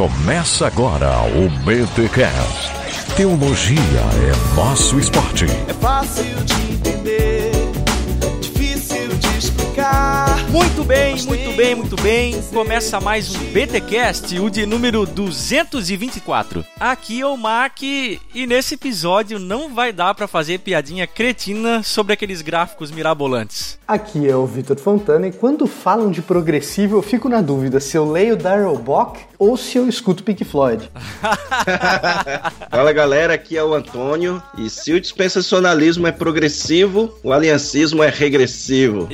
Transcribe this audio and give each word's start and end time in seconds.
Começa 0.00 0.66
agora 0.66 1.10
o 1.26 1.50
BTCast. 1.62 2.72
Teologia 3.18 3.76
é 3.76 4.56
nosso 4.56 4.98
esporte. 4.98 5.44
É 5.44 5.74
fácil 5.74 6.42
de 6.42 6.72
entender, 6.72 7.29
Muito 10.50 10.82
bem, 10.82 11.14
muito 11.26 11.52
bem, 11.52 11.74
muito 11.76 11.96
bem. 12.02 12.42
Começa 12.52 13.00
mais 13.00 13.32
um 13.32 13.38
BTcast, 13.52 14.36
o 14.40 14.50
de 14.50 14.66
número 14.66 15.06
224. 15.06 16.64
Aqui 16.78 17.20
é 17.20 17.26
o 17.26 17.36
Mac 17.36 17.80
e 17.82 18.18
nesse 18.48 18.74
episódio 18.74 19.38
não 19.38 19.72
vai 19.72 19.92
dar 19.92 20.12
pra 20.12 20.26
fazer 20.26 20.58
piadinha 20.58 21.06
cretina 21.06 21.84
sobre 21.84 22.14
aqueles 22.14 22.42
gráficos 22.42 22.90
mirabolantes. 22.90 23.78
Aqui 23.86 24.28
é 24.28 24.34
o 24.34 24.44
Vitor 24.44 24.76
Fontana 24.76 25.28
e 25.28 25.32
quando 25.32 25.68
falam 25.68 26.10
de 26.10 26.20
progressivo 26.20 26.96
eu 26.96 27.02
fico 27.02 27.28
na 27.28 27.40
dúvida 27.40 27.78
se 27.78 27.96
eu 27.96 28.10
leio 28.10 28.36
Darrell 28.36 28.76
Bock 28.76 29.20
ou 29.38 29.56
se 29.56 29.78
eu 29.78 29.88
escuto 29.88 30.24
Pink 30.24 30.44
Floyd. 30.44 30.90
Fala 32.68 32.92
galera, 32.92 33.34
aqui 33.34 33.56
é 33.56 33.62
o 33.62 33.72
Antônio 33.72 34.42
e 34.58 34.68
se 34.68 34.92
o 34.92 35.00
dispensacionalismo 35.00 36.08
é 36.08 36.12
progressivo, 36.12 37.16
o 37.22 37.32
aliancismo 37.32 38.02
é 38.02 38.08
regressivo. 38.08 39.06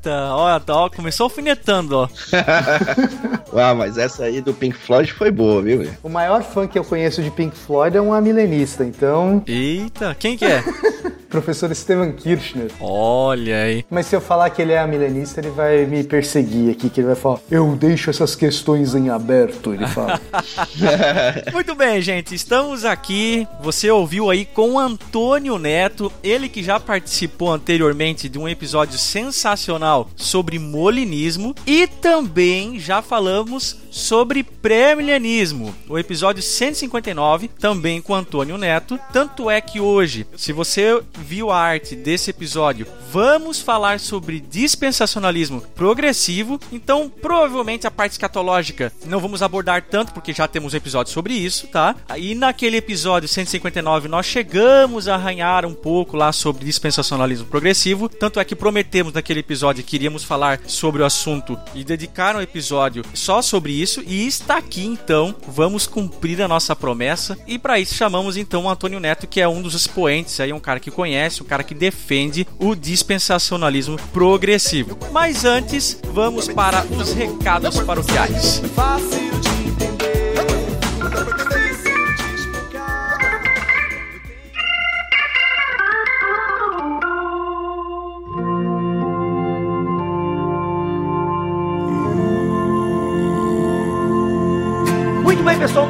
Eita, 0.00 0.34
ó, 0.34 0.60
ó, 0.68 0.88
começou 0.88 1.24
alfinetando, 1.24 1.94
ó. 1.98 2.08
ah, 3.54 3.74
mas 3.74 3.98
essa 3.98 4.24
aí 4.24 4.40
do 4.40 4.54
Pink 4.54 4.74
Floyd 4.74 5.12
foi 5.12 5.30
boa, 5.30 5.60
viu? 5.60 5.90
O 6.02 6.08
maior 6.08 6.42
fã 6.42 6.66
que 6.66 6.78
eu 6.78 6.84
conheço 6.84 7.22
de 7.22 7.30
Pink 7.30 7.54
Floyd 7.54 7.98
é 7.98 8.00
um 8.00 8.14
amilenista, 8.14 8.82
então. 8.82 9.42
Eita, 9.46 10.16
quem 10.18 10.38
que 10.38 10.46
é? 10.46 10.64
Professor 11.30 11.74
Steven 11.74 12.12
Kirchner. 12.12 12.70
Olha 12.80 13.62
aí. 13.62 13.84
Mas 13.88 14.06
se 14.06 14.16
eu 14.16 14.20
falar 14.20 14.50
que 14.50 14.60
ele 14.60 14.72
é 14.72 14.78
amilenista, 14.78 15.40
ele 15.40 15.50
vai 15.50 15.86
me 15.86 16.02
perseguir 16.02 16.72
aqui, 16.72 16.90
que 16.90 17.00
ele 17.00 17.06
vai 17.06 17.16
falar: 17.16 17.38
Eu 17.50 17.74
deixo 17.76 18.10
essas 18.10 18.34
questões 18.34 18.94
em 18.94 19.08
aberto, 19.08 19.72
ele 19.72 19.86
fala. 19.86 20.20
Muito 21.52 21.74
bem, 21.74 22.02
gente, 22.02 22.34
estamos 22.34 22.84
aqui. 22.84 23.46
Você 23.62 23.90
ouviu 23.90 24.28
aí 24.28 24.44
com 24.44 24.78
Antônio 24.78 25.58
Neto, 25.58 26.12
ele 26.22 26.48
que 26.48 26.62
já 26.62 26.80
participou 26.80 27.52
anteriormente 27.52 28.28
de 28.28 28.38
um 28.38 28.48
episódio 28.48 28.98
sensacional 28.98 30.08
sobre 30.16 30.58
molinismo 30.58 31.54
e 31.66 31.86
também 31.86 32.78
já 32.78 33.00
falamos 33.00 33.78
sobre 33.90 34.42
pré-milenismo, 34.42 35.74
o 35.88 35.98
episódio 35.98 36.42
159, 36.42 37.48
também 37.48 38.00
com 38.00 38.14
Antônio 38.14 38.56
Neto. 38.56 38.98
Tanto 39.12 39.50
é 39.50 39.60
que 39.60 39.80
hoje, 39.80 40.26
se 40.36 40.52
você 40.52 41.02
viu 41.20 41.50
a 41.50 41.58
arte 41.58 41.94
desse 41.94 42.30
episódio, 42.30 42.86
vamos 43.10 43.60
falar 43.60 44.00
sobre 44.00 44.40
dispensacionalismo 44.40 45.60
progressivo. 45.74 46.60
Então, 46.72 47.08
provavelmente 47.08 47.86
a 47.86 47.90
parte 47.90 48.12
escatológica 48.12 48.92
não 49.04 49.20
vamos 49.20 49.42
abordar 49.42 49.82
tanto, 49.82 50.12
porque 50.12 50.32
já 50.32 50.46
temos 50.46 50.74
um 50.74 50.76
episódio 50.76 51.12
sobre 51.12 51.34
isso, 51.34 51.66
tá? 51.68 51.94
E 52.16 52.34
naquele 52.34 52.76
episódio 52.76 53.28
159 53.28 54.08
nós 54.08 54.26
chegamos 54.26 55.08
a 55.08 55.14
arranhar 55.14 55.66
um 55.66 55.74
pouco 55.74 56.16
lá 56.16 56.32
sobre 56.32 56.64
dispensacionalismo 56.64 57.46
progressivo. 57.46 58.08
Tanto 58.08 58.40
é 58.40 58.44
que 58.44 58.56
prometemos 58.56 59.12
naquele 59.12 59.40
episódio 59.40 59.84
que 59.84 59.96
iríamos 59.96 60.24
falar 60.24 60.60
sobre 60.66 61.02
o 61.02 61.04
assunto 61.04 61.58
e 61.74 61.84
dedicar 61.84 62.36
um 62.36 62.40
episódio 62.40 63.04
só 63.14 63.42
sobre 63.42 63.72
isso. 63.72 64.02
E 64.06 64.26
está 64.26 64.58
aqui 64.58 64.84
então, 64.84 65.34
vamos 65.46 65.86
cumprir 65.86 66.40
a 66.42 66.48
nossa 66.48 66.74
promessa. 66.76 67.38
E 67.46 67.58
para 67.58 67.78
isso 67.78 67.94
chamamos 67.94 68.36
então 68.36 68.64
o 68.64 68.70
Antônio 68.70 69.00
Neto, 69.00 69.26
que 69.26 69.40
é 69.40 69.48
um 69.48 69.62
dos 69.62 69.74
expoentes 69.74 70.38
aí, 70.40 70.52
um 70.52 70.60
cara 70.60 70.80
que 70.80 70.90
conhece, 70.90 71.09
um 71.42 71.46
cara 71.46 71.62
que 71.62 71.74
defende 71.74 72.46
o 72.58 72.74
dispensacionalismo 72.74 73.96
progressivo. 74.12 74.96
Mas 75.12 75.44
antes, 75.44 76.00
vamos 76.12 76.48
para 76.48 76.84
os 76.86 77.12
recados 77.12 77.78
paroquiais. 77.80 78.62
Fácil 78.74 79.30
de 79.40 79.49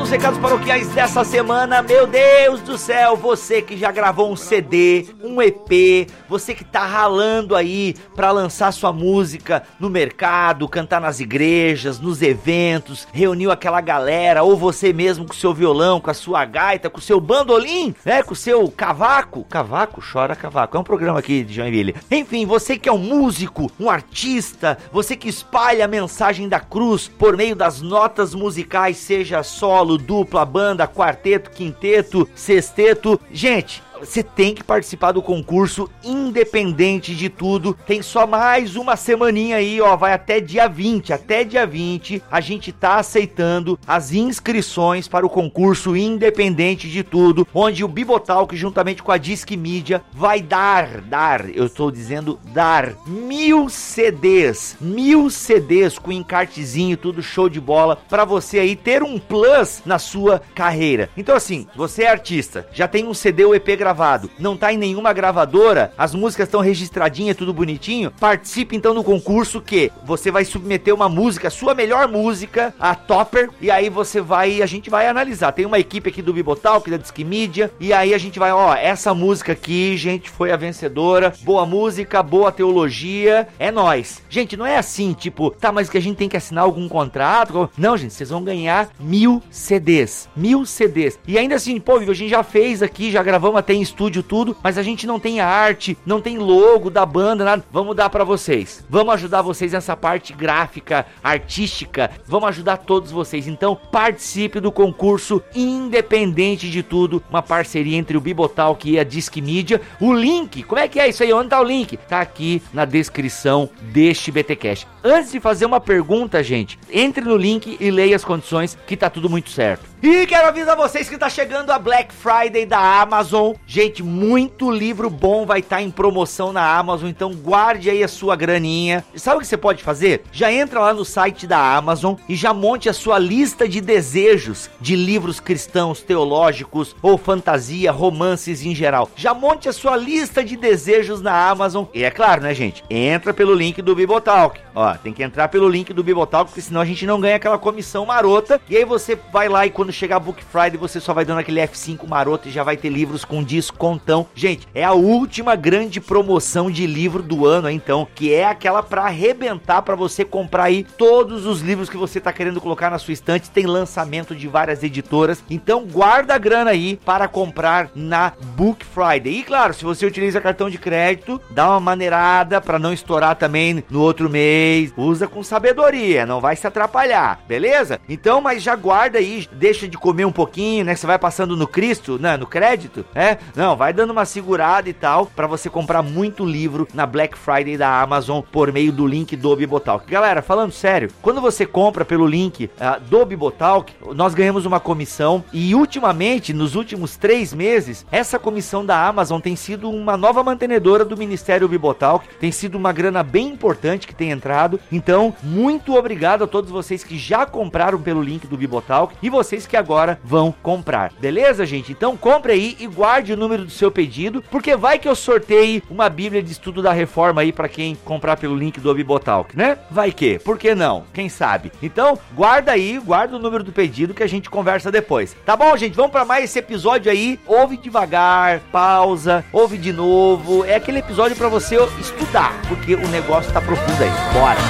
nos 0.01 0.09
recados 0.09 0.39
paroquiais 0.39 0.89
dessa 0.89 1.23
semana, 1.25 1.83
meu 1.83 2.07
Deus 2.07 2.63
do 2.63 2.79
céu, 2.79 3.17
você 3.17 3.61
que 3.61 3.77
já 3.77 3.93
gravou 3.93 4.33
um 4.33 4.37
CD, 4.37 5.07
um 5.23 5.43
EP, 5.43 6.11
você 6.27 6.55
que 6.55 6.65
tá 6.65 6.87
ralando 6.87 7.55
aí 7.55 7.95
pra 8.17 8.31
lançar 8.31 8.73
sua 8.73 8.95
música 8.95 9.63
no 9.79 9.91
mercado, 9.91 10.67
cantar 10.67 11.03
nas 11.03 11.21
igrejas, 11.21 12.01
nos 12.01 12.23
eventos, 12.23 13.07
reuniu 13.13 13.51
aquela 13.51 13.83
galera, 13.83 14.43
ou 14.43 14.57
você 14.57 14.91
mesmo 14.91 15.27
com 15.27 15.35
seu 15.35 15.53
violão, 15.53 16.01
com 16.01 16.11
a 16.11 16.15
sua 16.15 16.47
gaita, 16.47 16.89
com 16.89 16.99
o 16.99 17.03
seu 17.03 17.21
bandolim, 17.21 17.95
né, 18.03 18.23
com 18.23 18.33
o 18.33 18.37
seu 18.37 18.71
cavaco, 18.71 19.45
cavaco, 19.45 20.01
chora 20.01 20.35
cavaco, 20.35 20.79
é 20.79 20.81
um 20.81 20.85
programa 20.85 21.19
aqui 21.19 21.45
de 21.45 21.53
Joinville. 21.53 21.95
Enfim, 22.11 22.47
você 22.47 22.79
que 22.79 22.89
é 22.89 22.93
um 22.93 22.97
músico, 22.97 23.71
um 23.79 23.91
artista, 23.91 24.79
você 24.91 25.15
que 25.15 25.29
espalha 25.29 25.85
a 25.85 25.89
mensagem 25.89 26.49
da 26.49 26.59
cruz 26.59 27.07
por 27.07 27.37
meio 27.37 27.55
das 27.55 27.83
notas 27.83 28.35
musicais, 28.35 28.97
seja 28.97 29.43
solo, 29.43 29.90
dupla, 29.97 30.45
banda, 30.45 30.87
quarteto, 30.87 31.51
quinteto, 31.51 32.29
sexteto. 32.35 33.21
Gente, 33.33 33.83
você 34.01 34.23
tem 34.23 34.55
que 34.55 34.65
participar 34.65 35.13
do 35.13 35.23
concurso 35.23 35.91
independente 36.03 37.15
de 37.15 37.29
tudo. 37.29 37.77
Tem 37.87 38.03
só 38.03 38.27
mais 38.27 38.77
uma 38.77 38.97
semaninha 38.97 39.57
aí, 39.57 39.81
ó, 39.81 39.95
vai 39.97 40.13
até 40.13 40.41
dia 40.41 40.69
20, 40.69 41.13
até 41.13 41.45
dia 41.45 41.67
20, 41.67 42.23
a 42.31 42.41
gente 42.41 42.73
tá 42.73 42.97
aceitando 42.97 43.79
as 43.87 44.13
inscrições 44.13 45.07
para 45.07 45.27
o 45.27 45.31
concurso 45.31 45.97
independente 45.97 46.89
de 46.89 47.03
tudo, 47.03 47.47
onde 47.55 47.85
o 47.85 47.89
Bibotalk 47.89 48.57
juntamente 48.57 49.03
com 49.03 49.13
a 49.13 49.19
Disque 49.19 49.57
Mídia 49.57 50.03
vai 50.13 50.41
dar, 50.41 51.01
dar, 51.03 51.49
eu 51.55 51.67
estou 51.67 51.91
dizendo 51.91 52.39
dar 52.53 52.95
mil 53.07 53.69
CDs, 53.69 54.77
mil 54.81 55.29
CDs 55.29 55.99
com 55.99 56.11
encartezinho, 56.11 56.97
tudo 56.97 57.23
show 57.23 57.49
de 57.49 57.61
bola 57.61 57.97
para 58.09 58.25
você 58.25 58.59
aí 58.59 58.75
ter 58.75 59.03
um 59.03 59.19
plus 59.19 59.83
na 59.85 59.99
sua 59.99 60.41
carreira. 60.55 61.11
Então 61.17 61.37
assim, 61.37 61.67
você 61.77 62.05
é 62.05 62.11
artista, 62.11 62.67
já 62.73 62.89
tem 62.89 63.07
um 63.07 63.15
CD 63.15 63.45
ou 63.45 63.55
EP 63.55 63.69
gravado, 63.77 63.90
não 64.39 64.57
tá 64.57 64.73
em 64.73 64.77
nenhuma 64.77 65.13
gravadora, 65.13 65.93
as 65.97 66.15
músicas 66.15 66.49
estão 66.49 66.61
registradinhas, 66.61 67.37
tudo 67.37 67.53
bonitinho, 67.53 68.13
participe 68.19 68.77
então 68.77 68.95
do 68.95 69.05
concurso 69.05 69.61
que 69.61 69.91
você 70.05 70.31
vai 70.31 70.45
submeter 70.45 70.95
uma 70.95 71.09
música, 71.09 71.51
sua 71.51 71.75
melhor 71.75 72.09
música, 72.09 72.75
a 72.79 72.95
Topper, 72.95 73.51
e 73.61 73.71
aí 73.71 73.89
você 73.89 74.21
vai, 74.21 74.63
a 74.63 74.67
gente 74.67 74.91
vai 74.91 75.07
analisar. 75.07 75.53
Tem 75.53 75.67
uma 75.67 75.79
equipe 75.79 76.11
aqui 76.11 76.23
do 76.23 76.33
Bibotalk, 76.33 76.91
da 76.91 76.97
Disque 76.97 77.25
Mídia, 77.25 77.71
e 77.81 77.93
aí 77.93 78.15
a 78.15 78.19
gente 78.19 78.39
vai, 78.39 78.53
ó, 78.53 78.75
essa 78.75 79.15
música 79.15 79.53
aqui, 79.53 79.97
gente, 79.97 80.31
foi 80.31 80.53
a 80.53 80.57
vencedora, 80.57 81.33
boa 81.43 81.67
música, 81.67 82.23
boa 82.23 82.53
teologia, 82.53 83.49
é 83.59 83.71
nós. 83.71 84.23
Gente, 84.29 84.57
não 84.57 84.67
é 84.67 84.77
assim, 84.77 85.13
tipo, 85.13 85.51
tá, 85.51 85.73
mas 85.73 85.89
que 85.89 85.99
a 85.99 86.03
gente 86.03 86.17
tem 86.17 86.29
que 86.29 86.37
assinar 86.37 86.65
algum 86.65 86.89
contrato? 86.89 87.71
Não, 87.77 87.97
gente, 87.97 88.15
vocês 88.15 88.31
vão 88.31 88.43
ganhar 88.43 88.89
mil 88.99 89.43
CDs, 89.51 90.29
mil 90.37 90.65
CDs. 90.65 91.19
E 91.27 91.39
ainda 91.39 91.57
assim, 91.57 91.79
pô, 91.81 91.97
a 91.97 92.15
gente 92.15 92.29
já 92.29 92.43
fez 92.43 92.83
aqui, 92.83 93.11
já 93.11 93.23
gravamos 93.23 93.59
até 93.59 93.75
em 93.75 93.80
estúdio 93.81 94.23
tudo, 94.23 94.57
mas 94.63 94.79
a 94.79 94.83
gente 94.83 95.07
não 95.07 95.19
tem 95.19 95.41
arte, 95.41 95.97
não 96.05 96.21
tem 96.21 96.39
logo 96.39 96.91
da 96.91 97.05
banda, 97.05 97.45
nada. 97.45 97.65
Vamos 97.73 97.97
dar 97.97 98.11
para 98.11 98.25
vocês. 98.25 98.85
Vamos 98.89 99.15
ajudar 99.15 99.43
vocês 99.43 99.73
nessa 99.73 99.97
parte 99.97 100.33
gráfica, 100.33 101.07
artística. 101.23 102.11
Vamos 102.27 102.49
ajudar 102.51 102.79
todos 102.79 103.11
vocês. 103.11 103.47
Então, 103.47 103.79
participe 103.91 104.61
do 104.61 104.73
concurso 104.73 105.43
independente 105.55 106.71
de 106.71 106.83
tudo, 106.83 107.23
uma 107.31 107.43
parceria 107.43 107.97
entre 107.97 108.17
o 108.17 108.21
Bibotalk 108.21 108.89
e 108.91 108.99
a 108.99 109.05
Disque 109.05 109.41
Mídia. 109.41 109.81
O 110.01 110.13
link, 110.13 110.63
como 110.63 110.81
é 110.81 110.89
que 110.89 111.01
é 111.01 111.09
isso 111.09 111.23
aí? 111.23 111.33
Onde 111.33 111.51
tá 111.51 111.61
o 111.61 111.65
link? 111.65 111.97
Tá 111.97 112.21
aqui 112.21 112.63
na 112.73 112.85
descrição 112.85 113.69
deste 113.81 114.31
BTcast. 114.31 114.87
Antes 115.03 115.33
de 115.33 115.41
fazer 115.41 115.67
uma 115.67 115.81
pergunta, 115.81 116.43
gente, 116.43 116.79
entre 116.91 117.25
no 117.25 117.37
link 117.37 117.77
e 117.81 117.91
leia 117.91 118.17
as 118.17 118.25
condições 118.25 118.77
que 118.87 118.97
tá 118.97 119.09
tudo 119.09 119.31
muito 119.31 119.51
certo. 119.51 119.89
E 120.03 120.27
quero 120.27 120.49
avisar 120.49 120.77
vocês 120.77 121.11
que 121.11 121.19
tá 121.19 121.29
chegando 121.29 121.71
a 121.71 121.79
Black 121.79 122.13
Friday 122.15 122.65
da 122.65 123.03
Amazon. 123.03 123.53
Gente, 123.73 124.03
muito 124.03 124.69
livro 124.69 125.09
bom 125.09 125.47
vai 125.47 125.61
estar 125.61 125.81
em 125.81 125.93
promoção 125.93 126.53
na 126.53 126.77
Amazon, 126.77 127.09
então 127.09 127.33
guarde 127.33 127.89
aí 127.89 128.03
a 128.03 128.09
sua 128.09 128.35
graninha. 128.35 129.05
Sabe 129.15 129.37
o 129.37 129.41
que 129.41 129.47
você 129.47 129.57
pode 129.57 129.85
fazer? 129.85 130.25
Já 130.33 130.53
entra 130.53 130.81
lá 130.81 130.93
no 130.93 131.05
site 131.05 131.47
da 131.47 131.77
Amazon 131.77 132.17
e 132.29 132.35
já 132.35 132.53
monte 132.53 132.89
a 132.89 132.93
sua 132.93 133.17
lista 133.17 133.69
de 133.69 133.81
desejos 133.81 134.69
de 134.81 134.97
livros 134.97 135.39
cristãos, 135.39 136.03
teológicos 136.03 136.97
ou 137.01 137.17
fantasia, 137.17 137.93
romances 137.93 138.67
em 138.67 138.75
geral. 138.75 139.09
Já 139.15 139.33
monte 139.33 139.69
a 139.69 139.73
sua 139.73 139.97
lista 139.97 140.43
de 140.43 140.57
desejos 140.57 141.23
na 141.23 141.49
Amazon. 141.49 141.85
E 141.95 142.03
é 142.03 142.11
claro, 142.11 142.43
né, 142.43 142.53
gente? 142.53 142.83
Entra 142.91 143.33
pelo 143.33 143.55
link 143.55 143.81
do 143.81 143.95
Bibotalk. 143.95 144.59
Ó, 144.75 144.95
tem 144.95 145.13
que 145.13 145.23
entrar 145.23 145.47
pelo 145.47 145.69
link 145.69 145.93
do 145.93 146.03
Bibotalk, 146.03 146.51
porque 146.51 146.61
senão 146.61 146.81
a 146.81 146.85
gente 146.85 147.07
não 147.07 147.21
ganha 147.21 147.37
aquela 147.37 147.57
comissão 147.57 148.05
marota. 148.05 148.61
E 148.69 148.77
aí 148.77 148.85
você 148.85 149.17
vai 149.33 149.49
lá 149.49 149.65
e 149.65 149.71
quando 149.71 149.93
chegar 149.93 150.19
Book 150.19 150.43
Friday, 150.43 150.77
você 150.77 150.99
só 150.99 151.15
vai 151.15 151.25
dando 151.25 151.39
aquele 151.39 151.61
F5 151.61 152.05
maroto 152.09 152.49
e 152.49 152.51
já 152.51 152.65
vai 152.65 152.77
ter 152.77 152.89
livros 152.89 153.25
com 153.25 153.45
disco 153.45 153.60
descontão. 153.61 154.27
Gente, 154.35 154.67
é 154.75 154.83
a 154.83 154.93
última 154.93 155.55
grande 155.55 156.01
promoção 156.01 156.71
de 156.71 156.87
livro 156.87 157.23
do 157.23 157.47
ano, 157.47 157.69
então, 157.69 158.09
que 158.15 158.33
é 158.33 158.47
aquela 158.47 158.83
para 158.83 159.03
arrebentar 159.03 159.83
para 159.83 159.95
você 159.95 160.25
comprar 160.25 160.65
aí 160.65 160.83
todos 160.83 161.45
os 161.45 161.61
livros 161.61 161.91
que 161.91 161.97
você 161.97 162.19
tá 162.19 162.33
querendo 162.33 162.61
colocar 162.61 162.91
na 162.91 162.99
sua 162.99 163.13
estante. 163.13 163.51
Tem 163.51 163.67
lançamento 163.67 164.35
de 164.35 164.49
várias 164.49 164.83
editoras. 164.83 165.45
Então, 165.51 165.85
guarda 165.85 166.35
a 166.35 166.39
grana 166.39 166.71
aí 166.71 166.99
para 167.05 167.29
comprar 167.29 167.91
na 167.95 168.33
Book 168.57 168.85
Friday. 168.85 169.41
E 169.41 169.43
claro, 169.43 169.75
se 169.75 169.85
você 169.85 170.07
utiliza 170.07 170.41
cartão 170.41 170.71
de 170.71 170.79
crédito, 170.79 171.41
dá 171.51 171.69
uma 171.71 171.81
maneirada 171.81 172.61
para 172.61 172.79
não 172.79 172.93
estourar 172.93 173.37
também 173.37 173.85
no 173.91 174.01
outro 174.01 174.31
mês. 174.31 174.93
Usa 174.97 175.29
com 175.29 175.43
sabedoria, 175.43 176.25
não 176.25 176.41
vai 176.41 176.57
se 176.57 176.67
atrapalhar, 176.67 177.41
beleza? 177.47 178.01
Então, 178.09 178.41
mas 178.41 178.63
já 178.63 178.75
guarda 178.75 179.19
aí, 179.19 179.47
deixa 179.53 179.87
de 179.87 179.99
comer 179.99 180.25
um 180.25 180.33
pouquinho, 180.33 180.85
né? 180.85 180.95
Você 180.95 181.07
vai 181.07 181.19
passando 181.19 181.57
no 181.57 181.67
Cristo, 181.67 182.19
né? 182.19 182.37
No 182.37 182.47
crédito, 182.47 183.05
é? 183.15 183.37
Não, 183.55 183.77
vai 183.77 183.93
dando 183.93 184.11
uma 184.11 184.25
segurada 184.25 184.89
e 184.89 184.93
tal 184.93 185.27
para 185.27 185.47
você 185.47 185.69
comprar 185.69 186.03
muito 186.03 186.45
livro 186.45 186.87
na 186.95 187.07
Black 187.07 187.37
Friday 187.37 187.77
da 187.77 188.01
Amazon 188.01 188.41
por 188.41 188.73
meio 188.73 188.93
do 188.93 189.07
link 189.07 189.37
do 189.37 189.55
Bibotalk. 189.55 190.11
Galera, 190.11 190.43
falando 190.43 190.73
sério, 190.73 191.11
quando 191.23 191.41
você 191.41 191.67
compra 191.67 192.05
pelo 192.05 192.27
link 192.27 192.65
uh, 192.67 193.01
do 193.01 193.25
Bibotalk, 193.25 193.93
nós 194.15 194.35
ganhamos 194.35 194.67
uma 194.67 194.81
comissão 194.81 195.45
e 195.53 195.75
ultimamente, 195.75 196.53
nos 196.53 196.75
últimos 196.75 197.17
três 197.17 197.53
meses, 197.53 198.07
essa 198.11 198.39
comissão 198.39 198.85
da 198.85 199.07
Amazon 199.07 199.41
tem 199.41 199.57
sido 199.57 199.91
uma 199.91 200.17
nova 200.17 200.43
mantenedora 200.43 201.05
do 201.05 201.17
Ministério 201.17 201.69
Bibotalk, 201.69 202.27
tem 202.39 202.53
sido 202.53 202.77
uma 202.77 202.93
grana 202.93 203.23
bem 203.23 203.49
importante 203.49 204.07
que 204.07 204.15
tem 204.15 204.31
entrado. 204.31 204.81
Então, 204.91 205.35
muito 205.43 205.97
obrigado 205.97 206.45
a 206.45 206.47
todos 206.47 206.71
vocês 206.71 207.05
que 207.05 207.19
já 207.19 207.47
compraram 207.47 208.01
pelo 208.01 208.23
link 208.23 208.47
do 208.47 208.57
Bibotalk 208.57 209.15
e 209.23 209.31
vocês 209.31 209.67
que 209.67 209.77
agora 209.77 210.21
vão 210.25 210.55
comprar. 210.63 211.13
Beleza, 211.21 211.67
gente? 211.67 211.93
Então 211.93 212.17
compre 212.17 212.53
aí 212.53 212.77
e 212.79 212.87
guarde 212.87 213.30
o 213.33 213.37
número 213.37 213.65
do 213.65 213.71
seu 213.71 213.91
pedido, 213.91 214.43
porque 214.51 214.77
vai 214.77 214.99
que 214.99 215.09
eu 215.09 215.15
sorteie 215.15 215.83
uma 215.91 216.09
Bíblia 216.09 216.43
de 216.43 216.53
estudo 216.53 216.83
da 216.83 216.93
reforma 216.93 217.41
aí 217.41 217.53
para 217.53 217.69
quem 217.69 217.97
comprar 218.05 218.37
pelo 218.37 218.57
link 218.57 218.81
do 218.81 218.95
Bibotalk, 218.95 219.57
né? 219.57 219.79
Vai 219.91 220.13
que? 220.13 220.39
Por 220.39 220.59
que 220.59 220.75
não? 220.75 221.05
Quem 221.13 221.29
sabe? 221.29 221.73
Então, 221.83 222.19
guarda 222.35 222.73
aí, 222.73 222.99
guarda 222.99 223.37
o 223.37 223.39
número 223.39 223.65
do 223.65 223.73
pedido 223.73 224.15
que 224.15 224.23
a 224.23 224.29
gente 224.29 224.51
conversa 224.51 224.91
depois. 224.91 225.37
Tá 225.45 225.57
bom, 225.57 225.77
gente? 225.77 225.95
Vamos 225.95 226.13
para 226.13 226.25
mais 226.25 226.45
esse 226.45 226.59
episódio 226.59 227.11
aí. 227.11 227.39
Ouve 227.47 227.77
devagar, 227.77 228.61
pausa, 228.73 229.45
ouve 229.53 229.79
de 229.79 229.93
novo. 229.93 230.65
É 230.65 230.77
aquele 230.77 230.99
episódio 230.99 231.37
para 231.37 231.49
você 231.49 231.77
estudar, 231.99 232.61
porque 232.69 232.95
o 232.95 233.09
negócio 233.09 233.53
tá 233.53 233.61
profundo 233.61 234.03
aí. 234.03 234.11
Bora. 234.33 234.61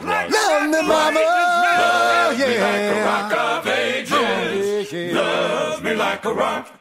Love 0.00 0.68
me, 0.68 0.82
mama. 0.82 1.20
Yeah. 2.36 2.58
Love 2.58 3.54
me 3.54 3.57
like 6.18 6.26
a 6.26 6.30
rock. 6.30 6.78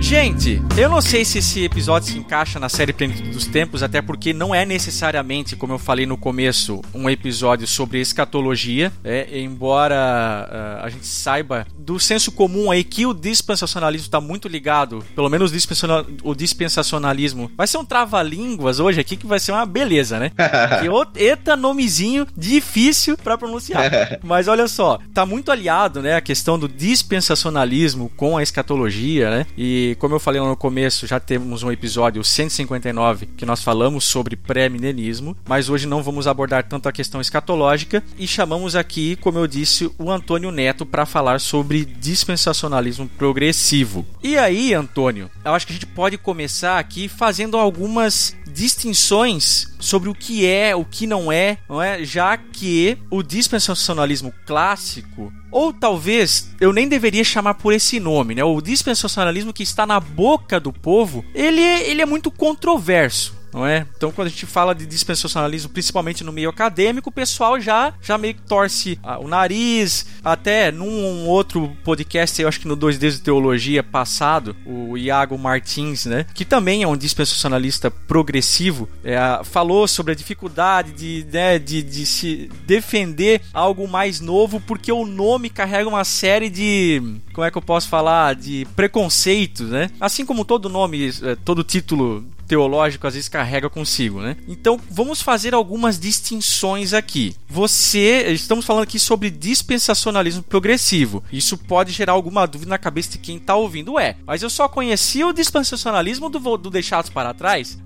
Gente, 0.00 0.62
eu 0.76 0.88
não 0.90 1.00
sei 1.00 1.24
se 1.24 1.38
esse 1.38 1.64
episódio 1.64 2.12
se 2.12 2.18
encaixa 2.18 2.60
na 2.60 2.68
série 2.68 2.92
Plenitude 2.92 3.30
dos 3.30 3.46
Tempos, 3.46 3.82
até 3.82 4.02
porque 4.02 4.32
não 4.32 4.54
é 4.54 4.64
necessariamente, 4.64 5.56
como 5.56 5.72
eu 5.72 5.78
falei 5.78 6.04
no 6.04 6.16
começo, 6.16 6.82
um 6.94 7.08
episódio 7.08 7.66
sobre 7.66 8.00
escatologia, 8.00 8.92
é, 9.02 9.40
embora 9.40 9.96
uh, 9.96 10.84
a 10.84 10.88
gente 10.90 11.06
saiba 11.06 11.66
do 11.84 12.00
senso 12.00 12.32
comum 12.32 12.70
aí 12.70 12.82
que 12.82 13.04
o 13.04 13.12
dispensacionalismo 13.12 14.06
está 14.06 14.20
muito 14.20 14.48
ligado, 14.48 15.04
pelo 15.14 15.28
menos 15.28 15.50
o, 15.50 15.54
dispensacional, 15.54 16.06
o 16.22 16.34
dispensacionalismo 16.34 17.50
vai 17.56 17.66
ser 17.66 17.76
um 17.76 17.84
trava-línguas 17.84 18.80
hoje 18.80 19.00
aqui 19.00 19.16
que 19.16 19.26
vai 19.26 19.38
ser 19.38 19.52
uma 19.52 19.66
beleza, 19.66 20.18
né? 20.18 20.32
que 20.80 21.22
eita 21.22 21.54
nomezinho 21.56 22.26
difícil 22.34 23.18
para 23.18 23.36
pronunciar. 23.36 23.84
Mas 24.24 24.48
olha 24.48 24.66
só, 24.66 24.98
tá 25.12 25.26
muito 25.26 25.52
aliado, 25.52 26.00
né, 26.00 26.14
a 26.14 26.20
questão 26.20 26.58
do 26.58 26.68
dispensacionalismo 26.68 28.10
com 28.16 28.36
a 28.38 28.42
escatologia, 28.42 29.30
né? 29.30 29.46
E 29.56 29.96
como 30.00 30.14
eu 30.14 30.20
falei 30.20 30.40
no 30.40 30.56
começo, 30.56 31.06
já 31.06 31.20
temos 31.20 31.62
um 31.62 31.70
episódio 31.70 32.24
159 32.24 33.26
que 33.36 33.44
nós 33.44 33.62
falamos 33.62 34.04
sobre 34.04 34.36
pré-milenismo, 34.36 35.36
mas 35.46 35.68
hoje 35.68 35.86
não 35.86 36.02
vamos 36.02 36.26
abordar 36.26 36.64
tanto 36.64 36.88
a 36.88 36.92
questão 36.92 37.20
escatológica 37.20 38.02
e 38.18 38.26
chamamos 38.26 38.74
aqui, 38.74 39.16
como 39.16 39.38
eu 39.38 39.46
disse, 39.46 39.90
o 39.98 40.10
Antônio 40.10 40.50
Neto 40.50 40.86
para 40.86 41.04
falar 41.04 41.40
sobre 41.40 41.73
dispensacionalismo 41.82 43.08
progressivo. 43.08 44.04
E 44.22 44.36
aí, 44.36 44.74
Antônio, 44.74 45.30
eu 45.42 45.54
acho 45.54 45.66
que 45.66 45.72
a 45.72 45.76
gente 45.76 45.86
pode 45.86 46.18
começar 46.18 46.78
aqui 46.78 47.08
fazendo 47.08 47.56
algumas 47.56 48.36
distinções 48.46 49.74
sobre 49.80 50.08
o 50.08 50.14
que 50.14 50.46
é, 50.46 50.76
o 50.76 50.84
que 50.84 51.06
não 51.06 51.32
é, 51.32 51.58
não 51.68 51.82
é? 51.82 52.04
Já 52.04 52.36
que 52.36 52.98
o 53.10 53.22
dispensacionalismo 53.22 54.32
clássico 54.46 55.32
ou 55.50 55.72
talvez 55.72 56.50
eu 56.60 56.72
nem 56.72 56.88
deveria 56.88 57.24
chamar 57.24 57.54
por 57.54 57.72
esse 57.72 57.98
nome, 57.98 58.34
né? 58.34 58.44
O 58.44 58.60
dispensacionalismo 58.60 59.52
que 59.52 59.62
está 59.62 59.86
na 59.86 59.98
boca 59.98 60.60
do 60.60 60.72
povo, 60.72 61.24
ele, 61.34 61.60
ele 61.60 62.02
é 62.02 62.06
muito 62.06 62.30
controverso 62.30 63.43
não 63.54 63.64
é? 63.64 63.86
Então, 63.96 64.10
quando 64.10 64.26
a 64.26 64.30
gente 64.30 64.46
fala 64.46 64.74
de 64.74 64.84
dispensacionalismo, 64.84 65.70
principalmente 65.70 66.24
no 66.24 66.32
meio 66.32 66.50
acadêmico, 66.50 67.08
o 67.08 67.12
pessoal 67.12 67.60
já, 67.60 67.94
já 68.02 68.18
meio 68.18 68.34
que 68.34 68.42
torce 68.42 68.98
ah, 69.00 69.20
o 69.20 69.28
nariz. 69.28 70.06
Até 70.24 70.72
num 70.72 71.28
outro 71.28 71.70
podcast, 71.84 72.42
eu 72.42 72.48
acho 72.48 72.58
que 72.58 72.66
no 72.66 72.76
2D 72.76 73.12
de 73.12 73.20
Teologia 73.20 73.80
passado, 73.80 74.56
o 74.66 74.98
Iago 74.98 75.38
Martins, 75.38 76.04
né? 76.06 76.26
Que 76.34 76.44
também 76.44 76.82
é 76.82 76.88
um 76.88 76.96
dispensacionalista 76.96 77.92
progressivo, 77.92 78.88
é, 79.04 79.16
falou 79.44 79.86
sobre 79.86 80.12
a 80.12 80.16
dificuldade 80.16 80.92
de, 80.92 81.24
né, 81.32 81.58
de, 81.58 81.82
de 81.82 82.06
se 82.06 82.50
defender 82.66 83.40
algo 83.52 83.86
mais 83.86 84.18
novo, 84.18 84.60
porque 84.60 84.90
o 84.90 85.06
nome 85.06 85.48
carrega 85.48 85.88
uma 85.88 86.02
série 86.02 86.50
de. 86.50 87.20
Como 87.32 87.46
é 87.46 87.50
que 87.52 87.58
eu 87.58 87.62
posso 87.62 87.88
falar? 87.88 88.34
De 88.34 88.66
preconceitos, 88.74 89.68
né? 89.70 89.90
Assim 90.00 90.26
como 90.26 90.44
todo 90.44 90.68
nome, 90.68 91.08
eh, 91.22 91.36
todo 91.44 91.62
título 91.62 92.24
teológico 92.46 93.06
às 93.06 93.14
vezes 93.14 93.28
carrega 93.28 93.68
consigo, 93.70 94.20
né? 94.20 94.36
Então 94.46 94.78
vamos 94.90 95.22
fazer 95.22 95.54
algumas 95.54 95.98
distinções 95.98 96.92
aqui. 96.92 97.34
Você, 97.48 98.32
estamos 98.32 98.64
falando 98.64 98.84
aqui 98.84 98.98
sobre 98.98 99.30
dispensacionalismo 99.30 100.42
progressivo. 100.42 101.22
Isso 101.32 101.56
pode 101.56 101.92
gerar 101.92 102.12
alguma 102.12 102.46
dúvida 102.46 102.70
na 102.70 102.78
cabeça 102.78 103.12
de 103.12 103.18
quem 103.18 103.36
está 103.36 103.54
ouvindo. 103.54 103.98
É, 103.98 104.16
mas 104.26 104.42
eu 104.42 104.50
só 104.50 104.68
conhecia 104.68 105.26
o 105.26 105.32
dispensacionalismo 105.32 106.28
do, 106.28 106.56
do 106.56 106.70
Deixados 106.70 107.10
para 107.10 107.34
Trás. 107.34 107.78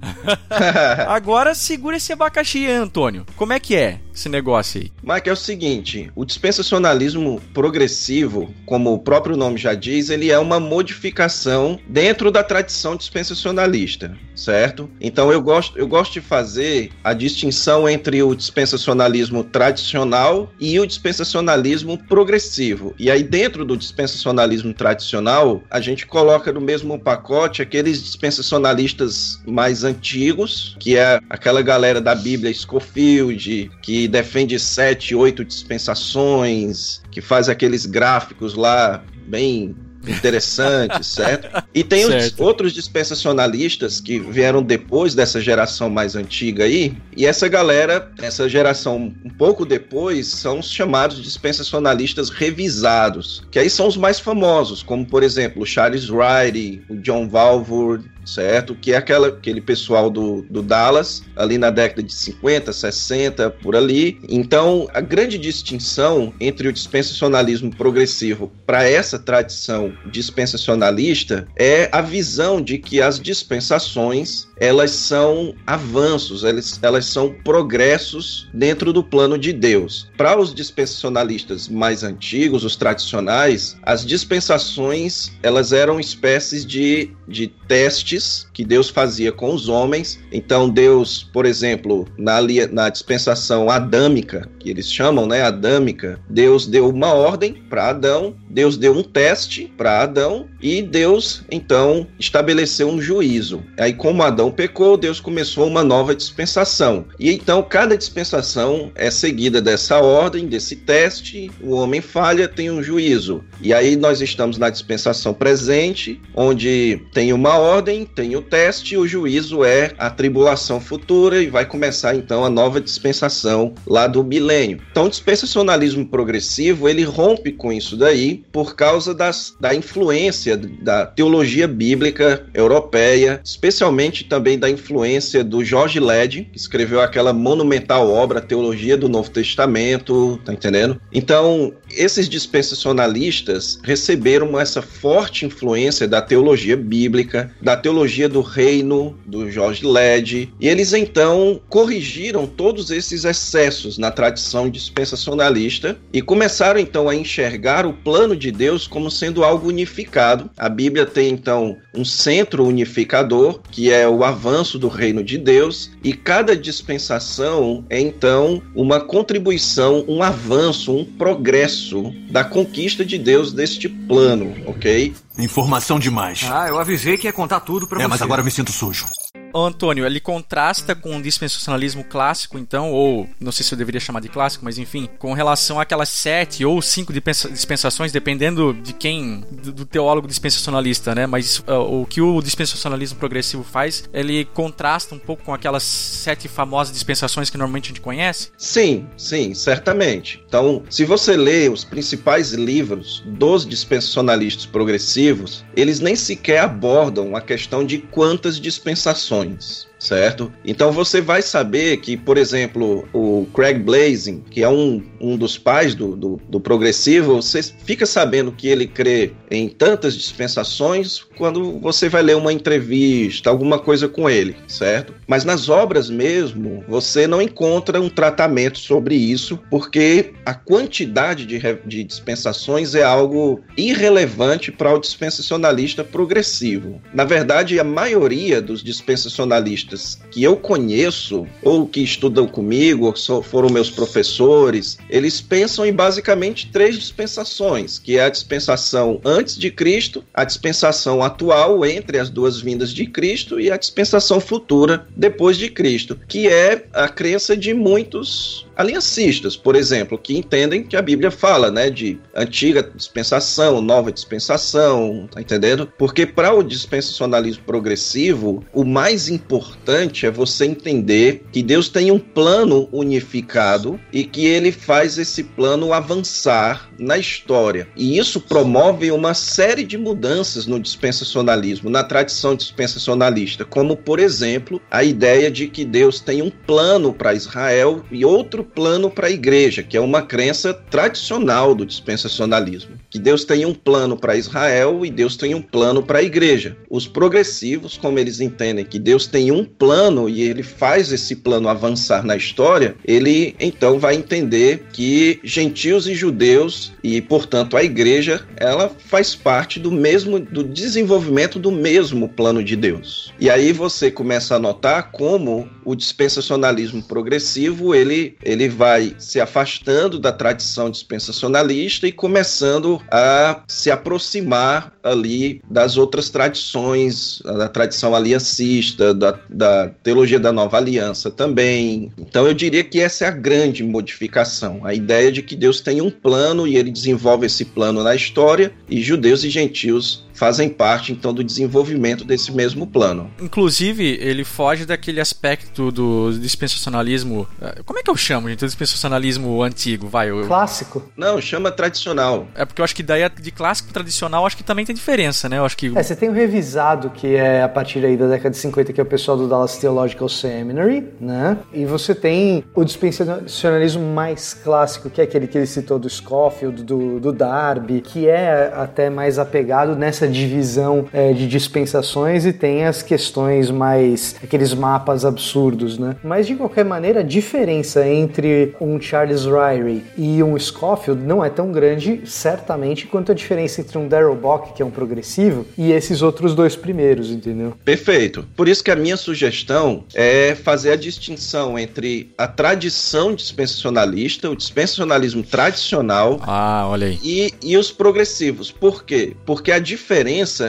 Agora 1.09 1.55
segura 1.55 1.97
esse 1.97 2.13
abacaxi, 2.13 2.67
Antônio. 2.67 3.27
Como 3.37 3.53
é 3.53 3.61
que 3.61 3.77
é? 3.77 4.01
Esse 4.19 4.29
negócio 4.29 4.81
aí? 4.81 4.93
Mike, 5.03 5.29
é 5.29 5.33
o 5.33 5.37
seguinte: 5.37 6.11
o 6.15 6.25
dispensacionalismo 6.25 7.41
progressivo, 7.55 8.53
como 8.67 8.93
o 8.93 8.99
próprio 8.99 9.37
nome 9.37 9.57
já 9.57 9.75
diz, 9.75 10.11
ele 10.11 10.31
é 10.31 10.39
uma 10.39 10.59
modificação 10.59 11.79
dentro 11.87 12.31
da 12.31 12.43
tradição 12.43 12.97
dispensacionalista, 12.97 14.17
certo? 14.35 14.91
Então 15.01 15.33
eu 15.33 15.41
gosto, 15.41 15.79
eu 15.79 15.87
gosto 15.87 16.15
de 16.15 16.21
fazer 16.21 16.91
a 17.05 17.13
distinção 17.13 17.89
entre 17.89 18.23
o 18.23 18.35
dispensacionalismo 18.35 19.45
tradicional 19.45 20.53
e 20.59 20.79
o 20.81 20.87
dispensacionalismo 20.87 21.99
progressivo. 22.07 22.95
E 22.99 23.11
aí, 23.11 23.23
dentro 23.23 23.65
do 23.65 23.77
dispensacionalismo 23.77 24.75
tradicional, 24.75 25.63
a 25.71 25.81
gente 25.81 26.07
coloca 26.07 26.53
no 26.53 26.61
mesmo 26.61 26.99
pacote 26.99 27.63
aqueles 27.63 28.03
dispensacionalistas 28.03 29.41
mais 29.47 29.85
antigos, 29.85 30.77
que 30.81 30.97
é 30.97 31.21
aquela 31.31 31.63
galera 31.63 32.01
da 32.01 32.15
Bíblia 32.15 32.53
Scofield, 32.53 33.71
que 33.81 34.08
defende 34.09 34.59
sete, 34.59 35.15
oito 35.15 35.45
dispensações, 35.45 37.01
que 37.11 37.21
faz 37.21 37.49
aqueles 37.49 37.87
gráficos 37.87 38.55
lá 38.55 39.05
bem 39.27 39.77
interessantes, 40.07 41.07
certo? 41.09 41.65
E 41.75 41.83
tem 41.83 42.07
certo. 42.07 42.35
Os, 42.35 42.41
outros 42.41 42.73
dispensacionalistas 42.73 44.01
que 44.01 44.19
vieram 44.19 44.63
depois 44.63 45.15
dessa 45.15 45.41
geração 45.41 45.91
mais 45.91 46.15
antiga 46.17 46.65
aí, 46.65 46.97
e 47.17 47.27
essa 47.27 47.49
galera, 47.49 48.11
essa 48.21 48.49
geração 48.49 49.13
um 49.25 49.31
pouco 49.31 49.65
depois, 49.65 50.27
são 50.27 50.61
os 50.61 50.71
chamados 50.71 51.23
dispensacionalistas 51.23 52.31
revisados, 52.31 53.45
que 53.51 53.59
aí 53.59 53.69
são 53.69 53.87
os 53.87 53.97
mais 53.97 54.19
famosos, 54.21 54.83
como 54.83 55.05
por 55.05 55.23
exemplo 55.23 55.63
o 55.63 55.67
Charles 55.67 56.09
Wright, 56.09 56.83
o 56.89 56.97
John 56.97 57.29
Valvoord, 57.29 58.09
certo? 58.35 58.75
Que 58.75 58.93
é 58.93 58.97
aquela, 58.97 59.29
aquele 59.29 59.61
pessoal 59.61 60.11
do, 60.11 60.43
do 60.43 60.63
Dallas, 60.63 61.23
ali 61.37 61.59
na 61.59 61.71
década 61.71 62.03
de 62.03 62.13
50, 62.13 62.73
60, 62.73 63.51
por 63.51 63.77
ali. 63.77 64.19
Então, 64.29 64.89
a 64.93 65.01
grande 65.01 65.39
distinção 65.39 66.33
entre 66.41 66.69
o 66.69 66.73
dispensacionalismo 66.73 67.75
progressivo 67.75 68.53
para 68.67 68.85
essa 68.85 69.19
tradição 69.19 69.93
dispensacionalista 70.11 71.47
é 71.57 71.89
a 71.93 72.01
visão 72.01 72.61
de 72.61 72.79
que 72.79 73.01
as 73.01 73.21
dispensações 73.21 74.48
elas 74.61 74.91
são 74.91 75.55
avanços, 75.67 76.45
elas, 76.45 76.79
elas 76.83 77.07
são 77.07 77.35
progressos 77.45 78.49
dentro 78.53 78.93
do 78.93 79.03
plano 79.03 79.39
de 79.39 79.53
Deus. 79.53 80.09
Para 80.17 80.39
os 80.39 80.55
dispensacionalistas 80.55 81.69
mais 81.69 82.03
antigos, 82.03 82.65
os 82.65 82.77
tradicionais, 82.77 83.77
as 83.83 84.05
dispensações 84.05 85.33
elas 85.43 85.73
eram 85.73 86.01
espécies 86.01 86.65
de, 86.65 87.11
de 87.27 87.49
testes 87.69 88.47
que 88.53 88.65
Deus 88.65 88.89
fazia 88.89 89.33
com 89.33 89.55
os 89.55 89.69
homens. 89.69 90.19
Então 90.33 90.69
Deus, 90.69 91.29
por 91.33 91.47
exemplo, 91.47 92.07
na, 92.17 92.39
na 92.73 92.89
dispensação 92.89 93.71
adâmica, 93.71 94.49
que 94.59 94.71
eles 94.71 94.91
chamam, 94.91 95.27
né, 95.27 95.43
adâmica, 95.43 96.21
Deus 96.29 96.67
deu 96.67 96.89
uma 96.89 97.13
ordem 97.13 97.55
para 97.69 97.91
Adão, 97.91 98.35
Deus 98.49 98.77
deu 98.77 98.93
um 98.93 99.03
teste 99.03 99.73
para 99.77 100.03
Adão 100.03 100.49
e 100.61 100.83
Deus 100.83 101.43
então 101.51 102.07
estabeleceu 102.19 102.89
um 102.89 103.01
juízo. 103.01 103.63
Aí 103.79 103.93
como 103.93 104.23
Adão 104.23 104.48
pecou, 104.51 104.97
Deus 104.97 105.21
começou 105.21 105.67
uma 105.67 105.83
nova 105.83 106.15
dispensação. 106.15 107.07
E 107.19 107.33
então 107.33 107.63
cada 107.63 107.97
dispensação 107.97 108.91
é 108.95 109.11
seguida 109.11 109.61
dessa 109.61 109.99
ordem, 109.99 110.47
desse 110.47 110.77
teste, 110.77 111.51
o 111.61 111.75
homem 111.75 112.01
falha, 112.01 112.49
tem 112.49 112.71
um 112.71 112.83
juízo. 112.83 113.45
E 113.61 113.73
aí 113.73 113.97
nós 113.97 114.21
estamos 114.21 114.59
na 114.59 114.71
dispensação 114.71 115.35
presente, 115.35 116.21
onde 116.35 117.01
tem 117.13 117.33
uma 117.33 117.59
ordem, 117.59 118.05
tem 118.05 118.37
o 118.37 118.43
teste, 118.43 118.97
o 118.97 119.07
juízo 119.07 119.65
é 119.65 119.93
a 119.99 120.11
tribulação 120.11 120.81
futura 120.81 121.43
e 121.43 121.49
vai 121.49 121.65
começar 121.65 122.15
então 122.15 122.45
a 122.45 122.51
nova 122.51 122.81
dispensação 122.81 123.75
lá 123.87 124.07
do 124.07 124.25
milênio. 124.25 124.81
Então 124.91 125.07
o 125.07 125.11
dispensacionalismo 125.11 126.07
progressivo, 126.07 126.89
ele 126.89 127.05
rompe 127.05 127.53
com 127.53 127.73
isso 127.73 127.97
daí 127.97 128.43
por 128.53 128.75
causa 128.75 129.15
das, 129.15 129.55
da 129.61 129.75
influência 129.75 130.57
da 130.57 131.07
teologia 131.07 131.67
bíblica 131.67 132.47
europeia, 132.55 133.41
especialmente 133.45 134.25
também 134.25 134.38
da 134.59 134.71
influência 134.71 135.43
do 135.43 135.65
George 135.65 136.01
Led, 136.01 136.49
que 136.53 136.59
escreveu 136.59 137.01
aquela 137.01 137.33
monumental 137.33 138.11
obra 138.11 138.41
Teologia 138.41 138.97
do 138.97 139.09
Novo 139.09 139.31
Testamento, 139.31 140.41
tá 140.45 140.53
entendendo? 140.53 141.01
Então, 141.13 141.73
esses 141.91 142.29
dispensacionalistas 142.29 143.79
receberam 143.83 144.59
essa 144.59 144.83
forte 144.83 145.47
influência 145.47 146.07
da 146.07 146.23
teologia 146.23 146.77
bíblica, 146.77 147.51
da 147.61 147.77
teologia 147.77 148.29
do 148.29 148.41
reino 148.41 149.19
do 149.27 149.51
George 149.51 149.85
Led, 149.85 150.53
e 150.61 150.69
eles 150.69 150.93
então 150.93 151.61
corrigiram 151.69 152.47
todos 152.47 152.91
esses 152.91 153.25
excessos 153.25 153.99
na 153.99 154.11
tradição 154.11 154.69
dispensacionalista 154.69 155.97
e 156.13 156.23
começaram 156.23 156.81
então 156.81 157.09
a 157.09 157.15
enxergar 157.15 157.87
o 157.87 157.93
plano 157.93 158.37
de 158.37 158.51
Deus 158.51 158.87
como 158.87 159.11
sendo 159.11 159.45
algo 159.45 159.69
unificado. 159.69 160.51
A 160.57 160.69
Bíblia 160.69 161.07
tem 161.07 161.31
então 161.31 161.77
um 161.99 162.05
centro 162.05 162.65
unificador, 162.65 163.61
que 163.71 163.93
é 163.93 164.09
o 164.09 164.25
avanço 164.25 164.79
do 164.79 164.87
reino 164.87 165.23
de 165.25 165.37
Deus, 165.37 165.91
e 166.03 166.13
cada 166.13 166.57
dispensação 166.57 167.85
é 167.91 168.01
então 168.01 168.63
uma 168.75 169.01
contribuição, 169.01 170.05
um 170.07 170.23
avanço, 170.23 170.95
um 170.95 171.05
progresso 171.05 172.15
da 172.31 172.45
conquista 172.45 173.05
de 173.05 173.19
Deus 173.19 173.53
deste 173.53 173.89
plano, 173.89 174.55
ok? 174.67 175.13
Informação 175.39 175.99
demais. 175.99 176.47
Ah, 176.49 176.69
eu 176.69 176.79
avisei 176.79 177.17
que 177.17 177.27
ia 177.27 177.33
contar 177.33 177.61
tudo 177.61 177.87
pra 177.87 177.99
é, 177.99 178.03
você. 178.03 178.09
mas 178.09 178.23
agora 178.23 178.41
eu 178.41 178.45
me 178.45 178.51
sinto 178.51 178.71
sujo. 178.71 179.07
Antônio, 179.55 180.07
ele 180.07 180.21
contrasta 180.21 180.95
com 180.95 181.17
o 181.17 181.23
dispensacionalismo 181.23 182.05
clássico, 182.05 182.59
então, 182.59 182.93
ou 182.93 183.29
não 183.41 183.53
sei 183.53 183.65
se 183.65 183.73
eu 183.73 183.79
deveria 183.79 184.01
chamar 184.01 184.21
de 184.21 184.29
clássico, 184.29 184.65
mas 184.65 184.79
enfim, 184.79 185.09
com 185.19 185.33
relação 185.33 185.81
àquelas 185.81 186.09
sete 186.09 186.65
ou 186.65 186.81
cinco 186.83 187.13
dispensações, 187.13 188.13
dependendo 188.13 188.73
de 188.73 188.93
quem, 188.93 189.45
do 189.51 189.85
teólogo 189.85 190.27
dispensacionalista, 190.27 191.15
né? 191.15 191.27
Mas 191.27 191.59
uh, 191.61 192.01
o 192.03 192.07
que 192.07 192.21
o 192.21 192.41
dispensacionalismo 192.43 193.19
progressivo 193.19 193.65
faz, 193.65 194.09
ele 194.13 194.45
contrasta 194.45 195.15
um 195.15 195.19
pouco 195.19 195.45
com 195.45 195.55
aquelas 195.55 195.83
sete 195.83 196.49
famosas 196.49 196.93
dispensações 196.93 197.51
que 197.51 197.57
normalmente 197.57 197.87
a 197.87 197.89
gente 197.89 198.01
conhece? 198.01 198.51
Sim, 198.57 199.07
sim, 199.17 199.55
certamente. 199.55 200.43
Então, 200.47 200.83
se 200.91 201.05
você 201.05 201.37
lê 201.37 201.69
os 201.69 201.85
principais 201.85 202.53
livros 202.53 203.23
dos 203.27 203.67
dispensacionalistas 203.67 204.67
progressivos, 204.67 205.65
eles 205.77 206.01
nem 206.01 206.17
sequer 206.17 206.61
abordam 206.61 207.37
a 207.37 207.41
questão 207.41 207.85
de 207.85 207.99
quantas 207.99 208.61
dispensações 208.61 209.38
sonhos 209.39 209.88
certo? 209.99 210.53
Então 210.65 210.93
você 210.93 211.21
vai 211.21 211.43
saber 211.43 211.99
que, 211.99 212.17
por 212.17 212.39
exemplo, 212.39 213.09
o 213.13 213.47
Craig 213.53 213.79
Blazing, 213.79 214.45
que 214.51 214.63
é 214.63 214.69
um, 214.69 215.03
um 215.21 215.37
dos 215.37 215.59
pais 215.59 215.95
do, 215.95 216.15
do, 216.15 216.41
do, 216.49 216.61
progressivo, 216.61 217.37
você 217.37 217.63
fica 217.63 218.07
sabendo 218.07 218.53
que 218.53 218.69
ele 218.69 218.87
crê 218.87 219.33
em 219.51 219.69
tantas 219.69 220.15
dispensações 220.15 221.23
quando 221.37 221.79
você 221.81 222.09
vai 222.09 222.23
ler 222.23 222.37
uma 222.37 222.53
entrevista, 222.53 223.51
alguma 223.51 223.79
coisa 223.79 224.09
com 224.09 224.29
ele, 224.29 224.57
certo? 224.67 225.15
Mas 225.27 225.45
nas 225.45 225.69
obras 225.69 226.11
mesmo, 226.11 226.85
você 226.89 227.27
não 227.27 227.43
encontra 227.43 228.01
um 228.01 228.09
tratamento 228.09 228.79
sobre 228.79 229.15
isso, 229.15 229.59
porque 229.71 230.33
a 230.45 230.55
quantidade 230.55 231.47
de, 231.47 231.59
de 231.87 232.05
dispensações 232.05 232.95
é 232.95 233.03
algo 233.03 233.61
irrelevante 233.77 234.71
para 234.71 234.93
o 234.95 234.99
dispensacionalista 234.99 236.05
progressivo. 236.05 237.01
Na 237.13 237.25
verdade, 237.25 237.79
a 237.79 237.85
maioria 237.85 238.61
dos 238.61 238.83
dispensacionalistas 238.83 239.88
que 240.31 240.43
eu 240.43 240.57
conheço, 240.57 241.47
ou 241.63 241.87
que 241.87 242.01
estudam 242.01 242.47
comigo, 242.47 243.07
ou 243.29 243.43
foram 243.43 243.69
meus 243.71 243.91
professores, 243.91 244.99
eles 245.09 245.41
pensam 245.41 245.85
em 245.87 245.93
basicamente 245.93 246.71
três 246.71 246.97
dispensações, 246.97 247.99
que 247.99 248.19
é 248.19 248.25
a 248.25 248.29
dispensação 248.29 249.21
antes 249.25 249.57
de 249.57 249.71
Cristo, 249.71 250.25
a 250.33 250.45
dispensação 250.45 251.23
atual 251.23 251.85
entre 251.85 252.19
as 252.19 252.31
duas 252.31 252.61
vindas 252.61 252.93
de 252.93 253.07
Cristo 253.07 253.61
e 253.61 253.71
a 253.71 253.77
dispensação 253.77 254.41
futura 254.41 255.07
depois 255.17 255.57
de 255.57 255.71
Cristo, 255.71 256.19
que 256.29 256.49
é 256.49 256.85
a 256.93 257.09
crença 257.09 257.57
de 257.57 257.73
muitos 257.75 258.67
aliancistas, 258.77 259.57
por 259.57 259.75
exemplo, 259.75 260.17
que 260.17 260.37
entendem 260.37 260.85
que 260.85 260.97
a 260.97 261.03
Bíblia 261.03 261.33
fala, 261.33 261.71
né, 261.71 261.91
de 261.91 262.19
antiga 262.35 262.89
dispensação, 262.95 263.81
nova 263.81 264.13
dispensação, 264.13 265.29
tá 265.31 265.41
entendendo? 265.41 265.93
Porque 265.99 266.25
para 266.25 266.55
o 266.55 266.63
dispensacionalismo 266.63 267.65
progressivo, 267.65 268.65
o 268.73 268.85
mais 268.85 269.29
importante 269.29 269.78
é 269.91 270.31
você 270.31 270.67
entender 270.67 271.45
que 271.51 271.63
Deus 271.63 271.89
tem 271.89 272.11
um 272.11 272.19
plano 272.19 272.89
unificado 272.93 273.99
e 274.13 274.23
que 274.23 274.45
ele 274.45 274.71
faz 274.71 275.17
esse 275.17 275.43
plano 275.43 275.95
avançar 275.95 276.91
na 276.99 277.17
história. 277.17 277.89
E 277.97 278.19
isso 278.19 278.39
promove 278.39 279.11
uma 279.11 279.33
série 279.33 279.85
de 279.85 279.97
mudanças 279.97 280.67
no 280.67 280.79
dispensacionalismo, 280.79 281.89
na 281.89 282.05
tradição 282.05 282.55
dispensacionalista, 282.55 283.65
como 283.65 283.97
por 283.97 284.19
exemplo, 284.19 284.81
a 284.91 285.03
ideia 285.03 285.51
de 285.51 285.69
que 285.69 285.85
Deus 285.87 286.21
tem 286.21 286.43
um 286.43 286.51
plano 286.51 287.15
para 287.15 287.33
Israel 287.33 288.05
e 288.11 288.25
outro 288.25 288.63
plano 288.63 289.09
para 289.09 289.29
a 289.29 289.31
igreja, 289.31 289.83
que 289.83 289.97
é 289.97 290.01
uma 290.01 290.21
crença 290.21 290.75
tradicional 290.75 291.75
do 291.75 291.87
dispensacionalismo. 291.87 292.99
Que 293.09 293.19
Deus 293.19 293.45
tem 293.45 293.65
um 293.65 293.73
plano 293.73 294.19
para 294.19 294.37
Israel 294.37 295.05
e 295.05 295.11
Deus 295.11 295.37
tem 295.37 295.55
um 295.55 295.63
plano 295.63 296.03
para 296.03 296.19
a 296.19 296.23
igreja. 296.23 296.77
Os 296.91 297.09
progressivos, 297.09 297.97
como 297.97 298.19
eles 298.19 298.41
entendem 298.41 298.85
que 298.85 298.99
Deus 298.99 299.27
tem 299.27 299.51
um 299.51 299.65
plano 299.79 300.29
e 300.29 300.43
ele 300.43 300.63
faz 300.63 301.13
esse 301.13 301.37
plano 301.37 301.69
avançar 301.69 302.25
na 302.25 302.37
história, 302.37 302.97
ele 303.05 303.55
então 303.61 303.99
vai 303.99 304.15
entender 304.15 304.87
que 304.93 305.41
gentios 305.45 306.07
e 306.07 306.15
judeus 306.15 306.93
e, 307.03 307.21
portanto, 307.21 307.77
a 307.77 307.83
igreja, 307.83 308.45
ela 308.57 308.91
faz 309.07 309.35
parte 309.35 309.79
do 309.79 309.91
mesmo 309.91 310.41
do 310.41 310.65
desenvolvimento 310.65 311.59
do 311.59 311.71
mesmo 311.71 312.29
plano 312.29 312.63
de 312.63 312.77
Deus. 312.77 313.33
E 313.39 313.49
aí 313.49 313.73
você 313.73 314.11
começa 314.11 314.57
a 314.57 314.59
notar 314.59 315.11
como 315.13 315.69
o 315.85 315.95
dispensacionalismo 315.95 317.03
progressivo, 317.03 317.95
ele, 317.95 318.37
ele 318.43 318.69
vai 318.69 319.15
se 319.19 319.41
afastando 319.41 320.19
da 320.19 320.33
tradição 320.33 320.91
dispensacionalista 320.91 322.07
e 322.07 322.13
começando 322.13 323.01
a 323.11 323.63
se 323.67 323.91
aproximar 323.91 324.93
ali 325.03 325.63
das 325.71 325.97
outras 325.97 326.29
tradições, 326.29 327.41
da 327.45 327.69
tradição 327.69 328.15
aliancista, 328.15 329.15
da, 329.15 329.39
da 329.49 329.68
teologia 330.03 330.39
da 330.39 330.53
nova 330.53 330.77
aliança 330.77 331.31
também. 331.31 332.13
Então 332.19 332.47
eu 332.47 332.55
diria 332.55 332.85
que 332.85 333.01
essa 333.01 333.25
é 333.25 333.29
a 333.29 333.33
grande 333.33 333.83
modificação, 333.83 334.81
a 334.85 334.95
ideia 334.95 335.33
de 335.33 335.43
que 335.43 335.57
Deus 335.57 335.81
tem 335.81 336.01
um 336.01 336.11
plano 336.11 336.67
e 336.67 336.77
ele 336.77 336.91
desenvolve 336.91 337.47
esse 337.47 337.65
plano 337.65 338.03
na 338.03 338.15
história 338.15 338.73
e 338.89 339.01
judeus 339.01 339.45
e 339.45 339.51
gentios 339.51 340.28
fazem 340.39 340.69
parte 340.69 341.13
então 341.13 341.33
do 341.33 341.43
desenvolvimento 341.43 342.25
desse 342.25 342.53
mesmo 342.53 342.87
plano. 342.87 343.31
Inclusive, 343.41 344.19
ele 344.21 344.45
foge 344.45 344.85
daquele 344.85 345.21
aspecto 345.21 345.91
do 345.91 346.33
dispensacionalismo. 346.33 347.47
Eh, 347.61 347.81
como 347.85 347.99
é 347.99 348.03
que 348.03 348.11
eu 348.11 348.17
chamo, 348.17 348.49
gente? 348.49 348.61
Do 348.61 348.67
dispensacionalismo 348.67 349.63
antigo, 349.63 350.09
vai. 350.09 350.31
Eu... 350.31 350.47
Clássico? 350.47 351.03
Não, 351.17 351.41
chama 351.41 351.71
tradicional. 351.71 352.47
É 352.55 352.65
porque 352.65 352.81
eu 352.81 352.85
acho 352.85 352.95
que 352.95 353.03
daí 353.03 353.29
de 353.41 353.51
clássico 353.51 353.93
tradicional 353.93 354.47
acho 354.47 354.57
que 354.57 354.65
também 354.65 354.85
tem 354.85 354.95
diferença, 354.95 355.49
né? 355.49 355.59
Eu 355.59 355.65
acho 355.65 355.77
que. 355.77 355.97
É, 355.97 356.03
você 356.03 356.15
tem 356.15 356.29
o 356.29 356.33
revisado, 356.33 357.11
que 357.11 357.35
é 357.35 357.63
a 357.63 357.69
partir 357.69 358.05
aí 358.05 358.17
da 358.17 358.27
década 358.29 358.51
de 358.51 358.57
50, 358.59 358.93
que 358.93 359.01
é 359.01 359.03
o 359.03 359.07
pessoal 359.07 359.37
do 359.37 359.49
Dallas 359.49 359.77
Theological 359.77 360.29
Seminary, 360.29 361.07
né? 361.21 361.59
E 361.73 361.85
você 361.85 362.15
tem 362.15 362.65
o 362.75 362.85
dispensacionalismo 362.85 364.15
mais 364.15 364.55
clássico, 364.55 365.11
que 365.11 365.21
é 365.21 365.25
aquele 365.25 365.47
que 365.47 365.59
ele 365.59 365.67
citou 365.67 365.99
do 365.99 366.09
Scofield, 366.09 366.83
do, 366.83 367.19
do 367.19 367.33
Darby, 367.33 368.01
que 368.01 368.29
é 368.29 368.73
até 368.75 369.11
mais 369.11 369.39
apegado 369.39 369.97
nessa 369.97 370.19
essa 370.19 370.28
divisão 370.29 371.07
é, 371.13 371.33
de 371.33 371.47
dispensações 371.47 372.45
e 372.47 372.53
tem 372.53 372.85
as 372.85 373.03
questões 373.03 373.71
mais. 373.71 374.37
aqueles 374.43 374.75
mapas 374.75 375.25
absurdos, 375.25 375.99
né? 375.99 376.17
Mas 376.23 376.47
de 376.47 376.55
qualquer 376.55 376.85
maneira, 376.85 377.21
a 377.21 377.23
diferença 377.23 378.07
entre 378.07 378.75
um 378.81 379.01
Charles 379.01 379.45
Ryrie 379.45 380.05
e 380.17 380.43
um 380.43 380.59
Scofield 380.59 381.23
não 381.23 381.45
é 381.45 381.49
tão 381.51 381.73
grande, 381.73 382.21
certamente, 382.25 383.07
quanto 383.07 383.33
a 383.33 383.35
diferença 383.35 383.81
entre 383.81 383.97
um 383.99 384.07
Darrell 384.09 384.35
Bock, 384.35 384.73
que 384.75 384.83
é 384.83 384.85
um 384.85 384.91
progressivo, 384.91 385.67
e 385.77 385.93
esses 385.93 386.23
outros 386.23 386.55
dois 386.55 386.77
primeiros, 386.77 387.31
entendeu? 387.31 387.75
Perfeito. 387.85 388.45
Por 388.57 388.69
isso 388.69 388.83
que 388.85 388.91
a 388.91 388.97
minha 388.97 389.17
sugestão 389.17 390.05
é 390.15 390.55
fazer 390.55 390.93
a 390.93 390.97
distinção 390.97 391.79
entre 391.79 392.33
a 392.37 392.47
tradição 392.47 393.35
dispensacionalista, 393.35 394.51
o 394.51 394.57
dispensacionalismo 394.57 395.43
tradicional 395.43 396.41
Ah, 396.43 396.87
olha 396.89 397.07
aí. 397.09 397.19
e, 397.23 397.53
e 397.63 397.77
os 397.77 397.91
progressivos. 397.91 398.71
Por 398.71 399.05
quê? 399.05 399.35
Porque 399.47 399.71
a 399.73 399.79
diferença 399.79 400.18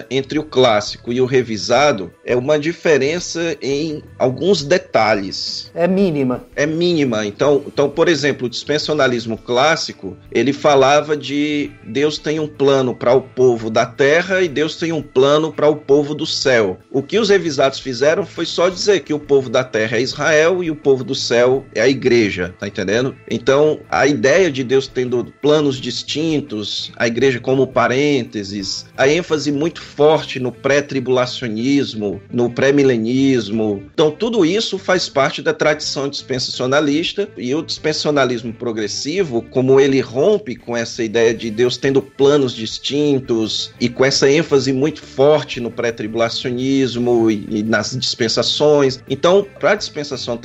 entre 0.09 0.37
o 0.37 0.43
clássico 0.43 1.11
e 1.11 1.21
o 1.21 1.25
revisado 1.25 2.11
é 2.25 2.35
uma 2.35 2.59
diferença 2.59 3.57
em 3.61 4.03
alguns 4.17 4.63
detalhes. 4.63 5.71
É 5.73 5.87
mínima. 5.87 6.43
É 6.55 6.65
mínima. 6.65 7.25
Então, 7.25 7.63
então, 7.65 7.89
por 7.89 8.07
exemplo, 8.07 8.47
o 8.47 8.49
dispensacionalismo 8.49 9.37
clássico, 9.37 10.17
ele 10.31 10.53
falava 10.53 11.15
de 11.15 11.71
Deus 11.83 12.17
tem 12.17 12.39
um 12.39 12.47
plano 12.47 12.95
para 12.95 13.13
o 13.13 13.21
povo 13.21 13.69
da 13.69 13.85
terra 13.85 14.41
e 14.41 14.47
Deus 14.47 14.75
tem 14.75 14.91
um 14.91 15.01
plano 15.01 15.51
para 15.51 15.67
o 15.67 15.75
povo 15.75 16.13
do 16.13 16.25
céu. 16.25 16.77
O 16.91 17.01
que 17.01 17.17
os 17.17 17.29
revisados 17.29 17.79
fizeram 17.79 18.25
foi 18.25 18.45
só 18.45 18.69
dizer 18.69 19.01
que 19.01 19.13
o 19.13 19.19
povo 19.19 19.49
da 19.49 19.63
terra 19.63 19.97
é 19.97 20.01
Israel 20.01 20.63
e 20.63 20.69
o 20.69 20.75
povo 20.75 21.03
do 21.03 21.15
céu 21.15 21.65
é 21.73 21.81
a 21.81 21.87
igreja, 21.87 22.53
tá 22.59 22.67
entendendo? 22.67 23.15
Então, 23.29 23.79
a 23.89 24.05
ideia 24.05 24.51
de 24.51 24.63
Deus 24.63 24.87
tendo 24.87 25.33
planos 25.41 25.79
distintos, 25.79 26.91
a 26.95 27.07
igreja 27.07 27.39
como 27.39 27.67
parênteses, 27.67 28.85
a 28.97 29.07
ênfase 29.07 29.38
muito 29.47 29.81
forte 29.81 30.39
no 30.39 30.51
pré-tribulacionismo, 30.51 32.21
no 32.31 32.49
pré-milenismo. 32.49 33.83
Então, 33.93 34.11
tudo 34.11 34.45
isso 34.45 34.77
faz 34.77 35.07
parte 35.07 35.41
da 35.41 35.53
tradição 35.53 36.07
dispensacionalista 36.07 37.29
e 37.37 37.53
o 37.53 37.61
dispensacionalismo 37.61 38.53
progressivo, 38.53 39.41
como 39.49 39.79
ele 39.79 39.99
rompe 39.99 40.55
com 40.55 40.75
essa 40.75 41.03
ideia 41.03 41.33
de 41.33 41.49
Deus 41.49 41.77
tendo 41.77 42.01
planos 42.01 42.53
distintos 42.53 43.73
e 43.79 43.89
com 43.89 44.05
essa 44.05 44.29
ênfase 44.29 44.73
muito 44.73 45.01
forte 45.01 45.59
no 45.59 45.71
pré-tribulacionismo 45.71 47.29
e, 47.29 47.45
e 47.49 47.63
nas 47.63 47.95
dispensações. 47.97 49.03
Então, 49.09 49.45
para 49.59 49.71
a 49.71 49.75
dispensação 49.75 50.39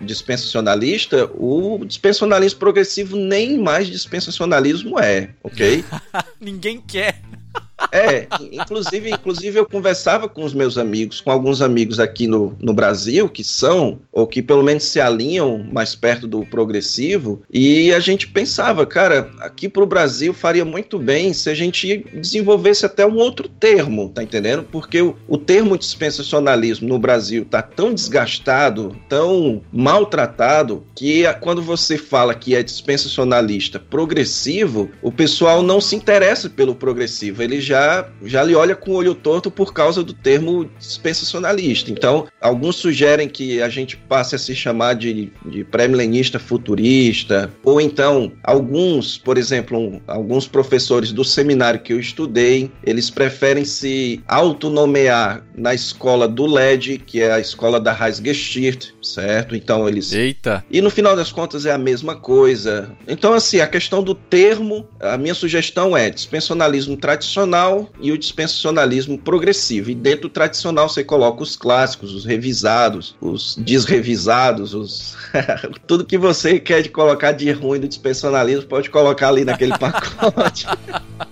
dispensacionalista, 0.00 1.30
o 1.34 1.84
dispensacionalismo 1.84 2.58
progressivo 2.58 3.16
nem 3.16 3.58
mais 3.58 3.86
dispensacionalismo 3.86 4.98
é, 4.98 5.30
ok? 5.42 5.84
Ninguém 6.40 6.80
quer. 6.80 7.20
É, 7.92 8.26
inclusive, 8.52 9.10
inclusive 9.10 9.58
eu 9.58 9.66
conversava 9.66 10.28
com 10.28 10.44
os 10.44 10.52
meus 10.52 10.76
amigos, 10.76 11.20
com 11.20 11.30
alguns 11.30 11.62
amigos 11.62 12.00
aqui 12.00 12.26
no, 12.26 12.56
no 12.60 12.72
Brasil 12.74 13.28
que 13.28 13.44
são, 13.44 14.00
ou 14.12 14.26
que 14.26 14.42
pelo 14.42 14.62
menos 14.62 14.84
se 14.84 15.00
alinham 15.00 15.64
mais 15.72 15.94
perto 15.94 16.26
do 16.26 16.44
progressivo, 16.44 17.40
e 17.52 17.92
a 17.94 18.00
gente 18.00 18.26
pensava, 18.26 18.84
cara, 18.84 19.30
aqui 19.40 19.68
pro 19.68 19.86
Brasil 19.86 20.34
faria 20.34 20.64
muito 20.64 20.98
bem 20.98 21.32
se 21.32 21.48
a 21.48 21.54
gente 21.54 22.04
desenvolvesse 22.14 22.84
até 22.84 23.06
um 23.06 23.16
outro 23.16 23.48
termo, 23.48 24.08
tá 24.10 24.22
entendendo? 24.22 24.64
Porque 24.64 25.00
o, 25.00 25.16
o 25.28 25.38
termo 25.38 25.78
dispensacionalismo 25.78 26.88
no 26.88 26.98
Brasil 26.98 27.44
tá 27.44 27.62
tão 27.62 27.94
desgastado, 27.94 28.96
tão 29.08 29.62
maltratado, 29.72 30.84
que 30.94 31.24
a- 31.26 31.34
quando 31.34 31.62
você 31.62 31.96
fala 31.96 32.34
que 32.34 32.54
é 32.54 32.62
dispensacionalista 32.62 33.78
progressivo, 33.78 34.90
o 35.02 35.12
pessoal 35.12 35.62
não 35.62 35.80
se 35.80 35.94
interessa 35.96 36.50
pelo 36.50 36.74
progressivo, 36.74 37.42
ele 37.42 37.60
já, 37.68 38.08
já 38.24 38.42
lhe 38.42 38.54
olha 38.54 38.74
com 38.74 38.92
o 38.92 38.94
olho 38.94 39.14
torto 39.14 39.50
por 39.50 39.72
causa 39.72 40.02
do 40.02 40.14
termo 40.14 40.68
dispensacionalista. 40.78 41.90
Então, 41.90 42.26
alguns 42.40 42.76
sugerem 42.76 43.28
que 43.28 43.60
a 43.60 43.68
gente 43.68 43.96
passe 43.96 44.34
a 44.34 44.38
se 44.38 44.54
chamar 44.54 44.94
de, 44.94 45.30
de 45.44 45.64
pré-milenista 45.64 46.38
futurista, 46.38 47.50
ou 47.62 47.80
então, 47.80 48.32
alguns, 48.42 49.18
por 49.18 49.36
exemplo, 49.36 50.00
alguns 50.06 50.48
professores 50.48 51.12
do 51.12 51.24
seminário 51.24 51.80
que 51.80 51.92
eu 51.92 52.00
estudei, 52.00 52.70
eles 52.82 53.10
preferem 53.10 53.64
se 53.64 54.22
autonomear 54.26 55.44
na 55.54 55.74
escola 55.74 56.26
do 56.26 56.46
LED, 56.46 56.98
que 56.98 57.20
é 57.20 57.32
a 57.32 57.40
escola 57.40 57.78
da 57.78 57.92
Heisgestirt, 57.92 58.90
certo? 59.02 59.54
Então, 59.54 59.88
eles 59.88 60.12
Eita. 60.12 60.64
e 60.70 60.80
no 60.80 60.90
final 60.90 61.14
das 61.14 61.30
contas 61.30 61.66
é 61.66 61.72
a 61.72 61.78
mesma 61.78 62.16
coisa. 62.16 62.96
Então, 63.06 63.34
assim, 63.34 63.60
a 63.60 63.66
questão 63.66 64.02
do 64.02 64.14
termo, 64.14 64.88
a 65.00 65.18
minha 65.18 65.34
sugestão 65.34 65.96
é 65.96 66.08
dispensacionalismo 66.08 66.96
tradicional 66.96 67.57
e 68.00 68.12
o 68.12 68.18
dispensacionalismo 68.18 69.18
progressivo. 69.18 69.90
E 69.90 69.94
dentro 69.94 70.22
do 70.22 70.28
tradicional 70.28 70.88
você 70.88 71.02
coloca 71.04 71.42
os 71.42 71.56
clássicos, 71.56 72.14
os 72.14 72.24
revisados, 72.24 73.16
os 73.20 73.56
desrevisados, 73.56 74.74
os. 74.74 75.16
Tudo 75.86 76.04
que 76.04 76.18
você 76.18 76.58
quer 76.58 76.82
de 76.82 76.88
colocar 76.88 77.32
de 77.32 77.50
ruim 77.52 77.80
do 77.80 77.88
dispensacionalismo 77.88 78.66
pode 78.66 78.90
colocar 78.90 79.28
ali 79.28 79.44
naquele 79.44 79.76
pacote. 79.78 80.66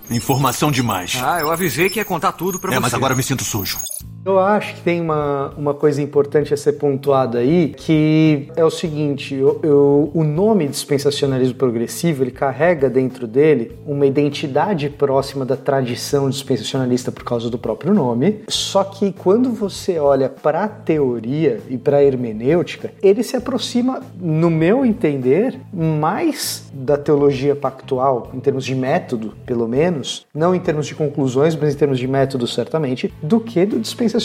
Informação 0.09 0.71
demais. 0.71 1.17
Ah, 1.21 1.39
eu 1.39 1.51
avisei 1.51 1.89
que 1.89 1.99
ia 1.99 2.05
contar 2.05 2.31
tudo 2.31 2.59
pra 2.59 2.71
é, 2.71 2.75
você. 2.75 2.81
mas 2.81 2.93
agora 2.93 3.13
eu 3.13 3.17
me 3.17 3.23
sinto 3.23 3.43
sujo. 3.43 3.77
Eu 4.27 4.39
acho 4.39 4.75
que 4.75 4.81
tem 4.81 4.99
uma, 4.99 5.53
uma 5.57 5.73
coisa 5.73 6.01
importante 6.01 6.53
a 6.53 6.57
ser 6.57 6.73
pontuada 6.73 7.37
aí, 7.39 7.69
que 7.69 8.49
é 8.57 8.65
o 8.65 8.69
seguinte, 8.69 9.33
eu, 9.33 9.57
eu- 9.63 10.11
o 10.13 10.21
nome 10.21 10.67
dispensacionalismo 10.67 11.55
progressivo, 11.55 12.25
ele 12.25 12.31
carrega 12.31 12.89
dentro 12.89 13.25
dele 13.25 13.71
uma 13.87 14.05
identidade 14.05 14.89
próxima 14.89 15.45
da 15.45 15.55
tradição 15.55 16.29
dispensacionalista 16.29 17.09
por 17.09 17.23
causa 17.23 17.49
do 17.49 17.57
próprio 17.57 17.93
nome, 17.93 18.41
só 18.49 18.83
que 18.83 19.13
quando 19.13 19.49
você 19.53 19.97
olha 19.97 20.27
para 20.27 20.65
a 20.65 20.67
teoria 20.67 21.61
e 21.69 21.77
para 21.77 21.95
a 21.99 22.03
hermenêutica, 22.03 22.91
ele 23.01 23.23
se 23.23 23.37
aproxima, 23.37 24.01
no 24.19 24.49
meu 24.49 24.85
entender, 24.85 25.57
mais 25.71 26.69
da 26.73 26.97
teologia 26.97 27.55
pactual, 27.55 28.29
em 28.33 28.41
termos 28.41 28.65
de 28.65 28.75
método, 28.75 29.35
pelo 29.45 29.69
menos, 29.69 30.25
não 30.35 30.53
em 30.53 30.59
termos 30.59 30.85
de 30.85 30.95
conclusões, 30.95 31.55
mas 31.55 31.73
em 31.73 31.77
termos 31.77 31.97
de 31.97 32.09
método, 32.09 32.45
certamente, 32.45 33.13
do 33.23 33.39
que 33.39 33.65
do 33.65 33.79
dispensacionalismo. 33.79 34.16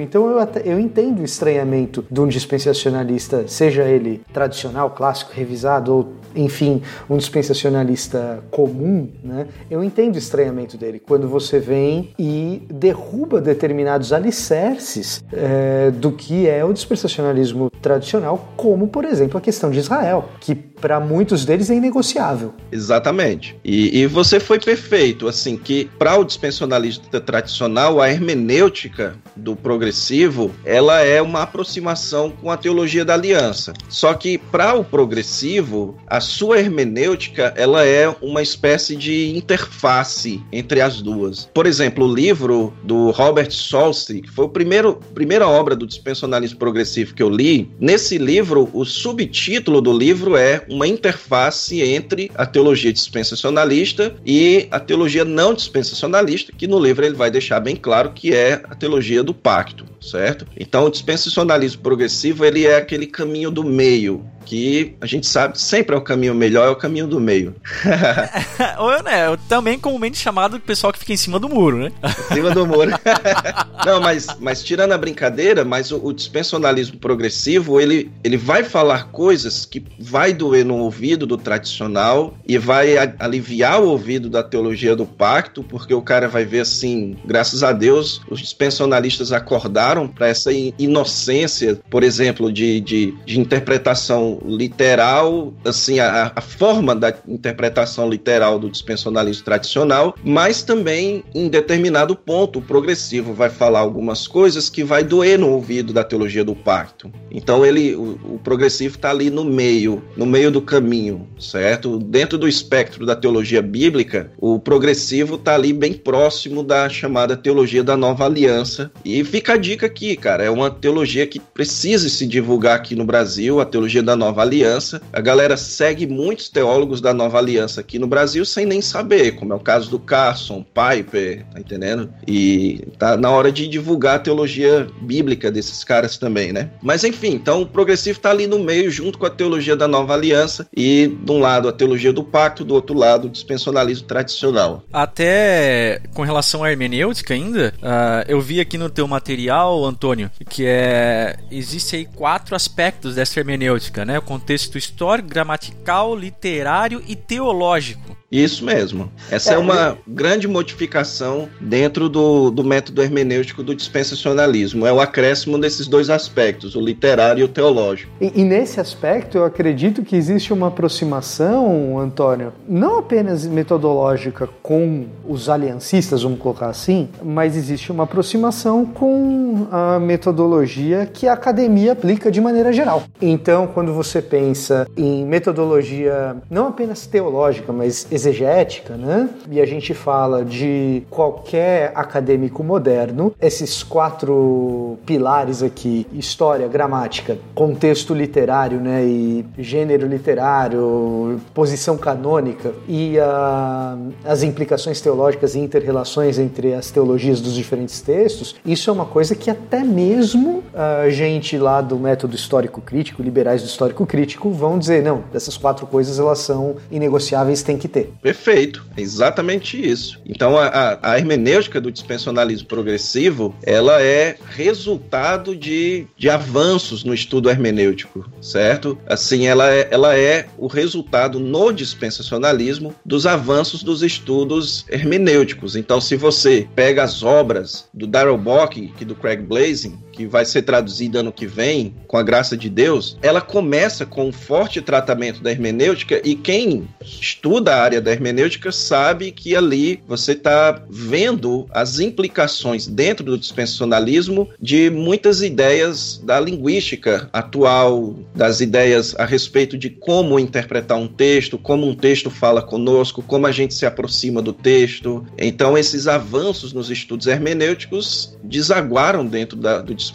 Então 0.00 0.30
eu, 0.30 0.38
até, 0.38 0.62
eu 0.64 0.78
entendo 0.78 1.20
o 1.20 1.24
estranhamento 1.24 2.04
de 2.10 2.20
um 2.20 2.26
dispensacionalista, 2.26 3.46
seja 3.46 3.84
ele 3.84 4.22
tradicional, 4.32 4.90
clássico, 4.90 5.32
revisado, 5.34 5.94
ou 5.94 6.12
enfim, 6.34 6.82
um 7.08 7.16
dispensacionalista 7.16 8.42
comum, 8.50 9.10
né? 9.22 9.46
Eu 9.70 9.82
entendo 9.84 10.14
o 10.14 10.18
estranhamento 10.18 10.76
dele 10.76 10.98
quando 10.98 11.28
você 11.28 11.58
vem 11.58 12.10
e 12.18 12.62
derruba 12.70 13.40
determinados 13.40 14.12
alicerces 14.12 15.22
é, 15.32 15.90
do 15.90 16.12
que 16.12 16.48
é 16.48 16.64
o 16.64 16.72
dispensacionalismo 16.72 17.70
tradicional, 17.82 18.52
como, 18.56 18.88
por 18.88 19.04
exemplo, 19.04 19.38
a 19.38 19.40
questão 19.40 19.70
de 19.70 19.78
Israel, 19.78 20.28
que 20.40 20.54
para 20.54 20.98
muitos 20.98 21.44
deles 21.44 21.70
é 21.70 21.74
inegociável. 21.74 22.54
Exatamente. 22.70 23.56
E, 23.64 24.00
e 24.00 24.06
você 24.06 24.40
foi 24.40 24.58
perfeito, 24.58 25.28
assim, 25.28 25.56
que 25.56 25.88
para 25.98 26.16
o 26.16 26.24
dispensacionalista 26.24 27.20
tradicional, 27.20 28.00
a 28.00 28.10
hermenêutica 28.10 29.14
do 29.36 29.56
progressivo, 29.56 30.50
ela 30.64 31.00
é 31.00 31.20
uma 31.20 31.42
aproximação 31.42 32.30
com 32.30 32.50
a 32.50 32.56
teologia 32.56 33.04
da 33.04 33.14
aliança. 33.14 33.72
Só 33.88 34.14
que 34.14 34.38
para 34.38 34.74
o 34.74 34.84
progressivo, 34.84 35.96
a 36.06 36.20
sua 36.20 36.58
hermenêutica, 36.58 37.52
ela 37.56 37.84
é 37.84 38.14
uma 38.20 38.42
espécie 38.42 38.96
de 38.96 39.36
interface 39.36 40.42
entre 40.52 40.80
as 40.80 41.00
duas. 41.00 41.48
Por 41.52 41.66
exemplo, 41.66 42.06
o 42.06 42.14
livro 42.14 42.72
do 42.82 43.10
Robert 43.10 43.50
Solsty, 43.50 44.22
que 44.22 44.30
foi 44.30 44.44
o 44.46 44.48
primeiro 44.48 45.00
primeira 45.14 45.46
obra 45.46 45.76
do 45.76 45.86
dispensacionalismo 45.86 46.58
progressivo 46.58 47.14
que 47.14 47.22
eu 47.22 47.28
li, 47.28 47.70
nesse 47.78 48.18
livro, 48.18 48.68
o 48.72 48.84
subtítulo 48.84 49.80
do 49.80 49.96
livro 49.96 50.36
é 50.36 50.64
uma 50.68 50.86
interface 50.86 51.80
entre 51.82 52.30
a 52.34 52.46
teologia 52.46 52.92
dispensacionalista 52.92 54.14
e 54.24 54.66
a 54.70 54.80
teologia 54.80 55.24
não 55.24 55.54
dispensacionalista, 55.54 56.52
que 56.56 56.66
no 56.66 56.78
livro 56.78 57.04
ele 57.04 57.14
vai 57.14 57.30
deixar 57.30 57.60
bem 57.60 57.76
claro 57.76 58.12
que 58.14 58.34
é 58.34 58.62
a 58.68 58.74
teologia 58.74 59.11
do 59.20 59.34
pacto, 59.34 59.84
certo? 60.02 60.46
Então, 60.58 60.84
o 60.84 60.90
dispensacionalismo 60.90 61.82
progressivo, 61.82 62.44
ele 62.44 62.66
é 62.66 62.76
aquele 62.76 63.06
caminho 63.06 63.50
do 63.50 63.64
meio, 63.64 64.24
que 64.44 64.96
a 65.00 65.06
gente 65.06 65.26
sabe 65.26 65.58
sempre 65.60 65.94
é 65.94 65.98
o 65.98 66.02
caminho 66.02 66.34
melhor, 66.34 66.66
é 66.66 66.70
o 66.70 66.76
caminho 66.76 67.06
do 67.06 67.20
meio. 67.20 67.54
Ou, 68.78 69.02
né, 69.02 69.36
também 69.48 69.78
comumente 69.78 70.18
chamado 70.18 70.58
de 70.58 70.64
pessoal 70.64 70.92
que 70.92 70.98
fica 70.98 71.12
em 71.12 71.16
cima 71.16 71.38
do 71.38 71.48
muro, 71.48 71.78
né? 71.78 71.92
Em 72.30 72.34
cima 72.34 72.50
do 72.50 72.66
muro. 72.66 72.90
Não, 73.86 74.00
mas, 74.00 74.26
mas 74.40 74.62
tirando 74.62 74.92
a 74.92 74.98
brincadeira, 74.98 75.64
mas 75.64 75.90
o, 75.90 76.04
o 76.04 76.12
dispensacionalismo 76.12 76.98
progressivo, 76.98 77.80
ele, 77.80 78.10
ele 78.22 78.36
vai 78.36 78.64
falar 78.64 79.08
coisas 79.08 79.64
que 79.64 79.84
vai 79.98 80.32
doer 80.32 80.64
no 80.64 80.76
ouvido 80.76 81.26
do 81.26 81.36
tradicional 81.36 82.36
e 82.46 82.58
vai 82.58 82.96
a- 82.96 83.14
aliviar 83.18 83.80
o 83.80 83.88
ouvido 83.88 84.28
da 84.28 84.42
teologia 84.42 84.94
do 84.94 85.06
pacto, 85.06 85.62
porque 85.62 85.94
o 85.94 86.02
cara 86.02 86.28
vai 86.28 86.44
ver 86.44 86.60
assim, 86.60 87.16
graças 87.24 87.62
a 87.62 87.72
Deus, 87.72 88.20
os 88.28 88.40
dispensacionalistas 88.40 89.32
acordaram 89.32 89.91
para 90.14 90.28
essa 90.28 90.52
in- 90.52 90.72
inocência, 90.78 91.78
por 91.90 92.02
exemplo, 92.02 92.52
de, 92.52 92.80
de, 92.80 93.14
de 93.24 93.38
interpretação 93.38 94.38
literal, 94.44 95.52
assim, 95.64 95.98
a, 96.00 96.32
a 96.34 96.40
forma 96.40 96.94
da 96.94 97.14
interpretação 97.28 98.08
literal 98.08 98.58
do 98.58 98.70
dispensacionalismo 98.70 99.44
tradicional, 99.44 100.14
mas 100.24 100.62
também 100.62 101.22
em 101.34 101.48
determinado 101.48 102.16
ponto 102.16 102.58
o 102.58 102.62
progressivo 102.62 103.32
vai 103.32 103.50
falar 103.50 103.80
algumas 103.80 104.26
coisas 104.26 104.68
que 104.70 104.82
vai 104.82 105.04
doer 105.04 105.38
no 105.38 105.50
ouvido 105.50 105.92
da 105.92 106.04
teologia 106.04 106.44
do 106.44 106.54
pacto. 106.54 107.12
Então 107.30 107.64
ele, 107.64 107.94
o, 107.94 108.18
o 108.34 108.40
progressivo 108.42 108.96
está 108.96 109.10
ali 109.10 109.30
no 109.30 109.44
meio, 109.44 110.02
no 110.16 110.26
meio 110.26 110.50
do 110.50 110.62
caminho, 110.62 111.28
certo? 111.38 111.98
Dentro 111.98 112.38
do 112.38 112.48
espectro 112.48 113.04
da 113.04 113.14
teologia 113.14 113.62
bíblica, 113.62 114.30
o 114.38 114.58
progressivo 114.58 115.36
está 115.36 115.54
ali 115.54 115.72
bem 115.72 115.92
próximo 115.92 116.62
da 116.62 116.88
chamada 116.88 117.36
teologia 117.36 117.82
da 117.82 117.96
nova 117.96 118.24
aliança. 118.24 118.90
E 119.04 119.22
fica 119.24 119.54
a 119.54 119.56
dica 119.56 119.81
aqui, 119.86 120.16
cara, 120.16 120.44
é 120.44 120.50
uma 120.50 120.70
teologia 120.70 121.26
que 121.26 121.38
precisa 121.38 122.08
se 122.08 122.26
divulgar 122.26 122.76
aqui 122.76 122.94
no 122.94 123.04
Brasil, 123.04 123.60
a 123.60 123.64
teologia 123.64 124.02
da 124.02 124.16
nova 124.16 124.42
aliança. 124.42 125.00
A 125.12 125.20
galera 125.20 125.56
segue 125.56 126.06
muitos 126.06 126.48
teólogos 126.48 127.00
da 127.00 127.12
nova 127.12 127.38
aliança 127.38 127.80
aqui 127.80 127.98
no 127.98 128.06
Brasil 128.06 128.44
sem 128.44 128.66
nem 128.66 128.80
saber, 128.80 129.32
como 129.32 129.52
é 129.52 129.56
o 129.56 129.60
caso 129.60 129.90
do 129.90 129.98
Carson, 129.98 130.64
Piper, 130.64 131.44
tá 131.52 131.60
entendendo? 131.60 132.12
E 132.26 132.84
tá 132.98 133.16
na 133.16 133.30
hora 133.30 133.50
de 133.50 133.68
divulgar 133.68 134.16
a 134.16 134.18
teologia 134.18 134.86
bíblica 135.00 135.50
desses 135.50 135.84
caras 135.84 136.16
também, 136.16 136.52
né? 136.52 136.70
Mas 136.82 137.04
enfim, 137.04 137.30
então 137.30 137.62
o 137.62 137.66
progressivo 137.66 138.18
tá 138.18 138.30
ali 138.30 138.46
no 138.46 138.58
meio, 138.58 138.90
junto 138.90 139.18
com 139.18 139.26
a 139.26 139.30
teologia 139.30 139.76
da 139.76 139.88
nova 139.88 140.14
aliança, 140.14 140.66
e 140.76 141.08
de 141.08 141.32
um 141.32 141.38
lado 141.38 141.68
a 141.68 141.72
teologia 141.72 142.12
do 142.12 142.24
pacto, 142.24 142.64
do 142.64 142.74
outro 142.74 142.96
lado 142.96 143.26
o 143.26 143.30
dispensacionalismo 143.30 144.06
tradicional. 144.06 144.82
Até 144.92 146.00
com 146.14 146.22
relação 146.22 146.64
à 146.64 146.70
hermenêutica 146.70 147.34
ainda, 147.34 147.74
uh, 147.78 148.24
eu 148.28 148.40
vi 148.40 148.60
aqui 148.60 148.76
no 148.76 148.90
teu 148.90 149.06
material, 149.06 149.71
Antônio, 149.84 150.30
que 150.48 150.64
é 150.66 151.38
existe 151.50 151.96
aí 151.96 152.04
quatro 152.04 152.54
aspectos 152.54 153.14
dessa 153.14 153.40
hermenêutica, 153.40 154.04
né? 154.04 154.18
O 154.18 154.22
contexto 154.22 154.76
histórico, 154.76 155.28
gramatical, 155.28 156.14
literário 156.14 157.02
e 157.06 157.16
teológico. 157.16 158.16
Isso 158.32 158.64
mesmo. 158.64 159.12
Essa 159.30 159.52
é, 159.52 159.54
é 159.54 159.58
uma 159.58 159.98
grande 160.08 160.48
modificação 160.48 161.48
dentro 161.60 162.08
do, 162.08 162.50
do 162.50 162.64
método 162.64 163.02
hermenêutico 163.02 163.62
do 163.62 163.74
dispensacionalismo. 163.74 164.86
É 164.86 164.92
o 164.92 165.00
acréscimo 165.00 165.58
desses 165.58 165.86
dois 165.86 166.08
aspectos, 166.08 166.74
o 166.74 166.80
literário 166.80 167.42
e 167.42 167.44
o 167.44 167.48
teológico. 167.48 168.10
E, 168.18 168.40
e 168.40 168.42
nesse 168.42 168.80
aspecto, 168.80 169.36
eu 169.36 169.44
acredito 169.44 170.02
que 170.02 170.16
existe 170.16 170.52
uma 170.52 170.68
aproximação, 170.68 171.98
Antônio, 171.98 172.54
não 172.66 172.98
apenas 172.98 173.44
metodológica 173.44 174.48
com 174.62 175.06
os 175.28 175.50
aliancistas, 175.50 176.22
vamos 176.22 176.38
colocar 176.38 176.68
assim, 176.68 177.10
mas 177.22 177.54
existe 177.56 177.92
uma 177.92 178.04
aproximação 178.04 178.86
com 178.86 179.66
a 179.70 179.98
metodologia 179.98 181.04
que 181.12 181.28
a 181.28 181.34
academia 181.34 181.92
aplica 181.92 182.30
de 182.30 182.40
maneira 182.40 182.72
geral. 182.72 183.02
Então, 183.20 183.66
quando 183.66 183.92
você 183.92 184.22
pensa 184.22 184.86
em 184.96 185.26
metodologia 185.26 186.36
não 186.50 186.68
apenas 186.68 187.06
teológica, 187.06 187.72
mas 187.72 188.06
exegética, 188.22 188.94
né? 188.94 189.28
E 189.50 189.60
a 189.60 189.66
gente 189.66 189.92
fala 189.94 190.44
de 190.44 191.02
qualquer 191.10 191.92
acadêmico 191.94 192.62
moderno, 192.62 193.34
esses 193.40 193.82
quatro 193.82 194.98
pilares 195.04 195.62
aqui, 195.62 196.06
história, 196.12 196.68
gramática, 196.68 197.38
contexto 197.54 198.14
literário, 198.14 198.80
né? 198.80 199.04
E 199.04 199.44
gênero 199.58 200.06
literário, 200.06 201.40
posição 201.52 201.96
canônica 201.96 202.72
e 202.88 203.18
a, 203.18 203.96
as 204.24 204.42
implicações 204.42 205.00
teológicas 205.00 205.54
e 205.54 205.58
interrelações 205.58 206.38
entre 206.38 206.74
as 206.74 206.90
teologias 206.90 207.40
dos 207.40 207.54
diferentes 207.54 208.00
textos, 208.00 208.54
isso 208.64 208.88
é 208.88 208.92
uma 208.92 209.06
coisa 209.06 209.34
que 209.34 209.50
até 209.50 209.82
mesmo 209.82 210.62
a 210.74 211.08
gente 211.10 211.58
lá 211.58 211.80
do 211.80 211.98
método 211.98 212.34
histórico 212.36 212.80
crítico, 212.80 213.22
liberais 213.22 213.62
do 213.62 213.66
histórico 213.66 214.06
crítico, 214.06 214.50
vão 214.50 214.78
dizer, 214.78 215.02
não, 215.02 215.24
essas 215.34 215.56
quatro 215.56 215.86
coisas 215.86 216.18
elas 216.18 216.38
são 216.38 216.76
inegociáveis, 216.90 217.62
tem 217.62 217.76
que 217.76 217.88
ter. 217.88 218.11
Perfeito, 218.20 218.84
é 218.96 219.00
exatamente 219.00 219.80
isso. 219.80 220.20
Então 220.26 220.58
a, 220.58 220.98
a, 221.02 221.18
hermenêutica 221.18 221.80
do 221.80 221.90
dispensacionalismo 221.90 222.68
progressivo, 222.68 223.54
ela 223.62 224.02
é 224.02 224.36
resultado 224.50 225.56
de, 225.56 226.06
de 226.16 226.28
avanços 226.28 227.04
no 227.04 227.14
estudo 227.14 227.50
hermenêutico, 227.50 228.30
certo? 228.40 228.98
Assim, 229.06 229.46
ela 229.46 229.72
é, 229.72 229.88
ela 229.90 230.16
é 230.16 230.46
o 230.58 230.66
resultado 230.66 231.38
no 231.38 231.72
dispensacionalismo 231.72 232.94
dos 233.04 233.26
avanços 233.26 233.82
dos 233.82 234.02
estudos 234.02 234.84
hermenêuticos. 234.88 235.76
Então, 235.76 236.00
se 236.00 236.16
você 236.16 236.66
pega 236.74 237.02
as 237.02 237.22
obras 237.22 237.88
do 237.92 238.06
Darrell 238.06 238.38
Bock 238.38 238.92
e 239.00 239.04
do 239.04 239.14
Craig 239.14 239.42
Blazing, 239.42 239.98
que 240.12 240.26
vai 240.26 240.44
ser 240.44 240.62
traduzida 240.62 241.20
ano 241.20 241.32
que 241.32 241.46
vem, 241.46 241.94
com 242.06 242.16
a 242.16 242.22
graça 242.22 242.56
de 242.56 242.68
Deus, 242.68 243.16
ela 243.22 243.40
começa 243.40 244.04
com 244.04 244.28
um 244.28 244.32
forte 244.32 244.80
tratamento 244.80 245.42
da 245.42 245.50
hermenêutica 245.50 246.20
e 246.24 246.34
quem 246.34 246.88
estuda 247.00 247.74
a 247.74 247.82
área 247.82 248.00
da 248.00 248.12
hermenêutica 248.12 248.70
sabe 248.70 249.32
que 249.32 249.56
ali 249.56 250.02
você 250.06 250.32
está 250.32 250.82
vendo 250.88 251.66
as 251.70 251.98
implicações 251.98 252.86
dentro 252.86 253.24
do 253.24 253.38
dispensacionalismo 253.38 254.48
de 254.60 254.90
muitas 254.90 255.42
ideias 255.42 256.20
da 256.22 256.38
linguística 256.38 257.28
atual, 257.32 258.14
das 258.34 258.60
ideias 258.60 259.14
a 259.18 259.24
respeito 259.24 259.78
de 259.78 259.88
como 259.88 260.38
interpretar 260.38 260.98
um 260.98 261.08
texto, 261.08 261.56
como 261.56 261.88
um 261.88 261.94
texto 261.94 262.30
fala 262.30 262.62
conosco, 262.62 263.22
como 263.22 263.46
a 263.46 263.52
gente 263.52 263.74
se 263.74 263.86
aproxima 263.86 264.42
do 264.42 264.52
texto. 264.52 265.24
Então, 265.38 265.78
esses 265.78 266.06
avanços 266.06 266.72
nos 266.72 266.90
estudos 266.90 267.26
hermenêuticos 267.26 268.36
desaguaram 268.42 269.24
dentro 269.24 269.56
da, 269.56 269.80
do 269.80 269.94
dispensacionalismo 269.94 270.11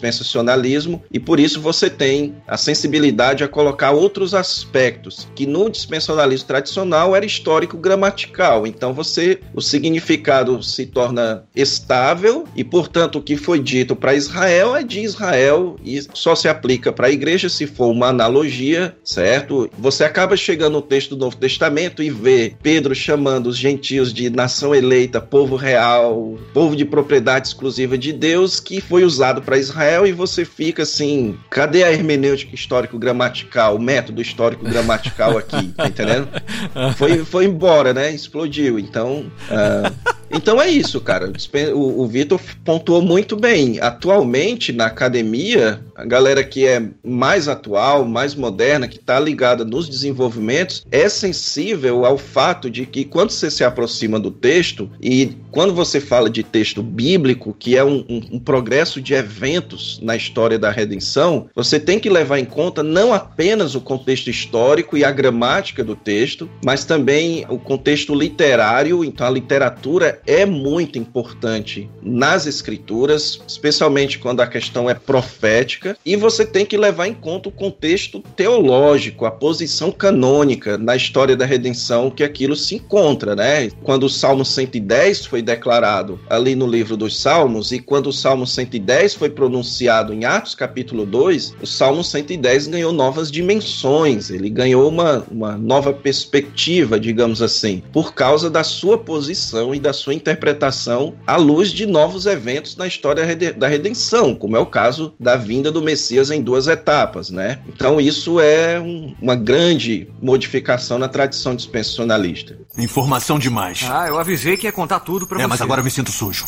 e 1.12 1.18
por 1.18 1.40
isso 1.40 1.60
você 1.60 1.90
tem 1.90 2.34
a 2.46 2.56
sensibilidade 2.56 3.42
a 3.42 3.48
colocar 3.48 3.90
outros 3.90 4.34
aspectos 4.34 5.28
que 5.34 5.46
no 5.46 5.68
dispensacionalismo 5.68 6.46
tradicional 6.46 7.16
era 7.16 7.26
histórico 7.26 7.76
gramatical. 7.76 8.66
Então 8.66 8.92
você 8.92 9.40
o 9.54 9.60
significado 9.60 10.62
se 10.62 10.86
torna 10.86 11.44
estável 11.54 12.44
e 12.54 12.62
portanto 12.62 13.16
o 13.16 13.22
que 13.22 13.36
foi 13.36 13.58
dito 13.58 13.96
para 13.96 14.14
Israel 14.14 14.76
é 14.76 14.82
de 14.82 15.00
Israel 15.00 15.76
e 15.84 16.00
só 16.14 16.34
se 16.34 16.48
aplica 16.48 16.92
para 16.92 17.08
a 17.08 17.10
igreja 17.10 17.48
se 17.48 17.66
for 17.66 17.88
uma 17.88 18.08
analogia, 18.08 18.96
certo? 19.02 19.68
Você 19.78 20.04
acaba 20.04 20.36
chegando 20.36 20.74
no 20.74 20.82
texto 20.82 21.16
do 21.16 21.24
Novo 21.24 21.36
Testamento 21.36 22.02
e 22.02 22.10
vê 22.10 22.54
Pedro 22.62 22.94
chamando 22.94 23.48
os 23.48 23.56
gentios 23.56 24.12
de 24.12 24.30
nação 24.30 24.74
eleita, 24.74 25.20
povo 25.20 25.56
real, 25.56 26.38
povo 26.52 26.76
de 26.76 26.84
propriedade 26.84 27.48
exclusiva 27.48 27.98
de 27.98 28.12
Deus 28.12 28.60
que 28.60 28.80
foi 28.80 29.04
usado 29.04 29.42
para 29.42 29.58
Israel 29.58 29.77
Israel 29.78 30.06
e 30.06 30.12
você 30.12 30.44
fica 30.44 30.82
assim, 30.82 31.38
cadê 31.48 31.84
a 31.84 31.92
hermenêutica 31.92 32.52
histórico-gramatical, 32.52 33.76
o 33.76 33.78
método 33.80 34.20
histórico-gramatical 34.20 35.38
aqui, 35.38 35.68
tá 35.68 35.86
entendendo? 35.86 36.28
Foi, 36.96 37.24
foi 37.24 37.44
embora, 37.44 37.94
né? 37.94 38.10
Explodiu. 38.10 38.78
Então, 38.78 39.30
uh, 39.50 40.16
então 40.30 40.60
é 40.60 40.68
isso, 40.68 41.00
cara. 41.00 41.32
O, 41.74 42.02
o 42.02 42.06
Vitor 42.06 42.40
pontuou 42.64 43.02
muito 43.02 43.36
bem. 43.36 43.78
Atualmente, 43.80 44.72
na 44.72 44.86
academia, 44.86 45.80
a 45.94 46.04
galera 46.04 46.44
que 46.44 46.66
é 46.66 46.82
mais 47.02 47.48
atual, 47.48 48.04
mais 48.04 48.34
moderna, 48.34 48.86
que 48.86 48.96
está 48.96 49.18
ligada 49.18 49.64
nos 49.64 49.88
desenvolvimentos, 49.88 50.84
é 50.90 51.08
sensível 51.08 52.04
ao 52.04 52.18
fato 52.18 52.70
de 52.70 52.86
que 52.86 53.04
quando 53.04 53.30
você 53.30 53.50
se 53.50 53.64
aproxima 53.64 54.20
do 54.20 54.30
texto, 54.30 54.90
e 55.02 55.36
quando 55.50 55.74
você 55.74 56.00
fala 56.00 56.28
de 56.30 56.42
texto 56.42 56.82
bíblico, 56.82 57.56
que 57.58 57.76
é 57.76 57.84
um, 57.84 58.04
um, 58.08 58.22
um 58.32 58.38
progresso 58.38 59.00
de 59.00 59.14
eventos 59.14 59.98
na 60.02 60.14
história 60.14 60.58
da 60.58 60.70
redenção, 60.70 61.48
você 61.54 61.80
tem 61.80 61.98
que 61.98 62.10
levar 62.10 62.38
em 62.38 62.44
conta 62.44 62.82
não 62.82 63.12
apenas 63.12 63.74
o 63.74 63.80
contexto 63.80 64.28
histórico 64.28 64.96
e 64.96 65.04
a 65.04 65.10
gramática 65.10 65.82
do 65.82 65.96
texto, 65.96 66.48
mas 66.64 66.84
também 66.84 67.44
o 67.48 67.58
contexto 67.58 68.14
literário. 68.14 69.04
Então, 69.04 69.26
a 69.26 69.30
literatura 69.30 70.17
é 70.26 70.44
muito 70.44 70.98
importante 70.98 71.88
nas 72.02 72.46
escrituras, 72.46 73.40
especialmente 73.46 74.18
quando 74.18 74.40
a 74.40 74.46
questão 74.46 74.88
é 74.88 74.94
profética, 74.94 75.96
e 76.04 76.16
você 76.16 76.44
tem 76.44 76.64
que 76.64 76.76
levar 76.76 77.06
em 77.06 77.14
conta 77.14 77.48
o 77.48 77.52
contexto 77.52 78.20
teológico, 78.36 79.26
a 79.26 79.30
posição 79.30 79.90
canônica 79.90 80.78
na 80.78 80.96
história 80.96 81.36
da 81.36 81.46
redenção 81.46 82.10
que 82.10 82.24
aquilo 82.24 82.56
se 82.56 82.76
encontra, 82.76 83.34
né? 83.34 83.70
Quando 83.82 84.04
o 84.04 84.10
Salmo 84.10 84.44
110 84.44 85.26
foi 85.26 85.42
declarado 85.42 86.18
ali 86.28 86.54
no 86.54 86.66
livro 86.66 86.96
dos 86.96 87.20
Salmos 87.20 87.72
e 87.72 87.78
quando 87.78 88.08
o 88.08 88.12
Salmo 88.12 88.46
110 88.46 89.14
foi 89.14 89.30
pronunciado 89.30 90.12
em 90.12 90.24
Atos 90.24 90.54
capítulo 90.54 91.06
2, 91.06 91.54
o 91.62 91.66
Salmo 91.66 92.02
110 92.02 92.68
ganhou 92.68 92.92
novas 92.92 93.30
dimensões, 93.30 94.30
ele 94.30 94.50
ganhou 94.50 94.88
uma, 94.88 95.24
uma 95.30 95.56
nova 95.56 95.92
perspectiva, 95.92 96.98
digamos 96.98 97.42
assim, 97.42 97.82
por 97.92 98.14
causa 98.14 98.50
da 98.50 98.64
sua 98.64 98.98
posição 98.98 99.74
e 99.74 99.80
da 99.80 99.92
sua 99.92 100.07
sua 100.08 100.14
interpretação 100.14 101.14
à 101.26 101.36
luz 101.36 101.70
de 101.70 101.84
novos 101.84 102.24
eventos 102.24 102.76
na 102.76 102.86
história 102.86 103.26
da 103.52 103.68
redenção, 103.68 104.34
como 104.34 104.56
é 104.56 104.58
o 104.58 104.64
caso 104.64 105.12
da 105.20 105.36
vinda 105.36 105.70
do 105.70 105.82
Messias 105.82 106.30
em 106.30 106.40
duas 106.40 106.66
etapas, 106.66 107.28
né? 107.28 107.58
Então 107.68 108.00
isso 108.00 108.40
é 108.40 108.80
um, 108.80 109.14
uma 109.20 109.36
grande 109.36 110.08
modificação 110.22 110.98
na 110.98 111.08
tradição 111.08 111.54
dispensacionalista. 111.54 112.58
Informação 112.78 113.38
demais. 113.38 113.86
Ah, 113.86 114.06
eu 114.08 114.18
avisei 114.18 114.56
que 114.56 114.66
ia 114.66 114.72
contar 114.72 115.00
tudo 115.00 115.26
pra 115.26 115.38
é, 115.38 115.42
você. 115.42 115.48
mas 115.48 115.60
agora 115.60 115.80
eu 115.80 115.84
me 115.84 115.90
sinto 115.90 116.10
sujo. 116.10 116.46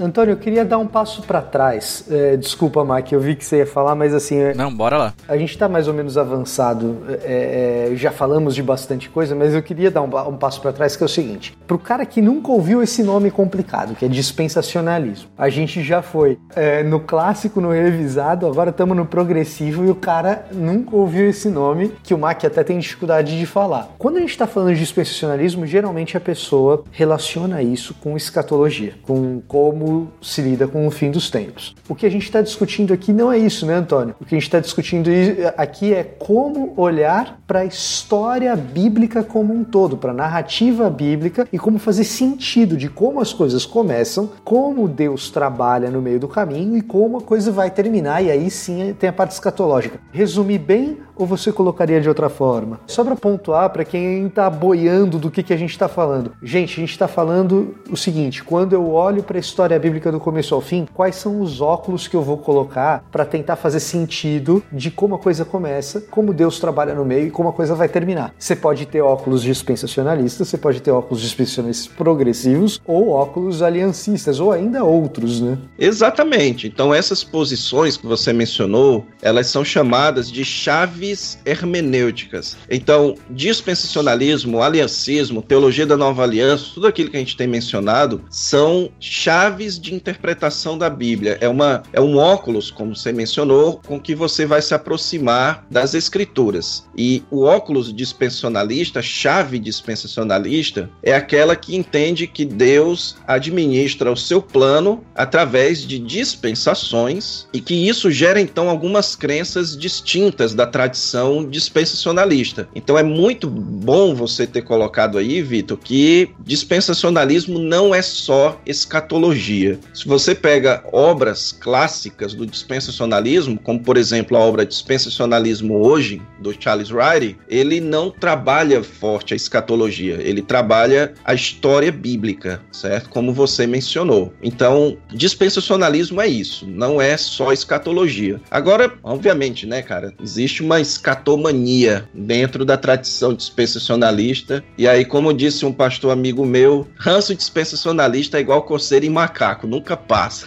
Antônio, 0.00 0.32
eu 0.32 0.36
queria 0.36 0.64
dar 0.64 0.78
um 0.78 0.86
passo 0.86 1.22
para 1.22 1.40
trás. 1.40 2.04
É, 2.10 2.36
desculpa, 2.36 2.84
Mike, 2.84 3.14
eu 3.14 3.20
vi 3.20 3.34
que 3.36 3.44
você 3.44 3.58
ia 3.58 3.66
falar, 3.66 3.94
mas 3.94 4.14
assim. 4.14 4.36
é- 4.38 4.54
Não, 4.54 4.72
bora 4.74 4.96
lá. 4.96 5.14
A 5.28 5.36
gente 5.36 5.50
está 5.50 5.68
mais 5.68 5.88
ou 5.88 5.94
menos 5.94 6.16
avançado, 6.18 6.98
é, 7.24 7.90
é, 7.92 7.96
já 7.96 8.10
falamos 8.10 8.54
de 8.54 8.62
bastante 8.62 9.08
coisa, 9.08 9.34
mas 9.34 9.54
eu 9.54 9.62
queria 9.62 9.90
dar 9.90 10.02
um, 10.02 10.28
um 10.28 10.36
passo 10.36 10.60
para 10.60 10.72
trás, 10.72 10.96
que 10.96 11.02
é 11.02 11.06
o 11.06 11.08
seguinte: 11.08 11.56
para 11.66 11.76
o 11.76 11.78
cara 11.78 12.04
que 12.06 12.20
nunca 12.20 12.50
ouviu 12.50 12.82
esse 12.82 13.02
nome 13.02 13.30
complicado, 13.30 13.94
que 13.94 14.04
é 14.04 14.08
dispensacionalismo, 14.08 15.28
a 15.36 15.48
gente 15.48 15.82
já 15.82 16.02
foi 16.02 16.38
é, 16.54 16.82
no 16.82 17.00
clássico, 17.00 17.60
no 17.60 17.70
revisado, 17.70 18.46
agora 18.46 18.70
estamos 18.70 18.96
no 18.96 19.06
progressivo 19.06 19.84
e 19.84 19.90
o 19.90 19.94
cara 19.94 20.46
nunca 20.52 20.94
ouviu 20.96 21.28
esse 21.28 21.48
nome, 21.48 21.92
que 22.02 22.14
o 22.14 22.18
Mac 22.18 22.44
até 22.44 22.62
tem 22.62 22.78
dificuldade 22.78 23.38
de 23.38 23.46
falar. 23.46 23.88
Quando 23.98 24.16
a 24.16 24.20
gente 24.20 24.30
está 24.30 24.46
falando 24.46 24.74
de 24.74 24.80
dispensacionalismo, 24.80 25.66
geralmente 25.66 26.16
a 26.16 26.20
pessoa 26.20 26.84
relaciona 26.90 27.62
isso 27.62 27.94
com 28.00 28.16
escatologia, 28.16 28.94
com 29.02 29.40
como 29.48 29.81
se 30.20 30.40
lida 30.42 30.66
com 30.66 30.86
o 30.86 30.90
fim 30.90 31.10
dos 31.10 31.30
tempos. 31.30 31.74
O 31.88 31.94
que 31.94 32.06
a 32.06 32.10
gente 32.10 32.24
está 32.24 32.40
discutindo 32.40 32.92
aqui 32.92 33.12
não 33.12 33.32
é 33.32 33.38
isso, 33.38 33.66
né, 33.66 33.74
Antônio? 33.74 34.14
O 34.20 34.24
que 34.24 34.34
a 34.34 34.38
gente 34.38 34.48
está 34.48 34.60
discutindo 34.60 35.10
aqui 35.56 35.92
é 35.92 36.02
como 36.04 36.72
olhar 36.76 37.40
para 37.46 37.60
a 37.60 37.64
história 37.64 38.54
bíblica 38.56 39.22
como 39.22 39.54
um 39.54 39.64
todo, 39.64 39.96
para 39.96 40.10
a 40.10 40.14
narrativa 40.14 40.88
bíblica 40.88 41.46
e 41.52 41.58
como 41.58 41.78
fazer 41.78 42.04
sentido 42.04 42.76
de 42.76 42.88
como 42.88 43.20
as 43.20 43.32
coisas 43.32 43.66
começam, 43.66 44.30
como 44.44 44.88
Deus 44.88 45.30
trabalha 45.30 45.90
no 45.90 46.00
meio 46.00 46.20
do 46.20 46.28
caminho 46.28 46.76
e 46.76 46.82
como 46.82 47.18
a 47.18 47.22
coisa 47.22 47.50
vai 47.50 47.70
terminar. 47.70 48.22
E 48.22 48.30
aí 48.30 48.50
sim 48.50 48.94
tem 48.98 49.10
a 49.10 49.12
parte 49.12 49.32
escatológica. 49.32 50.00
Resumir 50.12 50.58
bem 50.58 50.98
ou 51.16 51.26
você 51.26 51.52
colocaria 51.52 52.00
de 52.00 52.08
outra 52.08 52.28
forma? 52.28 52.80
Só 52.86 53.04
para 53.04 53.16
pontuar 53.16 53.70
para 53.70 53.84
quem 53.84 54.26
está 54.26 54.48
boiando 54.50 55.18
do 55.18 55.30
que, 55.30 55.42
que 55.42 55.52
a 55.52 55.56
gente 55.56 55.70
está 55.70 55.88
falando. 55.88 56.32
Gente, 56.42 56.72
a 56.72 56.80
gente 56.80 56.92
está 56.92 57.08
falando 57.08 57.74
o 57.90 57.96
seguinte: 57.96 58.42
quando 58.42 58.72
eu 58.72 58.90
olho 58.90 59.22
para 59.22 59.38
a 59.38 59.40
história 59.40 59.71
bíblica 59.78 60.10
do 60.12 60.20
começo 60.20 60.54
ao 60.54 60.60
fim, 60.60 60.86
quais 60.92 61.16
são 61.16 61.40
os 61.40 61.60
óculos 61.60 62.08
que 62.08 62.16
eu 62.16 62.22
vou 62.22 62.38
colocar 62.38 63.04
para 63.10 63.24
tentar 63.24 63.56
fazer 63.56 63.80
sentido 63.80 64.62
de 64.72 64.90
como 64.90 65.14
a 65.14 65.18
coisa 65.18 65.44
começa, 65.44 66.00
como 66.10 66.32
Deus 66.32 66.58
trabalha 66.58 66.94
no 66.94 67.04
meio 67.04 67.26
e 67.26 67.30
como 67.30 67.48
a 67.48 67.52
coisa 67.52 67.74
vai 67.74 67.88
terminar? 67.88 68.34
Você 68.38 68.56
pode 68.56 68.86
ter 68.86 69.00
óculos 69.00 69.42
dispensacionalistas, 69.42 70.48
você 70.48 70.58
pode 70.58 70.80
ter 70.80 70.90
óculos 70.90 71.22
dispensacionalistas 71.22 71.86
progressivos 71.86 72.80
ou 72.86 73.10
óculos 73.10 73.62
aliancistas, 73.62 74.40
ou 74.40 74.52
ainda 74.52 74.84
outros, 74.84 75.40
né? 75.40 75.58
Exatamente. 75.78 76.66
Então 76.66 76.94
essas 76.94 77.22
posições 77.24 77.96
que 77.96 78.06
você 78.06 78.32
mencionou, 78.32 79.06
elas 79.20 79.46
são 79.46 79.64
chamadas 79.64 80.30
de 80.30 80.44
chaves 80.44 81.38
hermenêuticas. 81.44 82.56
Então, 82.70 83.14
dispensacionalismo, 83.30 84.62
aliancismo, 84.62 85.42
teologia 85.42 85.86
da 85.86 85.96
nova 85.96 86.22
aliança, 86.22 86.70
tudo 86.74 86.86
aquilo 86.86 87.10
que 87.10 87.16
a 87.16 87.20
gente 87.20 87.36
tem 87.36 87.46
mencionado 87.46 88.22
são 88.30 88.90
chaves 88.98 89.61
de 89.70 89.94
interpretação 89.94 90.76
da 90.76 90.90
Bíblia. 90.90 91.38
É 91.40 91.48
uma 91.48 91.82
é 91.92 92.00
um 92.00 92.16
óculos, 92.16 92.70
como 92.70 92.94
você 92.94 93.12
mencionou, 93.12 93.80
com 93.86 94.00
que 94.00 94.14
você 94.14 94.44
vai 94.46 94.60
se 94.60 94.74
aproximar 94.74 95.64
das 95.70 95.94
escrituras. 95.94 96.86
E 96.96 97.22
o 97.30 97.42
óculos 97.42 97.92
dispensacionalista, 97.94 99.00
chave 99.00 99.58
dispensacionalista, 99.58 100.90
é 101.02 101.14
aquela 101.14 101.54
que 101.56 101.76
entende 101.76 102.26
que 102.26 102.44
Deus 102.44 103.16
administra 103.26 104.10
o 104.10 104.16
seu 104.16 104.42
plano 104.42 105.04
através 105.14 105.86
de 105.86 105.98
dispensações 105.98 107.46
e 107.52 107.60
que 107.60 107.74
isso 107.88 108.10
gera 108.10 108.40
então 108.40 108.68
algumas 108.68 109.14
crenças 109.14 109.76
distintas 109.76 110.54
da 110.54 110.66
tradição 110.66 111.44
dispensacionalista. 111.44 112.68
Então 112.74 112.98
é 112.98 113.02
muito 113.02 113.48
bom 113.48 114.14
você 114.14 114.46
ter 114.46 114.62
colocado 114.62 115.18
aí, 115.18 115.42
Vitor, 115.42 115.78
que 115.78 116.30
dispensacionalismo 116.40 117.58
não 117.58 117.94
é 117.94 118.02
só 118.02 118.60
escatologia. 118.66 119.51
Se 119.92 120.06
você 120.06 120.34
pega 120.34 120.82
obras 120.92 121.52
clássicas 121.52 122.34
do 122.34 122.46
dispensacionalismo, 122.46 123.58
como 123.58 123.80
por 123.80 123.96
exemplo 123.96 124.36
a 124.36 124.40
obra 124.40 124.64
Dispensacionalismo 124.64 125.84
Hoje, 125.84 126.22
do 126.40 126.54
Charles 126.58 126.90
Ryrie, 126.90 127.36
ele 127.48 127.80
não 127.80 128.10
trabalha 128.10 128.82
forte 128.82 129.32
a 129.32 129.36
escatologia, 129.36 130.18
ele 130.20 130.42
trabalha 130.42 131.14
a 131.24 131.34
história 131.34 131.92
bíblica, 131.92 132.60
certo? 132.72 133.08
Como 133.08 133.32
você 133.32 133.66
mencionou. 133.66 134.32
Então, 134.42 134.96
dispensacionalismo 135.12 136.20
é 136.20 136.26
isso, 136.26 136.66
não 136.66 137.00
é 137.00 137.16
só 137.16 137.52
escatologia. 137.52 138.40
Agora, 138.50 138.92
obviamente, 139.02 139.66
né, 139.66 139.82
cara, 139.82 140.12
existe 140.22 140.62
uma 140.62 140.80
escatomania 140.80 142.08
dentro 142.12 142.64
da 142.64 142.76
tradição 142.76 143.34
dispensacionalista, 143.34 144.64
e 144.76 144.88
aí, 144.88 145.04
como 145.04 145.32
disse 145.32 145.64
um 145.64 145.72
pastor 145.72 146.12
amigo 146.12 146.44
meu, 146.44 146.88
ranço 146.96 147.34
dispensacionalista 147.34 148.38
é 148.38 148.40
igual 148.40 148.62
coceira 148.62 149.06
em 149.06 149.10
macaco, 149.10 149.41
nunca 149.66 149.96
passa. 149.96 150.46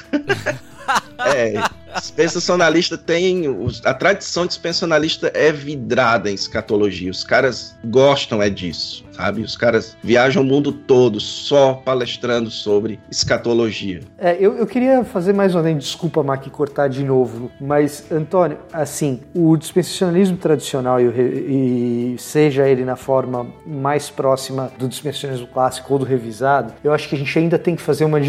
é, 1.36 1.54
dispensacionalista 2.00 2.98
tem. 2.98 3.48
os- 3.48 3.82
A 3.86 3.94
tradição 3.94 4.46
dispensacionalista 4.46 5.32
é 5.34 5.52
vidrada 5.52 6.30
em 6.30 6.34
escatologia. 6.34 7.12
Os 7.12 7.24
caras 7.24 7.76
gostam 7.86 8.42
é 8.42 8.50
disso, 8.50 9.04
sabe? 9.12 9.42
Os 9.42 9.56
caras 9.58 9.96
viajam 10.04 10.42
o 10.42 10.46
mundo 10.46 10.72
todo 10.72 11.20
só 11.20 11.74
palestrando 11.86 12.50
sobre 12.52 13.00
escatologia. 13.10 14.02
É, 14.18 14.36
eu, 14.40 14.56
eu 14.58 14.66
queria 14.68 15.04
fazer 15.04 15.34
mais 15.34 15.54
uma 15.56 15.62
vez, 15.64 15.78
desculpa, 15.78 16.24
Mac, 16.24 16.46
cortar 16.50 16.88
de 16.88 17.04
novo, 17.04 17.52
mas, 17.60 18.06
Antônio, 18.12 18.58
assim, 18.72 19.20
o 19.34 19.56
dispensacionalismo 19.58 20.38
tradicional, 20.38 21.00
e, 21.02 21.06
e 21.06 22.16
seja 22.18 22.68
ele 22.68 22.84
na 22.86 22.96
forma 22.96 23.48
mais 23.66 24.10
próxima 24.10 24.72
do 24.78 24.88
dispensacionalismo 24.88 25.48
clássico 25.48 25.94
ou 25.94 26.00
do 26.00 26.06
revisado, 26.06 26.74
eu 26.84 26.94
acho 26.94 27.08
que 27.10 27.16
a 27.16 27.18
gente 27.18 27.38
ainda 27.38 27.58
tem 27.58 27.76
que 27.76 27.82
fazer 27.82 28.06
uma, 28.06 28.20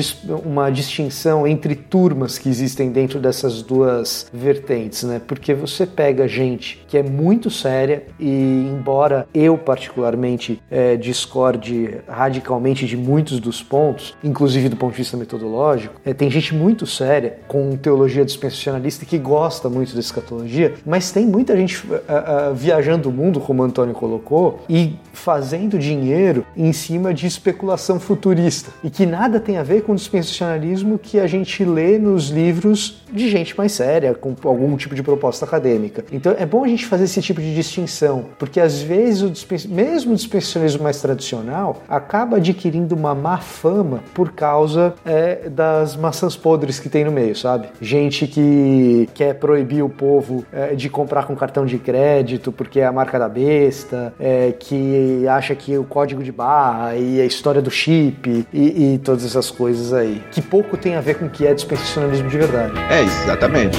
uma 0.45 0.71
distinção 0.71 1.47
entre 1.47 1.75
turmas 1.75 2.39
que 2.39 2.49
existem 2.49 2.91
dentro 2.91 3.19
dessas 3.19 3.56
duas 3.63 4.27
vertentes, 4.33 5.03
né? 5.03 5.21
Porque 5.25 5.55
você 5.55 5.87
pega 5.87 6.29
gente 6.29 6.85
que 6.89 6.97
é 6.97 7.03
muito 7.03 7.51
séria 7.51 8.05
e, 8.19 8.69
embora 8.73 9.27
eu 9.35 9.57
particularmente 9.59 10.61
é, 10.71 10.97
discorde 10.97 11.99
radicalmente 12.09 12.87
de 12.87 12.97
muitos 12.97 13.41
dos 13.41 13.63
pontos, 13.63 14.15
inclusive 14.23 14.69
do 14.69 14.77
ponto 14.77 14.93
de 14.93 14.99
vista 14.99 15.17
metodológico, 15.17 16.01
é, 16.05 16.13
tem 16.13 16.31
gente 16.31 16.55
muito 16.55 16.87
séria 16.87 17.39
com 17.49 17.77
teologia 17.77 18.25
dispensacionalista 18.25 19.05
que 19.05 19.19
gosta 19.19 19.69
muito 19.69 19.95
da 19.95 20.01
escatologia, 20.01 20.75
mas 20.85 21.11
tem 21.11 21.27
muita 21.27 21.57
gente 21.57 21.83
ah, 22.09 22.49
ah, 22.49 22.53
viajando 22.53 23.09
o 23.09 23.13
mundo, 23.13 23.41
como 23.41 23.63
o 23.63 23.65
Antônio 23.65 23.95
colocou, 23.95 24.61
e 24.69 24.97
fazendo 25.13 25.79
dinheiro 25.79 26.45
em 26.57 26.73
cima 26.73 27.13
de 27.13 27.27
especulação 27.27 27.99
futurista 27.99 28.71
e 28.83 28.91
que 28.91 29.07
nada 29.07 29.41
tem 29.41 29.59
a 29.59 29.63
ver 29.63 29.83
com 29.83 29.93
o 29.93 29.97
dispensacionalismo 29.97 30.99
que 30.99 31.19
a 31.19 31.27
gente 31.27 31.65
lê 31.65 31.99
nos 31.99 32.29
livros 32.29 33.03
de 33.13 33.29
gente 33.29 33.46
mais 33.55 33.73
séria, 33.73 34.15
com 34.15 34.35
algum 34.45 34.77
tipo 34.77 34.95
de 34.95 35.03
proposta 35.03 35.45
acadêmica. 35.45 36.05
Então 36.11 36.35
é 36.39 36.47
bom 36.47 36.65
a 36.65 36.69
gente 36.69 36.87
fazer 36.87 37.05
esse 37.05 37.21
tipo 37.21 37.41
de 37.41 37.55
distinção, 37.55 38.27
porque 38.39 38.61
às 38.61 38.81
vezes 38.81 39.23
o 39.23 39.33
mesmo 39.69 40.13
o 40.13 40.17
dispensacionalismo 40.17 40.83
mais 40.83 41.01
tradicional 41.01 41.83
acaba 41.89 42.39
adquirindo 42.39 42.95
uma 42.95 43.15
má 43.15 43.39
fama 43.39 44.01
por 44.15 44.33
causa 44.33 44.95
é, 45.05 45.49
das 45.49 45.97
maçãs 45.97 46.37
podres 46.37 46.79
que 46.79 46.89
tem 46.89 47.05
no 47.05 47.13
meio, 47.13 47.37
sabe? 47.37 47.69
Gente 47.81 48.27
que 48.27 49.09
quer 49.15 49.35
proibir 49.35 49.83
o 49.83 49.89
povo 49.89 50.45
é, 50.53 50.75
de 50.75 50.89
comprar 50.89 51.27
com 51.27 51.37
cartão 51.37 51.67
de 51.67 51.79
crédito 51.79 52.51
porque 52.51 52.81
é 52.81 52.87
a 52.87 52.93
marca 52.93 53.19
da 53.19 53.29
besta, 53.29 54.15
é, 54.19 54.53
que 54.59 55.27
acha 55.29 55.55
que 55.55 55.77
o 55.77 55.85
código 55.85 56.23
de 56.23 56.33
barra 56.33 56.97
e 56.97 57.21
a 57.21 57.25
história 57.25 57.61
do 57.61 57.71
chip 57.71 58.47
e, 58.53 58.95
e 58.95 58.99
todas 58.99 59.25
essas 59.25 59.51
coisas 59.51 59.93
aí, 59.93 60.23
que 60.33 60.41
pouco 60.41 60.77
tem 60.77 60.97
a 60.97 61.01
ver 61.01 61.17
com 61.19 61.27
o 61.27 61.31
que 61.31 61.47
é 61.47 61.55
dispensacionalismo 61.55 62.29
de 62.29 62.39
verdade. 62.39 62.73
É, 62.91 63.03
exatamente. 63.37 63.79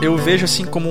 Eu 0.00 0.16
vejo 0.16 0.44
assim 0.44 0.64
como 0.64 0.90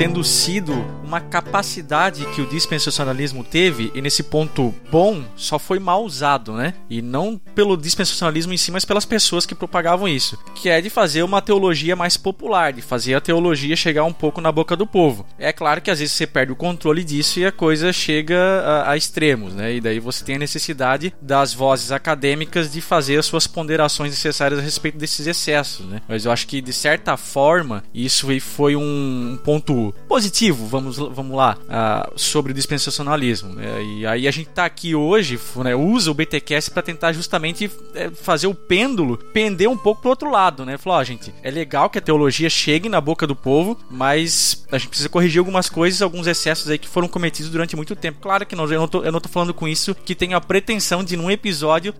tendo 0.00 0.24
sido 0.24 0.72
uma 1.04 1.20
capacidade 1.20 2.24
que 2.34 2.40
o 2.40 2.46
dispensacionalismo 2.46 3.44
teve, 3.44 3.92
e 3.94 4.00
nesse 4.00 4.22
ponto 4.22 4.74
bom, 4.90 5.22
só 5.36 5.58
foi 5.58 5.78
mal 5.78 6.02
usado, 6.04 6.54
né? 6.54 6.72
E 6.88 7.02
não 7.02 7.36
pelo 7.36 7.76
dispensacionalismo 7.76 8.54
em 8.54 8.56
si, 8.56 8.72
mas 8.72 8.86
pelas 8.86 9.04
pessoas 9.04 9.44
que 9.44 9.54
propagavam 9.54 10.08
isso. 10.08 10.38
Que 10.54 10.70
é 10.70 10.80
de 10.80 10.88
fazer 10.88 11.22
uma 11.22 11.42
teologia 11.42 11.94
mais 11.94 12.16
popular, 12.16 12.72
de 12.72 12.80
fazer 12.80 13.14
a 13.14 13.20
teologia 13.20 13.76
chegar 13.76 14.04
um 14.04 14.12
pouco 14.12 14.40
na 14.40 14.50
boca 14.50 14.74
do 14.74 14.86
povo. 14.86 15.26
É 15.38 15.52
claro 15.52 15.82
que 15.82 15.90
às 15.90 15.98
vezes 15.98 16.14
você 16.14 16.26
perde 16.26 16.52
o 16.52 16.56
controle 16.56 17.04
disso 17.04 17.38
e 17.38 17.44
a 17.44 17.52
coisa 17.52 17.92
chega 17.92 18.38
a, 18.38 18.92
a 18.92 18.96
extremos, 18.96 19.52
né? 19.52 19.74
E 19.74 19.82
daí 19.82 20.00
você 20.00 20.24
tem 20.24 20.36
a 20.36 20.38
necessidade 20.38 21.12
das 21.20 21.52
vozes 21.52 21.92
acadêmicas 21.92 22.72
de 22.72 22.80
fazer 22.80 23.18
as 23.18 23.26
suas 23.26 23.46
ponderações 23.46 24.12
necessárias 24.12 24.60
a 24.60 24.62
respeito 24.62 24.96
desses 24.96 25.26
excessos, 25.26 25.84
né? 25.84 26.00
Mas 26.08 26.24
eu 26.24 26.32
acho 26.32 26.46
que 26.46 26.62
de 26.62 26.72
certa 26.72 27.18
forma 27.18 27.84
isso 27.92 28.28
foi 28.40 28.76
um 28.76 29.38
ponto 29.44 29.89
positivo, 30.08 30.66
vamos, 30.66 30.96
vamos 30.96 31.36
lá, 31.36 31.56
uh, 31.62 32.12
sobre 32.18 32.52
o 32.52 32.54
dispensacionalismo. 32.54 33.54
Né? 33.54 33.82
E 33.82 34.06
aí 34.06 34.28
a 34.28 34.30
gente 34.30 34.48
tá 34.50 34.64
aqui 34.64 34.94
hoje, 34.94 35.38
né, 35.56 35.74
usa 35.74 36.10
o 36.10 36.14
BTcast 36.14 36.70
para 36.70 36.82
tentar 36.82 37.12
justamente 37.12 37.70
é, 37.94 38.10
fazer 38.10 38.46
o 38.46 38.54
pêndulo 38.54 39.16
pender 39.32 39.68
um 39.68 39.76
pouco 39.76 40.02
pro 40.02 40.10
outro 40.10 40.30
lado, 40.30 40.64
né? 40.64 40.78
Falar, 40.78 40.98
ó, 40.98 41.04
gente, 41.04 41.32
é 41.42 41.50
legal 41.50 41.88
que 41.90 41.98
a 41.98 42.02
teologia 42.02 42.50
chegue 42.50 42.88
na 42.88 43.00
boca 43.00 43.26
do 43.26 43.36
povo, 43.36 43.78
mas 43.90 44.66
a 44.70 44.78
gente 44.78 44.88
precisa 44.88 45.08
corrigir 45.08 45.38
algumas 45.38 45.68
coisas, 45.68 46.02
alguns 46.02 46.26
excessos 46.26 46.68
aí 46.70 46.78
que 46.78 46.88
foram 46.88 47.08
cometidos 47.08 47.50
durante 47.50 47.76
muito 47.76 47.96
tempo. 47.96 48.20
Claro 48.20 48.46
que 48.46 48.56
não, 48.56 48.64
eu, 48.70 48.80
não 48.80 48.88
tô, 48.88 49.02
eu 49.02 49.12
não 49.12 49.20
tô 49.20 49.28
falando 49.28 49.54
com 49.54 49.66
isso 49.66 49.94
que 49.94 50.14
tenho 50.14 50.36
a 50.36 50.40
pretensão 50.40 51.02
de, 51.02 51.16
num 51.16 51.30
episódio, 51.30 51.94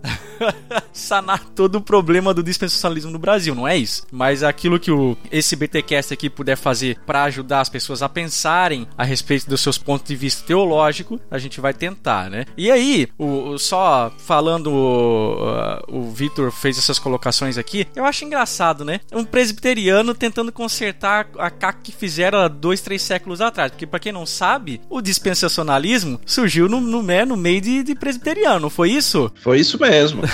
sanar 0.93 1.43
todo 1.55 1.75
o 1.75 1.81
problema 1.81 2.33
do 2.33 2.43
dispensacionalismo 2.43 3.11
no 3.11 3.19
Brasil, 3.19 3.55
não 3.55 3.67
é 3.67 3.77
isso. 3.77 4.05
Mas 4.11 4.43
aquilo 4.43 4.79
que 4.79 4.91
o, 4.91 5.17
esse 5.31 5.55
BTcast 5.55 6.13
aqui 6.13 6.29
puder 6.29 6.55
fazer 6.55 6.97
para 7.05 7.23
ajudar 7.23 7.61
as 7.61 7.69
pessoas 7.69 7.80
a 8.01 8.09
pensarem 8.09 8.87
a 8.97 9.03
respeito 9.03 9.49
dos 9.49 9.61
seus 9.61 9.77
pontos 9.77 10.07
de 10.07 10.15
vista 10.15 10.45
teológico, 10.45 11.19
a 11.29 11.37
gente 11.37 11.59
vai 11.59 11.73
tentar, 11.73 12.29
né? 12.29 12.45
E 12.57 12.71
aí, 12.71 13.07
o, 13.17 13.49
o 13.49 13.59
só 13.59 14.11
falando, 14.17 14.67
uh, 14.71 15.81
o 15.87 16.11
Vitor 16.11 16.51
fez 16.51 16.77
essas 16.77 16.99
colocações 16.99 17.57
aqui, 17.57 17.87
eu 17.95 18.05
acho 18.05 18.25
engraçado, 18.25 18.85
né? 18.85 18.99
Um 19.11 19.23
presbiteriano 19.23 20.13
tentando 20.13 20.51
consertar 20.51 21.27
a 21.37 21.49
caca 21.49 21.79
que 21.83 21.91
fizeram 21.91 22.39
há 22.39 22.47
dois, 22.47 22.81
três 22.81 23.01
séculos 23.01 23.41
atrás. 23.41 23.71
Porque, 23.71 23.87
para 23.87 23.99
quem 23.99 24.11
não 24.11 24.25
sabe, 24.25 24.81
o 24.89 25.01
dispensacionalismo 25.01 26.19
surgiu 26.25 26.67
no, 26.67 26.79
no, 26.79 27.01
né, 27.01 27.25
no 27.25 27.37
meio 27.37 27.61
de, 27.61 27.83
de 27.83 27.95
presbiteriano, 27.95 28.69
foi 28.69 28.91
isso? 28.91 29.31
Foi 29.41 29.59
isso 29.59 29.79
mesmo. 29.79 30.21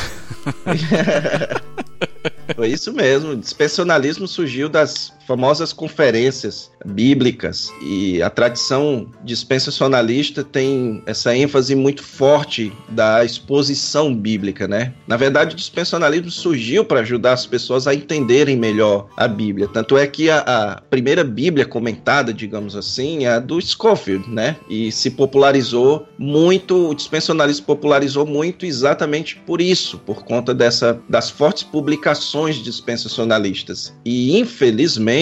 Foi 2.55 2.69
isso 2.69 2.93
mesmo. 2.93 3.31
O 3.31 3.35
dispensacionalismo 3.35 4.27
surgiu 4.27 4.69
das 4.69 5.11
famosas 5.27 5.73
conferências 5.73 6.71
bíblicas 6.85 7.69
e 7.81 8.21
a 8.21 8.29
tradição 8.29 9.07
dispensacionalista 9.25 10.41
tem 10.41 11.03
essa 11.05 11.35
ênfase 11.35 11.75
muito 11.75 12.01
forte 12.01 12.71
da 12.89 13.25
exposição 13.25 14.15
bíblica, 14.15 14.67
né? 14.67 14.93
Na 15.05 15.17
verdade, 15.17 15.53
o 15.53 15.57
dispensacionalismo 15.57 16.31
surgiu 16.31 16.85
para 16.85 17.01
ajudar 17.01 17.33
as 17.33 17.45
pessoas 17.45 17.87
a 17.87 17.93
entenderem 17.93 18.55
melhor 18.55 19.07
a 19.17 19.27
Bíblia. 19.27 19.67
Tanto 19.67 19.97
é 19.97 20.07
que 20.07 20.29
a, 20.29 20.39
a, 20.39 20.81
primeira 20.81 21.25
Bíblia 21.25 21.65
comentada, 21.65 22.33
digamos 22.33 22.75
assim, 22.75 23.25
é 23.25 23.31
a 23.31 23.39
do 23.39 23.59
Scofield, 23.61 24.29
né? 24.29 24.55
E 24.69 24.91
se 24.93 25.11
popularizou 25.11 26.07
muito, 26.17 26.89
o 26.89 26.95
dispensacionalismo 26.95 27.65
popularizou 27.65 28.25
muito 28.25 28.65
exatamente 28.65 29.35
por 29.45 29.59
isso, 29.59 29.97
por 29.99 30.23
conta 30.23 30.53
dessa 30.53 31.01
das 31.09 31.29
fortes 31.29 31.63
publicações 31.63 32.55
dispensacionalistas. 32.55 33.93
E 34.05 34.37
infelizmente 34.37 35.16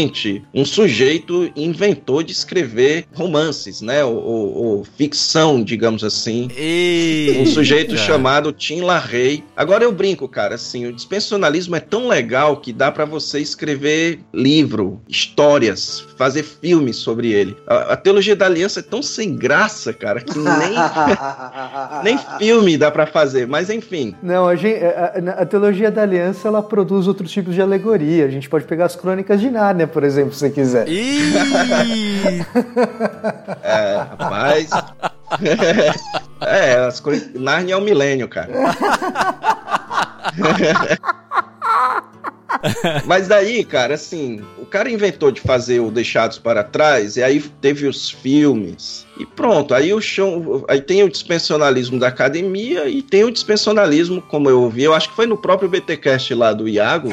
um 0.53 0.65
sujeito 0.65 1.51
inventou 1.55 2.23
de 2.23 2.31
escrever 2.31 3.05
romances, 3.13 3.81
né? 3.81 4.03
Ou, 4.03 4.15
ou, 4.15 4.53
ou 4.53 4.84
ficção, 4.84 5.63
digamos 5.63 6.03
assim. 6.03 6.49
Eita. 6.55 7.39
Um 7.39 7.45
sujeito 7.45 7.97
chamado 7.97 8.51
Tim 8.51 8.81
LaRey. 8.81 9.43
Agora 9.55 9.84
eu 9.84 9.91
brinco, 9.91 10.27
cara, 10.27 10.55
assim, 10.55 10.86
o 10.86 10.93
dispensacionalismo 10.93 11.75
é 11.75 11.79
tão 11.79 12.08
legal 12.08 12.58
que 12.58 12.73
dá 12.73 12.91
para 12.91 13.05
você 13.05 13.39
escrever 13.39 14.19
livro, 14.34 15.01
histórias, 15.08 16.05
fazer 16.17 16.43
filmes 16.43 16.97
sobre 16.97 17.31
ele. 17.31 17.55
A, 17.67 17.93
a, 17.93 17.97
teologia 17.97 18.36
da 18.36 18.45
aliança 18.45 18.79
é 18.79 18.84
tão 18.84 19.01
sem 19.01 19.36
graça, 19.36 19.93
cara, 19.93 20.21
que 20.21 20.38
nem, 20.38 20.75
nem 22.03 22.17
filme 22.38 22.77
dá 22.77 22.91
para 22.91 23.05
fazer, 23.05 23.47
mas 23.47 23.69
enfim. 23.69 24.15
Não, 24.21 24.47
a, 24.47 24.55
gente, 24.55 24.84
a, 24.84 25.41
a, 25.41 25.45
teologia 25.45 25.91
da 25.91 26.01
aliança 26.01 26.47
ela 26.47 26.62
produz 26.62 27.08
outros 27.08 27.31
tipos 27.31 27.53
de 27.53 27.62
alegoria. 27.62 28.25
A 28.25 28.29
gente 28.29 28.49
pode 28.49 28.65
pegar 28.65 28.86
as 28.86 28.95
crônicas 28.95 29.39
de 29.39 29.49
Nárnia, 29.49 29.84
por 29.87 30.03
exemplo, 30.03 30.33
se 30.33 30.39
você 30.39 30.49
quiser. 30.49 30.85
é, 33.63 33.97
rapaz. 33.97 34.69
é, 36.41 36.75
as 36.75 36.99
coisas. 36.99 37.29
Narnia 37.33 37.75
é 37.75 37.77
um 37.77 37.81
milênio, 37.81 38.27
cara. 38.27 38.51
Mas 43.05 43.27
daí, 43.27 43.63
cara, 43.63 43.93
assim, 43.95 44.43
o 44.57 44.65
cara 44.65 44.89
inventou 44.89 45.31
de 45.31 45.41
fazer 45.41 45.79
o 45.79 45.91
Deixados 45.91 46.39
para 46.39 46.63
Trás, 46.63 47.17
e 47.17 47.23
aí 47.23 47.39
teve 47.61 47.87
os 47.87 48.09
filmes, 48.09 49.04
e 49.17 49.25
pronto, 49.25 49.73
aí 49.73 49.93
o 49.93 50.01
chão. 50.01 50.65
Aí 50.67 50.82
tem 50.82 51.04
o 51.04 51.10
dispensionalismo 51.10 51.99
da 51.99 52.08
academia 52.08 52.88
e 52.88 53.01
tem 53.01 53.23
o 53.23 53.32
dispensionalismo, 53.32 54.21
como 54.21 54.49
eu 54.49 54.62
ouvi, 54.62 54.84
eu 54.84 54.93
acho 54.93 55.10
que 55.10 55.15
foi 55.15 55.25
no 55.25 55.38
próprio 55.38 55.69
BTcast 55.69 56.34
lá 56.34 56.51
do 56.51 56.67
Iago, 56.67 57.12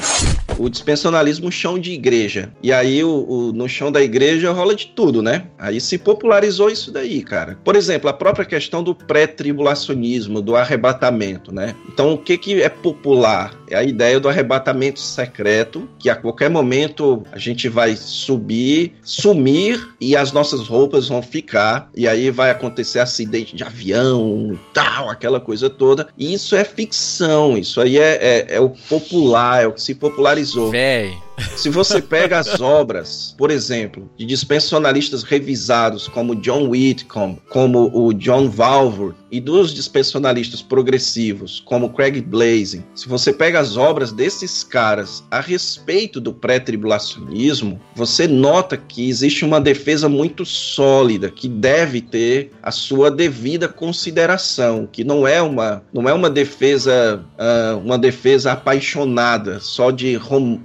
o 0.58 0.68
dispensionalismo 0.68 1.50
chão 1.50 1.78
de 1.78 1.92
igreja. 1.92 2.52
E 2.62 2.72
aí 2.72 3.02
o, 3.04 3.26
o, 3.28 3.52
no 3.52 3.68
chão 3.68 3.90
da 3.90 4.02
igreja 4.02 4.52
rola 4.52 4.74
de 4.74 4.86
tudo, 4.88 5.22
né? 5.22 5.46
Aí 5.58 5.80
se 5.80 5.98
popularizou 5.98 6.70
isso 6.70 6.90
daí, 6.90 7.22
cara. 7.22 7.58
Por 7.64 7.76
exemplo, 7.76 8.08
a 8.08 8.12
própria 8.12 8.44
questão 8.44 8.82
do 8.82 8.94
pré-tribulacionismo, 8.94 10.40
do 10.40 10.56
arrebatamento, 10.56 11.54
né? 11.54 11.74
Então 11.88 12.12
o 12.12 12.18
que, 12.18 12.36
que 12.36 12.62
é 12.62 12.68
popular? 12.68 13.54
É 13.70 13.76
a 13.76 13.84
ideia 13.84 14.20
do 14.20 14.28
arrebatamento 14.28 15.00
secreto, 15.00 15.88
que 15.98 16.10
a 16.10 16.16
qualquer 16.16 16.50
momento 16.50 17.22
a 17.32 17.38
gente 17.38 17.68
vai 17.68 17.96
subir, 17.96 18.92
sumir 19.02 19.94
e 20.00 20.16
as 20.16 20.32
nossas 20.32 20.66
roupas 20.66 21.08
vão 21.08 21.22
ficar 21.22 21.90
e 21.94 22.08
aí 22.08 22.30
vai 22.30 22.50
acontecer 22.50 22.98
acidente 22.98 23.54
de 23.54 23.62
avião, 23.62 24.58
tal, 24.72 25.08
aquela 25.08 25.40
coisa 25.40 25.68
toda. 25.68 26.08
E 26.16 26.32
isso 26.32 26.56
é 26.56 26.64
ficção, 26.64 27.56
isso 27.56 27.80
aí 27.80 27.98
é, 27.98 28.18
é, 28.20 28.56
é 28.56 28.60
o 28.60 28.70
popular, 28.70 29.62
é 29.62 29.66
o 29.66 29.72
que 29.72 29.82
se 29.82 29.94
popularizou. 29.94 30.70
Véi. 30.70 31.16
Se 31.56 31.68
você 31.68 32.00
pega 32.00 32.38
as 32.38 32.60
obras, 32.60 33.34
por 33.38 33.50
exemplo, 33.50 34.10
de 34.16 34.24
dispensacionalistas 34.24 35.22
revisados 35.22 36.08
como 36.08 36.36
John 36.36 36.68
Whitcomb, 36.68 37.38
como 37.48 37.90
o 37.94 38.12
John 38.12 38.48
Valvour, 38.48 39.14
e 39.32 39.40
dos 39.40 39.72
dispensacionalistas 39.72 40.60
progressivos 40.60 41.62
como 41.64 41.88
Craig 41.88 42.20
Blazing, 42.20 42.84
se 42.94 43.08
você 43.08 43.32
pega 43.32 43.58
as 43.58 43.78
obras 43.78 44.12
desses 44.12 44.62
caras 44.62 45.24
a 45.30 45.40
respeito 45.40 46.20
do 46.20 46.34
pré-tribulacionismo, 46.34 47.80
você 47.94 48.28
nota 48.28 48.76
que 48.76 49.08
existe 49.08 49.42
uma 49.42 49.58
defesa 49.58 50.06
muito 50.06 50.44
sólida 50.44 51.30
que 51.30 51.48
deve 51.48 52.02
ter 52.02 52.50
a 52.62 52.70
sua 52.70 53.10
devida 53.10 53.68
consideração, 53.68 54.86
que 54.90 55.02
não 55.02 55.26
é 55.26 55.40
uma 55.40 55.82
não 55.94 56.06
é 56.06 56.12
uma 56.12 56.28
defesa 56.28 57.24
uh, 57.38 57.78
uma 57.78 57.98
defesa 57.98 58.52
apaixonada 58.52 59.60
só 59.60 59.90
de 59.90 60.14
rom 60.16 60.60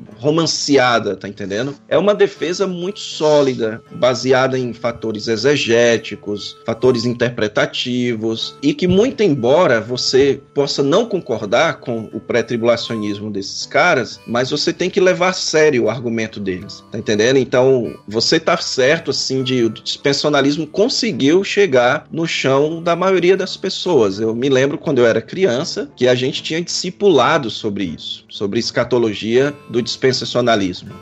romanceada, 0.58 1.16
tá 1.16 1.28
entendendo? 1.28 1.76
É 1.88 1.98
uma 1.98 2.16
defesa 2.16 2.66
muito 2.66 3.00
sólida, 3.00 3.82
baseada 3.92 4.58
em 4.58 4.74
fatores 4.74 5.28
exegéticos, 5.28 6.58
fatores 6.66 7.06
interpretativos, 7.06 8.56
e 8.62 8.74
que, 8.74 8.88
muito 8.88 9.22
embora 9.22 9.80
você 9.80 10.42
possa 10.54 10.82
não 10.82 11.06
concordar 11.06 11.80
com 11.80 12.10
o 12.14 12.20
pré-tribulacionismo 12.20 13.30
desses 13.30 13.66
caras, 13.66 14.20
mas 14.26 14.50
você 14.50 14.74
tem 14.74 14.90
que 14.90 15.00
levar 15.00 15.30
a 15.30 15.34
sério 15.34 15.84
o 15.84 15.90
argumento 15.90 16.40
deles, 16.40 16.84
tá 16.92 16.98
entendendo? 16.98 17.38
Então, 17.38 17.96
você 18.08 18.40
tá 18.40 18.58
certo, 18.58 19.12
assim, 19.12 19.44
de 19.44 19.64
o 19.64 19.70
dispensacionalismo 19.70 20.66
conseguiu 20.66 21.44
chegar 21.44 22.08
no 22.12 22.26
chão 22.26 22.82
da 22.82 22.96
maioria 22.96 23.38
das 23.38 23.56
pessoas. 23.56 24.20
Eu 24.20 24.34
me 24.34 24.50
lembro 24.50 24.78
quando 24.78 25.00
eu 25.00 25.06
era 25.06 25.22
criança 25.22 25.90
que 25.96 26.08
a 26.08 26.16
gente 26.16 26.42
tinha 26.42 26.62
discipulado 26.62 27.50
sobre 27.50 27.84
isso, 27.84 28.26
sobre 28.30 28.60
escatologia 28.60 29.54
do 29.70 29.82
dispensacionalismo, 29.82 30.47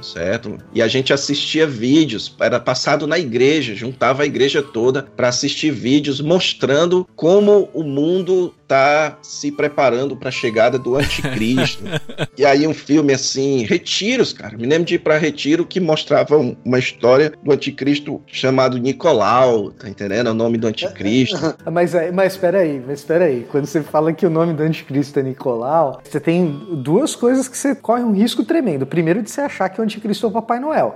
certo? 0.01 0.57
E 0.73 0.81
a 0.81 0.87
gente 0.87 1.13
assistia 1.13 1.67
vídeos, 1.67 2.33
era 2.39 2.59
passado 2.59 3.05
na 3.05 3.19
igreja, 3.19 3.75
juntava 3.75 4.23
a 4.23 4.25
igreja 4.25 4.61
toda 4.61 5.03
para 5.03 5.27
assistir 5.27 5.71
vídeos 5.71 6.21
mostrando 6.21 7.07
como 7.15 7.69
o 7.73 7.83
mundo 7.83 8.53
tá 8.67 9.17
se 9.21 9.51
preparando 9.51 10.15
para 10.15 10.29
a 10.29 10.31
chegada 10.31 10.77
do 10.77 10.95
anticristo. 10.95 11.83
e 12.37 12.45
aí 12.45 12.67
um 12.67 12.73
filme 12.73 13.13
assim, 13.13 13.63
Retiros, 13.63 14.33
cara. 14.33 14.57
Me 14.57 14.65
lembro 14.65 14.85
de 14.85 14.95
ir 14.95 14.99
para 14.99 15.17
Retiro 15.17 15.65
que 15.65 15.79
mostrava 15.79 16.37
uma 16.63 16.79
história 16.79 17.33
do 17.43 17.51
anticristo 17.51 18.21
chamado 18.27 18.77
Nicolau, 18.77 19.71
tá 19.71 19.87
entendendo? 19.87 20.27
O 20.27 20.33
nome 20.33 20.57
do 20.57 20.67
anticristo. 20.67 21.55
mas, 21.71 21.93
mas 22.13 22.33
espera 22.33 22.59
aí, 22.59 22.81
mas 22.85 22.99
espera 22.99 23.25
aí. 23.25 23.45
Quando 23.51 23.65
você 23.65 23.81
fala 23.81 24.13
que 24.13 24.25
o 24.25 24.29
nome 24.29 24.53
do 24.53 24.63
anticristo 24.63 25.19
é 25.19 25.23
Nicolau, 25.23 26.01
você 26.03 26.19
tem 26.19 26.67
duas 26.71 27.15
coisas 27.15 27.47
que 27.47 27.57
você 27.57 27.75
corre 27.75 28.03
um 28.03 28.13
risco 28.13 28.43
tremendo. 28.43 28.85
Primeiro 28.85 29.21
de 29.21 29.29
você 29.29 29.41
achar 29.41 29.69
que 29.69 29.79
o 29.79 29.83
anticristo 29.83 30.25
é 30.25 30.29
o 30.29 30.31
Papai 30.31 30.59
Noel. 30.59 30.95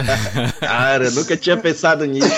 cara, 0.60 1.10
nunca 1.10 1.36
tinha 1.36 1.56
pensado 1.56 2.04
nisso. 2.04 2.28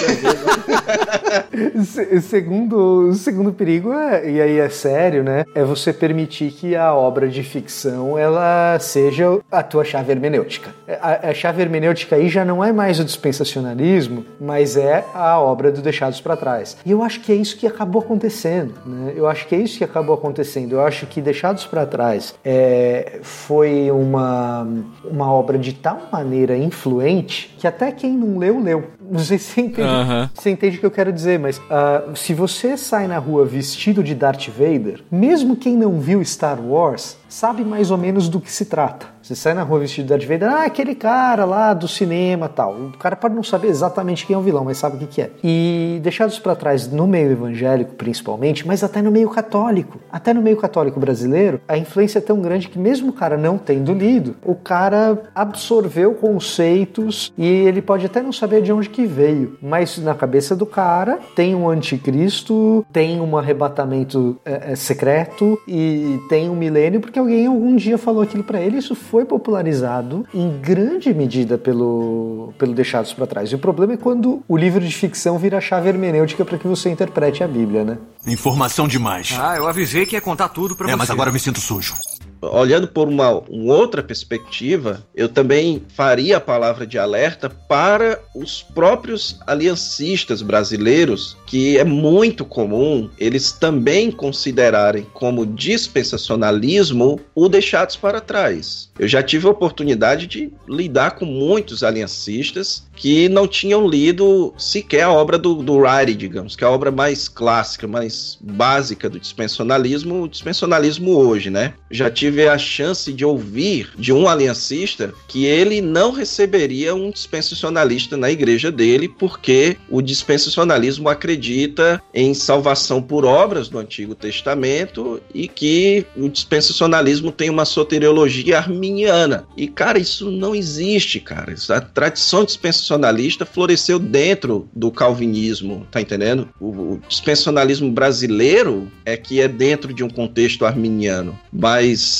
segundo, 2.22 3.12
segundo 3.14 3.52
perigo 3.52 3.92
é, 3.92 4.30
e 4.30 4.40
aí 4.40 4.59
é 4.60 4.68
sério, 4.68 5.22
né? 5.22 5.44
É 5.54 5.64
você 5.64 5.92
permitir 5.92 6.50
que 6.52 6.76
a 6.76 6.94
obra 6.94 7.28
de 7.28 7.42
ficção 7.42 8.18
ela 8.18 8.78
seja 8.78 9.38
a 9.50 9.62
tua 9.62 9.84
chave 9.84 10.12
hermenêutica. 10.12 10.70
A, 11.00 11.30
a 11.30 11.34
chave 11.34 11.62
hermenêutica 11.62 12.16
aí 12.16 12.28
já 12.28 12.44
não 12.44 12.64
é 12.64 12.72
mais 12.72 13.00
o 13.00 13.04
dispensacionalismo, 13.04 14.24
mas 14.40 14.76
é 14.76 15.04
a 15.14 15.38
obra 15.40 15.70
do 15.72 15.80
Deixados 15.80 16.20
para 16.20 16.36
Trás. 16.36 16.76
E 16.84 16.90
eu 16.90 17.02
acho 17.02 17.20
que 17.20 17.32
é 17.32 17.34
isso 17.34 17.56
que 17.56 17.66
acabou 17.66 18.02
acontecendo, 18.02 18.74
né? 18.84 19.12
Eu 19.16 19.26
acho 19.26 19.46
que 19.46 19.54
é 19.54 19.58
isso 19.58 19.78
que 19.78 19.84
acabou 19.84 20.14
acontecendo. 20.14 20.72
Eu 20.72 20.82
acho 20.82 21.06
que 21.06 21.20
Deixados 21.20 21.66
para 21.66 21.86
Trás 21.86 22.34
é, 22.44 23.20
foi 23.22 23.90
uma, 23.90 24.66
uma 25.04 25.32
obra 25.32 25.58
de 25.58 25.72
tal 25.72 26.08
maneira 26.12 26.56
influente 26.56 27.54
que 27.58 27.66
até 27.66 27.90
quem 27.92 28.12
não 28.12 28.38
leu, 28.38 28.60
leu. 28.60 28.84
Não 29.10 29.18
sei 29.18 29.38
se 29.38 29.52
você 29.52 29.60
entende, 29.60 29.88
você 30.34 30.50
entende 30.50 30.76
o 30.76 30.80
que 30.80 30.86
eu 30.86 30.90
quero 30.90 31.12
dizer, 31.12 31.38
mas 31.38 31.60
ah, 31.68 32.02
se 32.14 32.32
você 32.32 32.76
sai 32.76 33.08
na 33.08 33.18
rua 33.18 33.44
vestido 33.44 34.04
de 34.04 34.14
Darth 34.14 34.48
Vader, 34.48 35.02
mesmo 35.10 35.56
quem 35.56 35.76
não 35.76 35.98
viu 35.98 36.24
Star 36.24 36.60
Wars 36.60 37.16
sabe 37.30 37.64
mais 37.64 37.90
ou 37.90 37.96
menos 37.96 38.28
do 38.28 38.40
que 38.40 38.52
se 38.52 38.66
trata. 38.66 39.06
Você 39.22 39.36
sai 39.36 39.54
na 39.54 39.62
rua 39.62 39.78
vestido 39.78 40.06
de 40.06 40.08
Darth 40.08 40.24
Vader, 40.24 40.50
ah, 40.50 40.64
aquele 40.64 40.94
cara 40.94 41.44
lá 41.44 41.72
do 41.72 41.86
cinema 41.86 42.48
tal. 42.48 42.74
O 42.74 42.98
cara 42.98 43.14
pode 43.14 43.34
não 43.34 43.44
saber 43.44 43.68
exatamente 43.68 44.26
quem 44.26 44.34
é 44.34 44.38
o 44.38 44.42
vilão, 44.42 44.64
mas 44.64 44.78
sabe 44.78 44.96
o 44.96 44.98
que, 44.98 45.07
que 45.07 45.22
é. 45.22 45.30
E 45.44 46.00
deixados 46.02 46.38
para 46.38 46.57
trás 46.57 46.90
no 46.90 47.07
meio 47.07 47.30
evangélico, 47.30 47.94
principalmente, 47.94 48.66
mas 48.66 48.82
até 48.82 49.00
no 49.00 49.11
meio 49.11 49.28
católico. 49.28 50.00
Até 50.11 50.34
no 50.34 50.42
meio 50.42 50.57
católico 50.57 50.98
brasileiro, 50.98 51.61
a 51.68 51.78
influência 51.78 52.18
é 52.18 52.22
tão 52.22 52.40
grande 52.40 52.68
que 52.68 52.78
mesmo 52.78 53.11
o 53.11 53.12
cara 53.12 53.36
não 53.36 53.57
tendo 53.57 53.92
lido, 53.92 54.34
o 54.44 54.55
cara 54.55 55.22
absorveu 55.34 56.14
conceitos 56.14 57.32
e 57.38 57.46
ele 57.46 57.80
pode 57.80 58.07
até 58.07 58.22
não 58.22 58.32
saber 58.32 58.62
de 58.62 58.72
onde 58.72 58.88
que 58.88 59.07
veio, 59.07 59.57
mas 59.62 59.98
na 59.98 60.14
cabeça 60.14 60.57
do 60.57 60.66
cara 60.66 61.20
tem 61.36 61.55
um 61.55 61.68
anticristo, 61.68 62.84
tem 62.92 63.20
um 63.20 63.36
arrebatamento 63.36 64.40
é, 64.44 64.72
é, 64.72 64.76
secreto 64.76 65.57
e 65.68 66.18
tem 66.28 66.50
um 66.50 66.57
milênio 66.57 67.00
porque 67.00 67.19
alguém 67.20 67.46
algum 67.46 67.76
dia 67.76 67.96
falou 67.96 68.22
aquilo 68.22 68.42
para 68.42 68.60
ele. 68.60 68.78
Isso 68.78 68.94
foi 68.94 69.24
popularizado 69.24 70.26
em 70.34 70.60
grande 70.60 71.12
medida 71.14 71.56
pelo, 71.56 72.52
pelo 72.58 72.74
Deixados 72.74 73.12
para 73.12 73.26
Trás. 73.26 73.50
E 73.50 73.54
o 73.54 73.58
problema 73.58 73.94
é 73.94 73.96
quando 73.96 74.42
o 74.48 74.56
livro 74.56 74.80
de 74.80 74.94
ficção 74.94 75.38
vira 75.38 75.58
a 75.58 75.60
chave 75.60 75.88
hermenêutica 75.88 76.44
para 76.44 76.58
que 76.58 76.66
você 76.66 76.90
interprete 76.90 77.44
a 77.44 77.48
Bíblia, 77.48 77.84
né? 77.84 77.98
Informação 78.26 78.88
demais. 78.88 79.36
Ah, 79.38 79.56
eu 79.56 79.66
avisei 79.66 80.04
que 80.06 80.16
ia 80.16 80.20
contar 80.20 80.48
tudo 80.48 80.74
pra 80.74 80.88
é, 80.88 80.90
você. 80.90 80.96
mas 80.96 81.10
agora 81.10 81.30
eu 81.30 81.34
me 81.34 81.40
sinto 81.40 81.60
sujo. 81.60 81.94
Olhando 82.41 82.88
por 82.88 83.09
uma, 83.09 83.30
uma 83.49 83.74
outra 83.74 84.03
perspectiva, 84.03 85.05
eu 85.14 85.28
também 85.28 85.82
faria 85.95 86.36
a 86.36 86.41
palavra 86.41 86.86
de 86.86 86.99
alerta 86.99 87.51
para 87.51 88.20
os 88.34 88.62
próprios 88.62 89.38
aliancistas 89.47 90.43
brasileiros, 90.43 91.36
que 91.47 91.78
é 91.78 91.84
muito 91.84 92.45
comum 92.45 93.11
eles 93.18 93.53
também 93.53 94.11
considerarem 94.11 95.07
como 95.12 95.47
dispensacionalismo 95.47 97.20
o 97.34 97.49
deixados 97.49 97.97
para 97.97 98.20
trás. 98.20 98.91
Eu 98.99 99.09
já 99.09 99.22
tive 99.22 99.47
a 99.47 99.51
oportunidade 99.51 100.26
de 100.26 100.53
lidar 100.68 101.12
com 101.12 101.24
muitos 101.24 101.82
aliancistas 101.82 102.88
que 102.95 103.28
não 103.28 103.49
tinham 103.49 103.88
lido 103.88 104.53
sequer 104.59 105.05
a 105.05 105.12
obra 105.12 105.38
do, 105.38 105.55
do 105.62 105.80
Ryrie, 105.80 106.14
digamos, 106.14 106.55
que 106.55 106.62
é 106.62 106.66
a 106.66 106.70
obra 106.70 106.91
mais 106.91 107.28
clássica, 107.28 107.86
mais 107.88 108.38
básica 108.41 109.09
do 109.09 109.18
dispensacionalismo, 109.18 110.22
o 110.22 110.28
dispensacionalismo 110.28 111.16
hoje, 111.16 111.49
né? 111.49 111.72
Já 111.91 112.11
tive 112.11 112.30
a 112.39 112.59
chance 112.59 113.12
de 113.12 113.24
ouvir 113.24 113.91
de 113.97 114.12
um 114.12 114.28
aliancista 114.28 115.12
que 115.26 115.45
ele 115.45 115.81
não 115.81 116.12
receberia 116.12 116.95
um 116.95 117.11
dispensacionalista 117.11 118.16
na 118.16 118.31
igreja 118.31 118.70
dele, 118.70 119.09
porque 119.09 119.76
o 119.89 120.01
dispensacionalismo 120.01 121.09
acredita 121.09 122.03
em 122.12 122.35
salvação 122.35 123.03
por 123.03 123.24
obras 123.24 123.68
do 123.68 123.78
Antigo 123.78 124.14
Testamento 124.14 125.20
e 125.35 125.49
que 125.49 126.05
o 126.16 126.28
dispensacionalismo 126.28 127.33
tem 127.33 127.51
uma 127.51 127.64
soteriologia 127.64 128.59
arminiana. 128.59 129.47
E, 129.57 129.66
cara, 129.66 129.99
isso 129.99 130.31
não 130.31 130.55
existe, 130.55 131.20
cara. 131.20 131.55
A 131.70 131.81
tradição 131.81 132.45
dispensacionalista 132.45 133.47
floresceu 133.47 133.99
dentro 133.99 134.68
do 134.74 134.91
calvinismo, 134.91 135.87
tá 135.91 136.01
entendendo? 136.01 136.49
O, 136.61 136.95
o 136.95 137.01
dispensacionalismo 137.09 137.91
brasileiro 137.91 138.91
é 139.05 139.16
que 139.16 139.41
é 139.41 139.49
dentro 139.49 139.93
de 139.93 140.05
um 140.05 140.09
contexto 140.09 140.64
arminiano, 140.64 141.39
mas 141.53 142.19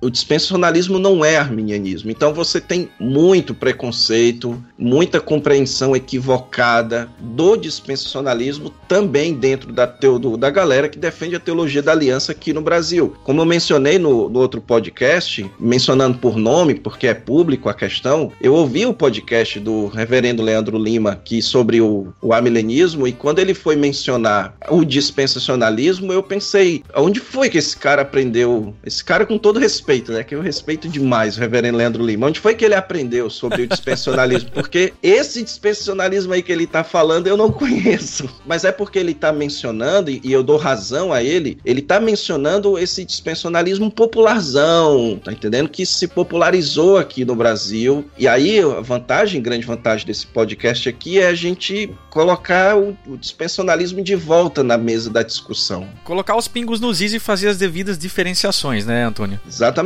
o 0.00 0.10
dispensacionalismo 0.10 0.98
não 0.98 1.24
é 1.24 1.36
arminianismo. 1.36 2.10
Então 2.10 2.32
você 2.32 2.60
tem 2.60 2.88
muito 2.98 3.54
preconceito, 3.54 4.62
muita 4.78 5.20
compreensão 5.20 5.94
equivocada 5.94 7.08
do 7.18 7.56
dispensacionalismo 7.56 8.70
também 8.86 9.34
dentro 9.34 9.72
da, 9.72 9.86
teo, 9.86 10.36
da 10.36 10.50
galera 10.50 10.88
que 10.88 10.98
defende 10.98 11.36
a 11.36 11.40
teologia 11.40 11.82
da 11.82 11.92
aliança 11.92 12.32
aqui 12.32 12.52
no 12.52 12.62
Brasil. 12.62 13.16
Como 13.24 13.40
eu 13.40 13.46
mencionei 13.46 13.98
no, 13.98 14.28
no 14.28 14.38
outro 14.38 14.60
podcast, 14.60 15.50
mencionando 15.58 16.18
por 16.18 16.36
nome, 16.36 16.74
porque 16.74 17.06
é 17.06 17.14
público 17.14 17.68
a 17.68 17.74
questão, 17.74 18.32
eu 18.40 18.54
ouvi 18.54 18.86
o 18.86 18.94
podcast 18.94 19.58
do 19.58 19.86
reverendo 19.86 20.42
Leandro 20.42 20.78
Lima 20.78 21.12
aqui 21.12 21.42
sobre 21.42 21.80
o, 21.80 22.12
o 22.22 22.32
amilenismo 22.32 23.06
e 23.06 23.12
quando 23.12 23.40
ele 23.40 23.54
foi 23.54 23.76
mencionar 23.76 24.54
o 24.68 24.84
dispensacionalismo, 24.84 26.12
eu 26.12 26.22
pensei, 26.22 26.82
onde 26.94 27.20
foi 27.20 27.50
que 27.50 27.58
esse 27.58 27.76
cara 27.76 28.02
aprendeu? 28.02 28.74
Esse 28.84 29.04
cara 29.04 29.26
com 29.26 29.38
todo 29.38 29.58
respeito, 29.58 29.87
né? 30.12 30.22
Que 30.22 30.34
eu 30.34 30.42
respeito 30.42 30.86
demais 30.86 31.36
o 31.36 31.40
reverendo 31.40 31.78
Leandro 31.78 32.04
Lima. 32.04 32.26
Onde 32.26 32.40
foi 32.40 32.54
que 32.54 32.62
ele 32.62 32.74
aprendeu 32.74 33.30
sobre 33.30 33.62
o 33.62 33.66
dispensacionalismo? 33.66 34.50
Porque 34.50 34.92
esse 35.02 35.42
dispensacionalismo 35.42 36.34
aí 36.34 36.42
que 36.42 36.52
ele 36.52 36.66
tá 36.66 36.84
falando 36.84 37.26
eu 37.26 37.38
não 37.38 37.50
conheço. 37.50 38.28
Mas 38.46 38.64
é 38.64 38.70
porque 38.70 38.98
ele 38.98 39.14
tá 39.14 39.32
mencionando, 39.32 40.10
e 40.10 40.20
eu 40.30 40.42
dou 40.42 40.58
razão 40.58 41.10
a 41.10 41.22
ele, 41.22 41.58
ele 41.64 41.80
tá 41.80 41.98
mencionando 41.98 42.78
esse 42.78 43.02
dispensacionalismo 43.02 43.90
popularzão, 43.90 45.18
tá 45.24 45.32
entendendo? 45.32 45.70
Que 45.70 45.86
se 45.86 46.06
popularizou 46.06 46.98
aqui 46.98 47.24
no 47.24 47.34
Brasil. 47.34 48.04
E 48.18 48.28
aí 48.28 48.60
a 48.60 48.80
vantagem, 48.80 49.40
grande 49.40 49.66
vantagem 49.66 50.06
desse 50.06 50.26
podcast 50.26 50.86
aqui 50.86 51.18
é 51.18 51.28
a 51.28 51.34
gente 51.34 51.90
colocar 52.10 52.76
o, 52.76 52.94
o 53.06 53.16
dispensacionalismo 53.16 54.02
de 54.02 54.14
volta 54.14 54.62
na 54.62 54.76
mesa 54.76 55.08
da 55.08 55.22
discussão. 55.22 55.88
Colocar 56.04 56.36
os 56.36 56.46
pingos 56.46 56.78
nos 56.78 57.00
is 57.00 57.14
e 57.14 57.18
fazer 57.18 57.48
as 57.48 57.56
devidas 57.56 57.98
diferenciações, 57.98 58.84
né, 58.84 59.04
Antônio? 59.04 59.40
Exatamente. 59.46 59.77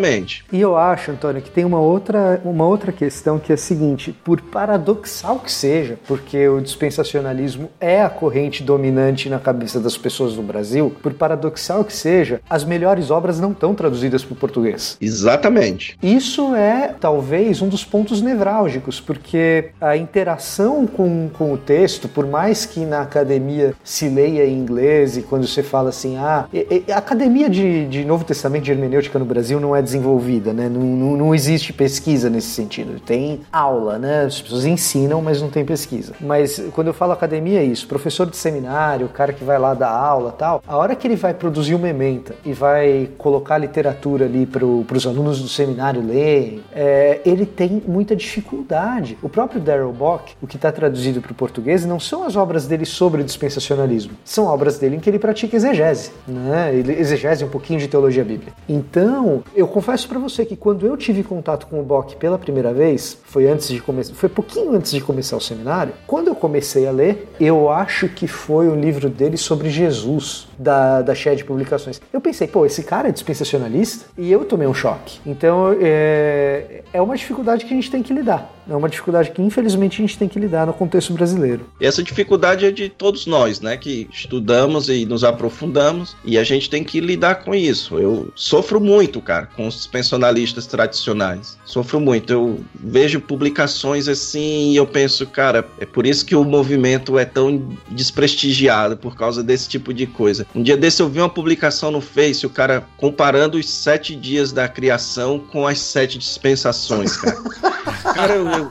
E 0.53 0.61
eu 0.61 0.76
acho, 0.76 1.11
Antônio, 1.11 1.43
que 1.43 1.51
tem 1.51 1.64
uma 1.64 1.80
outra, 1.80 2.40
uma 2.45 2.66
outra 2.66 2.93
questão 2.93 3.38
que 3.38 3.53
é 3.53 3.55
a 3.55 3.59
seguinte: 3.59 4.12
por 4.24 4.40
paradoxal 4.40 5.38
que 5.38 5.51
seja, 5.51 5.99
porque 6.07 6.49
o 6.49 6.61
dispensacionalismo 6.61 7.70
é 7.80 8.03
a 8.03 8.09
corrente 8.09 8.62
dominante 8.62 9.28
na 9.28 9.38
cabeça 9.38 9.80
das 9.80 9.97
pessoas 9.97 10.36
no 10.36 10.43
Brasil, 10.43 10.95
por 11.03 11.12
paradoxal 11.14 11.84
que 11.84 11.93
seja, 11.93 12.40
as 12.49 12.64
melhores 12.64 13.11
obras 13.11 13.40
não 13.40 13.53
estão 13.53 13.74
traduzidas 13.74 14.24
para 14.24 14.34
o 14.34 14.36
português. 14.36 14.97
Exatamente. 15.01 15.97
Isso 16.03 16.55
é 16.55 16.95
talvez 16.99 17.61
um 17.61 17.68
dos 17.68 17.84
pontos 17.84 18.22
nevrálgicos, 18.22 19.01
porque 19.01 19.70
a 19.80 19.97
interação 19.97 20.86
com, 20.86 21.28
com 21.32 21.53
o 21.53 21.59
texto, 21.59 22.09
por 22.09 22.26
mais 22.26 22.64
que 22.64 22.80
na 22.84 23.03
academia 23.03 23.74
se 23.84 24.09
leia 24.09 24.47
em 24.47 24.57
inglês 24.57 25.16
e 25.16 25.22
quando 25.22 25.47
você 25.47 25.62
fala 25.62 25.90
assim, 25.90 26.16
ah, 26.16 26.47
a 26.93 26.97
academia 26.97 27.49
de, 27.49 27.86
de 27.86 28.05
Novo 28.05 28.24
Testamento 28.24 28.64
de 28.64 28.70
hermenêutica 28.70 29.18
no 29.18 29.24
Brasil 29.24 29.61
não 29.61 29.74
é 29.74 29.82
desenvolvida, 29.83 30.53
né? 30.53 30.68
Não, 30.68 30.80
não, 30.80 31.16
não 31.16 31.35
existe 31.35 31.72
pesquisa 31.72 32.30
nesse 32.30 32.49
sentido. 32.49 33.01
Tem 33.01 33.41
aula, 33.53 33.99
né? 33.99 34.22
As 34.22 34.41
pessoas 34.41 34.64
ensinam, 34.64 35.20
mas 35.20 35.43
não 35.43 35.51
tem 35.51 35.64
pesquisa. 35.64 36.14
Mas 36.20 36.62
quando 36.72 36.89
eu 36.89 36.95
falo 36.95 37.12
academia 37.12 37.61
é 37.61 37.64
isso, 37.64 37.87
professor 37.87 38.28
de 38.28 38.37
seminário, 38.37 39.07
o 39.07 39.09
cara 39.09 39.33
que 39.33 39.45
vai 39.45 39.59
lá 39.59 39.74
dar 39.74 39.91
aula 39.91 40.33
tal, 40.33 40.62
a 40.66 40.76
hora 40.76 40.95
que 40.95 41.07
ele 41.07 41.16
vai 41.16 41.35
produzir 41.35 41.74
uma 41.74 41.89
ementa 41.89 42.35
e 42.45 42.53
vai 42.53 43.11
colocar 43.18 43.59
literatura 43.59 44.24
ali 44.24 44.47
para 44.47 44.64
os 44.64 45.07
alunos 45.07 45.41
do 45.41 45.49
seminário 45.49 46.05
lerem, 46.05 46.62
é, 46.72 47.20
ele 47.24 47.47
tem 47.47 47.83
muita 47.87 48.14
dificuldade. 48.16 49.18
O 49.22 49.28
próprio 49.28 49.61
Darrell 49.61 49.93
Bock, 49.93 50.35
o 50.41 50.47
que 50.47 50.57
está 50.57 50.70
traduzido 50.72 51.20
para 51.20 51.33
o 51.33 51.35
português, 51.35 51.85
não 51.85 52.01
são 52.01 52.24
as 52.24 52.37
obras 52.37 52.66
dele 52.66 52.85
sobre 52.85 53.22
dispensacionalismo, 53.22 54.12
são 54.24 54.47
obras 54.47 54.78
dele 54.78 54.97
em 54.97 55.01
que 55.01 55.11
ele 55.11 55.18
pratica 55.18 55.57
exegese, 55.57 56.12
né? 56.26 56.74
Ele 56.74 56.93
exegese 56.93 57.45
um 57.45 57.49
pouquinho 57.49 57.78
de 57.78 57.89
teologia 57.89 58.24
bíblica. 58.24 58.53
Então, 58.68 59.43
eu 59.55 59.66
confesso 59.73 60.09
para 60.09 60.18
você 60.18 60.45
que 60.45 60.55
quando 60.55 60.87
eu 60.87 60.97
tive 60.97 61.25
contato 61.25 61.66
com 61.66 61.81
o 61.81 61.83
Bock 61.83 62.14
pela 62.16 62.39
primeira 62.39 62.73
vez, 62.73 63.18
foi 63.25 63.49
antes 63.49 63.68
de 63.68 63.81
começar, 63.81 64.14
foi 64.14 64.29
pouquinho 64.29 64.75
antes 64.75 64.93
de 64.93 65.01
começar 65.01 65.37
o 65.37 65.41
seminário, 65.41 65.95
quando 66.07 66.29
eu 66.29 66.35
comecei 66.35 66.87
a 66.87 66.93
ler, 66.93 67.29
eu 67.41 67.70
acho 67.70 68.09
que 68.09 68.29
foi 68.29 68.68
o 68.68 68.75
livro 68.75 69.09
dele 69.09 69.37
sobre 69.37 69.70
Jesus, 69.70 70.47
da, 70.59 71.03
da 71.03 71.14
Shed 71.14 71.45
Publicações. 71.45 72.01
Eu 72.12 72.20
pensei, 72.20 72.47
pô, 72.47 72.64
esse 72.66 72.83
cara 72.85 73.09
é 73.09 73.12
dispensacionalista? 73.12 74.07
E 74.16 74.31
eu 74.31 74.45
tomei 74.45 74.68
um 74.68 74.75
choque. 74.75 75.18
Então, 75.27 75.75
é, 75.81 76.83
é 76.93 77.01
uma 77.01 77.16
dificuldade 77.16 77.64
que 77.64 77.73
a 77.73 77.77
gente 77.77 77.91
tem 77.91 78.03
que 78.03 78.12
lidar. 78.12 78.53
É 78.69 78.75
uma 78.75 78.89
dificuldade 78.89 79.31
que, 79.31 79.43
infelizmente, 79.43 80.01
a 80.01 80.07
gente 80.07 80.19
tem 80.19 80.29
que 80.29 80.39
lidar 80.39 80.67
no 80.67 80.73
contexto 80.73 81.13
brasileiro. 81.13 81.67
E 81.81 81.87
essa 81.87 82.03
dificuldade 82.03 82.65
é 82.65 82.71
de 82.71 82.89
todos 82.89 83.27
nós, 83.27 83.61
né? 83.61 83.77
Que 83.77 84.09
estudamos 84.13 84.89
e 84.89 85.05
nos 85.05 85.25
aprofundamos 85.25 86.17
e 86.25 86.39
a 86.39 86.45
gente 86.45 86.71
tem 86.71 86.85
que 86.85 87.01
lidar 87.01 87.37
com 87.37 87.55
isso. 87.55 87.99
Eu 87.99 88.33
sofro 88.35 88.81
muito, 88.81 89.21
cara, 89.21 89.47
com 89.47 89.67
os 89.67 89.75
dispensionalistas 89.75 90.67
tradicionais. 90.67 91.59
Sofro 91.65 92.01
muito. 92.01 92.33
Eu 92.33 92.61
vejo 92.75 93.21
publicações 93.21 94.09
assim 94.09 94.73
e 94.73 94.77
eu 94.77 94.87
penso, 94.87 95.27
cara, 95.27 95.67
é 95.79 95.87
por 95.87 96.07
isso 96.07 96.25
que 96.25 96.35
o 96.35 96.45
movimento 96.45 97.19
é 97.19 97.25
tão 97.25 97.77
desprestigiado 97.89 98.97
por 98.97 99.17
causa 99.17 99.43
desse 99.43 99.69
tipo 99.69 99.93
de 99.93 100.07
coisa. 100.07 100.47
Um 100.55 100.63
dia 100.63 100.77
desse 100.77 101.03
eu 101.03 101.09
vi 101.09 101.19
uma 101.19 101.29
publicação 101.29 101.91
no 101.91 102.01
Face, 102.01 102.47
o 102.47 102.51
cara 102.51 102.85
comparando 102.97 103.59
os 103.59 103.69
sete 103.69 104.15
dias 104.15 104.53
da 104.53 104.69
criação 104.69 105.39
com 105.39 105.67
as 105.67 105.79
sete 105.79 106.19
dispensações, 106.19 107.17
cara. 107.17 107.37
cara, 108.15 108.35
eu, 108.35 108.47
eu, 108.53 108.71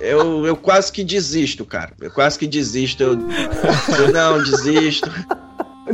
eu, 0.00 0.46
eu 0.46 0.56
quase 0.56 0.92
que 0.92 1.02
desisto, 1.02 1.64
cara. 1.64 1.92
Eu 2.00 2.10
quase 2.10 2.38
que 2.38 2.46
desisto. 2.46 3.02
Eu, 3.02 3.12
eu 3.98 4.12
não, 4.12 4.42
desisto. 4.42 5.10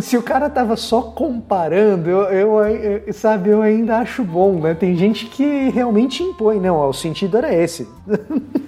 Se 0.01 0.17
o 0.17 0.23
cara 0.23 0.49
tava 0.49 0.77
só 0.77 1.03
comparando, 1.03 2.09
eu, 2.09 2.23
eu, 2.25 2.61
eu- 3.07 3.13
sabe, 3.13 3.51
eu 3.51 3.61
ainda 3.61 3.99
acho 3.99 4.25
bom, 4.25 4.59
né? 4.61 4.75
Tem 4.75 4.97
gente 4.97 5.27
que 5.27 5.69
realmente 5.71 6.23
impõe, 6.23 6.59
não, 6.59 6.77
ó, 6.77 6.89
o 6.89 6.95
sentido 6.95 7.37
era 7.37 7.55
esse. 7.55 7.87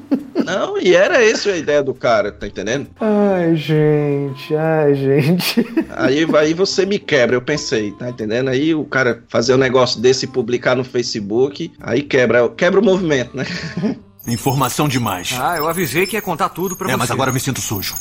Não, 0.45 0.79
e 0.79 0.95
era 0.95 1.25
essa 1.25 1.51
a 1.51 1.57
ideia 1.57 1.83
do 1.83 1.95
cara, 1.95 2.31
tá 2.31 2.47
entendendo? 2.47 2.89
Ai, 3.01 3.57
gente, 3.57 4.55
ai, 4.55 4.95
gente. 4.95 5.67
Aí, 5.97 6.27
aí 6.37 6.53
você 6.53 6.85
me 6.85 6.99
quebra, 6.99 7.37
eu 7.37 7.41
pensei, 7.41 7.93
tá 7.93 8.11
entendendo? 8.11 8.51
Aí 8.51 8.75
o 8.75 8.85
cara 8.85 9.23
fazer 9.29 9.55
um 9.55 9.59
negócio 9.59 10.01
desse 10.01 10.25
e 10.27 10.29
publicar 10.29 10.75
no 10.75 10.85
Facebook, 10.85 11.73
aí 11.81 12.03
quebra, 12.03 12.49
quebra 12.51 12.81
o 12.81 12.85
movimento, 12.85 13.35
né? 13.37 13.45
Informação 14.27 14.89
demais. 14.89 15.35
Ah, 15.39 15.57
eu 15.57 15.69
avisei 15.69 16.07
que 16.07 16.17
ia 16.17 16.23
contar 16.23 16.49
tudo 16.49 16.77
pra 16.77 16.89
é, 16.89 16.93
você. 16.93 16.97
mas 16.97 17.11
agora 17.11 17.31
eu 17.31 17.35
me 17.35 17.41
sinto 17.41 17.61
sujo. 17.61 17.95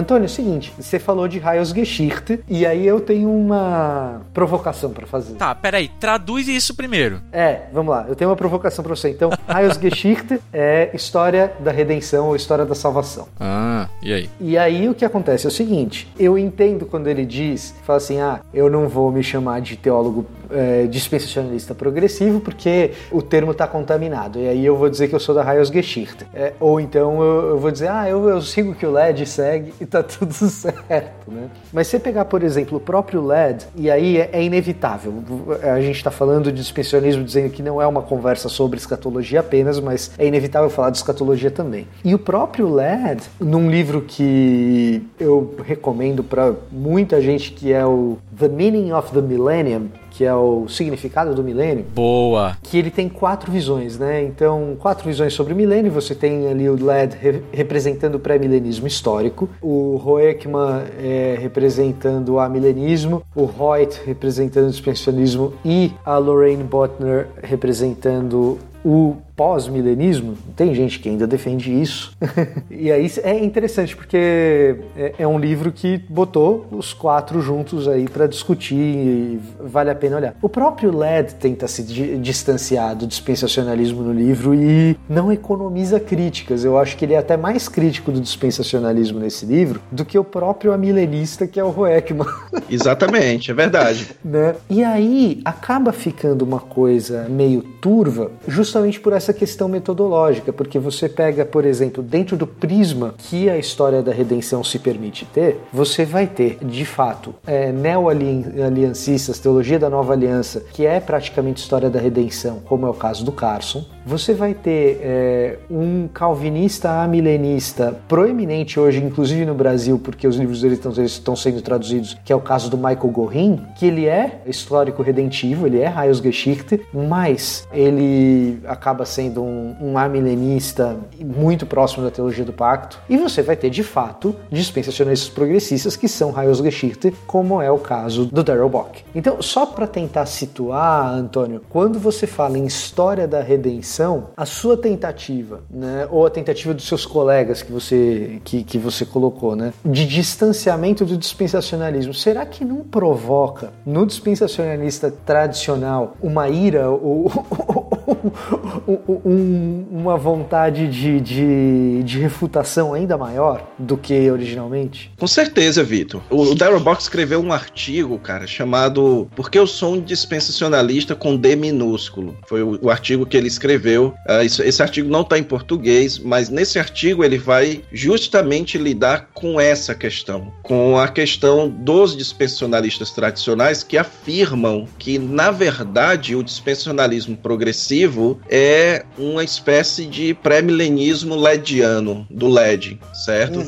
Antônio, 0.00 0.24
é 0.24 0.26
o 0.26 0.30
seguinte, 0.30 0.72
você 0.76 0.98
falou 0.98 1.26
de 1.28 1.38
Heilsgeschichte, 1.38 2.40
e 2.48 2.66
aí 2.66 2.86
eu 2.86 3.00
tenho 3.00 3.30
uma 3.30 4.22
provocação 4.32 4.90
pra 4.90 5.06
fazer. 5.06 5.34
Tá, 5.34 5.54
peraí, 5.54 5.88
traduz 6.00 6.48
isso 6.48 6.74
primeiro. 6.74 7.20
É, 7.32 7.62
vamos 7.72 7.94
lá, 7.94 8.06
eu 8.08 8.14
tenho 8.14 8.30
uma 8.30 8.36
provocação 8.36 8.84
pra 8.84 8.94
você. 8.94 9.10
Então, 9.10 9.30
Heilsgeschichte 9.48 10.40
é 10.52 10.90
história 10.94 11.52
da 11.60 11.70
redenção 11.70 12.28
ou 12.28 12.36
história 12.36 12.64
da 12.64 12.74
salvação. 12.74 13.28
Ah, 13.40 13.88
e 14.02 14.12
aí? 14.12 14.30
E 14.40 14.58
aí 14.58 14.88
o 14.88 14.94
que 14.94 15.04
acontece 15.04 15.46
é 15.46 15.48
o 15.48 15.52
seguinte: 15.52 16.12
eu 16.18 16.36
entendo 16.36 16.86
quando 16.86 17.08
ele 17.08 17.24
diz, 17.24 17.74
fala 17.84 17.96
assim, 17.98 18.20
ah, 18.20 18.40
eu 18.52 18.70
não 18.70 18.88
vou 18.88 19.10
me 19.10 19.22
chamar 19.22 19.60
de 19.60 19.76
teólogo 19.76 20.26
é, 20.50 20.86
dispensacionalista 20.86 21.74
progressivo 21.74 22.40
porque 22.40 22.92
o 23.10 23.22
termo 23.22 23.52
está 23.52 23.66
contaminado. 23.66 24.38
E 24.38 24.48
aí 24.48 24.64
eu 24.64 24.76
vou 24.76 24.88
dizer 24.88 25.08
que 25.08 25.14
eu 25.14 25.20
sou 25.20 25.34
da 25.34 25.54
Heilsgeschichte. 25.54 26.26
É, 26.34 26.52
ou 26.60 26.80
então 26.80 27.22
eu, 27.22 27.50
eu 27.50 27.58
vou 27.58 27.70
dizer, 27.70 27.88
ah, 27.88 28.08
eu, 28.08 28.28
eu 28.28 28.40
sigo 28.42 28.72
o 28.72 28.74
que 28.74 28.86
o 28.86 28.90
LED 28.90 29.26
segue 29.26 29.72
e 29.86 29.88
tá 29.88 30.02
tudo 30.02 30.34
certo, 30.50 31.30
né? 31.30 31.48
Mas 31.72 31.86
você 31.86 31.98
pegar, 31.98 32.24
por 32.24 32.42
exemplo, 32.42 32.78
o 32.78 32.80
próprio 32.80 33.24
LED, 33.24 33.66
e 33.76 33.88
aí 33.88 34.18
é, 34.18 34.30
é 34.32 34.42
inevitável. 34.42 35.22
A 35.62 35.80
gente 35.80 35.96
está 35.96 36.10
falando 36.10 36.50
de 36.50 36.58
dispensacionalismo 36.60 37.24
dizendo 37.24 37.50
que 37.50 37.62
não 37.62 37.80
é 37.80 37.86
uma 37.86 38.02
conversa 38.02 38.48
sobre 38.48 38.78
escatologia 38.78 39.40
apenas, 39.40 39.78
mas 39.78 40.10
é 40.18 40.26
inevitável 40.26 40.68
falar 40.68 40.90
de 40.90 40.98
escatologia 40.98 41.50
também. 41.50 41.86
E 42.04 42.14
o 42.14 42.18
próprio 42.18 42.68
LED, 42.68 43.22
num 43.38 43.70
livro 43.70 44.02
que 44.02 45.06
eu 45.18 45.54
recomendo 45.64 46.24
para 46.24 46.52
muita 46.72 47.22
gente, 47.22 47.52
que 47.52 47.72
é 47.72 47.86
o 47.86 48.18
The 48.36 48.48
Meaning 48.48 48.92
of 48.92 49.12
the 49.12 49.22
Millennium, 49.22 49.88
que 50.16 50.24
é 50.24 50.34
o 50.34 50.66
significado 50.66 51.34
do 51.34 51.44
milênio, 51.44 51.84
Boa. 51.94 52.56
que 52.62 52.78
ele 52.78 52.90
tem 52.90 53.06
quatro 53.06 53.52
visões, 53.52 53.98
né? 53.98 54.22
Então, 54.24 54.74
quatro 54.78 55.04
visões 55.06 55.34
sobre 55.34 55.52
o 55.52 55.56
milênio. 55.56 55.92
Você 55.92 56.14
tem 56.14 56.48
ali 56.48 56.68
o 56.70 56.82
LED 56.82 57.16
re- 57.20 57.42
representando 57.52 58.14
o 58.14 58.18
pré-milenismo 58.18 58.86
histórico, 58.86 59.46
o 59.60 60.00
Hoekman 60.02 60.84
é, 60.98 61.36
representando 61.38 62.30
o 62.34 62.40
amilenismo, 62.40 63.22
o 63.34 63.44
Reut 63.44 64.00
representando 64.06 64.68
o 64.68 64.70
dispensacionalismo 64.70 65.52
e 65.62 65.92
a 66.04 66.16
Lorraine 66.16 66.64
Botner 66.64 67.28
representando 67.42 68.58
o 68.84 69.16
pós-milenismo, 69.36 70.34
tem 70.56 70.74
gente 70.74 70.98
que 70.98 71.08
ainda 71.08 71.26
defende 71.26 71.70
isso. 71.70 72.16
e 72.70 72.90
aí 72.90 73.10
é 73.22 73.44
interessante 73.44 73.94
porque 73.94 74.76
é, 74.96 75.14
é 75.18 75.28
um 75.28 75.38
livro 75.38 75.70
que 75.70 75.98
botou 76.08 76.66
os 76.70 76.92
quatro 76.94 77.40
juntos 77.40 77.86
aí 77.86 78.08
para 78.08 78.26
discutir 78.26 78.74
e 78.76 79.40
vale 79.60 79.90
a 79.90 79.94
pena 79.94 80.16
olhar. 80.16 80.34
O 80.40 80.48
próprio 80.48 80.96
LED 80.96 81.34
tenta 81.34 81.68
se 81.68 81.82
di- 81.82 82.16
distanciar 82.18 82.96
do 82.96 83.06
dispensacionalismo 83.06 84.02
no 84.02 84.12
livro 84.12 84.54
e 84.54 84.96
não 85.08 85.30
economiza 85.30 86.00
críticas. 86.00 86.64
Eu 86.64 86.78
acho 86.78 86.96
que 86.96 87.04
ele 87.04 87.14
é 87.14 87.18
até 87.18 87.36
mais 87.36 87.68
crítico 87.68 88.10
do 88.10 88.20
dispensacionalismo 88.20 89.20
nesse 89.20 89.44
livro 89.44 89.80
do 89.92 90.04
que 90.04 90.18
o 90.18 90.24
próprio 90.24 90.72
amilenista 90.72 91.46
que 91.46 91.60
é 91.60 91.64
o 91.64 91.70
Roekman. 91.70 92.26
Exatamente, 92.70 93.50
é 93.50 93.54
verdade. 93.54 94.08
né? 94.24 94.54
E 94.70 94.82
aí 94.82 95.40
acaba 95.44 95.92
ficando 95.92 96.42
uma 96.42 96.60
coisa 96.60 97.26
meio 97.28 97.62
turva, 97.62 98.30
justamente 98.48 98.98
por 99.00 99.12
essa 99.12 99.25
questão 99.32 99.68
metodológica, 99.68 100.52
porque 100.52 100.78
você 100.78 101.08
pega, 101.08 101.44
por 101.44 101.64
exemplo, 101.64 102.02
dentro 102.02 102.36
do 102.36 102.46
prisma 102.46 103.14
que 103.18 103.48
a 103.48 103.56
história 103.56 104.02
da 104.02 104.12
redenção 104.12 104.62
se 104.62 104.78
permite 104.78 105.24
ter, 105.26 105.60
você 105.72 106.04
vai 106.04 106.26
ter, 106.26 106.58
de 106.64 106.84
fato, 106.84 107.34
é, 107.46 107.72
neo-aliancistas, 107.72 109.38
teologia 109.38 109.78
da 109.78 109.90
nova 109.90 110.12
aliança, 110.12 110.60
que 110.72 110.86
é 110.86 111.00
praticamente 111.00 111.62
história 111.62 111.90
da 111.90 111.98
redenção, 111.98 112.60
como 112.64 112.86
é 112.86 112.90
o 112.90 112.94
caso 112.94 113.24
do 113.24 113.32
Carson. 113.32 113.95
Você 114.06 114.32
vai 114.32 114.54
ter 114.54 115.00
é, 115.02 115.58
um 115.68 116.06
calvinista 116.06 117.02
amilenista 117.02 117.98
proeminente 118.06 118.78
hoje, 118.78 119.02
inclusive 119.02 119.44
no 119.44 119.52
Brasil, 119.52 119.98
porque 119.98 120.28
os 120.28 120.36
livros 120.36 120.60
dele 120.60 120.78
estão, 121.04 121.34
sendo 121.34 121.60
traduzidos, 121.60 122.16
que 122.24 122.32
é 122.32 122.36
o 122.36 122.40
caso 122.40 122.70
do 122.70 122.76
Michael 122.76 123.08
Gorin, 123.08 123.60
que 123.76 123.84
ele 123.84 124.06
é 124.06 124.42
histórico 124.46 125.02
redentivo, 125.02 125.66
ele 125.66 125.80
é 125.80 125.92
Heilsgeschichte, 125.92 126.82
mas 126.94 127.66
ele 127.72 128.60
acaba 128.66 129.04
sendo 129.04 129.42
um, 129.42 129.74
um 129.80 129.98
amilenista 129.98 130.96
muito 131.20 131.66
próximo 131.66 132.04
da 132.04 132.10
teologia 132.12 132.44
do 132.44 132.52
pacto. 132.52 133.00
E 133.08 133.16
você 133.16 133.42
vai 133.42 133.56
ter, 133.56 133.70
de 133.70 133.82
fato, 133.82 134.36
dispensacionalistas 134.52 135.30
progressistas 135.30 135.96
que 135.96 136.06
são 136.06 136.32
Heilsgeschichte, 136.40 137.12
como 137.26 137.60
é 137.60 137.72
o 137.72 137.78
caso 137.78 138.26
do 138.26 138.44
Darrell 138.44 138.68
Bock. 138.68 139.02
Então, 139.16 139.42
só 139.42 139.66
para 139.66 139.88
tentar 139.88 140.26
situar, 140.26 141.12
Antônio, 141.12 141.60
quando 141.68 141.98
você 141.98 142.24
fala 142.24 142.56
em 142.56 142.66
história 142.66 143.26
da 143.26 143.42
redenção, 143.42 143.95
a 144.36 144.44
sua 144.44 144.76
tentativa, 144.76 145.60
né, 145.70 146.06
ou 146.10 146.26
a 146.26 146.30
tentativa 146.30 146.74
dos 146.74 146.86
seus 146.86 147.06
colegas 147.06 147.62
que 147.62 147.72
você, 147.72 148.40
que, 148.44 148.62
que 148.62 148.78
você 148.78 149.04
colocou, 149.04 149.56
né, 149.56 149.72
de 149.84 150.06
distanciamento 150.06 151.04
do 151.04 151.16
dispensacionalismo, 151.16 152.12
será 152.12 152.44
que 152.44 152.64
não 152.64 152.78
provoca 152.78 153.72
no 153.84 154.06
dispensacionalista 154.06 155.10
tradicional 155.24 156.16
uma 156.22 156.48
ira 156.48 156.90
ou 156.90 157.30
um- 159.24 159.86
uma 159.90 160.16
vontade 160.16 160.88
de, 160.88 161.20
de, 161.20 162.02
de 162.02 162.18
refutação 162.18 162.94
ainda 162.94 163.16
maior 163.16 163.66
do 163.78 163.96
que 163.96 164.30
originalmente? 164.30 165.10
Com 165.18 165.26
certeza, 165.26 165.82
Vitor. 165.82 166.22
O 166.30 166.54
Darrell 166.54 166.80
Bock 166.80 167.00
escreveu 167.00 167.40
um 167.40 167.52
artigo, 167.52 168.18
cara, 168.18 168.46
chamado 168.46 169.28
Por 169.34 169.50
que 169.50 169.58
eu 169.58 169.66
sou 169.66 169.94
um 169.94 170.00
dispensacionalista 170.00 171.14
com 171.14 171.36
D 171.36 171.56
minúsculo? 171.56 172.36
Foi 172.48 172.62
o, 172.62 172.78
o 172.82 172.90
artigo 172.90 173.26
que 173.26 173.36
ele 173.36 173.48
escreveu. 173.48 174.14
Ah, 174.28 174.44
isso- 174.44 174.62
esse 174.62 174.82
artigo 174.82 175.08
não 175.08 175.22
está 175.22 175.38
em 175.38 175.42
português, 175.42 176.18
mas 176.18 176.48
nesse 176.48 176.78
artigo 176.78 177.24
ele 177.24 177.38
vai 177.38 177.82
justamente 177.92 178.78
lidar 178.78 179.28
com 179.34 179.60
essa 179.60 179.94
questão, 179.94 180.52
com 180.62 180.98
a 180.98 181.08
questão 181.08 181.68
dos 181.68 182.16
dispensacionalistas 182.16 183.10
tradicionais 183.10 183.82
que 183.82 183.96
afirmam 183.98 184.86
que, 184.98 185.18
na 185.18 185.50
verdade, 185.50 186.34
o 186.36 186.42
dispensacionalismo 186.42 187.36
progressivo 187.36 188.15
é 188.48 189.04
uma 189.18 189.44
espécie 189.44 190.06
de 190.06 190.34
pré-milenismo 190.34 191.36
lediano, 191.36 192.26
do 192.30 192.48
LED, 192.48 192.98
certo? 193.12 193.60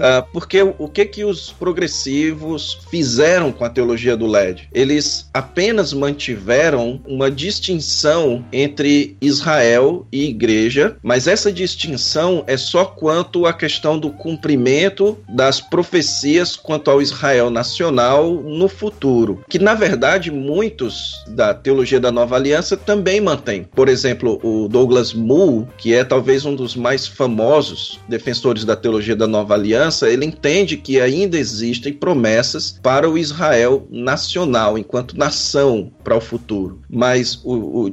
Ah, 0.00 0.24
porque 0.32 0.62
o, 0.62 0.88
que 0.88 1.04
que 1.04 1.24
os 1.24 1.52
progressivos 1.52 2.78
fizeram 2.90 3.52
com 3.52 3.64
a 3.64 3.70
teologia 3.70 4.16
do 4.16 4.26
LED? 4.26 4.68
Eles 4.72 5.28
apenas 5.32 5.92
mantiveram 5.92 7.00
uma 7.06 7.30
distinção 7.30 8.44
entre 8.52 9.16
Israel 9.20 10.06
e 10.10 10.28
igreja, 10.28 10.96
mas 11.02 11.26
essa 11.26 11.52
distinção 11.52 12.44
é 12.46 12.56
só 12.56 12.84
quanto 12.84 13.46
à 13.46 13.52
questão 13.52 13.98
do 13.98 14.10
cumprimento 14.10 15.18
das 15.28 15.60
profecias 15.60 16.56
quanto 16.56 16.90
ao 16.90 17.02
Israel 17.02 17.50
nacional 17.50 18.32
no 18.34 18.68
futuro, 18.68 19.44
que 19.48 19.58
na 19.58 19.74
verdade 19.74 20.30
muitos 20.30 21.22
da 21.28 21.54
teologia 21.54 22.00
da 22.00 22.10
Nova 22.10 22.36
Aliança 22.36 22.76
também 22.76 23.20
mantêm. 23.20 23.61
Por 23.74 23.88
exemplo, 23.88 24.40
o 24.42 24.68
Douglas 24.68 25.12
Moo, 25.12 25.68
que 25.78 25.94
é 25.94 26.04
talvez 26.04 26.44
um 26.44 26.54
dos 26.54 26.76
mais 26.76 27.06
famosos 27.06 28.00
defensores 28.08 28.64
da 28.64 28.76
teologia 28.76 29.16
da 29.16 29.26
nova 29.26 29.54
aliança, 29.54 30.10
ele 30.10 30.24
entende 30.24 30.76
que 30.76 31.00
ainda 31.00 31.38
existem 31.38 31.92
promessas 31.92 32.78
para 32.82 33.08
o 33.08 33.18
Israel 33.18 33.86
nacional, 33.90 34.78
enquanto 34.78 35.16
nação 35.16 35.90
para 36.02 36.16
o 36.16 36.20
futuro. 36.20 36.80
Mas 36.90 37.40
o, 37.44 37.86
o 37.86 37.90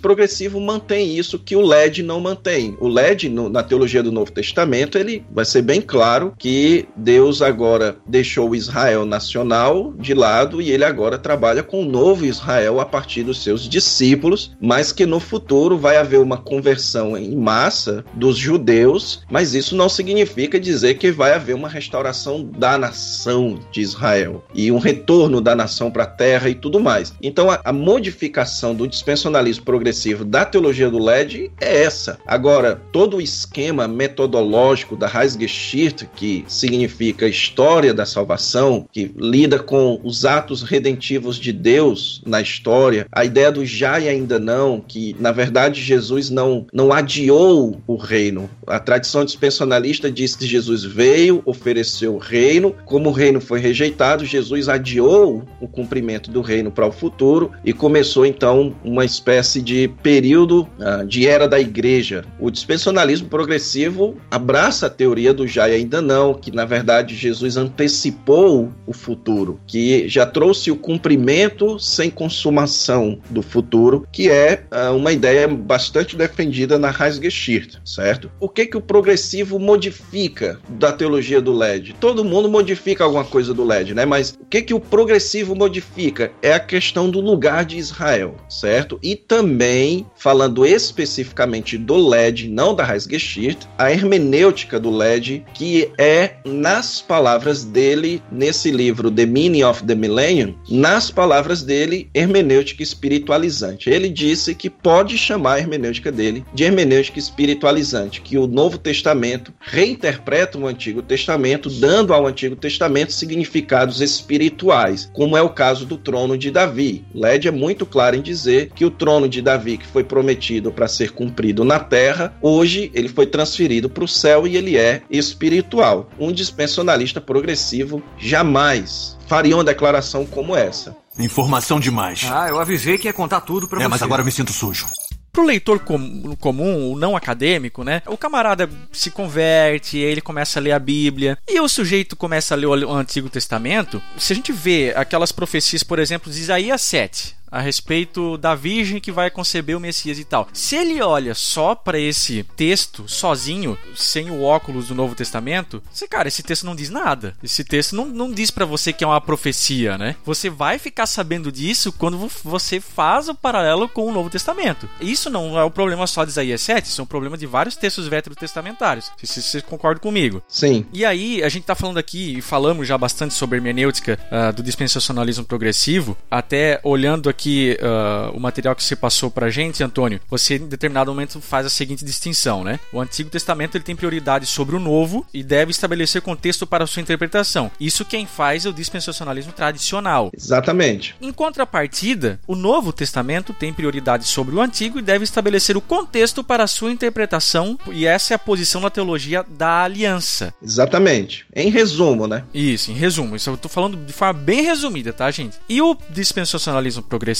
progressivo 0.00 0.60
mantém 0.60 1.16
isso 1.16 1.38
que 1.38 1.56
o 1.56 1.60
LED 1.60 2.02
não 2.02 2.20
mantém. 2.20 2.76
O 2.80 2.88
LED, 2.88 3.28
no, 3.28 3.48
na 3.48 3.62
teologia 3.62 4.02
do 4.02 4.12
Novo 4.12 4.32
Testamento, 4.32 4.98
ele 4.98 5.24
vai 5.30 5.44
ser 5.44 5.62
bem 5.62 5.80
claro 5.80 6.34
que 6.38 6.86
Deus 6.96 7.42
agora 7.42 7.96
deixou 8.06 8.50
o 8.50 8.56
Israel 8.56 9.04
nacional 9.04 9.92
de 9.98 10.14
lado 10.14 10.60
e 10.60 10.70
ele 10.70 10.84
agora 10.84 11.18
trabalha 11.18 11.62
com 11.62 11.82
o 11.82 11.84
novo 11.84 12.24
Israel 12.24 12.80
a 12.80 12.86
partir 12.86 13.22
dos 13.22 13.42
seus 13.42 13.68
discípulos, 13.68 14.52
mas 14.60 14.92
que 14.94 15.04
no 15.04 15.20
futuro 15.20 15.76
vai 15.76 15.96
haver 15.96 16.20
uma 16.20 16.36
conversão 16.36 17.16
em 17.16 17.34
massa 17.36 18.04
dos 18.14 18.36
judeus, 18.36 19.22
mas 19.30 19.54
isso 19.54 19.76
não 19.76 19.88
significa 19.88 20.58
dizer 20.58 20.94
que 20.94 21.10
vai 21.10 21.32
haver 21.32 21.54
uma 21.54 21.68
restauração 21.68 22.44
da 22.44 22.78
nação 22.78 23.58
de 23.70 23.80
Israel 23.80 24.44
e 24.54 24.70
um 24.70 24.78
retorno 24.78 25.40
da 25.40 25.54
nação 25.54 25.90
para 25.90 26.04
a 26.04 26.06
terra 26.06 26.48
e 26.48 26.54
tudo 26.54 26.80
mais. 26.80 27.12
Então 27.22 27.50
a, 27.50 27.60
a 27.64 27.72
modificação 27.72 28.74
do 28.74 28.86
dispensacionalismo 28.86 29.64
progressivo 29.64 30.24
da 30.24 30.44
teologia 30.44 30.90
do 30.90 30.98
LED 30.98 31.50
é 31.60 31.82
essa. 31.82 32.18
Agora, 32.26 32.80
todo 32.92 33.16
o 33.16 33.20
esquema 33.20 33.88
metodológico 33.88 34.96
da 34.96 35.10
Heisgeschichte, 35.10 36.08
que 36.14 36.44
significa 36.46 37.26
história 37.26 37.92
da 37.92 38.06
salvação, 38.06 38.86
que 38.92 39.12
lida 39.16 39.58
com 39.58 40.00
os 40.04 40.24
atos 40.24 40.62
redentivos 40.62 41.36
de 41.36 41.52
Deus 41.52 42.22
na 42.26 42.40
história, 42.40 43.06
a 43.10 43.24
ideia 43.24 43.50
do 43.50 43.64
já 43.64 43.98
e 43.98 44.08
ainda 44.08 44.38
não, 44.38 44.73
que 44.80 45.16
na 45.18 45.32
verdade 45.32 45.80
Jesus 45.80 46.30
não, 46.30 46.66
não 46.72 46.92
adiou 46.92 47.80
o 47.86 47.96
reino. 47.96 48.48
A 48.66 48.78
tradição 48.78 49.24
dispensacionalista 49.24 50.10
diz 50.10 50.36
que 50.36 50.46
Jesus 50.46 50.84
veio, 50.84 51.42
ofereceu 51.44 52.14
o 52.14 52.18
reino, 52.18 52.74
como 52.84 53.10
o 53.10 53.12
reino 53.12 53.40
foi 53.40 53.60
rejeitado, 53.60 54.24
Jesus 54.24 54.68
adiou 54.68 55.42
o 55.60 55.68
cumprimento 55.68 56.30
do 56.30 56.40
reino 56.40 56.70
para 56.70 56.86
o 56.86 56.92
futuro 56.92 57.52
e 57.64 57.72
começou 57.72 58.26
então 58.26 58.74
uma 58.84 59.04
espécie 59.04 59.60
de 59.60 59.88
período 60.02 60.68
uh, 60.78 61.06
de 61.06 61.26
era 61.26 61.46
da 61.48 61.60
igreja. 61.60 62.24
O 62.38 62.50
dispensacionalismo 62.50 63.28
progressivo 63.28 64.16
abraça 64.30 64.86
a 64.86 64.90
teoria 64.90 65.32
do 65.32 65.46
já 65.46 65.68
e 65.68 65.74
ainda 65.74 66.00
não, 66.00 66.34
que 66.34 66.50
na 66.50 66.64
verdade 66.64 67.14
Jesus 67.14 67.56
antecipou 67.56 68.72
o 68.86 68.92
futuro, 68.92 69.60
que 69.66 70.08
já 70.08 70.26
trouxe 70.26 70.70
o 70.70 70.76
cumprimento 70.76 71.78
sem 71.78 72.10
consumação 72.10 73.18
do 73.30 73.42
futuro, 73.42 74.06
que 74.10 74.28
é 74.28 74.63
uma 74.94 75.12
ideia 75.12 75.46
bastante 75.46 76.16
defendida 76.16 76.78
na 76.78 76.88
Heisgeschichte, 76.88 77.80
certo? 77.84 78.30
O 78.40 78.48
que 78.48 78.66
que 78.66 78.76
o 78.76 78.80
progressivo 78.80 79.58
modifica 79.58 80.60
da 80.68 80.92
teologia 80.92 81.40
do 81.40 81.52
LED? 81.52 81.94
Todo 82.00 82.24
mundo 82.24 82.48
modifica 82.48 83.04
alguma 83.04 83.24
coisa 83.24 83.54
do 83.54 83.64
LED, 83.64 83.94
né? 83.94 84.04
Mas 84.04 84.36
o 84.40 84.44
que 84.44 84.62
que 84.62 84.74
o 84.74 84.80
progressivo 84.80 85.54
modifica 85.54 86.32
é 86.42 86.52
a 86.52 86.60
questão 86.60 87.08
do 87.08 87.20
lugar 87.20 87.64
de 87.64 87.78
Israel, 87.78 88.36
certo? 88.48 88.98
E 89.02 89.16
também 89.16 90.06
falando 90.16 90.66
especificamente 90.66 91.78
do 91.78 91.96
LED, 91.96 92.48
não 92.48 92.74
da 92.74 92.92
Heisgeschichte, 92.92 93.68
a 93.78 93.90
hermenêutica 93.90 94.80
do 94.80 94.90
LED, 94.90 95.44
que 95.54 95.90
é 95.98 96.34
nas 96.44 97.00
palavras 97.00 97.64
dele 97.64 98.22
nesse 98.30 98.70
livro 98.70 99.10
The 99.10 99.26
Meaning 99.26 99.62
of 99.64 99.84
the 99.84 99.94
Millennium, 99.94 100.54
nas 100.68 101.10
palavras 101.10 101.62
dele, 101.62 102.10
hermenêutica 102.14 102.82
espiritualizante. 102.82 103.90
Ele 103.90 104.08
disse 104.08 104.54
que 104.54 104.63
pode 104.70 105.16
chamar 105.18 105.54
a 105.54 105.58
hermenêutica 105.58 106.10
dele 106.10 106.44
de 106.54 106.64
hermenêutica 106.64 107.18
espiritualizante, 107.18 108.20
que 108.20 108.38
o 108.38 108.46
Novo 108.46 108.78
Testamento 108.78 109.52
reinterpreta 109.60 110.58
o 110.58 110.66
Antigo 110.66 111.02
Testamento, 111.02 111.68
dando 111.68 112.12
ao 112.12 112.26
Antigo 112.26 112.56
Testamento 112.56 113.12
significados 113.12 114.00
espirituais, 114.00 115.10
como 115.12 115.36
é 115.36 115.42
o 115.42 115.50
caso 115.50 115.86
do 115.86 115.96
trono 115.96 116.36
de 116.36 116.50
Davi. 116.50 117.04
Led 117.14 117.48
é 117.48 117.50
muito 117.50 117.86
claro 117.86 118.16
em 118.16 118.22
dizer 118.22 118.70
que 118.74 118.84
o 118.84 118.90
trono 118.90 119.28
de 119.28 119.40
Davi, 119.40 119.78
que 119.78 119.86
foi 119.86 120.04
prometido 120.04 120.72
para 120.72 120.88
ser 120.88 121.12
cumprido 121.12 121.64
na 121.64 121.78
terra, 121.78 122.36
hoje 122.40 122.90
ele 122.94 123.08
foi 123.08 123.26
transferido 123.26 123.88
para 123.88 124.04
o 124.04 124.08
céu 124.08 124.46
e 124.46 124.56
ele 124.56 124.76
é 124.76 125.02
espiritual. 125.10 126.10
Um 126.18 126.32
dispensacionalista 126.32 127.20
progressivo 127.20 128.02
jamais 128.18 129.16
faria 129.26 129.56
uma 129.56 129.64
declaração 129.64 130.24
como 130.26 130.56
essa. 130.56 130.96
Informação 131.18 131.78
demais. 131.78 132.26
Ah, 132.30 132.48
eu 132.48 132.58
avisei 132.58 132.98
que 132.98 133.06
ia 133.08 133.12
contar 133.12 133.40
tudo 133.42 133.68
pra 133.68 133.78
é, 133.80 133.82
você. 133.84 133.88
mas 133.88 134.02
agora 134.02 134.20
eu 134.22 134.26
me 134.26 134.32
sinto 134.32 134.52
sujo. 134.52 134.86
Pro 135.32 135.44
leitor 135.44 135.80
com- 135.80 136.36
comum, 136.36 136.92
o 136.92 136.96
não 136.98 137.16
acadêmico, 137.16 137.82
né? 137.82 138.02
O 138.06 138.16
camarada 138.16 138.70
se 138.92 139.10
converte, 139.10 139.96
aí 139.96 140.02
ele 140.04 140.20
começa 140.20 140.60
a 140.60 140.62
ler 140.62 140.70
a 140.72 140.78
Bíblia, 140.78 141.36
e 141.48 141.58
o 141.60 141.68
sujeito 141.68 142.14
começa 142.14 142.54
a 142.54 142.56
ler 142.56 142.66
o 142.66 142.70
o 142.88 142.92
Antigo 142.94 143.28
Testamento. 143.28 144.00
Se 144.16 144.32
a 144.32 144.36
gente 144.36 144.52
vê 144.52 144.92
aquelas 144.96 145.32
profecias, 145.32 145.82
por 145.82 145.98
exemplo, 145.98 146.30
de 146.32 146.38
Isaías 146.38 146.80
7, 146.82 147.34
a 147.54 147.60
respeito 147.60 148.36
da 148.36 148.54
virgem 148.54 149.00
que 149.00 149.12
vai 149.12 149.30
conceber 149.30 149.76
o 149.76 149.80
Messias 149.80 150.18
e 150.18 150.24
tal. 150.24 150.48
Se 150.52 150.76
ele 150.76 151.00
olha 151.00 151.34
só 151.34 151.74
para 151.74 151.98
esse 151.98 152.42
texto 152.56 153.08
sozinho, 153.08 153.78
sem 153.94 154.30
o 154.30 154.42
óculos 154.42 154.88
do 154.88 154.94
Novo 154.94 155.14
Testamento, 155.14 155.82
você, 155.92 156.08
cara, 156.08 156.28
esse 156.28 156.42
texto 156.42 156.66
não 156.66 156.74
diz 156.74 156.90
nada. 156.90 157.36
Esse 157.42 157.62
texto 157.64 157.94
não, 157.94 158.06
não 158.06 158.32
diz 158.32 158.50
para 158.50 158.64
você 158.64 158.92
que 158.92 159.04
é 159.04 159.06
uma 159.06 159.20
profecia, 159.20 159.96
né? 159.96 160.16
Você 160.24 160.50
vai 160.50 160.78
ficar 160.78 161.06
sabendo 161.06 161.52
disso 161.52 161.92
quando 161.92 162.18
vo- 162.18 162.30
você 162.42 162.80
faz 162.80 163.28
o 163.28 163.34
paralelo 163.34 163.88
com 163.88 164.06
o 164.06 164.12
Novo 164.12 164.28
Testamento. 164.30 164.88
Isso 165.00 165.30
não 165.30 165.58
é 165.58 165.62
o 165.62 165.70
problema 165.70 166.06
só 166.06 166.24
de 166.24 166.30
Isaías 166.30 166.60
7, 166.60 166.86
isso 166.86 167.00
é 167.00 167.04
um 167.04 167.06
problema 167.06 167.38
de 167.38 167.46
vários 167.46 167.76
textos 167.76 168.08
veterotestamentários. 168.08 169.10
Se 169.22 169.26
se 169.26 169.42
você 169.42 169.62
concorda 169.62 170.00
comigo. 170.00 170.42
Sim. 170.48 170.86
E 170.92 171.04
aí, 171.04 171.42
a 171.42 171.48
gente 171.48 171.64
tá 171.64 171.74
falando 171.74 171.98
aqui, 171.98 172.38
e 172.38 172.42
falamos 172.42 172.86
já 172.88 172.96
bastante 172.98 173.34
sobre 173.34 173.58
hermenêutica 173.58 174.18
ah, 174.30 174.50
do 174.50 174.62
dispensacionalismo 174.62 175.44
progressivo, 175.44 176.16
até 176.30 176.80
olhando 176.82 177.28
aqui 177.28 177.43
ah, 177.80 178.30
o 178.34 178.40
material 178.40 178.74
que 178.74 178.82
você 178.82 178.96
passou 178.96 179.30
pra 179.30 179.50
gente, 179.50 179.82
Antônio, 179.82 180.20
você 180.28 180.56
em 180.56 180.66
determinado 180.66 181.10
momento 181.10 181.40
faz 181.40 181.66
a 181.66 181.70
seguinte 181.70 182.04
distinção, 182.04 182.64
né? 182.64 182.78
O 182.92 183.00
Antigo 183.00 183.30
Testamento 183.30 183.76
ele 183.76 183.84
tem 183.84 183.96
prioridade 183.96 184.46
sobre 184.46 184.76
o 184.76 184.80
Novo 184.80 185.26
e 185.32 185.42
deve 185.42 185.70
estabelecer 185.70 186.22
contexto 186.22 186.66
para 186.66 186.86
sua 186.86 187.02
interpretação. 187.02 187.70
Isso 187.80 188.04
quem 188.04 188.26
faz 188.26 188.66
é 188.66 188.68
o 188.68 188.72
dispensacionalismo 188.72 189.52
tradicional. 189.52 190.30
Exatamente. 190.36 191.14
Em 191.20 191.32
contrapartida, 191.32 192.38
o 192.46 192.54
Novo 192.54 192.92
Testamento 192.92 193.52
tem 193.52 193.72
prioridade 193.72 194.24
sobre 194.24 194.54
o 194.54 194.60
Antigo 194.60 194.98
e 194.98 195.02
deve 195.02 195.24
estabelecer 195.24 195.76
o 195.76 195.80
contexto 195.80 196.42
para 196.42 196.64
a 196.64 196.68
sua 196.68 196.90
interpretação, 196.90 197.78
e 197.92 198.06
essa 198.06 198.34
é 198.34 198.36
a 198.36 198.38
posição 198.38 198.80
na 198.80 198.90
teologia 198.90 199.44
da 199.48 199.82
aliança. 199.82 200.54
Exatamente. 200.62 201.46
Em 201.54 201.70
resumo, 201.70 202.26
né? 202.26 202.44
Isso, 202.52 202.90
em 202.90 202.94
resumo, 202.94 203.36
isso 203.36 203.50
eu 203.50 203.56
tô 203.56 203.68
falando 203.68 203.96
de 203.96 204.12
forma 204.12 204.34
bem 204.34 204.62
resumida, 204.62 205.12
tá, 205.12 205.30
gente? 205.30 205.56
E 205.68 205.80
o 205.80 205.96
dispensacionalismo 206.10 207.02
progressivo, 207.02 207.33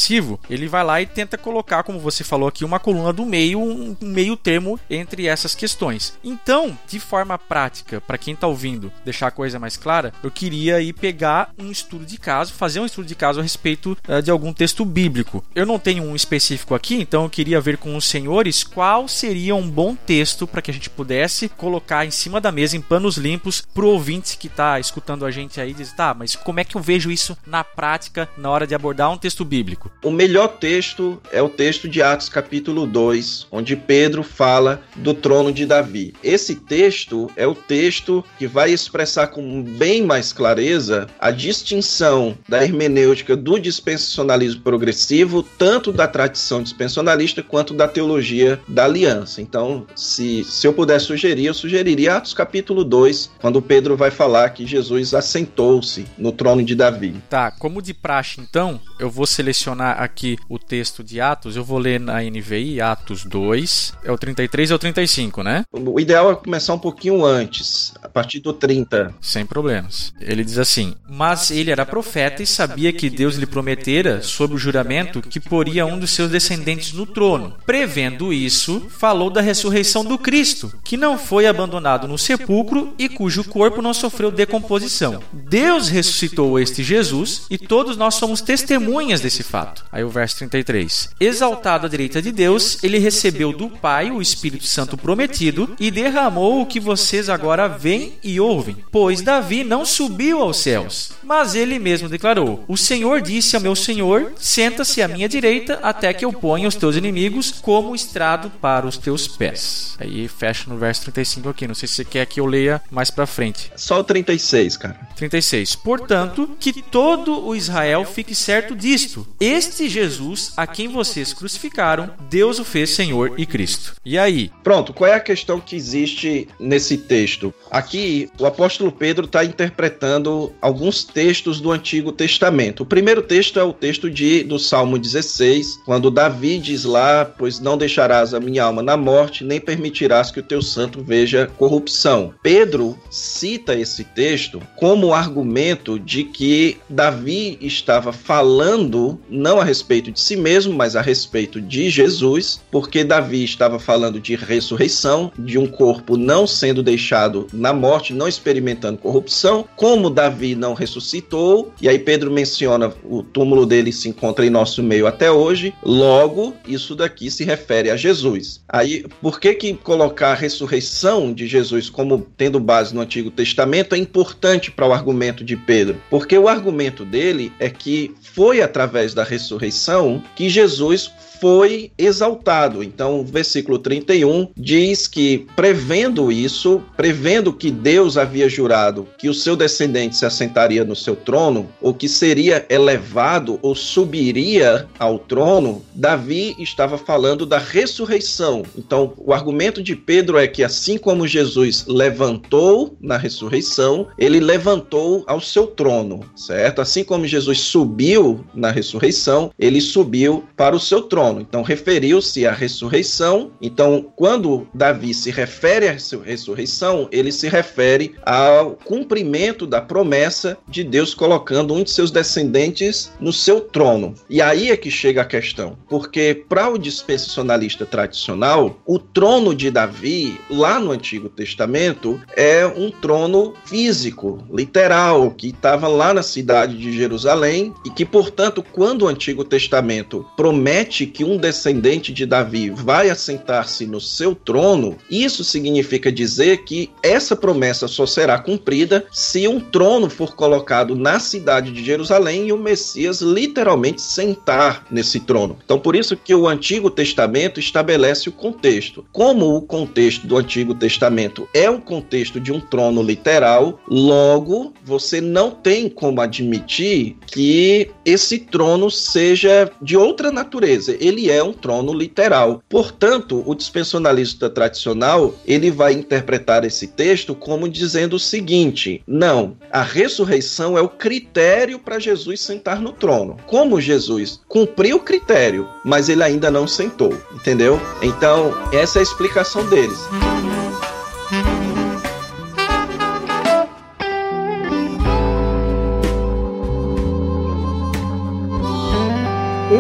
ele 0.49 0.69
vai 0.69 0.85
lá 0.85 1.01
e 1.01 1.07
tenta 1.07 1.39
colocar, 1.39 1.83
como 1.83 1.99
você 1.99 2.25
falou 2.25 2.49
aqui, 2.49 2.65
uma 2.65 2.79
coluna 2.79 3.13
do 3.13 3.25
meio, 3.25 3.61
um 3.61 3.97
meio 4.01 4.37
termo 4.37 4.79
entre 4.89 5.27
essas 5.27 5.55
questões. 5.55 6.15
Então, 6.23 6.77
de 6.87 6.99
forma 7.01 7.39
prática, 7.39 8.01
para 8.01 8.19
quem 8.19 8.35
tá 8.35 8.47
ouvindo, 8.47 8.93
deixar 9.05 9.29
a 9.29 9.31
coisa 9.33 9.59
mais 9.59 9.77
clara, 9.77 10.13
eu 10.23 10.31
queria 10.31 10.81
ir 10.81 10.93
pegar 10.93 11.51
um 11.59 11.71
estudo 11.71 12.05
de 12.05 12.19
caso, 12.19 12.53
fazer 12.53 12.81
um 12.81 12.87
estudo 12.87 13.07
de 13.07 13.15
caso 13.15 13.41
a 13.41 13.43
respeito 13.43 13.97
eh, 14.09 14.23
de 14.23 14.31
algum 14.31 14.53
texto 14.53 14.85
bíblico. 14.85 15.45
Eu 15.55 15.67
não 15.67 15.79
tenho 15.79 16.03
um 16.05 16.17
específico 16.17 16.75
aqui, 16.75 16.97
então 16.97 17.25
eu 17.25 17.31
queria 17.31 17.61
ver 17.61 17.79
com 17.79 17.97
os 17.97 18.05
senhores 18.05 18.65
qual 18.65 19.09
seria 19.09 19.55
um 19.55 19.69
bom 19.69 19.95
texto 19.95 20.47
para 20.47 20.63
que 20.63 20.71
a 20.71 20.75
gente 20.75 20.91
pudesse 20.91 21.49
colocar 21.49 22.05
em 22.05 22.11
cima 22.11 22.41
da 22.41 22.53
mesa 22.53 22.77
em 22.77 22.81
panos 22.81 23.17
limpos 23.17 23.63
pro 23.75 23.89
ouvinte 23.89 24.37
que 24.37 24.49
tá 24.49 24.79
escutando 24.79 25.25
a 25.25 25.31
gente 25.31 25.61
aí 25.61 25.73
diz, 25.73 25.93
tá, 25.93 26.15
mas 26.15 26.37
como 26.37 26.61
é 26.61 26.65
que 26.65 26.77
eu 26.77 26.81
vejo 26.81 27.11
isso 27.11 27.37
na 27.47 27.63
prática 27.65 28.29
na 28.37 28.51
hora 28.51 28.67
de 28.67 28.75
abordar 28.75 29.11
um 29.11 29.19
texto 29.19 29.45
bíblico? 29.45 29.84
O 30.05 30.11
melhor 30.11 30.49
texto 30.49 31.19
é 31.33 31.41
o 31.41 31.49
texto 31.49 31.89
de 31.89 32.03
Atos, 32.03 32.29
capítulo 32.29 32.87
2, 32.87 33.47
onde 33.51 33.75
Pedro 33.75 34.23
fala 34.23 34.83
do 34.97 35.15
trono 35.15 35.51
de 35.51 35.65
Davi. 35.65 36.13
Esse 36.23 36.55
texto 36.55 37.31
é 37.37 37.47
o 37.47 37.55
texto 37.55 38.23
que 38.39 38.47
vai 38.47 38.71
expressar 38.71 39.29
com 39.29 39.63
bem 39.63 40.03
mais 40.03 40.31
clareza 40.31 41.07
a 41.19 41.31
distinção 41.31 42.37
da 42.47 42.63
hermenêutica 42.63 43.35
do 43.35 43.59
dispensacionalismo 43.59 44.61
progressivo, 44.61 45.43
tanto 45.43 45.91
da 45.91 46.07
tradição 46.07 46.63
dispensacionalista 46.63 47.43
quanto 47.43 47.73
da 47.73 47.89
teologia 47.89 48.61
da 48.69 48.85
aliança. 48.85 49.41
Então, 49.41 49.87
se, 49.97 50.45
se 50.45 50.67
eu 50.67 50.75
puder 50.75 51.01
sugerir, 51.01 51.47
eu 51.47 51.55
sugeriria 51.55 52.17
Atos, 52.17 52.35
capítulo 52.35 52.85
2, 52.85 53.31
quando 53.41 53.63
Pedro 53.63 53.97
vai 53.97 54.11
falar 54.11 54.51
que 54.51 54.67
Jesus 54.67 55.15
assentou-se 55.15 56.05
no 56.19 56.31
trono 56.31 56.63
de 56.63 56.75
Davi. 56.75 57.15
Tá, 57.31 57.51
como 57.51 57.81
de 57.81 57.95
praxe 57.95 58.39
então, 58.39 58.79
eu 58.99 59.09
vou 59.09 59.27
selecionar 59.27 59.64
mencionar 59.65 60.03
aqui 60.03 60.37
o 60.49 60.59
texto 60.59 61.03
de 61.03 61.21
Atos, 61.21 61.57
eu 61.57 61.65
vou 61.65 61.79
ler 61.79 61.99
na 61.99 62.21
NVI, 62.21 62.83
Atos 62.83 63.25
2, 63.25 63.95
é 64.05 64.13
o 64.13 64.19
33 64.19 64.71
e 64.71 64.75
o 64.75 64.79
35, 64.79 65.43
né? 65.43 65.65
O 65.73 65.99
ideal 65.99 66.31
é 66.31 66.35
começar 66.35 66.75
um 66.75 66.79
pouquinho 66.79 67.25
antes, 67.25 67.95
a 68.03 68.09
partir 68.09 68.41
do 68.41 68.53
30. 68.53 69.15
Sem 69.23 69.47
problemas. 69.47 70.13
Ele 70.21 70.45
diz 70.45 70.59
assim: 70.59 70.95
Mas 71.09 71.51
ele 71.51 71.71
era 71.71 71.87
profeta 71.87 72.43
e 72.43 72.47
sabia 72.47 72.93
que 72.93 73.09
Deus 73.09 73.37
lhe 73.37 73.47
prometera, 73.47 74.21
sob 74.21 74.55
o 74.55 74.59
juramento, 74.59 75.23
que 75.23 75.41
poria 75.41 75.87
um 75.87 75.99
dos 75.99 76.11
seus 76.11 76.31
descendentes 76.31 76.93
no 76.93 77.07
trono. 77.07 77.57
Prevendo 77.65 78.33
isso, 78.33 78.87
falou 78.91 79.31
da 79.31 79.41
ressurreição 79.41 80.05
do 80.05 80.19
Cristo, 80.19 80.73
que 80.85 80.97
não 80.97 81.17
foi 81.17 81.47
abandonado 81.47 82.07
no 82.07 82.19
sepulcro 82.19 82.93
e 82.99 83.09
cujo 83.09 83.45
corpo 83.45 83.81
não 83.81 83.95
sofreu 83.95 84.31
decomposição. 84.31 85.23
Deus 85.33 85.89
ressuscitou 85.89 86.59
este 86.59 86.83
Jesus 86.83 87.47
e 87.49 87.57
todos 87.57 87.97
nós 87.97 88.17
somos 88.17 88.43
testemunhas 88.43 89.23
desse 89.23 89.43
fato. 89.43 89.54
Aí 89.93 90.03
o 90.03 90.09
verso 90.09 90.37
33. 90.39 91.11
Exaltado 91.21 91.87
à 91.87 91.89
direita 91.89 92.21
de 92.21 92.33
Deus, 92.33 92.83
ele 92.83 92.99
recebeu 92.99 93.53
do 93.53 93.69
Pai 93.69 94.11
o 94.11 94.21
Espírito 94.21 94.67
Santo 94.67 94.97
prometido 94.97 95.75
e 95.79 95.91
derramou 95.91 96.61
o 96.61 96.67
que 96.67 96.81
vocês 96.81 97.29
agora 97.29 97.69
veem 97.69 98.15
e 98.23 98.41
ouvem. 98.41 98.77
Pois 98.91 99.23
Davi 99.23 99.63
não 99.63 99.85
subiu 99.85 100.41
aos 100.41 100.59
céus, 100.59 101.13
mas 101.23 101.55
ele 101.55 101.79
mesmo 101.79 102.09
declarou: 102.09 102.65
O 102.67 102.77
Senhor 102.77 103.21
disse 103.21 103.55
ao 103.55 103.63
meu 103.63 103.77
Senhor: 103.77 104.33
Senta-se 104.37 105.01
à 105.03 105.09
minha 105.09 105.29
direita 105.29 105.79
até 105.83 106.13
que 106.13 106.25
eu 106.25 106.33
ponha 106.33 106.69
os 106.69 106.75
teus 106.75 106.97
inimigos 106.97 107.53
como 107.63 107.95
estrado 107.95 108.51
para 108.61 108.87
os 108.87 108.97
teus 108.97 109.29
pés. 109.29 109.97
Aí 109.99 110.29
fecha 110.29 110.69
no 110.69 110.77
verso 110.77 111.03
35 111.03 111.49
aqui. 111.49 111.69
Não 111.69 111.75
sei 111.75 111.89
se 111.89 111.95
você 111.95 112.05
quer 112.05 112.27
que 112.27 112.41
eu 112.41 112.47
leia 112.47 112.83
mais 112.91 113.11
pra 113.11 113.27
frente. 113.27 113.71
Só 113.77 114.01
o 114.01 114.05
36, 114.05 114.77
cara. 114.77 114.99
36. 115.17 115.77
Portanto, 115.77 116.57
que 116.59 116.83
todo 116.83 117.47
o 117.47 117.55
Israel 117.55 118.05
fique 118.05 118.35
certo 118.35 118.75
disto: 118.75 119.27
Este 119.47 119.91
Jesus, 119.91 120.55
a 120.57 120.67
quem 120.67 120.89
vocês 120.89 121.35
crucificaram, 121.35 122.09
Deus 122.31 122.59
o 122.59 122.65
fez 122.65 122.89
Senhor 122.89 123.35
e 123.37 123.45
Cristo. 123.45 123.95
E 124.03 124.17
aí? 124.17 124.51
Pronto, 124.63 124.95
qual 124.95 125.11
é 125.11 125.13
a 125.13 125.21
questão 125.21 125.61
que 125.61 125.77
existe 125.77 126.49
nesse 126.59 126.97
texto? 126.97 127.53
Aqui, 127.71 128.31
o 128.41 128.47
apóstolo 128.47 128.91
Pedro 128.91 129.27
está 129.27 129.45
interpretando 129.45 130.51
alguns 130.63 131.05
textos 131.05 131.61
do 131.61 131.71
Antigo 131.71 132.11
Testamento. 132.11 132.85
O 132.85 132.87
primeiro 132.87 133.21
texto 133.21 133.61
é 133.61 133.63
o 133.63 133.75
texto 133.75 134.11
de, 134.11 134.45
do 134.45 134.59
Salmo 134.59 134.99
16, 134.99 135.81
quando 135.85 136.11
Davi 136.11 136.59
diz 136.59 136.85
lá: 136.85 137.27
Pois 137.27 137.61
não 137.61 137.77
deixarás 137.77 138.33
a 138.33 138.41
minha 138.41 138.65
alma 138.65 138.83
na 138.83 138.97
morte, 138.97 139.45
nem 139.45 139.61
permitirás 139.61 140.31
que 140.31 140.41
o 140.41 140.45
teu 140.45 140.63
santo 140.63 141.05
veja 141.05 141.51
corrupção. 141.59 142.33
Pedro 142.43 142.99
cita 143.11 143.75
esse 143.75 144.05
texto 144.05 144.63
como 144.77 145.13
argumento 145.13 145.99
de 145.99 146.25
que 146.25 146.79
Davi 146.89 147.59
estava 147.61 148.11
falando 148.11 149.21
não 149.35 149.61
a 149.61 149.65
respeito 149.65 150.11
de 150.11 150.21
si 150.21 150.37
mesmo, 150.37 150.73
mas 150.73 150.97
a 150.97 151.03
respeito 151.03 151.61
de 151.61 151.91
Jesus, 151.91 152.61
porque 152.71 153.05
Davi 153.05 153.45
estava 153.45 153.79
falando 153.79 154.21
de 154.21 154.37
ressurreição, 154.37 155.33
de 155.39 155.59
um 155.59 155.67
corpo 155.67 156.17
não 156.17 156.47
sendo 156.47 156.83
deixado 156.83 157.47
na 157.53 157.73
morte, 157.73 158.15
não 158.15 158.29
experimentando 158.29 158.99
corrupção, 158.99 159.67
como 159.77 160.11
Davi 160.11 160.55
não 160.55 160.75
ressuscitou, 160.75 161.73
e 161.81 161.89
aí 161.89 161.99
Pedro 161.99 162.31
menciona 162.31 162.93
o 163.05 163.23
túmulo 163.23 163.67
dele 163.67 163.93
se 163.93 164.09
encontra 164.09 164.47
em 164.47 164.51
nosso 164.51 164.83
meio 164.83 165.07
até 165.07 165.31
hoje, 165.31 165.75
logo 165.83 166.55
isso 166.67 166.95
daqui 166.95 167.31
se 167.31 167.45
refere 167.45 167.91
a 167.91 167.97
Jesus. 167.97 168.61
Aí, 168.69 169.05
por 169.21 169.41
que 169.41 169.55
que 169.55 169.75
colocar 169.75 170.33
a 170.33 170.35
ressurreição 170.35 171.33
de 171.33 171.47
Jesus 171.47 171.91
como 171.91 172.27
tendo 172.37 172.61
base 172.61 172.95
no 172.95 173.01
Antigo 173.01 173.31
Testamento 173.31 173.95
é 173.95 173.99
importante 173.99 174.71
para 174.71 174.87
o 174.87 174.93
argumento 174.93 175.45
de 175.45 175.57
Pedro? 175.57 176.01
Porque 176.11 176.37
o 176.37 176.49
argumento 176.49 177.05
dele 177.05 177.53
é 177.59 177.69
que 177.69 178.15
foi 178.35 178.61
através 178.61 179.15
da 179.15 179.23
ressurreição 179.23 180.23
que 180.35 180.51
Jesus 180.51 181.13
foi 181.45 181.93
exaltado. 181.99 182.83
Então, 182.83 183.21
o 183.21 183.23
versículo 183.23 183.79
31 183.79 184.49
diz 184.57 185.07
que, 185.07 185.47
prevendo 185.55 186.33
isso, 186.33 186.81
prevendo 186.97 187.53
que 187.53 187.71
Deus 187.71 188.17
havia 188.17 188.49
jurado 188.49 189.07
que 189.19 189.29
o 189.29 189.35
seu 189.35 189.55
descendente 189.55 190.17
se 190.17 190.25
assentaria 190.25 190.87
no 190.87 190.97
seu 190.97 191.15
trono, 191.15 191.69
ou 191.83 191.93
que 191.93 192.09
seria 192.09 192.65
elevado 192.71 193.59
ou 193.61 193.75
subiria 193.75 194.89
ao 194.99 195.19
trono, 195.19 195.85
Davi 195.95 196.57
estava 196.59 196.97
falando 196.97 197.45
da 197.45 197.59
ressurreição. 197.59 198.63
Então, 198.75 199.13
o 199.19 199.35
argumento 199.35 199.83
de 199.83 199.95
Pedro 199.95 200.39
é 200.39 200.47
que, 200.47 200.65
assim 200.65 200.97
como 200.97 201.29
Jesus 201.29 201.85
levantou 201.87 202.97
na 202.99 203.19
ressurreição, 203.19 204.09
ele 204.17 204.41
levantou 204.41 205.23
ao 205.27 205.43
seu 205.43 205.67
trono, 205.67 206.21
certo? 206.35 206.81
Assim 206.81 207.05
como 207.05 207.27
Jesus 207.27 207.61
subiu 207.61 208.43
na 208.55 208.71
ressurreição, 208.71 209.51
ele 209.59 209.83
subiu 209.83 210.43
para 210.57 210.75
o 210.75 210.81
seu 210.81 211.03
trono. 211.03 211.34
Então, 211.41 211.63
referiu-se 211.63 212.47
à 212.47 212.53
ressurreição. 212.53 213.53
Então, 213.61 214.13
quando 214.17 214.67
Davi 214.75 215.15
se 215.15 215.31
refere 215.31 215.89
à 215.89 215.93
ressurreição, 216.25 217.09
ele 217.11 217.33
se 217.33 217.49
refere 217.49 218.15
ao 218.25 218.73
cumprimento 218.73 219.67
da 219.67 219.81
promessa 219.81 220.57
de 220.69 220.85
Deus 220.85 221.15
colocando 221.15 221.75
um 221.75 221.83
de 221.83 221.91
seus 221.91 222.11
descendentes 222.11 223.13
no 223.21 223.33
seu 223.33 223.61
trono. 223.61 224.15
E 224.29 224.41
aí 224.41 224.71
é 224.71 224.77
que 224.77 224.91
chega 224.91 225.23
a 225.23 225.27
questão, 225.27 225.77
porque 225.89 226.45
para 226.49 226.69
o 226.69 226.79
dispensacionalista 226.79 227.87
tradicional, 227.87 228.79
o 228.87 228.99
trono 228.99 229.55
de 229.55 229.71
Davi, 229.71 230.39
lá 230.51 230.79
no 230.79 230.93
Antigo 230.93 231.29
Testamento, 231.29 232.21
é 232.37 232.67
um 232.67 232.91
trono 232.91 233.55
físico, 233.65 234.45
literal, 234.53 235.31
que 235.31 235.49
estava 235.49 235.89
lá 235.89 236.13
na 236.13 236.23
cidade 236.23 236.77
de 236.77 236.93
Jerusalém 236.93 237.73
e 237.85 237.91
que, 237.91 238.05
portanto, 238.05 238.65
quando 238.73 239.03
o 239.03 239.09
Antigo 239.09 239.45
Testamento 239.45 240.27
promete 240.37 241.07
que 241.07 241.24
um 241.25 241.37
descendente 241.37 242.13
de 242.13 242.27
Davi 242.27 242.71
vai 242.71 243.11
assentar-se 243.11 243.87
no 243.87 244.01
seu 244.01 244.35
trono, 244.35 244.97
isso 245.11 245.43
significa 245.43 246.13
dizer 246.13 246.65
que 246.65 246.91
essa 247.03 247.35
promessa 247.35 247.89
só 247.89 248.07
será 248.07 248.39
cumprida 248.39 249.05
se 249.11 249.49
um 249.49 249.59
trono 249.59 250.09
for 250.09 250.37
colocado 250.37 250.95
na 250.95 251.19
cidade 251.19 251.73
de 251.73 251.85
Jerusalém 251.85 252.49
e 252.49 252.53
o 252.53 252.59
Messias 252.59 253.21
literalmente 253.21 254.03
sentar 254.03 254.87
nesse 254.91 255.21
trono. 255.21 255.57
Então, 255.65 255.79
por 255.79 255.97
isso 255.97 256.17
que 256.17 256.35
o 256.35 256.47
Antigo 256.47 256.91
Testamento 256.91 257.59
estabelece 257.59 258.29
o 258.29 258.33
contexto. 258.33 259.05
Como 259.13 259.57
o 259.57 259.63
contexto 259.63 260.27
do 260.27 260.37
Antigo 260.37 260.75
Testamento 260.75 261.49
é 261.55 261.69
um 261.71 261.81
contexto 261.81 262.39
de 262.39 262.53
um 262.53 262.61
trono 262.61 263.03
literal, 263.03 263.81
logo 263.89 264.73
você 264.85 265.21
não 265.21 265.51
tem 265.51 265.89
como 265.89 266.21
admitir 266.21 267.17
que 267.27 267.91
esse 268.05 268.39
trono 268.39 268.91
seja 268.91 269.71
de 269.81 269.97
outra 269.97 270.31
natureza. 270.31 270.97
Ele 271.07 271.31
é 271.31 271.43
um 271.43 271.53
trono 271.53 271.93
literal. 271.93 272.63
Portanto, 272.69 273.43
o 273.47 273.55
dispensacionalista 273.55 274.49
tradicional, 274.49 275.35
ele 275.47 275.71
vai 275.71 275.93
interpretar 275.93 276.65
esse 276.65 276.87
texto 276.89 277.35
como 277.35 277.69
dizendo 277.69 278.17
o 278.17 278.21
seguinte: 278.21 279.03
não, 279.07 279.57
a 279.71 279.83
ressurreição 279.83 280.79
é 280.79 280.81
o 280.81 280.89
critério 280.89 281.79
para 281.79 281.99
Jesus 281.99 282.41
sentar 282.41 282.81
no 282.81 282.93
trono. 282.93 283.37
Como 283.47 283.81
Jesus 283.81 284.41
cumpriu 284.49 284.97
o 284.97 285.01
critério, 285.01 285.69
mas 285.85 286.09
ele 286.09 286.23
ainda 286.23 286.51
não 286.51 286.67
sentou, 286.67 287.13
entendeu? 287.33 287.81
Então, 288.03 288.53
essa 288.73 288.99
é 288.99 289.01
a 289.01 289.03
explicação 289.03 289.69
deles. 289.69 289.99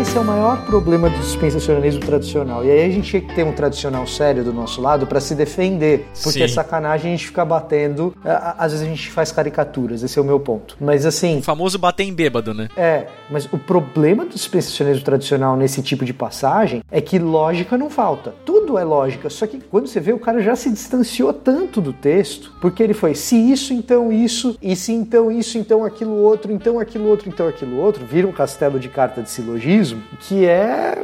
Esse 0.05 0.19
é 0.19 0.21
o 0.21 0.25
maior 0.25 0.67
problema 0.67 1.09
do 1.09 1.19
dispensacionalismo 1.19 2.01
tradicional. 2.03 2.63
E 2.63 2.71
aí 2.71 2.85
a 2.85 2.91
gente 2.91 3.09
tinha 3.09 3.23
que 3.23 3.35
ter 3.35 3.43
um 3.43 3.53
tradicional 3.53 4.07
sério 4.07 4.45
do 4.45 4.53
nosso 4.53 4.83
lado 4.83 5.07
para 5.07 5.19
se 5.19 5.35
defender. 5.35 6.07
Porque 6.23 6.39
Sim. 6.39 6.43
é 6.43 6.49
sacanagem 6.49 7.15
a 7.15 7.17
gente 7.17 7.27
ficar 7.27 7.47
batendo. 7.47 8.15
Às 8.23 8.73
vezes 8.73 8.87
a 8.87 8.89
gente 8.89 9.11
faz 9.11 9.33
caricaturas, 9.33 10.03
esse 10.03 10.19
é 10.19 10.23
o 10.23 10.25
meu 10.25 10.39
ponto. 10.39 10.77
Mas 10.79 11.07
assim, 11.07 11.39
O 11.39 11.43
famoso 11.43 11.79
bater 11.79 12.05
em 12.05 12.13
bêbado, 12.13 12.53
né? 12.53 12.69
é, 12.77 13.07
mas 13.31 13.47
o 13.51 13.59
problema 13.59 14.27
do 14.27 14.35
dispensacionalismo 14.35 15.05
tradicional 15.05 15.57
nesse 15.57 15.83
tipo 15.83 16.05
de 16.05 16.13
passagem 16.13 16.83
é 16.93 17.01
que 17.01 17.19
lógica 17.19 17.79
não 17.79 17.89
falta. 17.89 18.35
Tudo 18.45 18.77
é 18.77 18.85
lógica, 18.85 19.31
só 19.31 19.47
que 19.47 19.59
quando 19.59 19.87
você 19.87 20.01
vê, 20.01 20.13
o 20.13 20.19
cara 20.19 20.43
já 20.43 20.55
se 20.55 20.71
distanciou 20.71 21.33
tanto 21.33 21.81
do 21.81 21.95
texto, 21.95 22.53
porque 22.61 22.83
ele 22.83 22.95
foi 22.95 23.15
se 23.15 23.37
isso, 23.37 23.73
então 23.73 24.13
isso, 24.13 24.57
e 24.61 24.77
se 24.77 24.93
então 24.93 25.33
isso, 25.33 25.57
então 25.57 25.83
aquilo 25.83 26.15
outro, 26.15 26.53
então 26.53 26.79
aquilo 26.79 27.09
outro, 27.09 27.29
então 27.29 27.49
aquilo 27.49 27.79
outro, 27.79 28.05
vira 28.05 28.29
um 28.29 28.33
castelo 28.33 28.79
de 28.79 28.91
carta 28.91 29.23
de 29.23 29.31
silogismo, 29.31 29.94
que 30.21 30.45
é, 30.45 30.95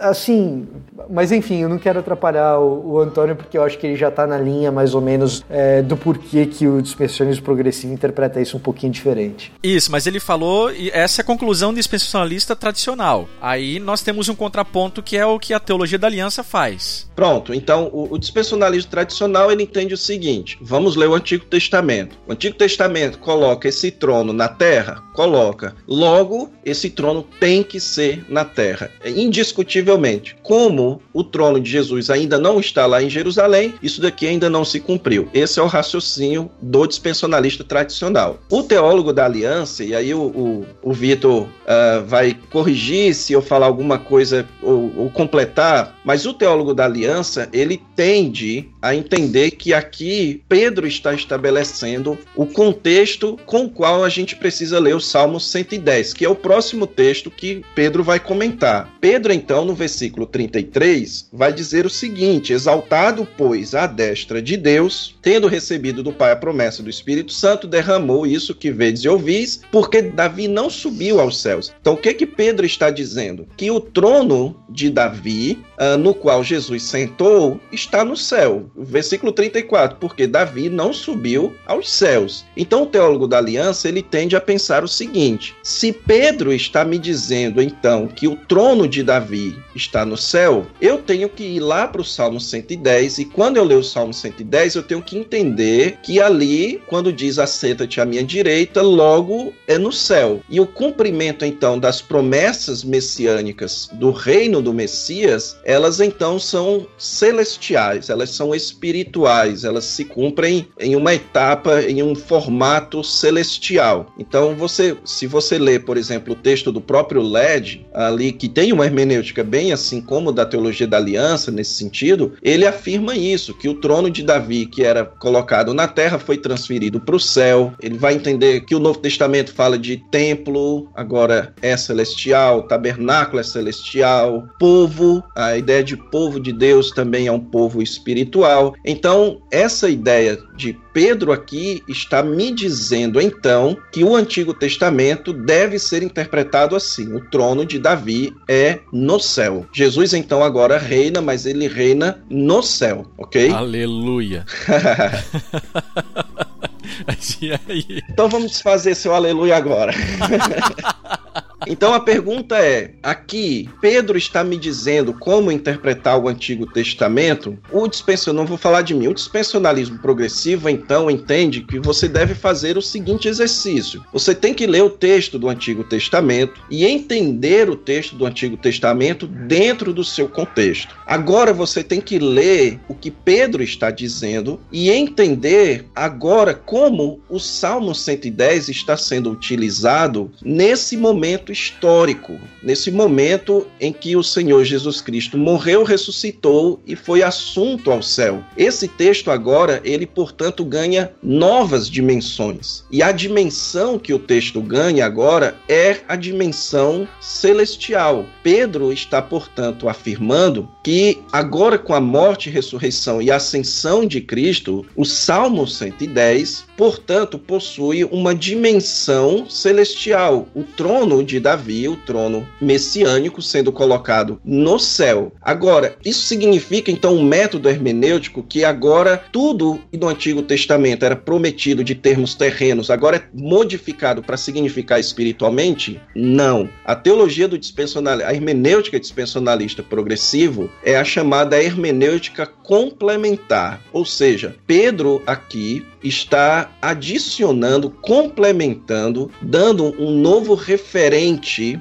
assim, 0.00 0.66
Mas 1.10 1.32
enfim, 1.32 1.62
eu 1.62 1.68
não 1.68 1.78
quero 1.78 2.00
atrapalhar 2.00 2.58
o, 2.58 2.92
o 2.92 3.00
Antônio, 3.00 3.36
porque 3.36 3.56
eu 3.56 3.62
acho 3.62 3.78
que 3.78 3.86
ele 3.86 3.96
já 3.96 4.08
está 4.08 4.26
na 4.26 4.38
linha 4.38 4.72
mais 4.72 4.94
ou 4.94 5.00
menos 5.00 5.44
é, 5.48 5.82
do 5.82 5.96
porquê 5.96 6.46
que 6.46 6.66
o 6.66 6.82
dispensacionalismo 6.82 7.44
progressivo 7.44 7.92
interpreta 7.92 8.40
isso 8.40 8.56
um 8.56 8.60
pouquinho 8.60 8.92
diferente. 8.92 9.52
Isso, 9.62 9.90
mas 9.90 10.06
ele 10.06 10.20
falou, 10.20 10.72
e 10.72 10.90
essa 10.90 11.20
é 11.20 11.22
a 11.22 11.26
conclusão 11.26 11.72
dispensacionalista 11.72 12.56
tradicional. 12.56 13.28
Aí 13.40 13.78
nós 13.78 14.02
temos 14.02 14.28
um 14.28 14.34
contraponto 14.34 15.02
que 15.02 15.16
é 15.16 15.24
o 15.24 15.38
que 15.38 15.54
a 15.54 15.60
teologia 15.60 15.98
da 15.98 16.06
aliança 16.06 16.42
faz. 16.42 17.08
Pronto, 17.14 17.54
então 17.54 17.90
o, 17.92 18.14
o 18.14 18.18
dispensacionalismo 18.18 18.90
tradicional 18.90 19.50
ele 19.50 19.62
entende 19.62 19.94
o 19.94 19.98
seguinte: 19.98 20.58
vamos 20.60 20.96
ler 20.96 21.08
o 21.08 21.14
Antigo 21.14 21.44
Testamento. 21.44 22.16
O 22.26 22.32
Antigo 22.32 22.56
Testamento 22.56 23.18
coloca 23.18 23.68
esse 23.68 23.90
trono 23.90 24.32
na 24.32 24.48
terra? 24.48 25.02
Coloca. 25.14 25.74
Logo, 25.86 26.50
esse 26.64 26.90
trono 26.90 27.24
tem 27.40 27.62
que 27.62 27.80
ser 27.80 28.24
na 28.28 28.44
terra, 28.44 28.90
indiscutivelmente. 29.04 30.36
Como 30.42 31.00
o 31.12 31.24
trono 31.24 31.60
de 31.60 31.70
Jesus 31.70 32.10
ainda 32.10 32.38
não 32.38 32.60
está 32.60 32.86
lá 32.86 33.02
em 33.02 33.10
Jerusalém, 33.10 33.74
isso 33.82 34.00
daqui 34.00 34.26
ainda 34.26 34.48
não 34.50 34.64
se 34.64 34.80
cumpriu. 34.80 35.28
Esse 35.32 35.58
é 35.58 35.62
o 35.62 35.66
raciocínio 35.66 36.50
do 36.60 36.86
dispensacionalista 36.86 37.64
tradicional. 37.64 38.38
O 38.50 38.62
teólogo 38.62 39.12
da 39.12 39.24
aliança, 39.24 39.84
e 39.84 39.94
aí 39.94 40.14
o, 40.14 40.20
o, 40.20 40.66
o 40.82 40.92
Vitor 40.92 41.42
uh, 41.42 42.04
vai 42.06 42.36
corrigir 42.50 43.14
se 43.14 43.32
eu 43.32 43.42
falar 43.42 43.66
alguma 43.66 43.98
coisa 43.98 44.46
ou, 44.62 44.92
ou 44.96 45.10
completar, 45.10 45.98
mas 46.04 46.26
o 46.26 46.32
teólogo 46.32 46.74
da 46.74 46.84
aliança, 46.84 47.48
ele 47.52 47.80
tende 47.96 48.68
a 48.80 48.94
entender 48.94 49.52
que 49.52 49.74
aqui 49.74 50.42
Pedro 50.48 50.86
está 50.86 51.14
estabelecendo 51.14 52.18
o 52.34 52.46
contexto 52.46 53.38
com 53.46 53.64
o 53.64 53.70
qual 53.70 54.04
a 54.04 54.08
gente 54.08 54.36
precisa 54.36 54.78
ler 54.78 54.94
o 54.94 55.00
Salmo 55.00 55.40
110, 55.40 56.14
que 56.14 56.24
é 56.24 56.28
o 56.28 56.34
próximo 56.34 56.86
texto 56.86 57.30
que 57.30 57.62
Pedro 57.74 58.02
vai 58.02 58.20
comentar. 58.20 58.96
Pedro, 59.00 59.32
então, 59.32 59.64
no 59.64 59.74
versículo 59.74 60.26
33, 60.26 61.28
vai 61.32 61.52
dizer 61.52 61.86
o 61.86 61.90
seguinte: 61.90 62.52
Exaltado, 62.52 63.26
pois, 63.36 63.74
à 63.74 63.86
destra 63.86 64.40
de 64.40 64.56
Deus, 64.56 65.16
tendo 65.22 65.48
recebido 65.48 66.02
do 66.02 66.12
Pai 66.12 66.32
a 66.32 66.36
promessa 66.36 66.82
do 66.82 66.90
Espírito 66.90 67.32
Santo, 67.32 67.66
derramou 67.66 68.26
isso 68.26 68.54
que 68.54 68.70
vedes 68.70 69.04
e 69.04 69.08
ouvis, 69.08 69.60
porque 69.70 70.02
Davi 70.02 70.48
não 70.48 70.70
subiu 70.70 71.20
aos 71.20 71.40
céus. 71.40 71.72
Então, 71.80 71.94
o 71.94 71.96
que 71.96 72.14
que 72.14 72.26
Pedro 72.26 72.64
está 72.64 72.90
dizendo? 72.90 73.46
Que 73.56 73.70
o 73.70 73.80
trono 73.80 74.56
de 74.68 74.90
Davi, 74.90 75.58
uh, 75.80 75.98
no 75.98 76.14
qual 76.14 76.44
Jesus 76.44 76.82
sentou, 76.82 77.60
está 77.72 78.04
no 78.04 78.16
céu. 78.16 78.67
Versículo 78.76 79.32
34, 79.32 79.98
porque 79.98 80.26
Davi 80.26 80.68
não 80.68 80.92
subiu 80.92 81.54
aos 81.66 81.90
céus. 81.90 82.44
Então, 82.56 82.82
o 82.82 82.86
teólogo 82.86 83.26
da 83.26 83.38
aliança, 83.38 83.88
ele 83.88 84.02
tende 84.02 84.36
a 84.36 84.40
pensar 84.40 84.84
o 84.84 84.88
seguinte: 84.88 85.54
se 85.62 85.92
Pedro 85.92 86.52
está 86.52 86.84
me 86.84 86.98
dizendo, 86.98 87.60
então, 87.60 88.06
que 88.06 88.26
o 88.26 88.36
trono 88.36 88.88
de 88.88 89.02
Davi 89.02 89.56
está 89.74 90.04
no 90.04 90.16
céu, 90.16 90.66
eu 90.80 90.98
tenho 90.98 91.28
que 91.28 91.44
ir 91.44 91.60
lá 91.60 91.86
para 91.86 92.00
o 92.00 92.04
Salmo 92.04 92.40
110, 92.40 93.18
e 93.18 93.24
quando 93.24 93.56
eu 93.56 93.64
ler 93.64 93.76
o 93.76 93.84
Salmo 93.84 94.12
110, 94.12 94.74
eu 94.74 94.82
tenho 94.82 95.02
que 95.02 95.16
entender 95.16 95.98
que 96.02 96.20
ali, 96.20 96.82
quando 96.86 97.12
diz 97.12 97.38
assenta-te 97.38 98.00
à 98.00 98.04
minha 98.04 98.24
direita, 98.24 98.82
logo 98.82 99.52
é 99.66 99.78
no 99.78 99.92
céu. 99.92 100.40
E 100.48 100.60
o 100.60 100.66
cumprimento, 100.66 101.44
então, 101.44 101.78
das 101.78 102.00
promessas 102.00 102.82
messiânicas 102.82 103.88
do 103.92 104.10
reino 104.10 104.60
do 104.60 104.72
Messias, 104.72 105.56
elas 105.64 106.00
então 106.00 106.38
são 106.38 106.86
celestiais, 106.96 108.08
elas 108.08 108.30
são 108.30 108.54
espirituais, 108.62 109.64
elas 109.64 109.84
se 109.84 110.04
cumprem 110.04 110.68
em 110.78 110.96
uma 110.96 111.14
etapa, 111.14 111.82
em 111.82 112.02
um 112.02 112.14
formato 112.14 113.02
celestial. 113.02 114.12
Então, 114.18 114.54
você, 114.54 114.96
se 115.04 115.26
você 115.26 115.58
lê, 115.58 115.78
por 115.78 115.96
exemplo, 115.96 116.34
o 116.34 116.36
texto 116.36 116.70
do 116.70 116.80
próprio 116.80 117.22
LED, 117.22 117.86
ali 117.94 118.32
que 118.32 118.48
tem 118.48 118.72
uma 118.72 118.84
hermenêutica 118.84 119.42
bem 119.42 119.72
assim 119.72 120.00
como 120.00 120.32
da 120.32 120.44
teologia 120.44 120.86
da 120.86 120.96
aliança 120.96 121.50
nesse 121.50 121.74
sentido, 121.74 122.32
ele 122.42 122.66
afirma 122.66 123.16
isso, 123.16 123.54
que 123.54 123.68
o 123.68 123.74
trono 123.74 124.10
de 124.10 124.22
Davi, 124.22 124.66
que 124.66 124.84
era 124.84 125.04
colocado 125.04 125.72
na 125.72 125.86
terra, 125.86 126.18
foi 126.18 126.36
transferido 126.36 127.00
para 127.00 127.16
o 127.16 127.20
céu. 127.20 127.72
Ele 127.80 127.96
vai 127.96 128.14
entender 128.14 128.62
que 128.62 128.74
o 128.74 128.80
Novo 128.80 128.98
Testamento 128.98 129.52
fala 129.52 129.78
de 129.78 129.96
templo, 130.10 130.88
agora 130.94 131.54
é 131.62 131.76
celestial, 131.76 132.62
tabernáculo 132.62 133.40
é 133.40 133.42
celestial, 133.42 134.48
povo, 134.58 135.22
a 135.34 135.56
ideia 135.56 135.82
de 135.82 135.96
povo 135.96 136.40
de 136.40 136.52
Deus 136.52 136.90
também 136.90 137.26
é 137.26 137.32
um 137.32 137.40
povo 137.40 137.82
espiritual. 137.82 138.47
Então, 138.84 139.40
essa 139.50 139.88
ideia 139.88 140.38
de 140.56 140.78
Pedro 140.92 141.32
aqui 141.32 141.82
está 141.88 142.22
me 142.22 142.50
dizendo 142.52 143.20
então 143.20 143.76
que 143.92 144.02
o 144.02 144.16
Antigo 144.16 144.52
Testamento 144.52 145.32
deve 145.32 145.78
ser 145.78 146.02
interpretado 146.02 146.74
assim: 146.74 147.14
o 147.14 147.20
trono 147.30 147.64
de 147.64 147.78
Davi 147.78 148.34
é 148.48 148.80
no 148.92 149.18
céu. 149.20 149.66
Jesus 149.72 150.14
então 150.14 150.42
agora 150.42 150.78
reina, 150.78 151.20
mas 151.20 151.46
ele 151.46 151.68
reina 151.68 152.22
no 152.28 152.62
céu, 152.62 153.06
ok? 153.16 153.50
Aleluia. 153.50 154.44
então 158.10 158.28
vamos 158.28 158.60
fazer 158.60 158.94
seu 158.94 159.14
aleluia 159.14 159.56
agora. 159.56 159.92
Então 161.66 161.92
a 161.92 162.00
pergunta 162.00 162.56
é: 162.58 162.92
aqui 163.02 163.68
Pedro 163.80 164.16
está 164.16 164.44
me 164.44 164.56
dizendo 164.56 165.12
como 165.12 165.50
interpretar 165.50 166.18
o 166.18 166.28
Antigo 166.28 166.66
Testamento? 166.66 167.58
O 167.72 167.88
dispensacionalismo, 167.88 168.38
não 168.38 168.46
vou 168.46 168.58
falar 168.58 168.82
de 168.82 168.94
mim, 168.94 169.08
o 169.08 169.14
dispensacionalismo 169.14 169.98
progressivo 169.98 170.68
então 170.68 171.10
entende 171.10 171.62
que 171.62 171.80
você 171.80 172.08
deve 172.08 172.34
fazer 172.34 172.76
o 172.78 172.82
seguinte 172.82 173.28
exercício: 173.28 174.04
você 174.12 174.34
tem 174.34 174.54
que 174.54 174.66
ler 174.66 174.82
o 174.82 174.90
texto 174.90 175.38
do 175.38 175.48
Antigo 175.48 175.82
Testamento 175.82 176.60
e 176.70 176.84
entender 176.84 177.68
o 177.68 177.76
texto 177.76 178.14
do 178.14 178.26
Antigo 178.26 178.56
Testamento 178.56 179.26
dentro 179.26 179.92
do 179.92 180.04
seu 180.04 180.28
contexto. 180.28 180.94
Agora 181.06 181.52
você 181.52 181.82
tem 181.82 182.00
que 182.00 182.18
ler 182.18 182.78
o 182.88 182.94
que 182.94 183.10
Pedro 183.10 183.62
está 183.62 183.90
dizendo 183.90 184.60
e 184.70 184.90
entender 184.90 185.86
agora 185.94 186.54
como 186.54 187.20
o 187.28 187.38
Salmo 187.38 187.94
110 187.94 188.68
está 188.68 188.96
sendo 188.96 189.30
utilizado 189.30 190.30
nesse 190.42 190.96
momento 190.96 191.47
histórico, 191.52 192.38
nesse 192.62 192.90
momento 192.90 193.66
em 193.80 193.92
que 193.92 194.16
o 194.16 194.22
Senhor 194.22 194.64
Jesus 194.64 195.00
Cristo 195.00 195.36
morreu, 195.38 195.82
ressuscitou 195.82 196.80
e 196.86 196.94
foi 196.94 197.22
assunto 197.22 197.90
ao 197.90 198.02
céu. 198.02 198.42
Esse 198.56 198.88
texto 198.88 199.30
agora, 199.30 199.80
ele 199.84 200.06
portanto 200.06 200.64
ganha 200.64 201.10
novas 201.22 201.88
dimensões. 201.88 202.84
E 202.90 203.02
a 203.02 203.12
dimensão 203.12 203.98
que 203.98 204.12
o 204.12 204.18
texto 204.18 204.60
ganha 204.60 205.04
agora 205.06 205.56
é 205.68 205.98
a 206.08 206.16
dimensão 206.16 207.06
celestial. 207.20 208.26
Pedro 208.42 208.92
está, 208.92 209.20
portanto, 209.20 209.88
afirmando 209.88 210.68
que 210.82 211.18
agora 211.32 211.78
com 211.78 211.94
a 211.94 212.00
morte, 212.00 212.50
ressurreição 212.50 213.20
e 213.20 213.30
ascensão 213.30 214.06
de 214.06 214.20
Cristo, 214.20 214.84
o 214.96 215.04
Salmo 215.04 215.66
110, 215.66 216.64
portanto, 216.76 217.38
possui 217.38 218.04
uma 218.04 218.34
dimensão 218.34 219.48
celestial. 219.48 220.48
O 220.54 220.62
trono 220.62 221.22
de 221.22 221.37
Davi, 221.40 221.88
o 221.88 221.96
trono 221.96 222.46
messiânico, 222.60 223.40
sendo 223.42 223.72
colocado 223.72 224.40
no 224.44 224.78
céu. 224.78 225.32
Agora, 225.42 225.96
isso 226.04 226.22
significa 226.22 226.90
então 226.90 227.14
um 227.14 227.22
método 227.22 227.68
hermenêutico 227.68 228.42
que 228.42 228.64
agora 228.64 229.22
tudo 229.32 229.80
no 229.92 230.08
Antigo 230.08 230.42
Testamento 230.42 231.04
era 231.04 231.16
prometido 231.16 231.84
de 231.84 231.94
termos 231.94 232.34
terrenos, 232.34 232.90
agora 232.90 233.16
é 233.16 233.22
modificado 233.34 234.22
para 234.22 234.36
significar 234.36 235.00
espiritualmente? 235.00 236.00
Não. 236.14 236.68
A 236.84 236.94
teologia 236.94 237.48
do 237.48 237.58
dispensionalista, 237.58 238.30
a 238.30 238.34
hermenêutica 238.34 238.98
dispensionalista 238.98 239.82
progressivo 239.82 240.70
é 240.84 240.96
a 240.96 241.04
chamada 241.04 241.62
hermenêutica 241.62 242.46
complementar, 242.46 243.80
ou 243.92 244.04
seja, 244.04 244.56
Pedro 244.66 245.22
aqui 245.26 245.86
está 246.02 246.70
adicionando, 246.80 247.90
complementando, 247.90 249.30
dando 249.40 249.94
um 250.00 250.10
novo 250.10 250.54
referente 250.54 251.27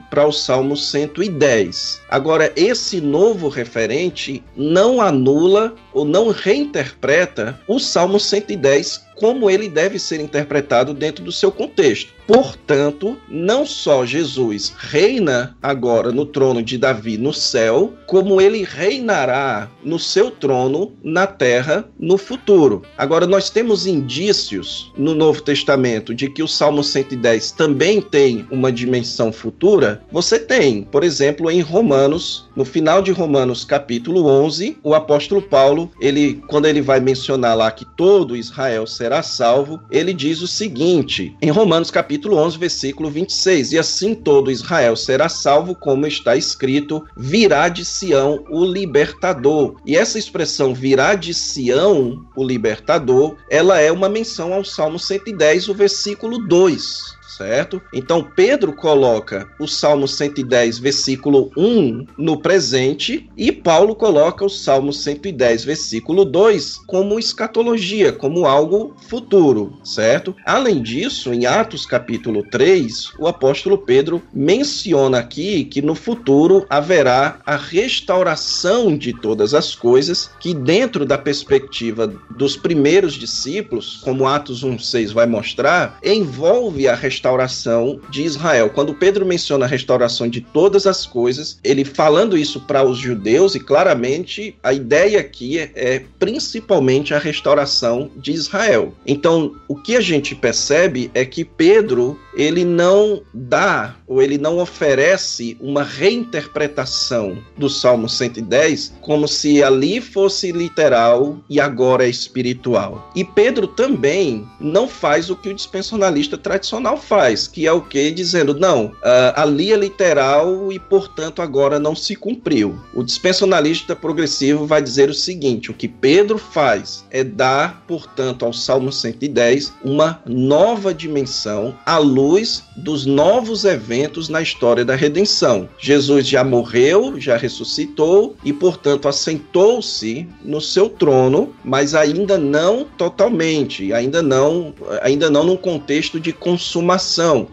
para 0.10 0.28
o 0.28 0.32
Salmo 0.32 0.76
110. 0.76 2.02
Agora, 2.10 2.52
esse 2.56 3.00
novo 3.00 3.48
referente 3.48 4.44
não 4.56 5.02
anula 5.02 5.74
ou 5.94 6.04
não 6.04 6.30
reinterpreta 6.30 7.60
o 7.68 7.80
Salmo 7.80 8.20
110 8.20 9.07
como 9.18 9.50
ele 9.50 9.68
deve 9.68 10.00
ser 10.00 10.20
interpretado 10.22 10.94
dentro 10.94 11.24
do 11.24 11.32
seu 11.32 11.52
contexto. 11.52 12.18
Portanto, 12.28 13.18
não 13.30 13.66
só 13.66 14.06
Jesus 14.06 14.74
reina 14.78 15.56
agora 15.64 16.12
no 16.12 16.26
trono 16.26 16.62
de 16.62 16.78
Davi 16.78 17.18
no 17.18 17.34
céu, 17.34 17.94
como 18.06 18.42
ele 18.42 18.64
reinará 18.64 19.70
no 19.82 19.98
seu 19.98 20.30
trono 20.30 20.92
na 21.02 21.26
terra 21.26 21.88
no 21.98 22.18
futuro. 22.18 22.82
Agora, 22.98 23.26
nós 23.26 23.50
temos 23.50 23.88
indícios 23.88 24.92
no 24.98 25.16
Novo 25.16 25.42
Testamento 25.42 26.14
de 26.14 26.30
que 26.30 26.44
o 26.44 26.48
Salmo 26.48 26.84
110 26.84 27.52
também 27.52 28.02
tem 28.02 28.46
uma 28.52 28.72
dimensão 28.74 29.32
futura. 29.32 30.02
Você 30.12 30.38
tem, 30.38 30.84
por 30.84 31.06
exemplo, 31.06 31.50
em 31.50 31.62
Romanos, 31.62 32.50
no 32.58 32.66
final 32.66 33.02
de 33.02 33.12
Romanos 33.12 33.64
capítulo 33.64 34.26
11, 34.26 34.78
o 34.84 34.94
apóstolo 34.94 35.42
Paulo, 35.42 35.90
ele 36.02 36.42
quando 36.48 36.66
ele 36.66 36.82
vai 36.82 37.00
mencionar 37.00 37.56
lá 37.56 37.72
que 37.72 37.86
todo 37.96 38.36
Israel 38.36 38.86
será 38.86 39.07
será 39.08 39.24
salvo, 39.24 39.80
ele 39.90 40.14
diz 40.14 40.42
o 40.42 40.48
seguinte, 40.48 41.34
em 41.42 41.50
Romanos 41.50 41.90
capítulo 41.90 42.36
11, 42.36 42.58
versículo 42.58 43.10
26, 43.10 43.72
e 43.72 43.80
assim 43.80 44.14
todo 44.14 44.52
Israel 44.52 44.98
será 44.98 45.30
salvo, 45.30 45.74
como 45.74 46.06
está 46.06 46.36
escrito, 46.36 47.06
virá 47.16 47.70
de 47.70 47.86
Sião 47.86 48.44
o 48.50 48.66
libertador. 48.66 49.78
E 49.86 49.96
essa 49.96 50.20
expressão 50.20 50.74
virá 50.74 51.16
de 51.16 51.34
Sião 51.34 52.26
o 52.36 52.44
libertador, 52.44 53.38
ela 53.50 53.80
é 53.80 53.90
uma 53.94 54.10
menção 54.10 54.54
ao 54.54 54.66
Salmo 54.66 55.00
110, 55.00 55.70
o 55.70 55.74
versículo 55.74 56.46
2 56.46 57.17
certo? 57.38 57.82
Então 57.94 58.24
Pedro 58.24 58.74
coloca 58.74 59.48
o 59.60 59.68
Salmo 59.68 60.08
110, 60.08 60.80
versículo 60.80 61.52
1 61.56 62.08
no 62.18 62.42
presente 62.42 63.30
e 63.38 63.52
Paulo 63.52 63.96
coloca 63.96 64.44
o 64.44 64.50
Salmo 64.50 64.92
110, 64.92 65.64
versículo 65.64 66.26
2 66.26 66.78
como 66.88 67.20
escatologia, 67.20 68.12
como 68.12 68.46
algo 68.46 68.96
futuro, 69.08 69.78
certo? 69.84 70.36
Além 70.46 70.82
disso, 70.82 71.34
em 71.34 71.46
Atos 71.46 71.86
capítulo 71.86 72.44
3, 72.50 73.14
o 73.20 73.28
apóstolo 73.28 73.78
Pedro 73.78 74.22
menciona 74.34 75.20
aqui 75.20 75.64
que 75.66 75.82
no 75.82 75.94
futuro 75.94 76.66
haverá 76.70 77.40
a 77.46 77.56
restauração 77.56 78.98
de 78.98 79.14
todas 79.14 79.54
as 79.54 79.76
coisas, 79.76 80.32
que 80.40 80.54
dentro 80.54 81.06
da 81.06 81.18
perspectiva 81.18 82.12
dos 82.36 82.58
primeiros 82.58 83.14
discípulos, 83.14 84.00
como 84.04 84.28
Atos 84.28 84.64
1:6 84.64 85.12
vai 85.12 85.28
mostrar, 85.28 86.00
envolve 86.04 86.88
a 86.88 86.96
restauração 86.96 87.27
restauração 87.28 88.00
de 88.10 88.24
Israel. 88.24 88.70
Quando 88.70 88.94
Pedro 88.94 89.26
menciona 89.26 89.66
a 89.66 89.68
restauração 89.68 90.30
de 90.30 90.40
todas 90.40 90.88
as 90.88 91.06
coisas, 91.06 91.60
ele 91.64 91.84
falando 91.84 92.38
isso 92.38 92.62
para 92.62 92.84
os 92.84 92.98
judeus, 92.98 93.54
e 93.54 93.60
claramente 93.60 94.56
a 94.64 94.72
ideia 94.72 95.20
aqui 95.20 95.60
é, 95.60 95.72
é 95.76 96.04
principalmente 96.18 97.14
a 97.14 97.20
restauração 97.20 98.10
de 98.16 98.32
Israel. 98.32 98.94
Então, 99.06 99.56
o 99.68 99.76
que 99.76 99.96
a 99.96 100.02
gente 100.02 100.36
percebe 100.36 101.12
é 101.14 101.26
que 101.26 101.44
Pedro 101.44 102.18
ele 102.38 102.64
não 102.64 103.22
dá 103.34 103.96
ou 104.08 104.22
ele 104.22 104.38
não 104.38 104.60
oferece 104.60 105.58
uma 105.60 105.84
reinterpretação 105.84 107.38
do 107.58 107.70
Salmo 107.70 108.08
110 108.08 108.94
como 109.02 109.28
se 109.28 109.64
ali 109.64 110.00
fosse 110.00 110.52
literal 110.52 111.40
e 111.50 111.60
agora 111.60 112.06
é 112.06 112.10
espiritual. 112.10 113.12
E 113.16 113.24
Pedro 113.24 113.68
também 113.68 114.48
não 114.60 114.88
faz 114.88 115.30
o 115.30 115.36
que 115.36 115.50
o 115.50 115.54
dispensacionalista 115.54 116.38
tradicional 116.38 116.98
faz, 116.98 117.17
que 117.52 117.66
é 117.66 117.72
o 117.72 117.82
que? 117.82 118.12
Dizendo, 118.12 118.54
não, 118.54 118.88
uh, 118.88 119.34
ali 119.36 119.72
é 119.72 119.76
literal 119.76 120.72
e 120.72 120.80
portanto 120.80 121.42
agora 121.42 121.80
não 121.80 121.96
se 121.96 122.16
cumpriu. 122.16 122.80
O 122.94 123.04
dispensacionalista 123.04 123.96
progressivo 123.96 124.66
vai 124.66 124.82
dizer 124.82 125.10
o 125.10 125.14
seguinte: 125.14 125.72
o 125.72 125.74
que 125.74 125.88
Pedro 125.88 126.38
faz 126.38 127.06
é 127.10 127.24
dar, 127.24 127.84
portanto, 127.88 128.46
ao 128.46 128.54
Salmo 128.54 128.92
110 128.92 129.74
uma 129.84 130.22
nova 130.26 130.94
dimensão 130.94 131.76
à 131.86 131.98
luz 131.98 132.64
dos 132.76 133.06
novos 133.06 133.66
eventos 133.66 134.30
na 134.30 134.42
história 134.42 134.86
da 134.86 134.96
redenção. 134.96 135.68
Jesus 135.80 136.28
já 136.28 136.44
morreu, 136.44 137.20
já 137.20 137.38
ressuscitou 137.38 138.36
e, 138.44 138.54
portanto, 138.54 139.08
assentou-se 139.08 140.28
no 140.44 140.62
seu 140.62 140.90
trono, 140.90 141.54
mas 141.64 141.96
ainda 141.96 142.38
não 142.38 142.86
totalmente, 142.98 143.92
ainda 143.94 144.22
não, 144.22 144.74
ainda 145.02 145.30
não 145.30 145.44
num 145.44 145.58
contexto 145.58 146.20
de 146.20 146.32
consumação. 146.32 147.07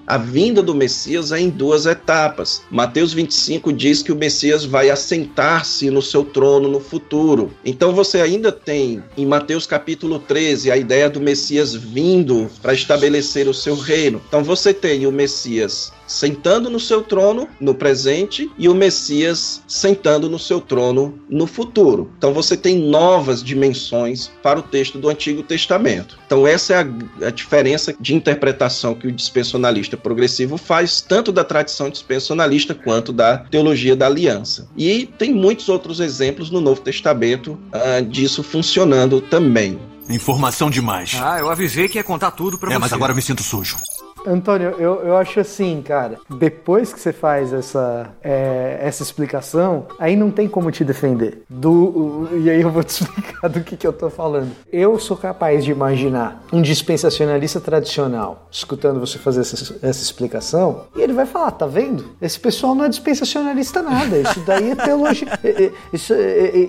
A 0.07 0.19
vinda 0.19 0.63
do 0.63 0.75
Messias 0.75 1.31
é 1.31 1.39
em 1.39 1.49
duas 1.49 1.87
etapas. 1.87 2.63
Mateus 2.71 3.13
25 3.13 3.73
diz 3.73 4.03
que 4.03 4.11
o 4.11 4.17
Messias 4.17 4.65
vai 4.65 4.91
assentar-se 4.91 5.91
no 5.91 6.03
seu 6.03 6.25
trono 6.25 6.69
no 6.69 6.81
futuro. 6.81 7.53
Então 7.65 7.95
você 7.95 8.21
ainda 8.21 8.51
tem 8.51 9.03
em 9.17 9.25
Mateus 9.25 9.67
capítulo 9.67 10.19
13 10.19 10.71
a 10.71 10.77
ideia 10.77 11.09
do 11.09 11.21
Messias 11.21 11.75
vindo 11.75 12.51
para 12.61 12.75
estabelecer 12.75 13.47
o 13.47 13.55
seu 13.55 13.77
reino. 13.77 14.21
Então 14.27 14.43
você 14.43 14.75
tem 14.75 15.07
o 15.07 15.13
Messias 15.13 15.93
sentando 16.07 16.71
no 16.71 16.81
seu 16.81 17.03
trono 17.03 17.49
no 17.61 17.75
presente 17.75 18.51
e 18.59 18.69
o 18.69 18.75
Messias 18.75 19.63
sentando 19.67 20.29
no 20.29 20.39
seu 20.39 20.61
trono 20.61 21.19
no 21.29 21.47
futuro. 21.47 22.11
Então 22.19 22.33
você 22.33 22.57
tem 22.57 22.79
novas 22.79 23.43
dimensões 23.43 24.31
para 24.43 24.59
o 24.59 24.63
texto 24.63 24.99
do 24.99 25.09
Antigo 25.09 25.43
Testamento. 25.43 26.19
Então 26.27 26.47
essa 26.47 26.75
é 26.75 26.77
a, 26.79 27.27
a 27.29 27.31
diferença 27.31 27.95
de 27.99 28.15
interpretação 28.15 28.95
que 28.95 29.07
o 29.07 29.13
dispensacionalista 29.13 29.97
progressivo 29.97 30.57
faz, 30.57 31.01
tanto 31.01 31.33
da 31.33 31.45
tradição 31.45 31.89
dispensacionalista 31.89 32.75
quanto 32.75 33.13
da 33.13 33.39
teologia 33.39 33.97
da 33.97 34.07
aliança. 34.07 34.69
E 34.77 35.07
tem 35.19 35.33
muitos 35.33 35.69
outros 35.69 36.01
exemplos 36.01 36.51
no 36.51 36.61
Novo 36.61 36.81
Testamento 36.81 37.53
uh, 37.53 38.05
disso 38.05 38.43
funcionando 38.43 39.21
também. 39.21 39.79
Informação 40.09 40.69
demais. 40.69 41.17
Ah, 41.21 41.39
eu 41.39 41.51
avisei 41.51 41.89
que 41.89 41.99
ia 41.99 42.05
contar 42.05 42.31
tudo 42.33 42.59
pra 42.59 42.71
é, 42.71 42.75
você. 42.75 42.81
mas 42.81 42.93
agora 42.93 43.13
eu 43.13 43.17
me 43.17 43.23
sinto 43.23 43.43
sujo. 43.43 43.79
Antônio, 44.27 44.75
eu, 44.79 45.03
eu 45.03 45.17
acho 45.17 45.41
assim, 45.41 45.83
cara, 45.83 46.19
depois 46.39 46.93
que 46.93 47.01
você 47.01 47.13
faz 47.13 47.53
essa, 47.53 48.09
é, 48.23 48.79
essa 48.81 49.03
explicação, 49.03 49.87
aí 49.99 50.17
não 50.17 50.31
tem 50.31 50.49
como 50.49 50.71
te 50.71 50.85
defender. 50.85 51.43
Do, 51.49 52.29
e 52.33 52.51
aí 52.51 52.61
eu 52.61 52.71
vou 52.71 52.83
te 52.83 52.91
explicar 53.03 53.49
do 53.49 53.61
que, 53.61 53.77
que 53.77 53.87
eu 53.87 53.93
tô 53.93 54.09
falando. 54.11 54.51
Eu 54.73 54.99
sou 54.99 55.17
capaz 55.17 55.65
de 55.65 55.71
imaginar 55.71 56.43
um 56.53 56.63
dispensacionalista 56.63 57.61
tradicional 57.61 58.49
escutando 58.51 59.01
você 59.01 59.19
fazer 59.19 59.41
essa, 59.41 59.77
essa 59.83 60.03
explicação 60.03 60.87
e 60.97 61.01
ele 61.01 61.13
vai 61.13 61.27
falar: 61.27 61.51
tá 61.53 61.67
vendo? 61.67 62.05
Esse 62.21 62.39
pessoal 62.39 62.75
não 62.75 62.85
é 62.85 62.89
dispensacionalista 62.89 63.83
nada. 63.83 64.19
Isso 64.19 64.41
daí 64.41 64.71
é 64.71 64.77
teologia. 64.77 65.29
Isso, 65.93 66.15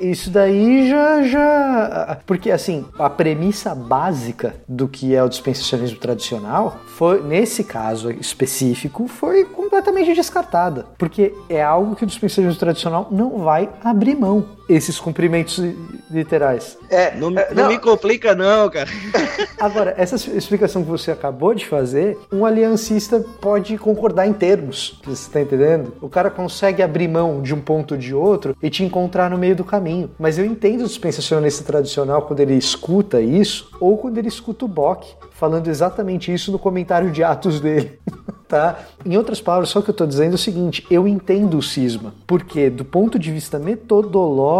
isso 0.01 0.30
daí 0.30 0.89
já, 0.89 1.24
já. 1.24 2.18
Porque 2.26 2.51
assim, 2.51 2.86
a 2.97 3.10
premissa 3.10 3.74
básica 3.74 4.56
do 4.68 4.88
que 4.88 5.16
é 5.16 5.24
o 5.24 5.30
dispensacionalismo 5.30 5.99
tradicional 5.99 6.80
foi 6.86 7.22
nesse 7.22 7.44
caso 7.63 8.11
específico, 8.11 9.07
foi 9.07 9.45
completamente 9.45 10.13
descartada, 10.13 10.85
porque 10.97 11.33
é 11.49 11.61
algo 11.61 11.95
que 11.95 12.03
o 12.03 12.07
dispensacionalismo 12.07 12.59
tradicional 12.59 13.07
não 13.11 13.39
vai 13.39 13.69
abrir 13.83 14.15
mão 14.15 14.55
esses 14.68 14.99
cumprimentos 14.99 15.61
literais. 16.09 16.78
É, 16.89 17.16
não, 17.16 17.30
é, 17.30 17.53
não, 17.53 17.63
não, 17.63 17.70
me 17.70 17.78
complica 17.78 18.36
não, 18.36 18.70
cara. 18.70 18.89
Agora, 19.59 19.93
essa 19.97 20.16
explicação 20.16 20.84
que 20.84 20.89
você 20.89 21.11
acabou 21.11 21.53
de 21.53 21.66
fazer, 21.66 22.18
um 22.32 22.45
aliancista 22.45 23.24
pode 23.39 23.78
concordar 23.78 24.28
em 24.28 24.34
termos, 24.34 24.99
você 25.03 25.28
está 25.28 25.41
entendendo? 25.41 25.93
O 26.01 26.09
cara 26.09 26.30
consegue 26.30 26.82
abrir 26.82 27.07
mão 27.07 27.41
de 27.41 27.53
um 27.53 27.61
ponto 27.61 27.93
ou 27.93 27.99
de 27.99 28.13
outro 28.13 28.55
e 28.61 28.70
te 28.70 28.84
encontrar 28.84 29.30
no 29.30 29.38
meio 29.38 29.55
do 29.55 29.63
caminho. 29.63 30.11
Mas 30.20 30.38
eu 30.38 30.45
entendo 30.45 30.82
o 30.82 30.88
dispensacionalista 30.88 31.63
tradicional 31.63 32.24
quando 32.24 32.39
ele 32.39 32.55
escuta 32.55 33.22
isso, 33.22 33.70
ou 33.80 33.97
quando 33.97 34.18
ele 34.18 34.28
escuta 34.28 34.66
o 34.66 34.68
Bock 34.68 35.16
falando 35.32 35.68
exatamente 35.68 36.34
isso 36.34 36.51
no 36.51 36.57
comentário 36.57 37.11
de 37.11 37.24
Atos 37.24 37.59
dele. 37.59 37.99
tá? 38.47 38.80
Em 39.05 39.18
outras 39.18 39.41
palavras, 39.41 39.70
só 39.70 39.82
que 39.82 39.89
eu 39.89 39.93
estou 39.93 40.07
dizendo 40.07 40.32
é 40.32 40.36
o 40.36 40.39
seguinte: 40.39 40.86
eu 40.89 41.07
entendo 41.07 41.57
o 41.57 41.61
cisma, 41.61 42.13
porque 42.26 42.70
do 42.70 42.86
ponto 42.86 43.20
de 43.20 43.32
vista 43.32 43.59
metodológico, 43.59 44.55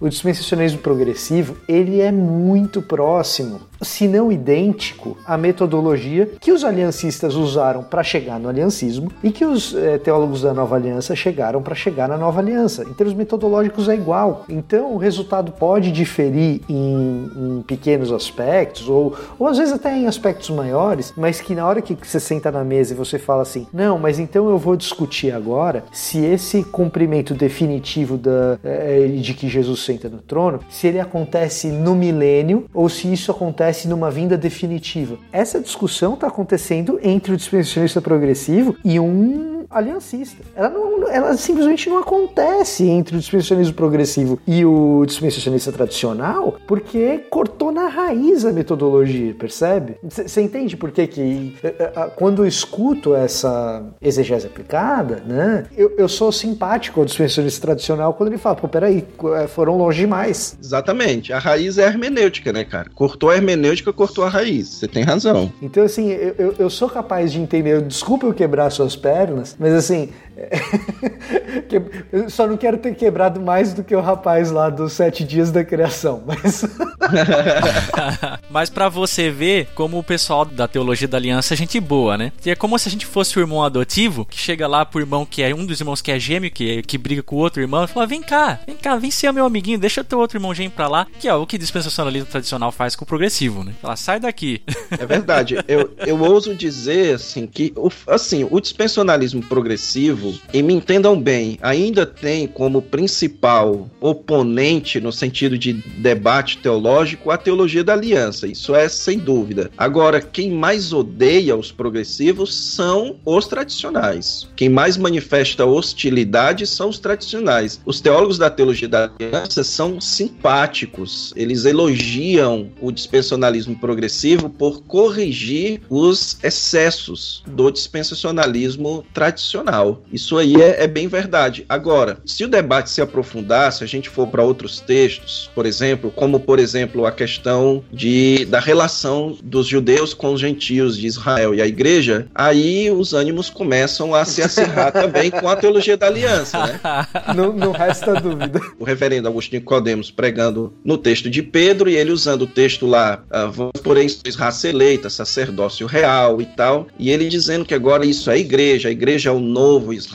o 0.00 0.08
dispensacionalismo 0.08 0.78
progressivo 0.78 1.56
ele 1.68 2.00
é 2.00 2.10
muito 2.10 2.80
próximo, 2.80 3.60
se 3.80 4.08
não 4.08 4.30
idêntico, 4.32 5.16
à 5.26 5.36
metodologia 5.36 6.30
que 6.40 6.52
os 6.52 6.64
aliancistas 6.64 7.34
usaram 7.34 7.82
para 7.82 8.02
chegar 8.02 8.38
no 8.38 8.48
aliancismo 8.48 9.10
e 9.22 9.30
que 9.30 9.44
os 9.44 9.74
é, 9.74 9.98
teólogos 9.98 10.42
da 10.42 10.52
Nova 10.52 10.76
Aliança 10.76 11.14
chegaram 11.14 11.62
para 11.62 11.74
chegar 11.74 12.08
na 12.08 12.16
Nova 12.16 12.40
Aliança. 12.40 12.82
Em 12.82 12.92
termos 12.92 13.14
metodológicos 13.14 13.88
é 13.88 13.94
igual. 13.94 14.44
Então 14.48 14.94
o 14.94 14.96
resultado 14.96 15.52
pode 15.52 15.92
diferir 15.92 16.60
em, 16.68 17.30
em 17.36 17.62
pequenos 17.62 18.12
aspectos 18.12 18.88
ou, 18.88 19.14
ou 19.38 19.46
às 19.46 19.58
vezes 19.58 19.72
até 19.72 19.96
em 19.96 20.06
aspectos 20.06 20.50
maiores, 20.50 21.12
mas 21.16 21.40
que 21.40 21.54
na 21.54 21.66
hora 21.66 21.80
que 21.82 21.94
você 21.94 22.20
senta 22.20 22.50
na 22.50 22.64
mesa 22.64 22.92
e 22.92 22.96
você 22.96 23.18
fala 23.18 23.42
assim, 23.42 23.66
não, 23.72 23.98
mas 23.98 24.18
então 24.18 24.48
eu 24.48 24.58
vou 24.58 24.76
discutir 24.76 25.32
agora 25.32 25.84
se 25.92 26.24
esse 26.24 26.64
cumprimento 26.64 27.34
definitivo 27.34 28.16
da, 28.16 28.58
é, 28.64 29.06
de 29.06 29.34
que 29.34 29.48
Jesus 29.48 29.84
senta 29.84 30.08
no 30.08 30.18
trono, 30.18 30.60
se 30.68 30.86
ele 30.86 31.00
acontece 31.00 31.68
no 31.68 31.94
milênio 31.94 32.66
ou 32.72 32.88
se 32.88 33.12
isso 33.12 33.30
acontece 33.30 33.67
numa 33.88 34.10
vinda 34.10 34.36
definitiva. 34.36 35.18
Essa 35.32 35.60
discussão 35.60 36.14
está 36.14 36.28
acontecendo 36.28 36.98
entre 37.02 37.32
o 37.32 37.36
dispensacionista 37.36 38.00
progressivo 38.00 38.76
e 38.84 38.98
um 38.98 39.57
aliancista. 39.70 40.42
Ela, 40.54 40.70
não, 40.70 41.08
ela 41.08 41.36
simplesmente 41.36 41.88
não 41.88 41.98
acontece 41.98 42.86
entre 42.88 43.16
o 43.16 43.18
dispensacionismo 43.18 43.74
progressivo 43.74 44.38
e 44.46 44.64
o 44.64 45.04
dispensacionista 45.06 45.70
tradicional 45.70 46.56
porque 46.66 47.18
cortou 47.30 47.70
na 47.70 47.88
raiz 47.88 48.44
a 48.44 48.52
metodologia, 48.52 49.34
percebe? 49.34 49.96
Você 50.02 50.40
entende 50.40 50.76
por 50.76 50.90
que, 50.90 51.06
que 51.06 51.56
eh, 51.62 51.74
eh, 51.78 52.10
quando 52.16 52.42
eu 52.42 52.46
escuto 52.46 53.14
essa 53.14 53.84
exegese 54.00 54.46
aplicada, 54.46 55.22
né, 55.26 55.66
eu, 55.76 55.94
eu 55.98 56.08
sou 56.08 56.32
simpático 56.32 57.00
ao 57.00 57.06
dispensacionista 57.06 57.66
tradicional 57.66 58.14
quando 58.14 58.30
ele 58.30 58.38
fala, 58.38 58.56
pô, 58.56 58.68
peraí, 58.68 59.04
eh, 59.36 59.46
foram 59.46 59.76
longe 59.76 60.00
demais. 60.00 60.56
Exatamente. 60.62 61.32
A 61.32 61.38
raiz 61.38 61.78
é 61.78 61.86
hermenêutica, 61.86 62.52
né, 62.52 62.64
cara? 62.64 62.90
Cortou 62.94 63.30
a 63.30 63.36
hermenêutica, 63.36 63.92
cortou 63.92 64.24
a 64.24 64.28
raiz. 64.28 64.68
Você 64.68 64.88
tem 64.88 65.02
razão. 65.02 65.52
Então, 65.60 65.82
assim, 65.82 66.08
eu, 66.10 66.34
eu, 66.38 66.54
eu 66.58 66.70
sou 66.70 66.88
capaz 66.88 67.32
de 67.32 67.40
entender, 67.40 67.82
desculpa 67.82 68.26
eu 68.26 68.32
quebrar 68.32 68.70
suas 68.70 68.96
pernas, 68.96 69.57
mas 69.58 69.72
assim, 69.72 70.10
Que- 71.68 71.82
eu 72.12 72.30
só 72.30 72.46
não 72.46 72.56
quero 72.56 72.78
ter 72.78 72.94
quebrado 72.94 73.40
mais 73.40 73.72
do 73.72 73.82
que 73.84 73.94
o 73.94 74.00
rapaz 74.00 74.50
lá 74.50 74.70
dos 74.70 74.92
sete 74.92 75.24
dias 75.24 75.50
da 75.50 75.64
criação, 75.64 76.22
mas 76.26 76.64
Mas 78.50 78.70
pra 78.70 78.88
você 78.88 79.30
ver 79.30 79.68
como 79.74 79.98
o 79.98 80.02
pessoal 80.02 80.44
da 80.44 80.66
teologia 80.68 81.08
da 81.08 81.16
aliança 81.16 81.54
é 81.54 81.56
gente 81.56 81.78
boa, 81.80 82.16
né? 82.16 82.32
Que 82.40 82.50
é 82.50 82.54
como 82.54 82.78
se 82.78 82.88
a 82.88 82.90
gente 82.90 83.06
fosse 83.06 83.38
o 83.38 83.40
irmão 83.40 83.62
adotivo, 83.62 84.24
que 84.24 84.38
chega 84.38 84.66
lá 84.66 84.84
pro 84.84 85.00
irmão 85.00 85.26
que 85.26 85.42
é 85.42 85.54
um 85.54 85.64
dos 85.66 85.80
irmãos 85.80 86.00
que 86.00 86.10
é 86.10 86.18
gêmeo, 86.18 86.50
que, 86.50 86.82
que 86.82 86.98
briga 86.98 87.22
com 87.22 87.36
o 87.36 87.38
outro 87.38 87.60
irmão, 87.60 87.84
e 87.84 87.88
fala: 87.88 88.06
vem 88.06 88.22
cá, 88.22 88.60
vem 88.66 88.76
cá, 88.76 88.96
vem 88.96 89.10
ser 89.10 89.32
meu 89.32 89.44
amiguinho, 89.46 89.78
deixa 89.78 90.00
o 90.00 90.04
teu 90.04 90.18
outro 90.18 90.38
irmão 90.38 90.54
gêmeo 90.54 90.70
pra 90.72 90.88
lá, 90.88 91.06
que 91.18 91.28
é 91.28 91.34
o 91.34 91.46
que 91.46 91.58
dispensacionalismo 91.58 92.28
tradicional 92.28 92.72
faz 92.72 92.94
com 92.96 93.04
o 93.04 93.08
progressivo, 93.08 93.64
né? 93.64 93.74
Fala, 93.80 93.96
sai 93.96 94.20
daqui. 94.20 94.62
É 94.90 95.06
verdade. 95.06 95.56
Eu, 95.66 95.90
eu 96.06 96.20
ouso 96.20 96.54
dizer 96.54 97.14
assim 97.16 97.46
que 97.46 97.72
o, 97.76 97.90
assim, 98.06 98.46
o 98.50 98.60
dispensacionalismo 98.60 99.42
progressivo, 99.42 100.27
e 100.52 100.62
me 100.62 100.74
entendam 100.74 101.20
bem, 101.20 101.58
ainda 101.60 102.06
tem 102.06 102.46
como 102.46 102.82
principal 102.82 103.88
oponente 104.00 105.00
no 105.00 105.12
sentido 105.12 105.58
de 105.58 105.72
debate 105.72 106.58
teológico 106.58 107.30
a 107.30 107.38
teologia 107.38 107.84
da 107.84 107.92
aliança. 107.92 108.46
Isso 108.46 108.74
é 108.74 108.88
sem 108.88 109.18
dúvida. 109.18 109.70
Agora, 109.76 110.20
quem 110.20 110.50
mais 110.50 110.92
odeia 110.92 111.56
os 111.56 111.70
progressivos 111.70 112.54
são 112.54 113.16
os 113.24 113.46
tradicionais. 113.46 114.48
Quem 114.56 114.68
mais 114.68 114.96
manifesta 114.96 115.64
hostilidade 115.64 116.66
são 116.66 116.88
os 116.88 116.98
tradicionais. 116.98 117.80
Os 117.84 118.00
teólogos 118.00 118.38
da 118.38 118.50
teologia 118.50 118.88
da 118.88 119.10
aliança 119.18 119.62
são 119.64 120.00
simpáticos. 120.00 121.32
Eles 121.36 121.64
elogiam 121.64 122.70
o 122.80 122.90
dispensacionalismo 122.90 123.78
progressivo 123.78 124.48
por 124.48 124.82
corrigir 124.82 125.80
os 125.88 126.38
excessos 126.42 127.42
do 127.46 127.70
dispensacionalismo 127.70 129.04
tradicional. 129.12 130.02
Isso 130.18 130.36
aí 130.36 130.60
é, 130.60 130.82
é 130.82 130.86
bem 130.88 131.06
verdade. 131.06 131.64
Agora, 131.68 132.18
se 132.26 132.44
o 132.44 132.48
debate 132.48 132.90
se 132.90 133.00
aprofundar, 133.00 133.72
se 133.72 133.84
a 133.84 133.86
gente 133.86 134.08
for 134.08 134.26
para 134.26 134.42
outros 134.42 134.80
textos, 134.80 135.48
por 135.54 135.64
exemplo, 135.64 136.10
como 136.10 136.40
por 136.40 136.58
exemplo 136.58 137.06
a 137.06 137.12
questão 137.12 137.84
de, 137.92 138.44
da 138.46 138.58
relação 138.58 139.38
dos 139.40 139.68
judeus 139.68 140.12
com 140.12 140.32
os 140.32 140.40
gentios 140.40 140.98
de 140.98 141.06
Israel 141.06 141.54
e 141.54 141.62
a 141.62 141.66
igreja, 141.68 142.26
aí 142.34 142.90
os 142.90 143.14
ânimos 143.14 143.48
começam 143.48 144.12
a 144.12 144.24
se 144.24 144.42
acirrar 144.42 144.90
também 144.90 145.30
com 145.30 145.48
a 145.48 145.54
teologia 145.54 145.96
da 145.96 146.08
aliança, 146.08 146.66
né? 146.66 146.80
não, 147.36 147.52
não 147.52 147.70
resta 147.70 148.20
dúvida. 148.20 148.60
o 148.76 148.84
reverendo 148.84 149.28
Agostinho 149.28 149.62
Codemos 149.62 150.10
pregando 150.10 150.72
no 150.84 150.98
texto 150.98 151.30
de 151.30 151.44
Pedro 151.44 151.88
e 151.88 151.94
ele 151.94 152.10
usando 152.10 152.42
o 152.42 152.46
texto 152.48 152.88
lá, 152.88 153.22
uh, 153.30 153.70
porém 153.84 154.08
sois 154.08 154.34
raça 154.34 154.68
eleita, 154.68 155.08
sacerdócio 155.08 155.86
real 155.86 156.42
e 156.42 156.46
tal, 156.46 156.88
e 156.98 157.08
ele 157.08 157.28
dizendo 157.28 157.64
que 157.64 157.74
agora 157.74 158.04
isso 158.04 158.28
é 158.32 158.36
igreja, 158.36 158.88
a 158.88 158.92
igreja 158.92 159.28
é 159.28 159.32
o 159.32 159.38
novo 159.38 159.94
Israel 159.94 160.07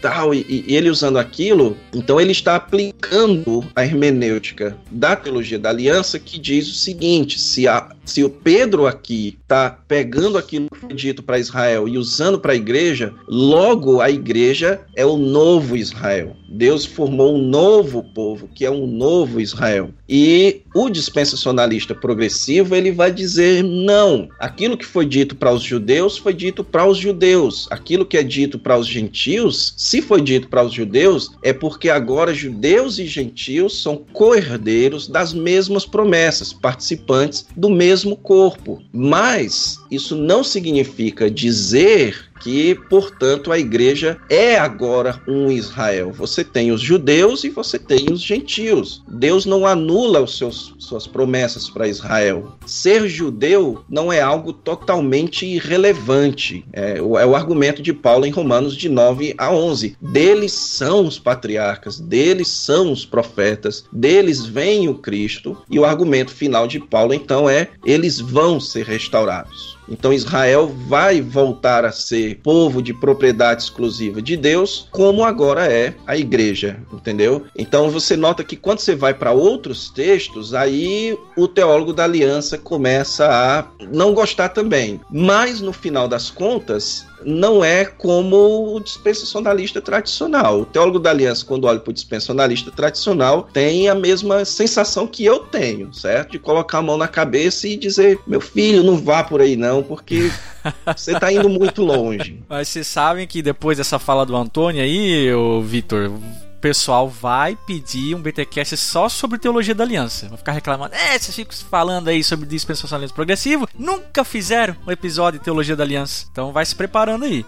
tal, 0.00 0.34
e, 0.34 0.64
e 0.68 0.74
ele 0.74 0.90
usando 0.90 1.18
aquilo, 1.18 1.76
então 1.92 2.20
ele 2.20 2.32
está 2.32 2.56
aplicando 2.56 3.64
a 3.74 3.84
hermenêutica 3.84 4.76
da 4.90 5.16
teologia 5.16 5.58
da 5.58 5.70
aliança 5.70 6.18
que 6.18 6.38
diz 6.38 6.68
o 6.68 6.74
seguinte, 6.74 7.38
se, 7.38 7.66
a, 7.66 7.90
se 8.04 8.22
o 8.22 8.30
Pedro 8.30 8.86
aqui 8.86 9.38
está 9.42 9.70
pegando 9.86 10.38
aquilo 10.38 10.68
que 10.70 10.78
foi 10.78 10.94
dito 10.94 11.22
para 11.22 11.38
Israel 11.38 11.88
e 11.88 11.98
usando 11.98 12.38
para 12.38 12.52
a 12.52 12.56
igreja, 12.56 13.14
logo 13.26 14.00
a 14.00 14.10
igreja 14.10 14.80
é 14.94 15.04
o 15.04 15.16
novo 15.16 15.76
Israel. 15.76 16.36
Deus 16.48 16.84
formou 16.84 17.36
um 17.36 17.42
novo 17.42 18.02
povo, 18.02 18.48
que 18.54 18.64
é 18.64 18.70
um 18.70 18.86
novo 18.86 19.40
Israel. 19.40 19.90
E 20.08 20.62
o 20.74 20.88
dispensacionalista 20.88 21.94
progressivo, 21.94 22.74
ele 22.74 22.90
vai 22.90 23.12
dizer 23.12 23.62
não. 23.62 24.28
Aquilo 24.38 24.76
que 24.76 24.86
foi 24.86 25.04
dito 25.04 25.36
para 25.36 25.52
os 25.52 25.62
judeus 25.62 26.16
foi 26.16 26.32
dito 26.32 26.64
para 26.64 26.86
os 26.86 26.96
judeus. 26.96 27.68
Aquilo 27.70 28.06
que 28.06 28.16
é 28.16 28.22
dito 28.22 28.58
para 28.58 28.78
os 28.78 28.86
gentios, 28.86 29.74
se 29.76 30.00
foi 30.00 30.22
dito 30.22 30.48
para 30.48 30.64
os 30.64 30.72
judeus, 30.72 31.32
é 31.42 31.52
porque 31.52 31.90
agora 31.90 32.32
judeus 32.32 32.98
e 32.98 33.06
gentios 33.06 33.82
são 33.82 34.04
co-herdeiros 34.12 35.06
das 35.08 35.32
mesmas 35.32 35.84
promessas, 35.84 36.52
participantes 36.52 37.46
do 37.56 37.68
mesmo 37.68 38.16
corpo. 38.16 38.82
Mas 38.92 39.78
isso 39.90 40.16
não 40.16 40.42
significa 40.42 41.30
dizer 41.30 42.27
que, 42.40 42.74
portanto, 42.88 43.52
a 43.52 43.58
igreja 43.58 44.18
é 44.28 44.58
agora 44.58 45.20
um 45.26 45.50
Israel. 45.50 46.12
Você 46.12 46.44
tem 46.44 46.72
os 46.72 46.80
judeus 46.80 47.44
e 47.44 47.50
você 47.50 47.78
tem 47.78 48.06
os 48.10 48.20
gentios. 48.20 49.02
Deus 49.08 49.44
não 49.46 49.66
anula 49.66 50.20
os 50.20 50.38
seus, 50.38 50.74
suas 50.78 51.06
promessas 51.06 51.68
para 51.68 51.88
Israel. 51.88 52.56
Ser 52.66 53.08
judeu 53.08 53.84
não 53.88 54.12
é 54.12 54.20
algo 54.20 54.52
totalmente 54.52 55.46
irrelevante. 55.46 56.64
É, 56.72 56.98
é 56.98 57.02
o 57.02 57.36
argumento 57.36 57.82
de 57.82 57.92
Paulo 57.92 58.26
em 58.26 58.30
Romanos 58.30 58.76
de 58.76 58.88
9 58.88 59.34
a 59.38 59.52
11. 59.52 59.96
Deles 60.00 60.52
são 60.52 61.06
os 61.06 61.18
patriarcas, 61.18 61.98
deles 61.98 62.48
são 62.48 62.92
os 62.92 63.04
profetas, 63.04 63.84
deles 63.92 64.44
vem 64.44 64.88
o 64.88 64.94
Cristo. 64.94 65.56
E 65.70 65.78
o 65.78 65.84
argumento 65.84 66.32
final 66.32 66.66
de 66.66 66.80
Paulo, 66.80 67.14
então, 67.14 67.48
é: 67.48 67.68
eles 67.84 68.20
vão 68.20 68.60
ser 68.60 68.84
restaurados. 68.84 69.77
Então 69.88 70.12
Israel 70.12 70.72
vai 70.86 71.20
voltar 71.20 71.84
a 71.84 71.92
ser 71.92 72.40
povo 72.42 72.82
de 72.82 72.92
propriedade 72.92 73.62
exclusiva 73.62 74.20
de 74.20 74.36
Deus, 74.36 74.86
como 74.90 75.24
agora 75.24 75.66
é 75.66 75.94
a 76.06 76.16
igreja, 76.16 76.78
entendeu? 76.92 77.46
Então 77.56 77.90
você 77.90 78.16
nota 78.16 78.44
que 78.44 78.56
quando 78.56 78.80
você 78.80 78.94
vai 78.94 79.14
para 79.14 79.32
outros 79.32 79.90
textos, 79.90 80.54
aí 80.54 81.16
o 81.36 81.48
teólogo 81.48 81.92
da 81.92 82.04
aliança 82.04 82.58
começa 82.58 83.26
a 83.28 83.66
não 83.90 84.12
gostar 84.12 84.50
também. 84.50 85.00
Mas 85.10 85.60
no 85.60 85.72
final 85.72 86.06
das 86.06 86.30
contas, 86.30 87.06
não 87.24 87.64
é 87.64 87.84
como 87.84 88.74
o 88.74 88.80
dispensacionalista 88.80 89.80
tradicional. 89.80 90.60
O 90.60 90.66
teólogo 90.66 90.98
da 90.98 91.10
aliança, 91.10 91.44
quando 91.44 91.64
olha 91.64 91.78
para 91.78 91.90
o 91.90 91.94
dispensacionalista 91.94 92.70
tradicional, 92.70 93.48
tem 93.52 93.88
a 93.88 93.94
mesma 93.94 94.44
sensação 94.44 95.06
que 95.06 95.24
eu 95.24 95.40
tenho, 95.40 95.92
certo? 95.92 96.32
De 96.32 96.38
colocar 96.38 96.78
a 96.78 96.82
mão 96.82 96.96
na 96.96 97.08
cabeça 97.08 97.66
e 97.68 97.76
dizer: 97.76 98.18
meu 98.26 98.40
filho, 98.40 98.82
não 98.82 98.96
vá 98.96 99.22
por 99.22 99.40
aí 99.40 99.56
não, 99.56 99.82
porque 99.82 100.30
você 100.96 101.12
está 101.12 101.32
indo 101.32 101.48
muito 101.48 101.82
longe. 101.82 102.42
Mas 102.48 102.68
vocês 102.68 102.86
sabem 102.86 103.26
que 103.26 103.42
depois 103.42 103.78
dessa 103.78 103.98
fala 103.98 104.24
do 104.24 104.36
Antônio 104.36 104.82
aí, 104.82 105.32
ô 105.32 105.60
Vitor, 105.60 106.10
o 106.10 106.47
pessoal 106.60 107.08
vai 107.08 107.56
pedir 107.66 108.14
um 108.14 108.20
BTcast 108.20 108.76
só 108.76 109.08
sobre 109.08 109.38
teologia 109.38 109.74
da 109.74 109.84
aliança. 109.84 110.28
Vai 110.28 110.38
ficar 110.38 110.52
reclamando, 110.52 110.94
é, 110.94 111.18
vocês 111.18 111.34
ficam 111.34 111.56
falando 111.70 112.08
aí 112.08 112.22
sobre 112.22 112.46
dispensacionalismo 112.46 113.14
progressivo, 113.14 113.68
nunca 113.78 114.24
fizeram 114.24 114.76
um 114.86 114.90
episódio 114.90 115.38
de 115.38 115.44
teologia 115.44 115.76
da 115.76 115.84
aliança. 115.84 116.26
Então 116.30 116.52
vai 116.52 116.64
se 116.64 116.74
preparando 116.74 117.24
aí. 117.24 117.44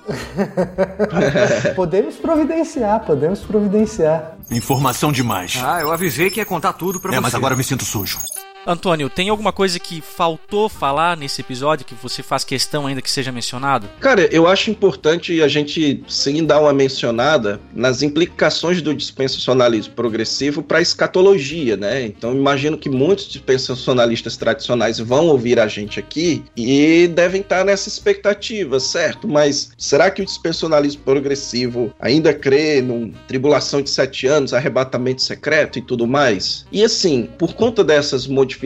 Podemos 1.74 2.16
providenciar, 2.16 3.00
podemos 3.00 3.40
providenciar. 3.40 4.36
Informação 4.50 5.12
demais. 5.12 5.60
Ah, 5.62 5.80
eu 5.80 5.92
avisei 5.92 6.30
que 6.30 6.40
ia 6.40 6.46
contar 6.46 6.72
tudo 6.72 7.00
pra 7.00 7.12
é, 7.12 7.14
você. 7.16 7.20
mas 7.20 7.34
agora 7.34 7.54
eu 7.54 7.58
me 7.58 7.64
sinto 7.64 7.84
sujo. 7.84 8.18
Antônio, 8.70 9.10
tem 9.10 9.28
alguma 9.28 9.52
coisa 9.52 9.80
que 9.80 10.00
faltou 10.00 10.68
falar 10.68 11.16
nesse 11.16 11.40
episódio 11.40 11.84
que 11.84 11.94
você 11.94 12.22
faz 12.22 12.44
questão 12.44 12.86
ainda 12.86 13.02
que 13.02 13.10
seja 13.10 13.32
mencionado? 13.32 13.88
Cara, 13.98 14.28
eu 14.32 14.46
acho 14.46 14.70
importante 14.70 15.42
a 15.42 15.48
gente 15.48 16.04
sim 16.06 16.44
dar 16.44 16.60
uma 16.60 16.72
mencionada 16.72 17.60
nas 17.74 18.00
implicações 18.00 18.80
do 18.80 18.94
dispensacionalismo 18.94 19.94
progressivo 19.94 20.62
para 20.62 20.78
a 20.78 20.82
escatologia, 20.82 21.76
né? 21.76 22.04
Então 22.04 22.32
imagino 22.32 22.78
que 22.78 22.88
muitos 22.88 23.28
dispensacionalistas 23.28 24.36
tradicionais 24.36 25.00
vão 25.00 25.26
ouvir 25.26 25.58
a 25.58 25.66
gente 25.66 25.98
aqui 25.98 26.44
e 26.56 27.08
devem 27.08 27.40
estar 27.40 27.64
nessa 27.64 27.88
expectativa, 27.88 28.78
certo? 28.78 29.26
Mas 29.26 29.72
será 29.76 30.12
que 30.12 30.22
o 30.22 30.24
dispensacionalismo 30.24 31.02
progressivo 31.02 31.92
ainda 31.98 32.32
crê 32.32 32.80
num 32.80 33.12
tribulação 33.26 33.82
de 33.82 33.90
sete 33.90 34.28
anos, 34.28 34.54
arrebatamento 34.54 35.22
secreto 35.22 35.76
e 35.76 35.82
tudo 35.82 36.06
mais? 36.06 36.64
E 36.70 36.84
assim, 36.84 37.28
por 37.36 37.54
conta 37.54 37.82
dessas 37.82 38.28
modificações 38.28 38.59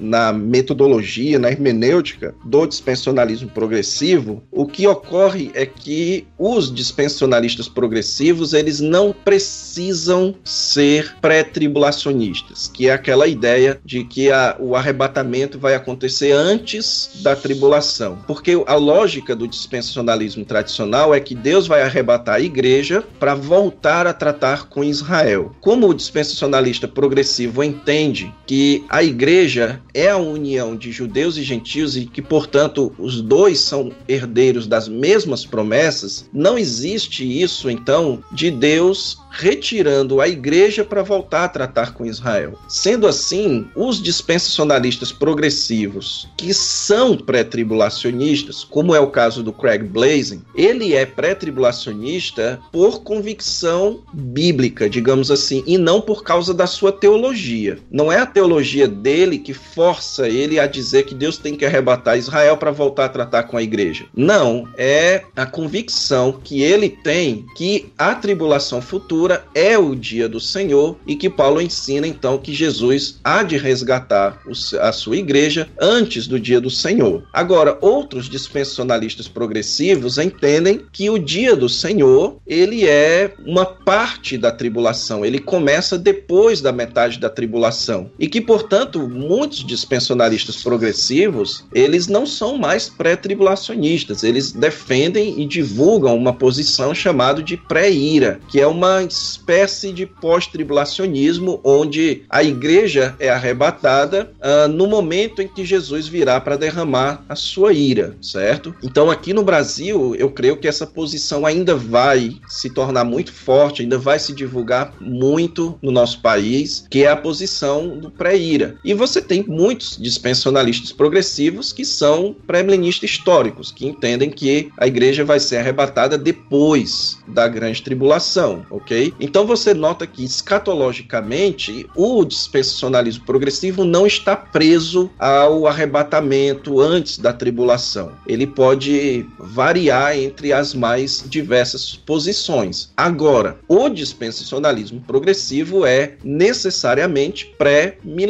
na 0.00 0.32
metodologia, 0.32 1.38
na 1.38 1.50
hermenêutica 1.50 2.34
do 2.44 2.66
dispensacionalismo 2.66 3.48
progressivo, 3.50 4.42
o 4.50 4.66
que 4.66 4.86
ocorre 4.86 5.50
é 5.54 5.64
que 5.66 6.26
os 6.38 6.72
dispensacionalistas 6.72 7.68
progressivos, 7.68 8.52
eles 8.52 8.80
não 8.80 9.12
precisam 9.12 10.34
ser 10.44 11.16
pré-tribulacionistas, 11.20 12.68
que 12.72 12.88
é 12.88 12.92
aquela 12.92 13.26
ideia 13.26 13.80
de 13.84 14.04
que 14.04 14.30
a- 14.30 14.56
o 14.58 14.74
arrebatamento 14.74 15.58
vai 15.58 15.74
acontecer 15.74 16.32
antes 16.32 17.10
da 17.22 17.36
tribulação. 17.36 18.18
Porque 18.26 18.62
a 18.66 18.74
lógica 18.74 19.34
do 19.36 19.46
dispensacionalismo 19.48 20.44
tradicional 20.44 21.14
é 21.14 21.20
que 21.20 21.34
Deus 21.34 21.66
vai 21.66 21.82
arrebatar 21.82 22.36
a 22.36 22.40
igreja 22.40 23.02
para 23.18 23.34
voltar 23.34 24.06
a 24.06 24.12
tratar 24.12 24.68
com 24.68 24.82
Israel. 24.84 25.52
Como 25.60 25.88
o 25.88 25.94
dispensacionalista 25.94 26.88
progressivo 26.88 27.62
entende 27.62 28.32
que 28.46 28.69
que 28.70 28.84
a 28.88 29.02
igreja 29.02 29.82
é 29.92 30.10
a 30.10 30.16
união 30.16 30.76
de 30.76 30.92
judeus 30.92 31.36
e 31.36 31.42
gentios 31.42 31.96
e 31.96 32.06
que, 32.06 32.22
portanto, 32.22 32.92
os 32.96 33.20
dois 33.20 33.58
são 33.58 33.90
herdeiros 34.06 34.68
das 34.68 34.86
mesmas 34.86 35.44
promessas, 35.44 36.28
não 36.32 36.56
existe 36.56 37.24
isso, 37.24 37.68
então, 37.68 38.22
de 38.30 38.48
Deus 38.48 39.18
retirando 39.30 40.20
a 40.20 40.28
igreja 40.28 40.84
para 40.84 41.02
voltar 41.02 41.44
a 41.44 41.48
tratar 41.48 41.94
com 41.94 42.04
Israel. 42.04 42.58
Sendo 42.68 43.06
assim, 43.06 43.66
os 43.76 44.02
dispensacionalistas 44.02 45.12
progressivos, 45.12 46.28
que 46.36 46.52
são 46.52 47.16
pré-tribulacionistas, 47.16 48.64
como 48.64 48.94
é 48.94 49.00
o 49.00 49.10
caso 49.10 49.42
do 49.42 49.52
Craig 49.52 49.84
Blazing, 49.84 50.42
ele 50.54 50.94
é 50.94 51.06
pré-tribulacionista 51.06 52.60
por 52.72 53.02
convicção 53.02 54.00
bíblica, 54.12 54.90
digamos 54.90 55.30
assim, 55.30 55.62
e 55.66 55.78
não 55.78 56.00
por 56.00 56.24
causa 56.24 56.52
da 56.52 56.66
sua 56.66 56.92
teologia. 56.92 57.78
Não 57.90 58.10
é 58.10 58.18
a 58.18 58.26
teologia 58.26 58.59
dele 58.88 59.38
que 59.38 59.54
força 59.54 60.28
ele 60.28 60.58
a 60.58 60.66
dizer 60.66 61.04
que 61.04 61.14
Deus 61.14 61.38
tem 61.38 61.56
que 61.56 61.64
arrebatar 61.64 62.18
Israel 62.18 62.56
para 62.56 62.70
voltar 62.70 63.06
a 63.06 63.08
tratar 63.08 63.44
com 63.44 63.56
a 63.56 63.62
igreja. 63.62 64.06
Não, 64.14 64.68
é 64.76 65.24
a 65.34 65.46
convicção 65.46 66.32
que 66.32 66.62
ele 66.62 66.88
tem 66.88 67.46
que 67.56 67.92
a 67.96 68.14
tribulação 68.14 68.80
futura 68.80 69.44
é 69.54 69.78
o 69.78 69.94
dia 69.94 70.28
do 70.28 70.40
Senhor 70.40 70.96
e 71.06 71.16
que 71.16 71.30
Paulo 71.30 71.60
ensina 71.60 72.06
então 72.06 72.38
que 72.38 72.52
Jesus 72.52 73.18
há 73.24 73.42
de 73.42 73.56
resgatar 73.56 74.40
a 74.80 74.92
sua 74.92 75.16
igreja 75.16 75.68
antes 75.80 76.26
do 76.26 76.38
dia 76.38 76.60
do 76.60 76.70
Senhor. 76.70 77.24
Agora, 77.32 77.78
outros 77.80 78.28
dispensacionalistas 78.28 79.28
progressivos 79.28 80.18
entendem 80.18 80.84
que 80.92 81.08
o 81.10 81.18
dia 81.18 81.56
do 81.56 81.68
Senhor, 81.68 82.36
ele 82.46 82.86
é 82.86 83.32
uma 83.44 83.64
parte 83.64 84.36
da 84.36 84.50
tribulação, 84.50 85.24
ele 85.24 85.38
começa 85.38 85.98
depois 85.98 86.60
da 86.60 86.72
metade 86.72 87.18
da 87.18 87.28
tribulação. 87.28 88.10
E 88.18 88.28
que, 88.28 88.40
portanto, 88.50 89.08
muitos 89.08 89.64
dispensacionalistas 89.64 90.60
progressivos, 90.60 91.64
eles 91.72 92.08
não 92.08 92.26
são 92.26 92.58
mais 92.58 92.88
pré-tribulacionistas, 92.88 94.24
eles 94.24 94.50
defendem 94.50 95.40
e 95.40 95.46
divulgam 95.46 96.16
uma 96.16 96.32
posição 96.32 96.92
chamada 96.92 97.44
de 97.44 97.56
pré-ira, 97.56 98.40
que 98.48 98.60
é 98.60 98.66
uma 98.66 99.04
espécie 99.04 99.92
de 99.92 100.04
pós-tribulacionismo 100.04 101.60
onde 101.62 102.24
a 102.28 102.42
igreja 102.42 103.14
é 103.20 103.30
arrebatada 103.30 104.32
uh, 104.40 104.66
no 104.66 104.88
momento 104.88 105.40
em 105.40 105.46
que 105.46 105.64
Jesus 105.64 106.08
virá 106.08 106.40
para 106.40 106.56
derramar 106.56 107.24
a 107.28 107.36
sua 107.36 107.72
ira, 107.72 108.16
certo? 108.20 108.74
Então, 108.82 109.12
aqui 109.12 109.32
no 109.32 109.44
Brasil, 109.44 110.16
eu 110.16 110.28
creio 110.28 110.56
que 110.56 110.66
essa 110.66 110.88
posição 110.88 111.46
ainda 111.46 111.76
vai 111.76 112.32
se 112.48 112.68
tornar 112.68 113.04
muito 113.04 113.32
forte, 113.32 113.82
ainda 113.82 113.96
vai 113.96 114.18
se 114.18 114.32
divulgar 114.32 114.92
muito 115.00 115.78
no 115.80 115.92
nosso 115.92 116.20
país, 116.20 116.84
que 116.90 117.04
é 117.04 117.08
a 117.08 117.16
posição 117.16 117.96
do 117.96 118.10
pré-ira. 118.40 118.76
E 118.82 118.94
você 118.94 119.20
tem 119.20 119.44
muitos 119.46 119.96
dispensacionalistas 119.98 120.92
progressivos 120.92 121.72
que 121.72 121.84
são 121.84 122.34
pré-milenistas 122.46 123.10
históricos, 123.10 123.70
que 123.70 123.86
entendem 123.86 124.30
que 124.30 124.70
a 124.78 124.86
igreja 124.86 125.24
vai 125.24 125.38
ser 125.38 125.58
arrebatada 125.58 126.16
depois 126.16 127.18
da 127.28 127.46
grande 127.46 127.82
tribulação, 127.82 128.64
ok? 128.70 129.12
Então 129.20 129.46
você 129.46 129.74
nota 129.74 130.06
que 130.06 130.24
escatologicamente 130.24 131.86
o 131.94 132.24
dispensacionalismo 132.24 133.24
progressivo 133.24 133.84
não 133.84 134.06
está 134.06 134.34
preso 134.34 135.10
ao 135.18 135.66
arrebatamento 135.66 136.80
antes 136.80 137.18
da 137.18 137.32
tribulação. 137.32 138.12
Ele 138.26 138.46
pode 138.46 139.26
variar 139.38 140.16
entre 140.16 140.52
as 140.52 140.74
mais 140.74 141.24
diversas 141.28 141.94
posições. 141.94 142.90
Agora, 142.96 143.58
o 143.68 143.88
dispensacionalismo 143.88 145.00
progressivo 145.00 145.84
é 145.84 146.14
necessariamente 146.24 147.54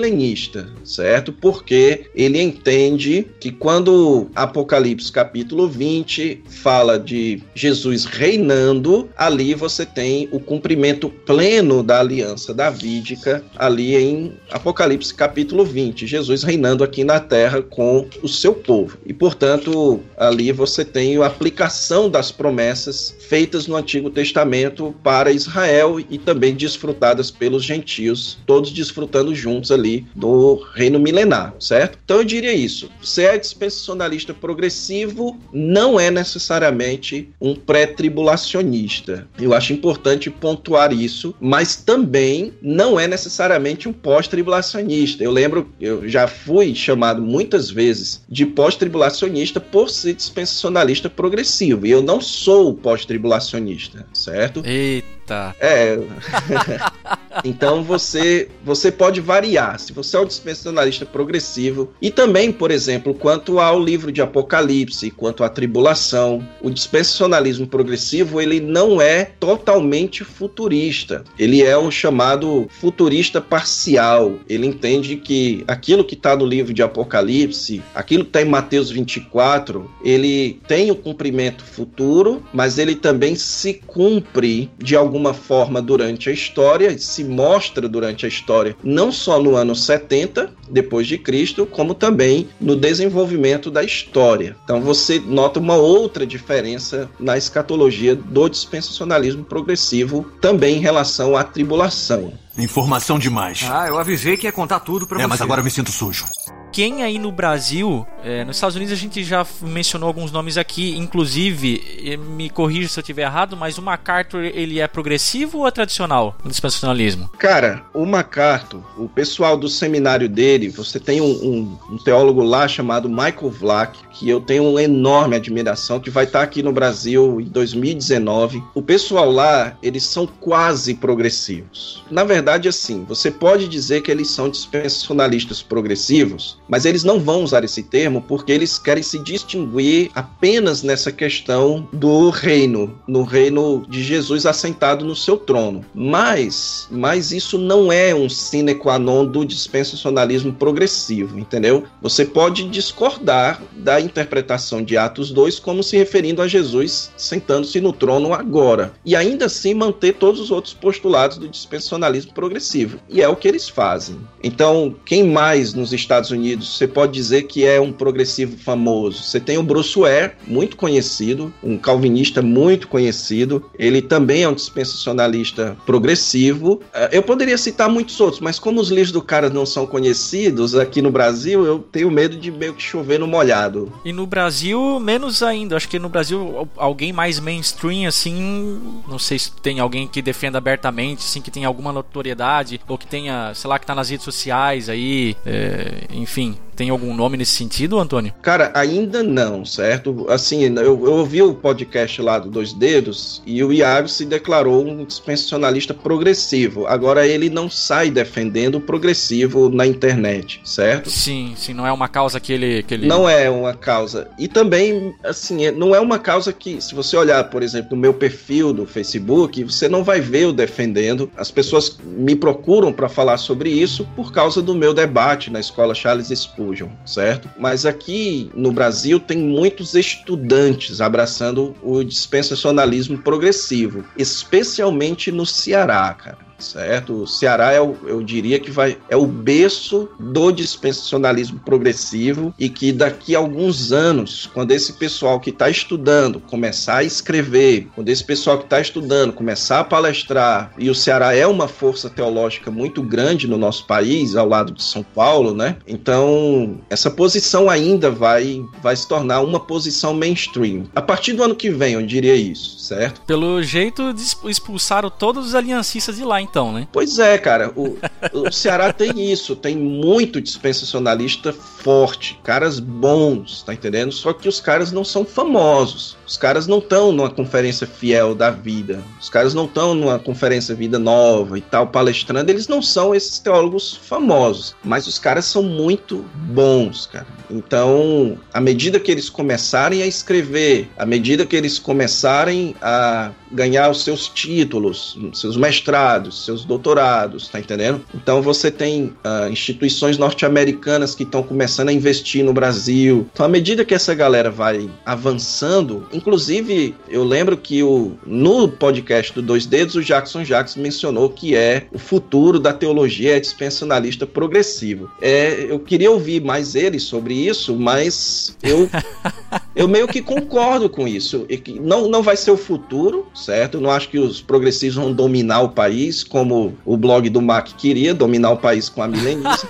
pré-milenista, 0.00 0.66
certo? 0.82 1.32
Porque 1.32 2.06
ele 2.14 2.40
entende 2.40 3.26
que 3.38 3.50
quando 3.50 4.28
Apocalipse 4.34 5.12
capítulo 5.12 5.68
20 5.68 6.42
fala 6.48 6.98
de 6.98 7.42
Jesus 7.54 8.06
reinando, 8.06 9.08
ali 9.16 9.54
você 9.54 9.84
tem 9.84 10.28
o 10.32 10.40
cumprimento 10.40 11.10
pleno 11.10 11.82
da 11.82 12.00
aliança 12.00 12.54
davídica 12.54 13.44
ali 13.56 13.94
em 13.94 14.32
Apocalipse 14.50 15.12
capítulo 15.12 15.64
20, 15.64 16.06
Jesus 16.06 16.42
reinando 16.42 16.82
aqui 16.82 17.04
na 17.04 17.20
terra 17.20 17.60
com 17.60 18.08
o 18.22 18.28
seu 18.28 18.54
povo. 18.54 18.96
E 19.04 19.12
portanto, 19.12 20.00
ali 20.16 20.50
você 20.50 20.84
tem 20.84 21.18
a 21.18 21.26
aplicação 21.26 22.08
das 22.08 22.32
promessas 22.32 23.14
feitas 23.28 23.66
no 23.66 23.76
Antigo 23.76 24.10
Testamento 24.10 24.94
para 25.02 25.30
Israel 25.30 26.00
e 26.00 26.16
também 26.18 26.54
desfrutadas 26.54 27.30
pelos 27.30 27.64
gentios, 27.64 28.38
todos 28.46 28.70
desfrutando 28.70 29.34
juntos 29.34 29.70
ali 29.70 29.89
do 30.14 30.54
reino 30.74 30.98
milenar, 30.98 31.54
certo? 31.58 31.98
Então 32.04 32.18
eu 32.18 32.24
diria 32.24 32.52
isso. 32.52 32.90
É 33.18 33.36
dispensacionalista 33.36 34.32
progressivo, 34.32 35.38
não 35.52 36.00
é 36.00 36.10
necessariamente 36.10 37.28
um 37.40 37.54
pré-tribulacionista. 37.54 39.28
Eu 39.38 39.52
acho 39.52 39.72
importante 39.72 40.30
pontuar 40.30 40.92
isso, 40.92 41.34
mas 41.40 41.76
também 41.76 42.52
não 42.62 42.98
é 42.98 43.06
necessariamente 43.06 43.88
um 43.88 43.92
pós-tribulacionista. 43.92 45.22
Eu 45.22 45.30
lembro, 45.30 45.70
eu 45.80 46.08
já 46.08 46.26
fui 46.26 46.74
chamado 46.74 47.20
muitas 47.20 47.70
vezes 47.70 48.22
de 48.28 48.46
pós-tribulacionista 48.46 49.60
por 49.60 49.90
ser 49.90 50.14
dispensacionalista 50.14 51.10
progressivo, 51.10 51.86
e 51.86 51.90
eu 51.90 52.02
não 52.02 52.20
sou 52.20 52.74
pós-tribulacionista, 52.74 54.06
certo? 54.12 54.62
Eita. 54.64 55.54
É. 55.60 55.98
então 57.44 57.82
você 57.82 58.48
você 58.64 58.90
pode 58.90 59.20
variar. 59.20 59.78
Se 59.78 59.92
você 59.92 60.16
é 60.16 60.20
um 60.20 60.26
dispensacionalista 60.26 61.06
progressivo 61.06 61.92
e 62.00 62.10
também, 62.10 62.52
por 62.52 62.70
exemplo, 62.70 63.14
quanto 63.14 63.58
ao 63.58 63.80
livro 63.80 64.12
de 64.12 64.20
Apocalipse, 64.20 65.10
quanto 65.10 65.44
à 65.44 65.48
tribulação, 65.48 66.46
o 66.60 66.70
dispensacionalismo 66.70 67.66
progressivo 67.66 68.40
ele 68.40 68.60
não 68.60 69.00
é 69.00 69.24
totalmente 69.24 70.24
futurista. 70.24 71.24
Ele 71.38 71.62
é 71.62 71.76
um 71.78 71.90
chamado 71.90 72.68
futurista 72.80 73.40
parcial. 73.40 74.38
Ele 74.48 74.66
entende 74.66 75.16
que 75.16 75.64
aquilo 75.66 76.04
que 76.04 76.14
está 76.14 76.36
no 76.36 76.44
livro 76.44 76.72
de 76.72 76.82
Apocalipse, 76.82 77.82
aquilo 77.94 78.24
que 78.24 78.30
está 78.30 78.42
em 78.42 78.46
Mateus 78.46 78.90
24, 78.90 79.90
ele 80.04 80.60
tem 80.66 80.90
o 80.90 80.96
cumprimento 80.96 81.64
futuro, 81.64 82.42
mas 82.52 82.78
ele 82.78 82.94
também 82.94 83.34
se 83.34 83.74
cumpre 83.74 84.70
de 84.78 84.96
alguma 84.96 85.32
forma 85.32 85.80
durante 85.80 86.28
a 86.28 86.32
história, 86.32 86.90
se 87.00 87.24
mostra 87.24 87.88
durante 87.88 88.24
a 88.24 88.28
história, 88.28 88.76
não 88.82 89.10
só 89.10 89.40
no 89.40 89.56
ano 89.56 89.74
70 89.74 90.52
depois 90.70 91.06
de 91.06 91.18
Cristo, 91.18 91.66
como 91.66 91.94
também 91.94 92.48
no 92.60 92.76
desenvolvimento 92.76 93.70
da 93.70 93.82
história. 93.82 94.56
Então 94.64 94.80
você 94.80 95.18
nota 95.18 95.58
uma 95.58 95.76
outra 95.76 96.26
diferença 96.26 97.10
na 97.18 97.36
escatologia 97.36 98.14
do 98.14 98.48
dispensacionalismo 98.48 99.44
progressivo, 99.44 100.26
também 100.40 100.76
em 100.76 100.80
relação 100.80 101.36
à 101.36 101.44
tribulação. 101.44 102.32
Informação 102.58 103.18
demais. 103.18 103.66
Ah, 103.68 103.86
eu 103.88 103.98
avisei 103.98 104.36
que 104.36 104.46
ia 104.46 104.52
contar 104.52 104.80
tudo 104.80 105.06
pra 105.06 105.18
é, 105.18 105.22
você. 105.22 105.28
mas 105.28 105.40
agora 105.40 105.60
eu 105.60 105.64
me 105.64 105.70
sinto 105.70 105.90
sujo. 105.90 106.26
Quem 106.72 107.02
aí 107.02 107.18
no 107.18 107.32
Brasil, 107.32 108.06
é, 108.24 108.44
nos 108.44 108.56
Estados 108.56 108.76
Unidos 108.76 108.92
a 108.92 108.96
gente 108.96 109.24
já 109.24 109.44
mencionou 109.60 110.06
alguns 110.06 110.30
nomes 110.30 110.56
aqui, 110.56 110.96
inclusive, 110.96 112.16
me 112.36 112.48
corrija 112.48 112.88
se 112.88 112.98
eu 112.98 113.02
estiver 113.02 113.22
errado, 113.22 113.56
mas 113.56 113.76
o 113.76 113.82
MacArthur 113.82 114.44
ele 114.44 114.78
é 114.78 114.86
progressivo 114.86 115.58
ou 115.58 115.66
é 115.68 115.70
tradicional 115.70 116.36
no 116.44 116.50
dispensacionalismo? 116.50 117.28
Cara, 117.38 117.82
o 117.92 118.06
MacArthur, 118.06 118.82
o 118.96 119.08
pessoal 119.08 119.56
do 119.56 119.68
seminário 119.68 120.28
dele, 120.28 120.68
você 120.68 121.00
tem 121.00 121.20
um, 121.20 121.24
um- 121.26 121.78
um 121.94 121.98
teólogo 121.98 122.42
lá 122.42 122.68
chamado 122.68 123.08
Michael 123.08 123.50
Vlack, 123.50 123.98
que 124.12 124.28
eu 124.28 124.40
tenho 124.40 124.64
uma 124.68 124.82
enorme 124.82 125.34
admiração, 125.36 125.98
que 125.98 126.10
vai 126.10 126.24
estar 126.24 126.42
aqui 126.42 126.62
no 126.62 126.72
Brasil 126.72 127.40
em 127.40 127.44
2019. 127.44 128.62
O 128.74 128.82
pessoal 128.82 129.30
lá, 129.30 129.76
eles 129.82 130.04
são 130.04 130.26
quase 130.26 130.94
progressivos. 130.94 132.04
Na 132.10 132.22
verdade, 132.22 132.68
assim, 132.68 133.04
você 133.04 133.30
pode 133.30 133.66
dizer 133.66 134.02
que 134.02 134.10
eles 134.10 134.28
são 134.28 134.48
dispensacionalistas 134.48 135.62
progressivos, 135.62 136.59
mas 136.70 136.84
eles 136.84 137.04
não 137.04 137.18
vão 137.18 137.42
usar 137.42 137.64
esse 137.64 137.82
termo 137.82 138.22
porque 138.22 138.52
eles 138.52 138.78
querem 138.78 139.02
se 139.02 139.18
distinguir 139.18 140.10
apenas 140.14 140.82
nessa 140.82 141.10
questão 141.10 141.88
do 141.92 142.30
reino, 142.30 142.98
no 143.06 143.24
reino 143.24 143.84
de 143.88 144.02
Jesus 144.02 144.46
assentado 144.46 145.04
no 145.04 145.16
seu 145.16 145.36
trono. 145.36 145.84
Mas, 145.94 146.86
mas 146.90 147.32
isso 147.32 147.58
não 147.58 147.92
é 147.92 148.14
um 148.14 148.28
sine 148.28 148.74
qua 148.74 148.98
non 148.98 149.26
do 149.26 149.44
dispensacionalismo 149.44 150.52
progressivo, 150.52 151.38
entendeu? 151.38 151.84
Você 152.00 152.24
pode 152.24 152.68
discordar 152.68 153.60
da 153.76 154.00
interpretação 154.00 154.82
de 154.82 154.96
Atos 154.96 155.30
2 155.30 155.58
como 155.58 155.82
se 155.82 155.96
referindo 155.96 156.40
a 156.40 156.48
Jesus 156.48 157.10
sentando-se 157.16 157.80
no 157.80 157.92
trono 157.92 158.32
agora, 158.32 158.92
e 159.04 159.16
ainda 159.16 159.46
assim 159.46 159.74
manter 159.74 160.14
todos 160.14 160.40
os 160.40 160.50
outros 160.50 160.74
postulados 160.74 161.38
do 161.38 161.48
dispensacionalismo 161.48 162.32
progressivo. 162.32 162.98
E 163.08 163.20
é 163.20 163.28
o 163.28 163.36
que 163.36 163.48
eles 163.48 163.68
fazem. 163.68 164.18
Então, 164.42 164.94
quem 165.04 165.24
mais 165.24 165.74
nos 165.74 165.92
Estados 165.92 166.30
Unidos 166.30 166.59
Unidos, 166.60 166.76
você 166.76 166.86
pode 166.86 167.12
dizer 167.12 167.42
que 167.44 167.64
é 167.64 167.80
um 167.80 167.92
progressivo 167.92 168.56
famoso? 168.56 169.22
Você 169.22 169.40
tem 169.40 169.58
o 169.58 169.66
Ware, 169.66 170.32
muito 170.46 170.76
conhecido, 170.76 171.52
um 171.62 171.76
calvinista 171.76 172.42
muito 172.42 172.86
conhecido. 172.86 173.64
Ele 173.78 174.02
também 174.02 174.42
é 174.42 174.48
um 174.48 174.54
dispensacionalista 174.54 175.76
progressivo. 175.86 176.74
Uh, 176.94 177.08
eu 177.10 177.22
poderia 177.22 177.56
citar 177.56 177.88
muitos 177.88 178.20
outros, 178.20 178.40
mas 178.40 178.58
como 178.58 178.80
os 178.80 178.90
livros 178.90 179.12
do 179.12 179.22
cara 179.22 179.48
não 179.48 179.64
são 179.64 179.86
conhecidos 179.86 180.74
aqui 180.74 181.00
no 181.00 181.10
Brasil, 181.10 181.64
eu 181.64 181.78
tenho 181.78 182.10
medo 182.10 182.36
de 182.36 182.50
meio 182.50 182.74
que 182.74 182.82
chover 182.82 183.18
no 183.18 183.26
molhado. 183.26 183.92
E 184.04 184.12
no 184.12 184.26
Brasil, 184.26 185.00
menos 185.00 185.42
ainda. 185.42 185.76
Acho 185.76 185.88
que 185.88 185.98
no 185.98 186.08
Brasil, 186.08 186.68
alguém 186.76 187.12
mais 187.12 187.40
mainstream, 187.40 188.06
assim, 188.06 188.80
não 189.08 189.18
sei 189.18 189.38
se 189.38 189.52
tem 189.52 189.80
alguém 189.80 190.06
que 190.06 190.20
defenda 190.20 190.58
abertamente, 190.58 191.20
assim, 191.20 191.40
que 191.40 191.50
tenha 191.50 191.66
alguma 191.66 191.92
notoriedade, 191.92 192.80
ou 192.86 192.98
que 192.98 193.06
tenha, 193.06 193.52
sei 193.54 193.68
lá, 193.68 193.78
que 193.78 193.86
tá 193.86 193.94
nas 193.94 194.10
redes 194.10 194.24
sociais 194.24 194.88
aí, 194.88 195.36
é, 195.46 196.04
enfim 196.12 196.39
fim. 196.40 196.69
Tem 196.80 196.88
algum 196.88 197.14
nome 197.14 197.36
nesse 197.36 197.52
sentido, 197.52 197.98
Antônio? 197.98 198.32
Cara, 198.40 198.72
ainda 198.74 199.22
não, 199.22 199.66
certo? 199.66 200.24
Assim, 200.30 200.62
eu, 200.62 200.82
eu 200.82 201.12
ouvi 201.12 201.42
o 201.42 201.52
podcast 201.52 202.22
lá 202.22 202.38
do 202.38 202.48
Dois 202.48 202.72
Dedos 202.72 203.42
e 203.44 203.62
o 203.62 203.70
Iago 203.70 204.08
se 204.08 204.24
declarou 204.24 204.88
um 204.88 205.04
dispensacionalista 205.04 205.92
progressivo. 205.92 206.86
Agora 206.86 207.26
ele 207.26 207.50
não 207.50 207.68
sai 207.68 208.10
defendendo 208.10 208.76
o 208.76 208.80
progressivo 208.80 209.68
na 209.68 209.86
internet, 209.86 210.58
certo? 210.64 211.10
Sim, 211.10 211.52
sim, 211.54 211.74
não 211.74 211.86
é 211.86 211.92
uma 211.92 212.08
causa 212.08 212.40
que 212.40 212.50
ele, 212.50 212.82
que 212.82 212.94
ele... 212.94 213.06
Não 213.06 213.28
é 213.28 213.50
uma 213.50 213.74
causa. 213.74 214.30
E 214.38 214.48
também, 214.48 215.14
assim, 215.22 215.70
não 215.72 215.94
é 215.94 216.00
uma 216.00 216.18
causa 216.18 216.50
que, 216.50 216.80
se 216.80 216.94
você 216.94 217.14
olhar, 217.14 217.44
por 217.50 217.62
exemplo, 217.62 217.94
no 217.94 218.00
meu 218.00 218.14
perfil 218.14 218.72
do 218.72 218.86
Facebook, 218.86 219.62
você 219.64 219.86
não 219.86 220.02
vai 220.02 220.18
ver 220.18 220.44
eu 220.44 220.52
defendendo. 220.54 221.30
As 221.36 221.50
pessoas 221.50 221.98
me 222.02 222.34
procuram 222.34 222.90
para 222.90 223.06
falar 223.06 223.36
sobre 223.36 223.68
isso 223.68 224.08
por 224.16 224.32
causa 224.32 224.62
do 224.62 224.74
meu 224.74 224.94
debate 224.94 225.50
na 225.50 225.60
escola 225.60 225.94
Charles 225.94 226.28
Spurgeon 226.28 226.69
certo? 227.04 227.48
Mas 227.58 227.84
aqui 227.86 228.50
no 228.54 228.72
Brasil 228.72 229.18
tem 229.18 229.38
muitos 229.38 229.94
estudantes 229.94 231.00
abraçando 231.00 231.74
o 231.82 232.02
dispensacionalismo 232.02 233.18
progressivo, 233.18 234.04
especialmente 234.16 235.30
no 235.30 235.46
Ceará, 235.46 236.12
cara 236.14 236.49
certo? 236.60 237.22
O 237.22 237.26
Ceará 237.26 237.72
é 237.72 237.80
o, 237.80 237.96
eu 238.06 238.22
diria 238.22 238.58
que 238.58 238.70
vai 238.70 238.98
é 239.08 239.16
o 239.16 239.26
berço 239.26 240.08
do 240.18 240.50
dispensacionalismo 240.52 241.60
progressivo 241.60 242.54
e 242.58 242.68
que 242.68 242.92
daqui 242.92 243.34
a 243.34 243.38
alguns 243.38 243.92
anos, 243.92 244.48
quando 244.52 244.70
esse 244.72 244.94
pessoal 244.94 245.40
que 245.40 245.50
está 245.50 245.68
estudando 245.68 246.40
começar 246.40 246.98
a 246.98 247.04
escrever, 247.04 247.88
quando 247.94 248.08
esse 248.08 248.24
pessoal 248.24 248.58
que 248.58 248.64
está 248.64 248.80
estudando 248.80 249.32
começar 249.32 249.80
a 249.80 249.84
palestrar, 249.84 250.72
e 250.78 250.90
o 250.90 250.94
Ceará 250.94 251.34
é 251.34 251.46
uma 251.46 251.68
força 251.68 252.08
teológica 252.10 252.70
muito 252.70 253.02
grande 253.02 253.46
no 253.46 253.56
nosso 253.58 253.86
país, 253.86 254.36
ao 254.36 254.48
lado 254.48 254.72
de 254.72 254.82
São 254.82 255.02
Paulo, 255.02 255.54
né? 255.54 255.76
Então, 255.86 256.80
essa 256.88 257.10
posição 257.10 257.68
ainda 257.68 258.10
vai, 258.10 258.62
vai 258.82 258.94
se 258.94 259.06
tornar 259.06 259.40
uma 259.40 259.60
posição 259.60 260.14
mainstream. 260.14 260.84
A 260.94 261.02
partir 261.02 261.32
do 261.32 261.42
ano 261.42 261.54
que 261.54 261.70
vem, 261.70 261.94
eu 261.94 262.02
diria 262.02 262.34
isso, 262.34 262.78
certo? 262.78 263.20
Pelo 263.22 263.62
jeito, 263.62 264.14
expulsaram 264.44 265.10
todos 265.10 265.48
os 265.48 265.54
aliancistas 265.54 266.16
de 266.16 266.24
lá, 266.24 266.40
então, 266.40 266.49
né? 266.72 266.88
Pois 266.92 267.18
é, 267.18 267.38
cara. 267.38 267.72
O, 267.76 267.96
o 268.32 268.52
Ceará 268.52 268.92
tem 268.92 269.32
isso, 269.32 269.54
tem 269.56 269.76
muito 269.76 270.40
dispensacionalista 270.40 271.52
forte, 271.52 272.38
caras 272.44 272.78
bons, 272.78 273.62
tá 273.62 273.72
entendendo? 273.72 274.12
Só 274.12 274.32
que 274.32 274.48
os 274.48 274.60
caras 274.60 274.92
não 274.92 275.04
são 275.04 275.24
famosos. 275.24 276.16
Os 276.26 276.36
caras 276.36 276.66
não 276.66 276.78
estão 276.78 277.10
numa 277.10 277.30
conferência 277.30 277.86
fiel 277.86 278.34
da 278.34 278.50
vida. 278.50 279.02
Os 279.20 279.28
caras 279.28 279.54
não 279.54 279.64
estão 279.64 279.94
numa 279.94 280.18
conferência 280.18 280.74
Vida 280.74 280.98
Nova 280.98 281.58
e 281.58 281.60
tal, 281.60 281.88
palestrando. 281.88 282.50
Eles 282.50 282.68
não 282.68 282.80
são 282.80 283.14
esses 283.14 283.38
teólogos 283.38 283.96
famosos. 283.96 284.74
Mas 284.84 285.06
os 285.06 285.18
caras 285.18 285.44
são 285.44 285.62
muito 285.62 286.24
bons, 286.34 287.06
cara. 287.06 287.26
Então, 287.50 288.38
à 288.52 288.60
medida 288.60 289.00
que 289.00 289.10
eles 289.10 289.28
começarem 289.28 290.02
a 290.02 290.06
escrever, 290.06 290.88
à 290.96 291.04
medida 291.04 291.44
que 291.44 291.56
eles 291.56 291.78
começarem 291.78 292.76
a 292.80 293.32
ganhar 293.50 293.90
os 293.90 294.04
seus 294.04 294.28
títulos, 294.28 295.18
seus 295.32 295.56
mestrados, 295.56 296.39
seus 296.44 296.64
doutorados, 296.64 297.48
tá 297.48 297.60
entendendo? 297.60 298.02
Então 298.14 298.42
você 298.42 298.70
tem 298.70 299.12
uh, 299.24 299.50
instituições 299.50 300.18
norte-americanas 300.18 301.14
que 301.14 301.22
estão 301.22 301.42
começando 301.42 301.88
a 301.88 301.92
investir 301.92 302.44
no 302.44 302.52
Brasil. 302.52 303.26
Então, 303.32 303.46
à 303.46 303.48
medida 303.48 303.84
que 303.84 303.94
essa 303.94 304.14
galera 304.14 304.50
vai 304.50 304.90
avançando, 305.04 306.06
inclusive 306.12 306.94
eu 307.08 307.24
lembro 307.24 307.56
que 307.56 307.82
o, 307.82 308.12
no 308.26 308.68
podcast 308.68 309.32
do 309.32 309.42
Dois 309.42 309.66
Dedos, 309.66 309.94
o 309.94 310.02
Jackson 310.02 310.44
Jacques 310.44 310.76
mencionou 310.76 311.30
que 311.30 311.54
é 311.54 311.86
o 311.92 311.98
futuro 311.98 312.58
da 312.58 312.72
teologia 312.72 313.36
é 313.36 313.40
dispensacionalista 313.40 314.26
progressivo. 314.26 315.10
É, 315.20 315.66
eu 315.68 315.78
queria 315.78 316.10
ouvir 316.10 316.42
mais 316.42 316.74
ele 316.74 316.98
sobre 316.98 317.34
isso, 317.34 317.76
mas 317.76 318.56
eu, 318.62 318.88
eu 319.80 319.88
meio 319.88 320.06
que 320.06 320.20
concordo 320.20 320.90
com 320.90 321.08
isso. 321.08 321.46
Não, 321.80 322.06
não 322.06 322.22
vai 322.22 322.36
ser 322.36 322.50
o 322.50 322.56
futuro, 322.56 323.26
certo? 323.34 323.80
Não 323.80 323.90
acho 323.90 324.10
que 324.10 324.18
os 324.18 324.38
progressistas 324.38 325.02
vão 325.02 325.10
dominar 325.10 325.62
o 325.62 325.70
país, 325.70 326.22
como 326.22 326.76
o 326.84 326.98
blog 326.98 327.30
do 327.30 327.40
Mac 327.40 327.68
queria, 327.78 328.12
dominar 328.12 328.50
o 328.50 328.58
país 328.58 328.90
com 328.90 329.02
a 329.02 329.08
milenice. 329.08 329.66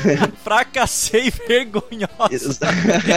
Fracassei 0.44 1.32
vergonhoso. 1.48 2.60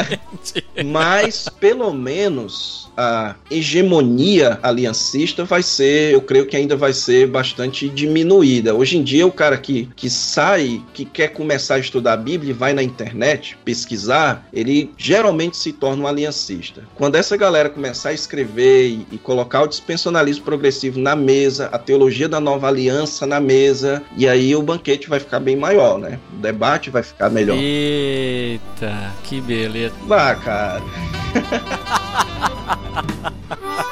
Mas, 0.86 1.50
pelo 1.60 1.94
menos, 1.94 2.90
a 2.96 3.36
hegemonia 3.52 4.60
aliancista 4.64 5.44
vai 5.44 5.62
ser, 5.62 6.14
eu 6.14 6.22
creio 6.22 6.48
que 6.48 6.56
ainda 6.56 6.76
vai 6.76 6.94
ser 6.94 7.28
bastante 7.28 7.90
diminuída. 7.90 8.74
Hoje 8.74 8.98
em 8.98 9.04
dia, 9.04 9.28
o 9.28 9.32
cara 9.32 9.58
que, 9.58 9.90
que 9.96 10.10
sai, 10.10 10.82
que 10.94 11.04
quer 11.04 11.28
começar 11.30 11.76
a 11.76 11.80
estudar 11.80 12.14
a 12.14 12.18
Bíblia 12.18 12.52
e 12.52 12.54
vai 12.54 12.74
na 12.74 12.82
internet 12.82 13.58
pesquisar, 13.66 14.48
ele 14.54 14.92
geralmente 14.98 15.58
se 15.58 15.74
torna 15.74 16.04
um 16.04 16.08
aliancista. 16.08 16.84
Quando 16.96 17.16
essa 17.16 17.36
galera 17.36 17.70
começar 17.70 18.10
a 18.10 18.14
escrever 18.14 18.88
e, 18.88 19.08
e 19.12 19.18
colocar 19.18 19.64
o 19.64 19.68
dispensionalismo 19.68 20.46
progressivo 20.46 21.00
na 21.00 21.16
mesa, 21.16 21.70
a 21.72 21.78
teologia 21.78 22.30
da 22.30 22.40
nova 22.40 22.68
aliança 22.68 23.28
na 23.28 23.40
mesa, 23.40 24.02
e 24.16 24.28
aí 24.28 24.56
o 24.56 24.62
banquete 24.62 25.10
vai 25.10 25.20
ficar 25.20 25.40
bem 25.40 25.56
maior, 25.56 26.00
né? 26.00 26.20
O 26.34 26.38
debate 26.38 26.90
vai 26.90 27.04
ficar 27.04 27.17
melhor. 27.30 27.58
Eita, 27.60 29.14
que 29.24 29.42
beleza. 29.42 29.96
Vá, 30.06 30.36
cara. 30.36 30.82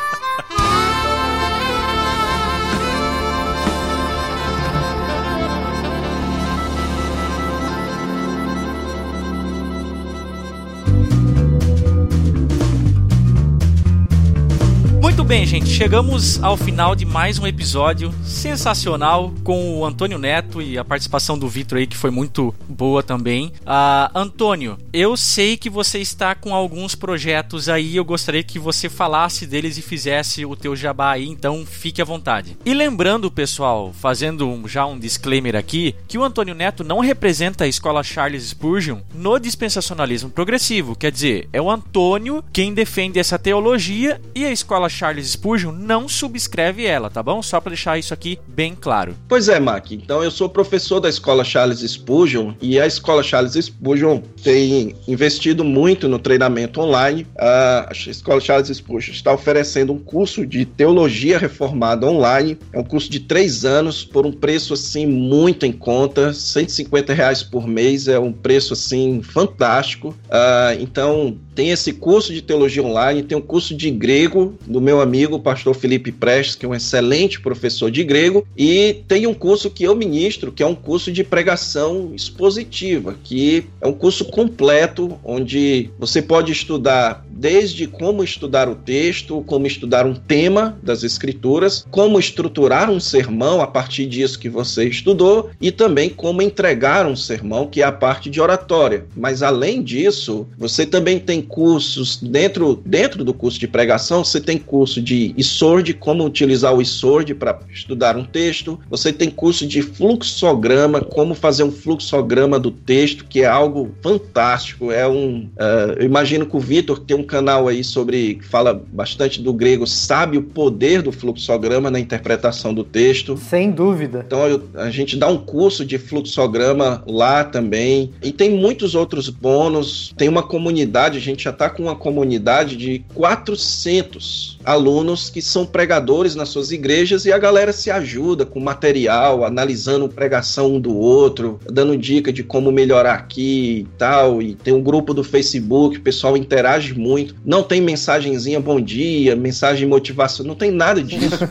bem, 15.25 15.43
gente, 15.43 15.67
chegamos 15.69 16.41
ao 16.43 16.55
final 16.55 16.95
de 16.95 17.03
mais 17.03 17.39
um 17.39 17.47
episódio 17.47 18.13
sensacional 18.23 19.33
com 19.43 19.79
o 19.79 19.83
Antônio 19.83 20.19
Neto 20.19 20.61
e 20.61 20.77
a 20.77 20.85
participação 20.85 21.35
do 21.35 21.49
Vitor 21.49 21.79
aí, 21.79 21.87
que 21.87 21.97
foi 21.97 22.11
muito 22.11 22.53
boa 22.69 23.01
também. 23.01 23.47
Uh, 23.61 24.11
Antônio, 24.13 24.77
eu 24.93 25.17
sei 25.17 25.57
que 25.57 25.67
você 25.67 25.97
está 25.97 26.35
com 26.35 26.53
alguns 26.53 26.93
projetos 26.93 27.67
aí, 27.67 27.95
eu 27.95 28.05
gostaria 28.05 28.43
que 28.43 28.59
você 28.59 28.87
falasse 28.87 29.47
deles 29.47 29.79
e 29.79 29.81
fizesse 29.81 30.45
o 30.45 30.55
teu 30.55 30.75
jabá 30.75 31.13
aí, 31.13 31.27
então 31.27 31.65
fique 31.65 32.03
à 32.03 32.05
vontade. 32.05 32.55
E 32.63 32.71
lembrando, 32.75 33.31
pessoal, 33.31 33.91
fazendo 33.99 34.61
já 34.67 34.85
um 34.85 34.99
disclaimer 34.99 35.55
aqui, 35.55 35.95
que 36.07 36.19
o 36.19 36.23
Antônio 36.23 36.53
Neto 36.53 36.83
não 36.83 36.99
representa 36.99 37.63
a 37.63 37.67
escola 37.67 38.03
Charles 38.03 38.43
Spurgeon 38.43 38.99
no 39.11 39.39
dispensacionalismo 39.39 40.29
progressivo, 40.29 40.95
quer 40.95 41.11
dizer, 41.11 41.49
é 41.51 41.59
o 41.59 41.71
Antônio 41.71 42.43
quem 42.53 42.75
defende 42.75 43.17
essa 43.17 43.39
teologia 43.39 44.21
e 44.35 44.45
a 44.45 44.51
escola 44.51 44.87
Charles 44.87 45.14
Spurgeon 45.23 45.71
não 45.71 46.07
subscreve 46.07 46.85
ela, 46.85 47.09
tá 47.09 47.21
bom? 47.21 47.41
Só 47.41 47.59
para 47.59 47.71
deixar 47.71 47.97
isso 47.97 48.13
aqui 48.13 48.39
bem 48.47 48.75
claro. 48.79 49.15
Pois 49.27 49.49
é, 49.49 49.59
Mac. 49.59 49.91
Então 49.91 50.23
eu 50.23 50.31
sou 50.31 50.49
professor 50.49 50.99
da 50.99 51.09
escola 51.09 51.43
Charles 51.43 51.79
Spurgeon 51.79 52.53
e 52.61 52.79
a 52.79 52.87
escola 52.87 53.23
Charles 53.23 53.53
Spurgeon 53.53 54.21
tem 54.43 54.95
investido 55.07 55.63
muito 55.63 56.07
no 56.07 56.19
treinamento 56.19 56.81
online. 56.81 57.27
A 57.37 57.89
escola 58.07 58.39
Charles 58.41 58.69
Spurgeon 58.69 59.13
está 59.13 59.33
oferecendo 59.33 59.93
um 59.93 59.99
curso 59.99 60.45
de 60.45 60.65
teologia 60.65 61.37
reformada 61.37 62.05
online. 62.05 62.57
É 62.73 62.79
um 62.79 62.83
curso 62.83 63.09
de 63.09 63.19
três 63.19 63.65
anos 63.65 64.03
por 64.03 64.25
um 64.25 64.31
preço 64.31 64.73
assim 64.73 65.05
muito 65.05 65.65
em 65.65 65.71
conta, 65.71 66.33
150 66.33 67.13
reais 67.13 67.43
por 67.43 67.67
mês. 67.67 68.07
É 68.07 68.19
um 68.19 68.31
preço 68.31 68.73
assim 68.73 69.21
fantástico. 69.21 70.09
Uh, 70.09 70.79
então 70.79 71.37
tem 71.53 71.71
esse 71.71 71.93
curso 71.93 72.33
de 72.33 72.41
teologia 72.41 72.83
online, 72.83 73.23
tem 73.23 73.37
um 73.37 73.41
curso 73.41 73.75
de 73.75 73.89
grego 73.89 74.53
do 74.67 74.81
meu 74.81 74.99
amigo, 75.05 75.39
pastor 75.39 75.73
Felipe 75.73 76.11
Prestes, 76.11 76.55
que 76.55 76.65
é 76.65 76.69
um 76.69 76.75
excelente 76.75 77.39
professor 77.39 77.89
de 77.89 78.03
grego, 78.03 78.45
e 78.57 79.03
tem 79.07 79.25
um 79.25 79.33
curso 79.33 79.69
que 79.69 79.83
eu 79.83 79.95
ministro, 79.95 80.51
que 80.51 80.61
é 80.61 80.65
um 80.65 80.75
curso 80.75 81.11
de 81.11 81.23
pregação 81.23 82.11
expositiva, 82.13 83.15
que 83.23 83.65
é 83.79 83.87
um 83.87 83.93
curso 83.93 84.25
completo, 84.25 85.17
onde 85.23 85.89
você 85.97 86.21
pode 86.21 86.51
estudar 86.51 87.24
desde 87.35 87.85
como 87.85 88.23
estudar 88.23 88.69
o 88.69 88.75
texto, 88.75 89.43
como 89.45 89.67
estudar 89.67 90.05
um 90.05 90.15
tema 90.15 90.79
das 90.81 91.03
escrituras, 91.03 91.85
como 91.91 92.17
estruturar 92.17 92.89
um 92.89 92.99
sermão 92.99 93.61
a 93.61 93.67
partir 93.67 94.05
disso 94.05 94.39
que 94.39 94.49
você 94.49 94.87
estudou 94.87 95.49
e 95.59 95.71
também 95.71 96.09
como 96.09 96.41
entregar 96.41 97.05
um 97.05 97.15
sermão, 97.15 97.67
que 97.67 97.81
é 97.81 97.85
a 97.85 97.91
parte 97.91 98.29
de 98.29 98.39
oratória. 98.39 99.05
Mas 99.15 99.43
além 99.43 99.83
disso, 99.83 100.47
você 100.57 100.85
também 100.85 101.19
tem 101.19 101.41
cursos 101.41 102.17
dentro, 102.21 102.81
dentro 102.85 103.23
do 103.23 103.33
curso 103.33 103.59
de 103.59 103.67
pregação, 103.67 104.23
você 104.23 104.39
tem 104.39 104.57
curso 104.57 105.01
de 105.01 105.33
ISORD, 105.37 105.93
como 105.95 106.25
utilizar 106.25 106.73
o 106.73 106.81
ISORD 106.81 107.33
para 107.35 107.59
estudar 107.71 108.15
um 108.15 108.23
texto, 108.23 108.79
você 108.89 109.11
tem 109.11 109.29
curso 109.29 109.67
de 109.67 109.81
fluxograma, 109.81 111.01
como 111.01 111.35
fazer 111.35 111.63
um 111.63 111.71
fluxograma 111.71 112.57
do 112.57 112.71
texto, 112.71 113.25
que 113.25 113.41
é 113.41 113.45
algo 113.45 113.91
fantástico, 114.01 114.91
é 114.91 115.07
um... 115.07 115.49
Uh, 115.57 115.93
eu 115.97 116.05
imagino 116.05 116.45
que 116.45 116.55
o 116.55 116.59
Vitor 116.59 116.99
tem 116.99 117.17
um 117.17 117.24
canal 117.25 117.67
aí 117.67 117.83
sobre, 117.83 118.35
que 118.35 118.45
fala 118.45 118.73
bastante 118.73 119.41
do 119.41 119.53
grego, 119.53 119.85
sabe 119.85 120.37
o 120.37 120.43
poder 120.43 121.01
do 121.01 121.11
fluxograma 121.11 121.91
na 121.91 121.99
interpretação 121.99 122.73
do 122.73 122.83
texto. 122.83 123.37
Sem 123.37 123.71
dúvida. 123.71 124.23
Então 124.25 124.47
eu, 124.47 124.63
a 124.75 124.89
gente 124.89 125.17
dá 125.17 125.27
um 125.27 125.37
curso 125.37 125.85
de 125.85 125.97
fluxograma 125.97 127.03
lá 127.07 127.43
também. 127.43 128.11
E 128.21 128.31
tem 128.31 128.51
muitos 128.51 128.95
outros 128.95 129.29
bônus. 129.29 130.13
Tem 130.17 130.29
uma 130.29 130.43
comunidade, 130.43 131.17
a 131.17 131.21
gente 131.21 131.43
já 131.43 131.49
está 131.49 131.69
com 131.69 131.83
uma 131.83 131.95
comunidade 131.95 132.75
de 132.75 133.03
400 133.13 134.54
alunos 134.65 135.29
que 135.29 135.41
são 135.41 135.65
pregadores 135.65 136.35
nas 136.35 136.49
suas 136.49 136.71
igrejas 136.71 137.25
e 137.25 137.31
a 137.31 137.37
galera 137.37 137.71
se 137.71 137.91
ajuda 137.91 138.45
com 138.45 138.59
material, 138.59 139.45
analisando 139.45 140.09
pregação 140.09 140.75
um 140.75 140.79
do 140.79 140.97
outro, 140.97 141.59
dando 141.71 141.95
dica 141.95 142.33
de 142.33 142.43
como 142.43 142.71
melhorar 142.71 143.13
aqui 143.13 143.79
e 143.79 143.87
tal. 143.97 144.41
E 144.41 144.55
tem 144.55 144.73
um 144.73 144.81
grupo 144.81 145.13
do 145.13 145.23
Facebook, 145.23 145.97
o 145.97 146.01
pessoal 146.01 146.35
interage 146.35 146.93
muito. 146.93 147.35
Não 147.45 147.61
tem 147.61 147.81
mensagenzinha 147.81 148.59
bom 148.59 148.81
dia, 148.81 149.35
mensagem 149.35 149.87
motivação, 149.87 150.45
não 150.45 150.55
tem 150.55 150.71
nada 150.71 151.03
disso. 151.03 151.43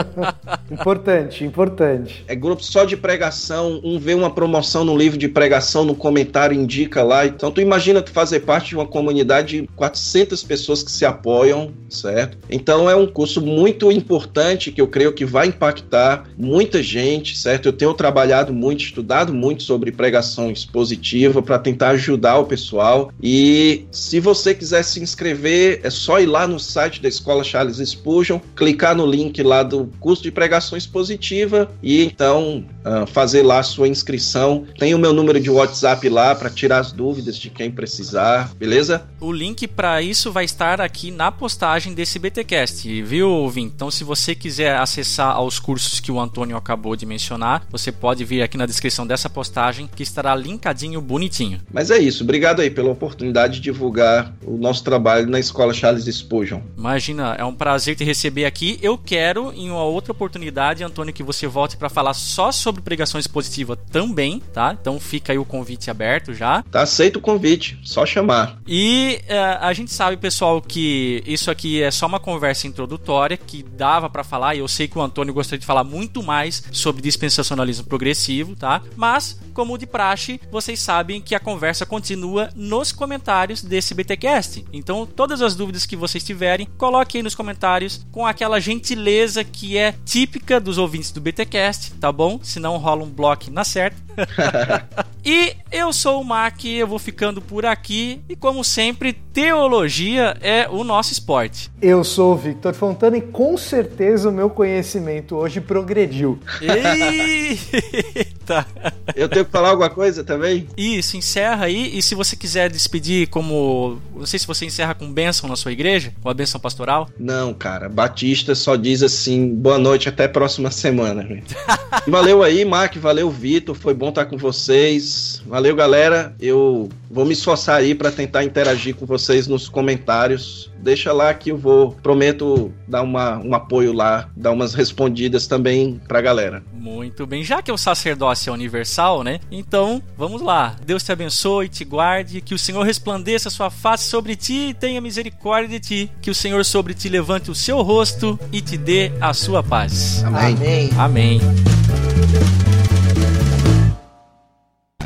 importante, 0.70 1.44
importante. 1.44 2.24
É 2.26 2.34
grupo 2.34 2.62
só 2.62 2.84
de 2.84 2.96
pregação, 2.96 3.80
um 3.84 3.98
vê 3.98 4.14
uma 4.14 4.30
promoção 4.30 4.84
no 4.84 4.96
livro 4.96 5.18
de 5.18 5.28
pregação, 5.28 5.84
no 5.84 5.94
comentário 5.94 6.58
indica 6.58 7.02
lá. 7.02 7.26
Então 7.26 7.50
tu 7.50 7.60
imagina 7.60 8.00
tu 8.00 8.10
fazer 8.10 8.40
parte 8.40 8.70
de 8.70 8.76
uma 8.76 8.86
comunidade 8.86 9.60
de 9.62 9.66
400 9.76 10.42
pessoas 10.42 10.82
que 10.82 10.90
se 10.90 11.04
apoiam, 11.04 11.72
certo? 11.88 12.37
Então 12.50 12.88
é 12.88 12.96
um 12.96 13.06
curso 13.06 13.40
muito 13.40 13.90
importante 13.90 14.72
que 14.72 14.80
eu 14.80 14.88
creio 14.88 15.12
que 15.12 15.24
vai 15.24 15.48
impactar 15.48 16.24
muita 16.36 16.82
gente, 16.82 17.36
certo? 17.36 17.66
Eu 17.66 17.72
tenho 17.72 17.94
trabalhado 17.94 18.52
muito, 18.52 18.84
estudado 18.84 19.32
muito 19.32 19.62
sobre 19.62 19.92
pregação 19.92 20.50
expositiva 20.50 21.42
para 21.42 21.58
tentar 21.58 21.90
ajudar 21.90 22.38
o 22.38 22.46
pessoal. 22.46 23.12
E 23.22 23.86
se 23.90 24.20
você 24.20 24.54
quiser 24.54 24.82
se 24.82 25.00
inscrever, 25.00 25.80
é 25.82 25.90
só 25.90 26.20
ir 26.20 26.26
lá 26.26 26.46
no 26.46 26.58
site 26.58 27.02
da 27.02 27.08
Escola 27.08 27.44
Charles 27.44 27.78
Spurgeon, 27.78 28.38
clicar 28.56 28.94
no 28.96 29.06
link 29.06 29.42
lá 29.42 29.62
do 29.62 29.90
curso 30.00 30.22
de 30.22 30.30
pregação 30.30 30.76
expositiva 30.76 31.70
e 31.82 32.02
então 32.02 32.64
uh, 32.84 33.06
fazer 33.06 33.42
lá 33.42 33.58
a 33.58 33.62
sua 33.62 33.88
inscrição. 33.88 34.66
Tem 34.78 34.94
o 34.94 34.98
meu 34.98 35.12
número 35.12 35.40
de 35.40 35.50
WhatsApp 35.50 36.08
lá 36.08 36.34
para 36.34 36.50
tirar 36.50 36.78
as 36.78 36.92
dúvidas 36.92 37.36
de 37.36 37.50
quem 37.50 37.70
precisar, 37.70 38.52
beleza? 38.56 39.02
O 39.20 39.32
link 39.32 39.66
para 39.66 40.00
isso 40.02 40.30
vai 40.30 40.44
estar 40.44 40.80
aqui 40.80 41.10
na 41.10 41.30
postagem 41.30 41.94
desse 41.94 42.18
BTcast, 42.28 43.02
viu, 43.02 43.48
Vim? 43.48 43.64
Então, 43.64 43.90
se 43.90 44.04
você 44.04 44.34
quiser 44.34 44.76
acessar 44.76 45.34
aos 45.34 45.58
cursos 45.58 45.98
que 45.98 46.12
o 46.12 46.20
Antônio 46.20 46.58
acabou 46.58 46.94
de 46.94 47.06
mencionar, 47.06 47.66
você 47.70 47.90
pode 47.90 48.22
vir 48.22 48.42
aqui 48.42 48.58
na 48.58 48.66
descrição 48.66 49.06
dessa 49.06 49.30
postagem 49.30 49.88
que 49.96 50.02
estará 50.02 50.34
linkadinho 50.34 51.00
bonitinho. 51.00 51.60
Mas 51.72 51.90
é 51.90 51.98
isso, 51.98 52.24
obrigado 52.24 52.60
aí 52.60 52.70
pela 52.70 52.90
oportunidade 52.90 53.54
de 53.54 53.60
divulgar 53.60 54.34
o 54.44 54.58
nosso 54.58 54.84
trabalho 54.84 55.26
na 55.26 55.40
Escola 55.40 55.72
Charles 55.72 56.04
Spurgeon. 56.04 56.60
Imagina, 56.76 57.34
é 57.38 57.44
um 57.44 57.54
prazer 57.54 57.96
te 57.96 58.04
receber 58.04 58.44
aqui. 58.44 58.78
Eu 58.82 58.98
quero, 58.98 59.50
em 59.54 59.70
uma 59.70 59.84
outra 59.84 60.12
oportunidade, 60.12 60.84
Antônio, 60.84 61.14
que 61.14 61.22
você 61.22 61.46
volte 61.46 61.78
para 61.78 61.88
falar 61.88 62.12
só 62.12 62.52
sobre 62.52 62.82
pregação 62.82 63.18
expositiva 63.18 63.74
também, 63.74 64.42
tá? 64.52 64.76
Então 64.78 65.00
fica 65.00 65.32
aí 65.32 65.38
o 65.38 65.46
convite 65.46 65.90
aberto 65.90 66.34
já. 66.34 66.62
Tá 66.70 66.82
aceito 66.82 67.16
o 67.16 67.22
convite, 67.22 67.78
só 67.82 68.04
chamar. 68.04 68.58
E 68.66 69.20
uh, 69.24 69.64
a 69.64 69.72
gente 69.72 69.92
sabe, 69.92 70.18
pessoal, 70.18 70.60
que 70.60 71.22
isso 71.26 71.50
aqui 71.50 71.82
é 71.82 71.90
só 71.90 72.06
uma 72.06 72.17
conversa 72.20 72.66
introdutória 72.66 73.36
que 73.36 73.62
dava 73.62 74.08
para 74.08 74.24
falar, 74.24 74.54
e 74.54 74.58
eu 74.58 74.68
sei 74.68 74.88
que 74.88 74.98
o 74.98 75.02
Antônio 75.02 75.34
gostaria 75.34 75.58
de 75.60 75.66
falar 75.66 75.84
muito 75.84 76.22
mais 76.22 76.62
sobre 76.72 77.02
dispensacionalismo 77.02 77.86
progressivo, 77.86 78.56
tá? 78.56 78.82
Mas, 78.96 79.38
como 79.54 79.78
de 79.78 79.86
praxe, 79.86 80.40
vocês 80.50 80.80
sabem 80.80 81.20
que 81.20 81.34
a 81.34 81.40
conversa 81.40 81.86
continua 81.86 82.50
nos 82.54 82.92
comentários 82.92 83.62
desse 83.62 83.94
BTcast. 83.94 84.64
Então, 84.72 85.06
todas 85.06 85.42
as 85.42 85.54
dúvidas 85.54 85.86
que 85.86 85.96
vocês 85.96 86.24
tiverem, 86.24 86.68
coloquem 86.76 87.18
aí 87.18 87.22
nos 87.22 87.34
comentários 87.34 88.06
com 88.12 88.26
aquela 88.26 88.60
gentileza 88.60 89.44
que 89.44 89.76
é 89.76 89.92
típica 90.04 90.60
dos 90.60 90.78
ouvintes 90.78 91.12
do 91.12 91.20
BTcast, 91.20 91.92
tá 91.94 92.10
bom? 92.10 92.40
Senão 92.42 92.76
rola 92.76 93.04
um 93.04 93.10
bloco 93.10 93.50
na 93.50 93.64
certa. 93.64 94.07
e 95.24 95.54
eu 95.70 95.92
sou 95.92 96.20
o 96.20 96.24
Mac, 96.24 96.64
eu 96.64 96.86
vou 96.86 96.98
ficando 96.98 97.40
por 97.40 97.66
aqui 97.66 98.20
e 98.28 98.34
como 98.34 98.64
sempre, 98.64 99.12
teologia 99.12 100.36
é 100.40 100.68
o 100.68 100.82
nosso 100.82 101.12
esporte. 101.12 101.70
Eu 101.80 102.02
sou 102.02 102.32
o 102.32 102.36
Victor 102.36 102.74
Fontana 102.74 103.16
e 103.16 103.20
com 103.20 103.56
certeza 103.56 104.28
o 104.28 104.32
meu 104.32 104.50
conhecimento 104.50 105.36
hoje 105.36 105.60
progrediu. 105.60 106.38
Eita! 106.60 108.66
Eu 109.14 109.28
tenho 109.28 109.44
que 109.44 109.50
falar 109.50 109.70
alguma 109.70 109.90
coisa 109.90 110.24
também? 110.24 110.66
Isso, 110.76 111.16
encerra 111.16 111.66
aí 111.66 111.96
e 111.96 112.02
se 112.02 112.14
você 112.14 112.34
quiser 112.34 112.70
despedir 112.70 113.28
como, 113.28 113.98
não 114.14 114.26
sei 114.26 114.38
se 114.38 114.46
você 114.46 114.64
encerra 114.64 114.94
com 114.94 115.12
bênção 115.12 115.48
na 115.48 115.56
sua 115.56 115.72
igreja, 115.72 116.12
com 116.22 116.28
a 116.28 116.34
bênção 116.34 116.60
pastoral? 116.60 117.08
Não, 117.18 117.52
cara, 117.52 117.88
Batista 117.88 118.54
só 118.54 118.76
diz 118.76 119.02
assim, 119.02 119.54
boa 119.54 119.78
noite, 119.78 120.08
até 120.08 120.24
a 120.24 120.28
próxima 120.28 120.70
semana. 120.70 121.26
valeu 122.08 122.42
aí, 122.42 122.64
Mac, 122.64 122.96
valeu 122.96 123.30
Vitor, 123.30 123.74
foi 123.74 123.94
bom 123.94 124.07
estar 124.10 124.26
com 124.26 124.36
vocês. 124.36 125.42
Valeu, 125.46 125.74
galera. 125.74 126.34
Eu 126.40 126.88
vou 127.10 127.24
me 127.24 127.32
esforçar 127.32 127.76
aí 127.76 127.94
para 127.94 128.10
tentar 128.10 128.44
interagir 128.44 128.94
com 128.94 129.06
vocês 129.06 129.46
nos 129.46 129.68
comentários. 129.68 130.70
Deixa 130.78 131.12
lá 131.12 131.32
que 131.34 131.50
eu 131.50 131.56
vou, 131.56 131.92
prometo 132.02 132.72
dar 132.86 133.02
uma, 133.02 133.38
um 133.38 133.54
apoio 133.54 133.92
lá, 133.92 134.28
dar 134.36 134.52
umas 134.52 134.74
respondidas 134.74 135.46
também 135.46 136.00
pra 136.06 136.20
galera. 136.20 136.62
Muito 136.72 137.26
bem, 137.26 137.42
já 137.42 137.60
que 137.60 137.72
o 137.72 137.76
sacerdócio 137.76 138.50
é 138.50 138.52
universal, 138.52 139.24
né? 139.24 139.40
Então, 139.50 140.02
vamos 140.16 140.40
lá. 140.40 140.76
Deus 140.84 141.02
te 141.02 141.12
abençoe, 141.12 141.68
te 141.68 141.84
guarde, 141.84 142.40
que 142.40 142.54
o 142.54 142.58
Senhor 142.58 142.84
resplandeça 142.84 143.48
a 143.48 143.50
sua 143.50 143.70
face 143.70 144.08
sobre 144.08 144.36
ti 144.36 144.68
e 144.70 144.74
tenha 144.74 145.00
misericórdia 145.00 145.68
de 145.68 145.80
ti, 145.80 146.12
que 146.22 146.30
o 146.30 146.34
Senhor 146.34 146.64
sobre 146.64 146.94
ti 146.94 147.08
levante 147.08 147.50
o 147.50 147.54
seu 147.54 147.82
rosto 147.82 148.38
e 148.52 148.60
te 148.60 148.76
dê 148.76 149.12
a 149.20 149.34
sua 149.34 149.62
paz. 149.62 150.22
Amém. 150.24 150.56
Amém. 150.56 150.90
Amém. 150.96 152.77